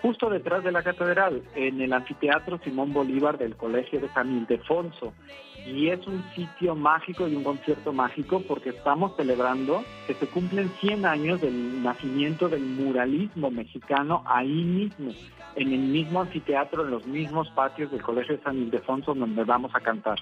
justo 0.02 0.30
detrás 0.30 0.64
de 0.64 0.72
la 0.72 0.84
catedral, 0.84 1.42
en 1.56 1.82
el 1.82 1.94
anfiteatro 1.94 2.60
Simón 2.64 2.94
Bolívar 2.94 3.38
del 3.38 3.56
Colegio 3.56 4.00
de 4.00 4.10
San 4.10 4.32
Ildefonso. 4.32 5.14
Y 5.66 5.90
es 5.90 6.06
un 6.08 6.24
sitio 6.36 6.76
mágico 6.76 7.28
y 7.28 7.36
un 7.36 7.44
concierto 7.44 7.94
mágico 7.94 8.42
porque 8.48 8.70
estamos 8.70 9.16
celebrando 9.16 9.84
que 10.08 10.16
se 10.16 10.26
cumplen 10.28 10.70
100 10.80 11.06
años 11.06 11.40
del 11.42 11.84
nacimiento 11.84 12.50
del 12.50 12.64
muralismo 12.64 13.52
mexicano 13.52 14.24
ahí 14.26 14.64
mismo 14.64 15.12
en 15.56 15.74
el 15.74 15.80
mismo 15.80 16.22
anfiteatro, 16.22 16.84
en 16.84 16.92
los 16.92 17.06
mismos 17.06 17.50
patios 17.52 17.92
del 17.92 18.02
Colegio 18.02 18.38
de 18.38 18.44
San 18.44 18.58
Ildefonso 18.58 19.14
donde 19.14 19.44
vamos 19.44 19.72
a 19.76 19.80
cantar. 19.80 20.20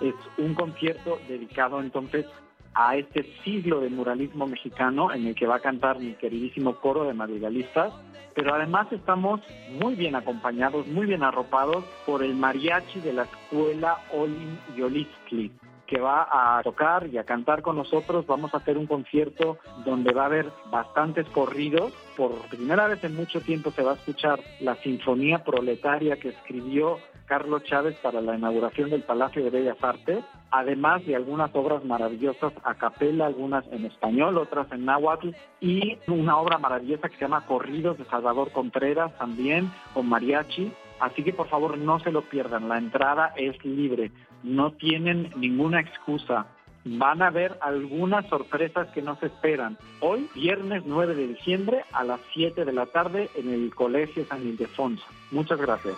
Es 0.00 0.14
un 0.38 0.54
concierto 0.54 1.18
dedicado 1.28 1.80
entonces 1.80 2.26
a 2.74 2.96
este 2.96 3.24
siglo 3.42 3.80
de 3.80 3.90
muralismo 3.90 4.46
mexicano 4.46 5.12
en 5.12 5.26
el 5.26 5.34
que 5.34 5.46
va 5.46 5.56
a 5.56 5.60
cantar 5.60 5.98
mi 5.98 6.14
queridísimo 6.14 6.76
coro 6.76 7.04
de 7.04 7.14
madrigalistas, 7.14 7.92
pero 8.34 8.54
además 8.54 8.86
estamos 8.92 9.40
muy 9.80 9.96
bien 9.96 10.14
acompañados, 10.14 10.86
muy 10.86 11.06
bien 11.06 11.24
arropados 11.24 11.84
por 12.06 12.22
el 12.22 12.34
mariachi 12.34 13.00
de 13.00 13.12
la 13.12 13.24
escuela 13.24 13.98
Olin 14.12 14.58
Yoliskli 14.76 15.50
que 15.90 16.00
va 16.00 16.28
a 16.30 16.62
tocar 16.62 17.08
y 17.08 17.18
a 17.18 17.24
cantar 17.24 17.62
con 17.62 17.74
nosotros. 17.74 18.24
Vamos 18.24 18.54
a 18.54 18.58
hacer 18.58 18.78
un 18.78 18.86
concierto 18.86 19.58
donde 19.84 20.12
va 20.12 20.22
a 20.22 20.26
haber 20.26 20.46
bastantes 20.70 21.26
corridos. 21.30 21.92
Por 22.16 22.30
primera 22.48 22.86
vez 22.86 23.02
en 23.02 23.16
mucho 23.16 23.40
tiempo 23.40 23.72
se 23.72 23.82
va 23.82 23.90
a 23.90 23.94
escuchar 23.94 24.38
la 24.60 24.76
Sinfonía 24.76 25.42
Proletaria 25.42 26.16
que 26.16 26.28
escribió 26.28 26.98
Carlos 27.26 27.64
Chávez 27.64 27.96
para 28.02 28.20
la 28.20 28.36
inauguración 28.36 28.90
del 28.90 29.02
Palacio 29.02 29.42
de 29.42 29.50
Bellas 29.50 29.82
Artes, 29.82 30.24
además 30.52 31.04
de 31.06 31.16
algunas 31.16 31.52
obras 31.54 31.84
maravillosas 31.84 32.52
a 32.62 32.74
capela, 32.74 33.26
algunas 33.26 33.66
en 33.72 33.84
español, 33.84 34.38
otras 34.38 34.70
en 34.70 34.84
náhuatl, 34.84 35.30
y 35.60 35.98
una 36.06 36.38
obra 36.38 36.58
maravillosa 36.58 37.08
que 37.08 37.16
se 37.16 37.22
llama 37.22 37.46
Corridos 37.46 37.98
de 37.98 38.04
Salvador 38.04 38.52
Contreras 38.52 39.16
también, 39.18 39.72
con 39.92 40.08
mariachi. 40.08 40.72
Así 41.00 41.24
que 41.24 41.32
por 41.32 41.48
favor 41.48 41.78
no 41.78 41.98
se 41.98 42.12
lo 42.12 42.22
pierdan, 42.22 42.68
la 42.68 42.78
entrada 42.78 43.32
es 43.36 43.64
libre, 43.64 44.12
no 44.42 44.72
tienen 44.72 45.32
ninguna 45.36 45.80
excusa. 45.80 46.46
Van 46.84 47.20
a 47.20 47.30
ver 47.30 47.58
algunas 47.60 48.26
sorpresas 48.28 48.88
que 48.88 49.02
no 49.02 49.16
se 49.16 49.26
esperan. 49.26 49.76
Hoy, 50.00 50.28
viernes 50.34 50.82
9 50.86 51.14
de 51.14 51.28
diciembre, 51.28 51.84
a 51.92 52.04
las 52.04 52.20
7 52.32 52.64
de 52.64 52.72
la 52.72 52.86
tarde, 52.86 53.28
en 53.34 53.52
el 53.52 53.74
Colegio 53.74 54.24
San 54.24 54.46
Ildefonso. 54.46 55.04
Muchas 55.30 55.60
gracias. 55.60 55.96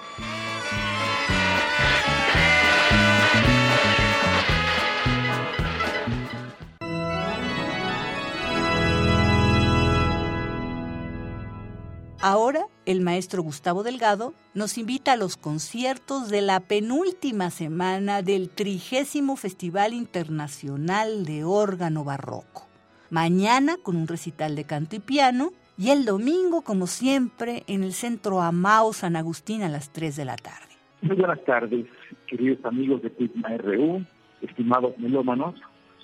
Ahora, 12.22 12.68
el 12.86 13.00
maestro 13.00 13.42
Gustavo 13.42 13.82
Delgado 13.82 14.34
nos 14.54 14.78
invita 14.78 15.12
a 15.12 15.16
los 15.16 15.36
conciertos 15.36 16.28
de 16.28 16.42
la 16.42 16.60
penúltima 16.60 17.50
semana 17.50 18.22
del 18.22 18.48
trigésimo 18.48 19.36
Festival 19.36 19.92
Internacional 19.92 21.24
de 21.24 21.44
Órgano 21.44 22.04
Barroco. 22.04 22.66
Mañana 23.10 23.76
con 23.82 23.96
un 23.96 24.08
recital 24.08 24.56
de 24.56 24.64
canto 24.64 24.96
y 24.96 25.00
piano 25.00 25.52
y 25.78 25.90
el 25.90 26.04
domingo, 26.04 26.62
como 26.62 26.86
siempre, 26.86 27.62
en 27.66 27.82
el 27.84 27.92
Centro 27.92 28.40
Amao 28.40 28.92
San 28.92 29.16
Agustín 29.16 29.62
a 29.62 29.68
las 29.68 29.92
3 29.92 30.16
de 30.16 30.24
la 30.24 30.36
tarde. 30.36 30.72
Muy 31.02 31.16
buenas 31.16 31.44
tardes, 31.44 31.86
queridos 32.26 32.64
amigos 32.64 33.02
de 33.02 33.10
Prisma 33.10 33.56
RU, 33.58 34.04
estimados 34.40 34.96
melómanos. 34.98 35.54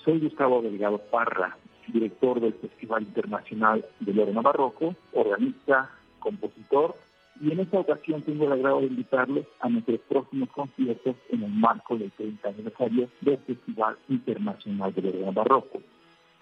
Soy 0.03 0.19
Gustavo 0.19 0.61
Delgado 0.61 0.97
Parra, 1.11 1.57
director 1.87 2.39
del 2.39 2.53
Festival 2.53 3.03
Internacional 3.03 3.85
del 3.99 4.19
Órgano 4.19 4.41
Barroco, 4.41 4.95
organista, 5.13 5.89
compositor, 6.19 6.95
y 7.41 7.51
en 7.51 7.61
esta 7.61 7.79
ocasión 7.79 8.21
tengo 8.23 8.45
el 8.45 8.51
agrado 8.51 8.81
de 8.81 8.87
invitarles 8.87 9.45
a 9.61 9.69
nuestros 9.69 9.99
próximos 10.09 10.49
conciertos 10.49 11.15
en 11.29 11.43
el 11.43 11.51
marco 11.51 11.97
del 11.97 12.11
30 12.11 12.49
aniversario 12.49 13.09
del 13.21 13.37
Festival 13.39 13.97
Internacional 14.09 14.93
del 14.93 15.07
Órgano 15.07 15.33
Barroco. 15.33 15.81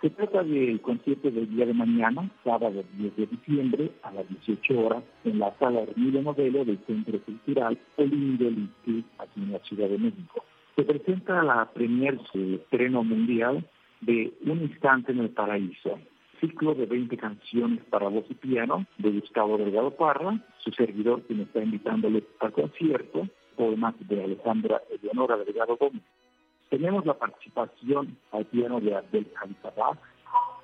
Se 0.01 0.11
trata 0.11 0.43
del 0.43 0.79
concierto 0.81 1.31
del 1.31 1.49
día 1.49 1.65
de 1.65 1.73
mañana, 1.73 2.29
sábado 2.43 2.83
10 2.97 3.15
de 3.15 3.25
diciembre, 3.25 3.91
a 4.03 4.11
las 4.11 4.29
18 4.29 4.79
horas, 4.79 5.03
en 5.23 5.39
la 5.39 5.55
sala 5.57 5.81
Hermilo 5.81 6.21
Modelo 6.21 6.63
del 6.65 6.79
Centro 6.85 7.19
Cultural 7.21 7.77
Olindo 7.97 8.49
Listi, 8.49 9.03
aquí 9.17 9.41
en 9.41 9.53
la 9.53 9.59
Ciudad 9.59 9.89
de 9.89 9.97
México. 9.97 10.43
Se 10.75 10.83
presenta 10.83 11.41
la 11.41 11.65
premier 11.71 12.19
su 12.31 12.39
estreno 12.55 13.03
mundial 13.03 13.67
de 14.01 14.31
Un 14.45 14.61
Instante 14.61 15.11
en 15.11 15.19
el 15.19 15.29
Paraíso, 15.29 15.97
ciclo 16.39 16.73
de 16.73 16.85
20 16.85 17.17
canciones 17.17 17.83
para 17.85 18.07
voz 18.07 18.25
y 18.29 18.33
piano 18.35 18.85
de 18.97 19.11
Gustavo 19.11 19.57
Delgado 19.57 19.91
Parra, 19.91 20.39
su 20.59 20.71
servidor 20.71 21.23
quien 21.23 21.41
está 21.41 21.63
invitándole 21.63 22.23
al 22.39 22.51
concierto, 22.51 23.27
poemas 23.55 23.95
de 24.07 24.23
Alejandra 24.23 24.81
Eleonora 24.89 25.37
Delgado 25.37 25.77
Gómez. 25.77 26.03
Tenemos 26.69 27.05
la 27.05 27.13
participación 27.13 28.17
al 28.31 28.45
piano 28.45 28.79
de 28.79 28.95
Abdel 28.95 29.31
Khalifa 29.33 29.73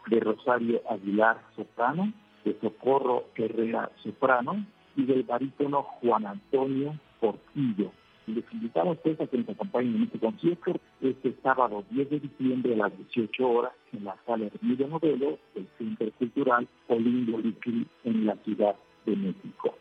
de 0.08 0.20
Rosario 0.20 0.82
Aguilar 0.90 1.42
Soprano, 1.56 2.12
de 2.44 2.60
Socorro 2.60 3.30
Herrera 3.36 3.90
Soprano 4.04 4.66
y 4.96 5.06
del 5.06 5.24
barítono 5.24 5.84
Juan 5.84 6.26
Antonio 6.26 7.00
Portillo. 7.20 7.92
Les 8.26 8.44
invitamos 8.54 8.98
pues 9.04 9.20
a 9.20 9.28
que 9.28 9.38
nos 9.38 9.50
acompañen 9.50 9.96
en 9.96 10.04
este 10.04 10.20
concierto 10.20 10.80
este 11.02 11.36
sábado 11.44 11.84
10 11.90 12.10
de 12.10 12.20
diciembre 12.22 12.74
a 12.74 12.78
las 12.78 12.98
18 12.98 13.50
horas 13.50 13.74
en 13.92 14.06
la 14.06 14.16
sala 14.26 14.46
Hermida 14.46 14.88
Modelo 14.88 15.38
del 15.54 15.68
Centro 15.78 16.10
Cultural 16.12 16.68
Olindo 16.88 17.38
Liqui 17.38 17.86
en 18.06 18.26
la 18.26 18.36
Ciudad 18.38 18.76
de 19.06 19.16
México. 19.16 19.76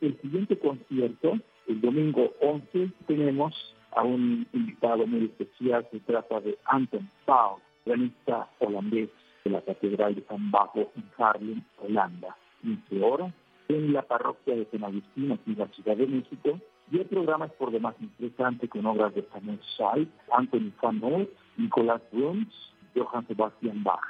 El 0.00 0.20
siguiente 0.20 0.56
concierto, 0.58 1.38
el 1.66 1.80
domingo 1.80 2.32
11, 2.40 2.90
tenemos 3.06 3.74
a 3.96 4.02
un 4.02 4.46
invitado 4.52 5.06
muy 5.06 5.24
especial. 5.24 5.86
Se 5.90 6.00
trata 6.00 6.40
de 6.40 6.56
Anton 6.66 7.08
Paul, 7.24 7.60
pianista 7.84 8.48
holandés 8.60 9.10
de 9.44 9.50
la 9.50 9.60
Catedral 9.60 10.14
de 10.14 10.22
San 10.22 10.50
Bajo 10.50 10.92
en 10.96 11.04
Haarlem, 11.18 11.62
Holanda. 11.78 12.36
15 12.62 13.02
horas 13.02 13.34
en 13.68 13.92
la 13.92 14.02
parroquia 14.02 14.54
de 14.54 14.66
San 14.70 14.84
Agustín, 14.84 15.32
aquí 15.32 15.52
en 15.52 15.58
la 15.58 15.68
Ciudad 15.68 15.96
de 15.96 16.06
México. 16.06 16.60
Y 16.92 16.98
el 16.98 17.06
programa 17.06 17.46
es 17.46 17.52
por 17.52 17.70
demás 17.70 17.94
interesante 18.00 18.68
con 18.68 18.84
obras 18.84 19.14
de 19.14 19.26
Samuel 19.32 19.58
Schall, 19.76 20.06
Anthony 20.30 20.70
Noot, 20.92 21.30
Nicolás 21.56 22.02
Bruns, 22.12 22.52
Johann 22.94 23.26
Sebastian 23.26 23.82
Bach. 23.82 24.04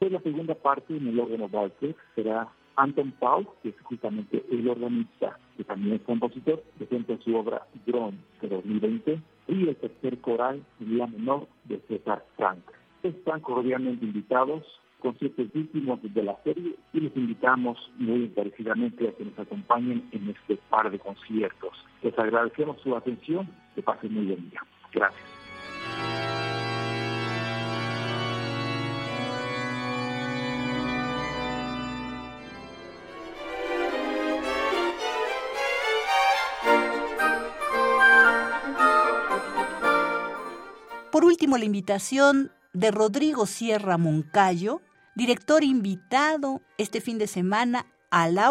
En 0.00 0.14
la 0.14 0.20
segunda 0.20 0.56
parte, 0.56 0.96
en 0.96 1.06
el 1.06 1.20
órgano 1.20 1.48
Walter, 1.52 1.94
será 2.16 2.48
Anton 2.74 3.12
Paul, 3.20 3.46
que 3.62 3.68
es 3.68 3.80
justamente 3.84 4.44
el 4.50 4.68
organista, 4.68 5.38
que 5.56 5.62
también 5.62 5.94
es 5.94 6.02
compositor, 6.02 6.60
presenta 6.76 7.16
su 7.18 7.36
obra 7.36 7.68
Drone 7.86 8.18
de 8.42 8.48
2020 8.48 9.22
y 9.46 9.68
el 9.68 9.76
tercer 9.76 10.18
coral 10.18 10.60
en 10.80 10.98
la 10.98 11.06
menor 11.06 11.46
de 11.66 11.78
César 11.86 12.24
Frank. 12.36 12.64
Están 13.04 13.42
cordialmente 13.42 14.04
invitados, 14.04 14.64
conciertos 15.04 15.46
últimos 15.54 16.00
de 16.02 16.22
la 16.22 16.34
serie 16.44 16.74
y 16.94 17.00
les 17.00 17.14
invitamos 17.14 17.92
muy 17.98 18.24
encarecidamente 18.24 19.06
a 19.06 19.12
que 19.12 19.24
nos 19.26 19.38
acompañen 19.38 20.08
en 20.12 20.30
este 20.30 20.56
par 20.70 20.90
de 20.90 20.98
conciertos. 20.98 21.76
Les 22.02 22.18
agradecemos 22.18 22.80
su 22.80 22.96
atención, 22.96 23.46
que 23.74 23.82
pasen 23.82 24.14
muy 24.14 24.24
buen 24.24 24.48
día. 24.48 24.60
Gracias. 24.92 25.22
Por 41.12 41.26
último, 41.26 41.58
la 41.58 41.66
invitación 41.66 42.50
de 42.72 42.90
Rodrigo 42.90 43.46
Sierra 43.46 43.98
Moncayo, 43.98 44.80
director 45.14 45.62
invitado 45.62 46.60
este 46.76 47.00
fin 47.00 47.18
de 47.18 47.26
semana 47.26 47.86
a 48.10 48.28
la 48.28 48.50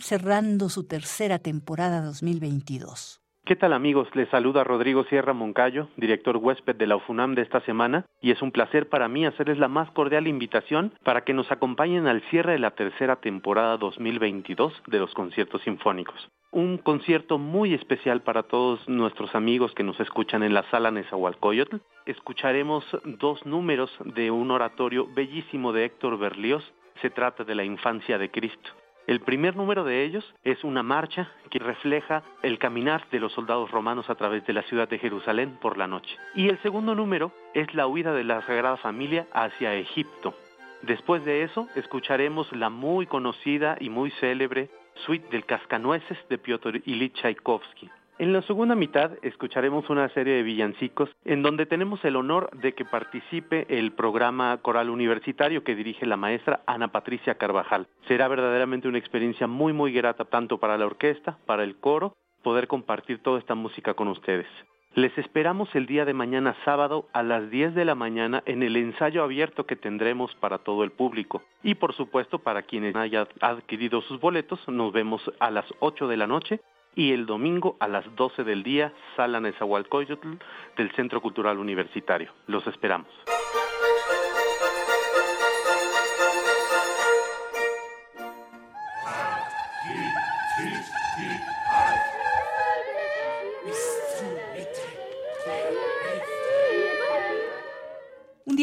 cerrando 0.00 0.68
su 0.68 0.86
tercera 0.86 1.38
temporada 1.38 2.02
2022. 2.02 3.20
¿Qué 3.44 3.56
tal 3.56 3.72
amigos? 3.72 4.08
Les 4.14 4.28
saluda 4.30 4.64
Rodrigo 4.64 5.04
Sierra 5.04 5.32
Moncayo, 5.32 5.88
director 5.96 6.36
huésped 6.36 6.76
de 6.76 6.86
la 6.86 6.96
UFUNAM 6.96 7.34
de 7.34 7.42
esta 7.42 7.60
semana, 7.62 8.06
y 8.20 8.30
es 8.30 8.40
un 8.40 8.52
placer 8.52 8.88
para 8.88 9.08
mí 9.08 9.26
hacerles 9.26 9.58
la 9.58 9.68
más 9.68 9.90
cordial 9.90 10.28
invitación 10.28 10.94
para 11.02 11.24
que 11.24 11.34
nos 11.34 11.50
acompañen 11.50 12.06
al 12.06 12.22
cierre 12.30 12.52
de 12.52 12.60
la 12.60 12.70
tercera 12.70 13.16
temporada 13.16 13.76
2022 13.78 14.72
de 14.86 14.98
los 14.98 15.12
conciertos 15.12 15.60
sinfónicos. 15.62 16.30
Un 16.54 16.76
concierto 16.76 17.38
muy 17.38 17.72
especial 17.72 18.20
para 18.20 18.42
todos 18.42 18.86
nuestros 18.86 19.34
amigos 19.34 19.72
que 19.72 19.82
nos 19.82 19.98
escuchan 20.00 20.42
en 20.42 20.52
la 20.52 20.62
sala 20.64 20.90
Nezahualcóyotl. 20.90 21.78
Escucharemos 22.04 22.84
dos 23.04 23.46
números 23.46 23.90
de 24.04 24.30
un 24.30 24.50
oratorio 24.50 25.08
bellísimo 25.14 25.72
de 25.72 25.86
Héctor 25.86 26.18
Berlioz. 26.18 26.62
Se 27.00 27.08
trata 27.08 27.44
de 27.44 27.54
la 27.54 27.64
infancia 27.64 28.18
de 28.18 28.30
Cristo. 28.30 28.68
El 29.06 29.20
primer 29.20 29.56
número 29.56 29.82
de 29.82 30.04
ellos 30.04 30.30
es 30.44 30.62
una 30.62 30.82
marcha 30.82 31.32
que 31.48 31.58
refleja 31.58 32.22
el 32.42 32.58
caminar 32.58 33.08
de 33.10 33.20
los 33.20 33.32
soldados 33.32 33.70
romanos 33.70 34.10
a 34.10 34.14
través 34.14 34.44
de 34.46 34.52
la 34.52 34.62
ciudad 34.64 34.90
de 34.90 34.98
Jerusalén 34.98 35.56
por 35.58 35.78
la 35.78 35.86
noche. 35.86 36.14
Y 36.34 36.50
el 36.50 36.58
segundo 36.58 36.94
número 36.94 37.32
es 37.54 37.72
la 37.72 37.86
huida 37.86 38.12
de 38.12 38.24
la 38.24 38.42
Sagrada 38.42 38.76
Familia 38.76 39.26
hacia 39.32 39.74
Egipto. 39.74 40.34
Después 40.82 41.24
de 41.24 41.44
eso, 41.44 41.66
escucharemos 41.76 42.52
la 42.52 42.68
muy 42.68 43.06
conocida 43.06 43.78
y 43.80 43.88
muy 43.88 44.10
célebre 44.20 44.68
Suite 45.06 45.28
del 45.30 45.44
Cascanueces 45.44 46.18
de 46.28 46.38
Piotr 46.38 46.82
Ilyich 46.84 47.14
Tchaikovsky. 47.14 47.90
En 48.18 48.32
la 48.32 48.42
segunda 48.42 48.74
mitad 48.74 49.12
escucharemos 49.22 49.90
una 49.90 50.08
serie 50.10 50.34
de 50.34 50.42
villancicos 50.42 51.10
en 51.24 51.42
donde 51.42 51.66
tenemos 51.66 52.04
el 52.04 52.16
honor 52.16 52.50
de 52.52 52.72
que 52.72 52.84
participe 52.84 53.66
el 53.68 53.92
programa 53.92 54.56
coral 54.58 54.90
universitario 54.90 55.64
que 55.64 55.74
dirige 55.74 56.06
la 56.06 56.16
maestra 56.16 56.60
Ana 56.66 56.88
Patricia 56.88 57.36
Carvajal. 57.36 57.88
Será 58.06 58.28
verdaderamente 58.28 58.86
una 58.86 58.98
experiencia 58.98 59.46
muy 59.46 59.72
muy 59.72 59.92
grata 59.92 60.26
tanto 60.26 60.58
para 60.58 60.78
la 60.78 60.86
orquesta, 60.86 61.38
para 61.46 61.64
el 61.64 61.76
coro, 61.76 62.14
poder 62.42 62.68
compartir 62.68 63.18
toda 63.22 63.38
esta 63.38 63.54
música 63.54 63.94
con 63.94 64.08
ustedes. 64.08 64.46
Les 64.94 65.16
esperamos 65.16 65.74
el 65.74 65.86
día 65.86 66.04
de 66.04 66.12
mañana 66.12 66.54
sábado 66.66 67.08
a 67.14 67.22
las 67.22 67.48
10 67.50 67.74
de 67.74 67.86
la 67.86 67.94
mañana 67.94 68.42
en 68.44 68.62
el 68.62 68.76
ensayo 68.76 69.22
abierto 69.22 69.64
que 69.64 69.74
tendremos 69.74 70.34
para 70.34 70.58
todo 70.58 70.84
el 70.84 70.90
público. 70.90 71.42
Y 71.62 71.76
por 71.76 71.94
supuesto 71.94 72.40
para 72.40 72.62
quienes 72.62 72.94
hayan 72.94 73.26
adquirido 73.40 74.02
sus 74.02 74.20
boletos, 74.20 74.60
nos 74.68 74.92
vemos 74.92 75.22
a 75.38 75.50
las 75.50 75.64
8 75.80 76.08
de 76.08 76.16
la 76.18 76.26
noche 76.26 76.60
y 76.94 77.12
el 77.12 77.24
domingo 77.24 77.76
a 77.80 77.88
las 77.88 78.04
12 78.16 78.44
del 78.44 78.62
día, 78.62 78.92
Sala 79.16 79.40
Nezahualcóyotl 79.40 80.34
del 80.76 80.90
Centro 80.92 81.22
Cultural 81.22 81.58
Universitario. 81.58 82.30
Los 82.46 82.66
esperamos. 82.66 83.08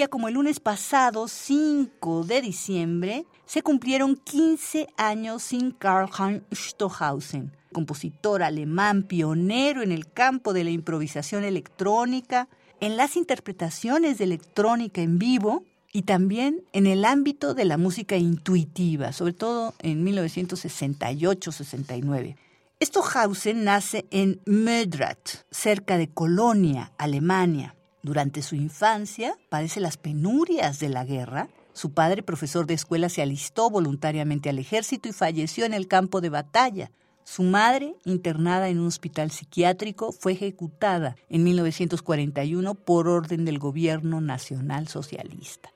Como 0.07 0.27
el 0.27 0.35
lunes 0.35 0.59
pasado, 0.59 1.27
5 1.27 2.23
de 2.23 2.41
diciembre, 2.41 3.25
se 3.45 3.61
cumplieron 3.61 4.15
15 4.15 4.87
años 4.97 5.43
sin 5.43 5.71
Karl-Heinz 5.71 6.43
Stockhausen, 6.51 7.51
compositor 7.73 8.43
alemán 8.43 9.03
pionero 9.03 9.81
en 9.81 9.91
el 9.91 10.11
campo 10.11 10.53
de 10.53 10.63
la 10.63 10.69
improvisación 10.69 11.43
electrónica, 11.43 12.47
en 12.79 12.95
las 12.95 13.15
interpretaciones 13.15 14.17
de 14.17 14.23
electrónica 14.23 15.01
en 15.01 15.19
vivo 15.19 15.63
y 15.91 16.03
también 16.03 16.61
en 16.71 16.87
el 16.87 17.03
ámbito 17.05 17.53
de 17.53 17.65
la 17.65 17.77
música 17.77 18.15
intuitiva, 18.15 19.11
sobre 19.11 19.33
todo 19.33 19.73
en 19.79 20.05
1968-69. 20.05 22.37
Stockhausen 22.81 23.65
nace 23.65 24.05
en 24.11 24.39
Mödrat, 24.45 25.17
cerca 25.51 25.97
de 25.97 26.07
Colonia, 26.07 26.93
Alemania. 26.97 27.75
Durante 28.01 28.41
su 28.41 28.55
infancia 28.55 29.37
padece 29.49 29.79
las 29.79 29.97
penurias 29.97 30.79
de 30.79 30.89
la 30.89 31.03
guerra. 31.03 31.49
Su 31.73 31.91
padre, 31.91 32.23
profesor 32.23 32.65
de 32.65 32.73
escuela, 32.73 33.09
se 33.09 33.21
alistó 33.21 33.69
voluntariamente 33.69 34.49
al 34.49 34.59
ejército 34.59 35.09
y 35.09 35.13
falleció 35.13 35.65
en 35.65 35.73
el 35.73 35.87
campo 35.87 36.21
de 36.21 36.29
batalla. 36.29 36.91
Su 37.25 37.43
madre, 37.43 37.95
internada 38.05 38.69
en 38.69 38.79
un 38.79 38.87
hospital 38.87 39.31
psiquiátrico, 39.31 40.11
fue 40.13 40.31
ejecutada 40.31 41.15
en 41.29 41.43
1941 41.43 42.73
por 42.73 43.07
orden 43.07 43.45
del 43.45 43.59
gobierno 43.59 44.21
nacional 44.21 44.87
socialista. 44.87 45.69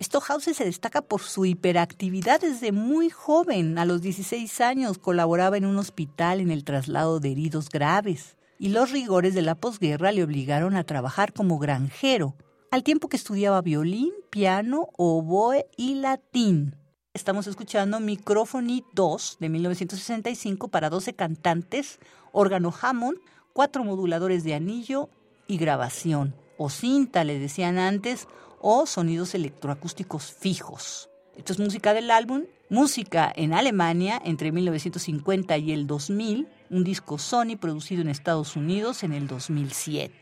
Stockhausen 0.00 0.54
se 0.54 0.64
destaca 0.64 1.00
por 1.00 1.22
su 1.22 1.44
hiperactividad 1.46 2.40
desde 2.40 2.72
muy 2.72 3.08
joven. 3.08 3.78
A 3.78 3.84
los 3.84 4.02
16 4.02 4.60
años 4.60 4.98
colaboraba 4.98 5.56
en 5.56 5.64
un 5.64 5.78
hospital 5.78 6.40
en 6.40 6.50
el 6.50 6.64
traslado 6.64 7.20
de 7.20 7.32
heridos 7.32 7.68
graves 7.68 8.37
y 8.58 8.70
los 8.70 8.90
rigores 8.90 9.34
de 9.34 9.42
la 9.42 9.54
posguerra 9.54 10.12
le 10.12 10.24
obligaron 10.24 10.76
a 10.76 10.84
trabajar 10.84 11.32
como 11.32 11.58
granjero, 11.58 12.34
al 12.70 12.82
tiempo 12.82 13.08
que 13.08 13.16
estudiaba 13.16 13.62
violín, 13.62 14.12
piano, 14.30 14.88
oboe 14.96 15.66
y 15.76 15.94
latín. 15.94 16.76
Estamos 17.14 17.46
escuchando 17.46 18.00
Microphony 18.00 18.84
2 18.92 19.38
de 19.40 19.48
1965 19.48 20.68
para 20.68 20.90
12 20.90 21.14
cantantes, 21.14 21.98
órgano 22.32 22.74
Hammond, 22.80 23.18
cuatro 23.52 23.84
moduladores 23.84 24.44
de 24.44 24.54
anillo 24.54 25.08
y 25.46 25.56
grabación, 25.56 26.34
o 26.58 26.68
cinta 26.68 27.24
le 27.24 27.38
decían 27.38 27.78
antes, 27.78 28.28
o 28.60 28.86
sonidos 28.86 29.34
electroacústicos 29.34 30.32
fijos. 30.32 31.08
Esto 31.38 31.52
es 31.52 31.60
música 31.60 31.94
del 31.94 32.10
álbum, 32.10 32.46
música 32.68 33.32
en 33.34 33.54
Alemania 33.54 34.20
entre 34.24 34.50
1950 34.50 35.56
y 35.56 35.70
el 35.70 35.86
2000, 35.86 36.48
un 36.68 36.84
disco 36.84 37.16
Sony 37.16 37.56
producido 37.58 38.02
en 38.02 38.08
Estados 38.08 38.56
Unidos 38.56 39.04
en 39.04 39.12
el 39.12 39.28
2007. 39.28 40.12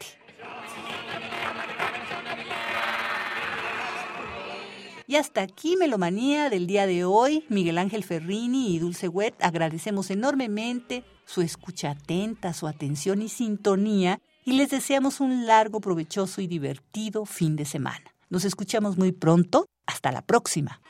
Y 5.08 5.16
hasta 5.16 5.40
aquí 5.40 5.76
Melomanía 5.76 6.50
del 6.50 6.66
día 6.66 6.86
de 6.86 7.06
hoy. 7.06 7.46
Miguel 7.48 7.78
Ángel 7.78 8.04
Ferrini 8.04 8.74
y 8.74 8.78
Dulce 8.78 9.08
Wet 9.08 9.36
agradecemos 9.40 10.10
enormemente 10.10 11.02
su 11.24 11.40
escucha 11.40 11.92
atenta, 11.92 12.52
su 12.52 12.66
atención 12.66 13.22
y 13.22 13.30
sintonía 13.30 14.20
y 14.44 14.52
les 14.52 14.68
deseamos 14.68 15.20
un 15.20 15.46
largo, 15.46 15.80
provechoso 15.80 16.42
y 16.42 16.46
divertido 16.46 17.24
fin 17.24 17.56
de 17.56 17.64
semana. 17.64 18.15
Nos 18.28 18.44
escuchamos 18.44 18.96
muy 18.98 19.12
pronto. 19.12 19.66
Hasta 19.86 20.10
la 20.10 20.22
próxima. 20.22 20.80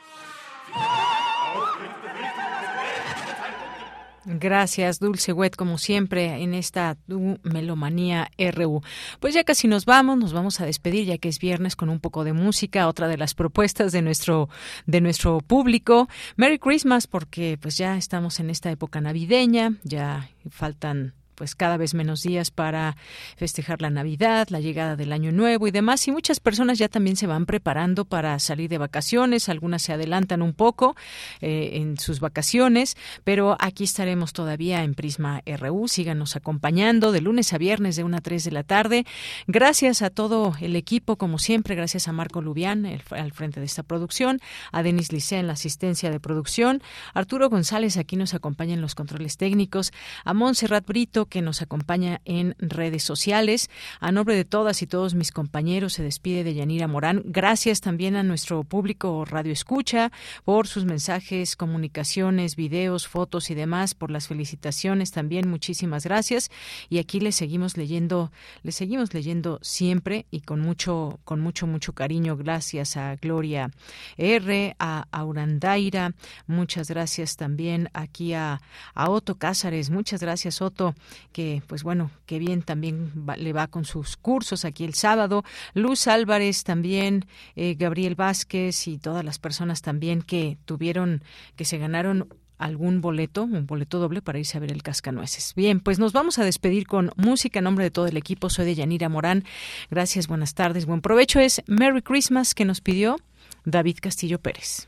Gracias, 4.29 4.99
Dulce 4.99 5.31
Wet, 5.31 5.55
como 5.55 5.77
siempre, 5.77 6.43
en 6.43 6.53
esta 6.53 6.97
Melomanía 7.43 8.29
RU. 8.37 8.81
Pues 9.21 9.33
ya 9.33 9.45
casi 9.45 9.69
nos 9.69 9.85
vamos, 9.85 10.17
nos 10.17 10.33
vamos 10.33 10.59
a 10.59 10.65
despedir 10.65 11.05
ya 11.05 11.17
que 11.17 11.29
es 11.29 11.39
viernes 11.39 11.77
con 11.77 11.87
un 11.87 12.01
poco 12.01 12.25
de 12.25 12.33
música, 12.33 12.89
otra 12.89 13.07
de 13.07 13.15
las 13.15 13.33
propuestas 13.33 13.93
de 13.93 14.01
nuestro, 14.01 14.49
de 14.85 14.99
nuestro 14.99 15.39
público. 15.39 16.09
Merry 16.35 16.59
Christmas, 16.59 17.07
porque 17.07 17.57
pues 17.61 17.77
ya 17.77 17.95
estamos 17.95 18.41
en 18.41 18.49
esta 18.49 18.69
época 18.69 18.99
navideña, 18.99 19.77
ya 19.83 20.29
faltan 20.49 21.13
pues 21.37 21.53
cada 21.53 21.77
vez 21.77 21.93
menos 21.93 22.23
días 22.23 22.49
para 22.49 22.97
festejar 23.37 23.81
la 23.81 23.91
Navidad, 23.91 24.47
la 24.49 24.59
llegada 24.59 24.95
del 24.95 25.13
Año 25.13 25.31
Nuevo 25.31 25.67
y 25.67 25.71
demás. 25.71 26.07
Y 26.07 26.11
muchas 26.11 26.39
personas 26.39 26.79
ya 26.79 26.89
también 26.89 27.15
se 27.15 27.27
van 27.27 27.45
preparando 27.45 28.05
para 28.05 28.39
salir 28.39 28.69
de 28.69 28.79
vacaciones. 28.79 29.47
Algunas 29.47 29.83
se 29.83 29.93
adelantan 29.93 30.41
un 30.41 30.53
poco 30.53 30.95
eh, 31.39 31.69
en 31.73 31.99
sus 31.99 32.19
vacaciones, 32.19 32.97
pero 33.23 33.55
aquí 33.59 33.83
estaremos 33.83 34.33
todavía 34.33 34.83
en 34.83 34.95
Prisma 34.95 35.43
RU. 35.45 35.87
Síganos 35.87 36.35
acompañando 36.35 37.11
de 37.11 37.21
lunes 37.21 37.53
a 37.53 37.59
viernes 37.59 37.95
de 37.95 38.03
1 38.03 38.17
a 38.17 38.21
3 38.21 38.43
de 38.43 38.51
la 38.51 38.63
tarde. 38.63 39.05
Gracias 39.45 40.01
a 40.01 40.09
todo 40.09 40.55
el 40.59 40.75
equipo, 40.75 41.17
como 41.17 41.37
siempre. 41.37 41.75
Gracias 41.75 42.07
a 42.07 42.11
Marco 42.11 42.41
Lubián 42.41 42.85
al 43.11 43.31
frente 43.31 43.59
de 43.59 43.65
esta 43.67 43.83
producción, 43.83 44.39
a 44.71 44.81
Denis 44.81 45.11
Licea 45.11 45.39
en 45.39 45.47
la 45.47 45.53
asistencia 45.53 46.09
de 46.09 46.19
producción, 46.19 46.81
Arturo 47.13 47.49
González 47.49 47.97
aquí 47.97 48.15
nos 48.15 48.33
acompaña 48.33 48.73
en 48.73 48.81
los 48.81 48.95
controles 48.95 49.37
técnicos, 49.37 49.91
a 50.25 50.33
Montserrat 50.33 50.85
Brito 50.85 51.26
que 51.27 51.41
nos 51.41 51.61
acompaña 51.61 52.21
en 52.25 52.55
redes 52.59 53.03
sociales. 53.03 53.69
A 53.99 54.11
nombre 54.11 54.35
de 54.35 54.45
todas 54.45 54.81
y 54.81 54.87
todos 54.87 55.15
mis 55.15 55.31
compañeros, 55.31 55.93
se 55.93 56.03
despide 56.03 56.43
de 56.43 56.53
Yanira 56.53 56.87
Morán. 56.87 57.23
Gracias 57.25 57.81
también 57.81 58.15
a 58.15 58.23
nuestro 58.23 58.63
público 58.63 59.25
Radio 59.25 59.53
Escucha 59.53 60.11
por 60.43 60.67
sus 60.67 60.85
mensajes, 60.85 61.55
comunicaciones, 61.55 62.55
videos, 62.55 63.07
fotos 63.07 63.49
y 63.49 63.55
demás, 63.55 63.93
por 63.93 64.11
las 64.11 64.27
felicitaciones 64.27 65.11
también. 65.11 65.49
Muchísimas 65.49 66.03
gracias. 66.05 66.49
Y 66.89 66.99
aquí 66.99 67.19
les 67.19 67.35
seguimos 67.35 67.77
leyendo, 67.77 68.31
les 68.63 68.75
seguimos 68.75 69.13
leyendo 69.13 69.59
siempre 69.61 70.25
y 70.31 70.41
con 70.41 70.61
mucho, 70.61 71.19
con 71.23 71.41
mucho, 71.41 71.67
mucho 71.67 71.93
cariño. 71.93 72.37
Gracias 72.37 72.97
a 72.97 73.15
Gloria 73.15 73.71
R, 74.17 74.75
a 74.79 75.07
Aurandaira. 75.11 76.13
Muchas 76.47 76.89
gracias 76.89 77.37
también 77.37 77.89
aquí 77.93 78.33
a, 78.33 78.61
a 78.93 79.09
Otto 79.09 79.35
Cázares. 79.35 79.89
Muchas 79.89 80.21
gracias, 80.21 80.61
Otto 80.61 80.95
que 81.31 81.61
pues 81.67 81.83
bueno, 81.83 82.11
que 82.25 82.39
bien 82.39 82.61
también 82.61 83.11
le 83.37 83.53
va 83.53 83.67
con 83.67 83.85
sus 83.85 84.17
cursos 84.17 84.65
aquí 84.65 84.83
el 84.83 84.93
sábado. 84.93 85.43
Luz 85.73 86.07
Álvarez 86.07 86.63
también, 86.63 87.25
eh, 87.55 87.75
Gabriel 87.77 88.15
Vázquez 88.15 88.87
y 88.87 88.97
todas 88.97 89.23
las 89.23 89.39
personas 89.39 89.81
también 89.81 90.21
que 90.21 90.57
tuvieron, 90.65 91.23
que 91.55 91.65
se 91.65 91.77
ganaron 91.77 92.27
algún 92.57 93.01
boleto, 93.01 93.43
un 93.43 93.67
boleto 93.67 93.99
doble 93.99 94.21
para 94.21 94.39
irse 94.39 94.57
a 94.57 94.61
ver 94.61 94.71
el 94.71 94.83
Cascanueces. 94.83 95.53
Bien, 95.55 95.79
pues 95.79 95.99
nos 95.99 96.13
vamos 96.13 96.39
a 96.39 96.43
despedir 96.43 96.87
con 96.87 97.11
música 97.15 97.59
en 97.59 97.65
nombre 97.65 97.85
de 97.85 97.91
todo 97.91 98.07
el 98.07 98.17
equipo. 98.17 98.49
Soy 98.49 98.65
de 98.65 98.75
Yanira 98.75 99.09
Morán. 99.09 99.43
Gracias, 99.89 100.27
buenas 100.27 100.53
tardes, 100.53 100.85
buen 100.85 101.01
provecho. 101.01 101.39
Es 101.39 101.61
Merry 101.67 102.01
Christmas 102.01 102.55
que 102.55 102.65
nos 102.65 102.81
pidió 102.81 103.17
David 103.65 103.97
Castillo 104.01 104.39
Pérez. 104.39 104.87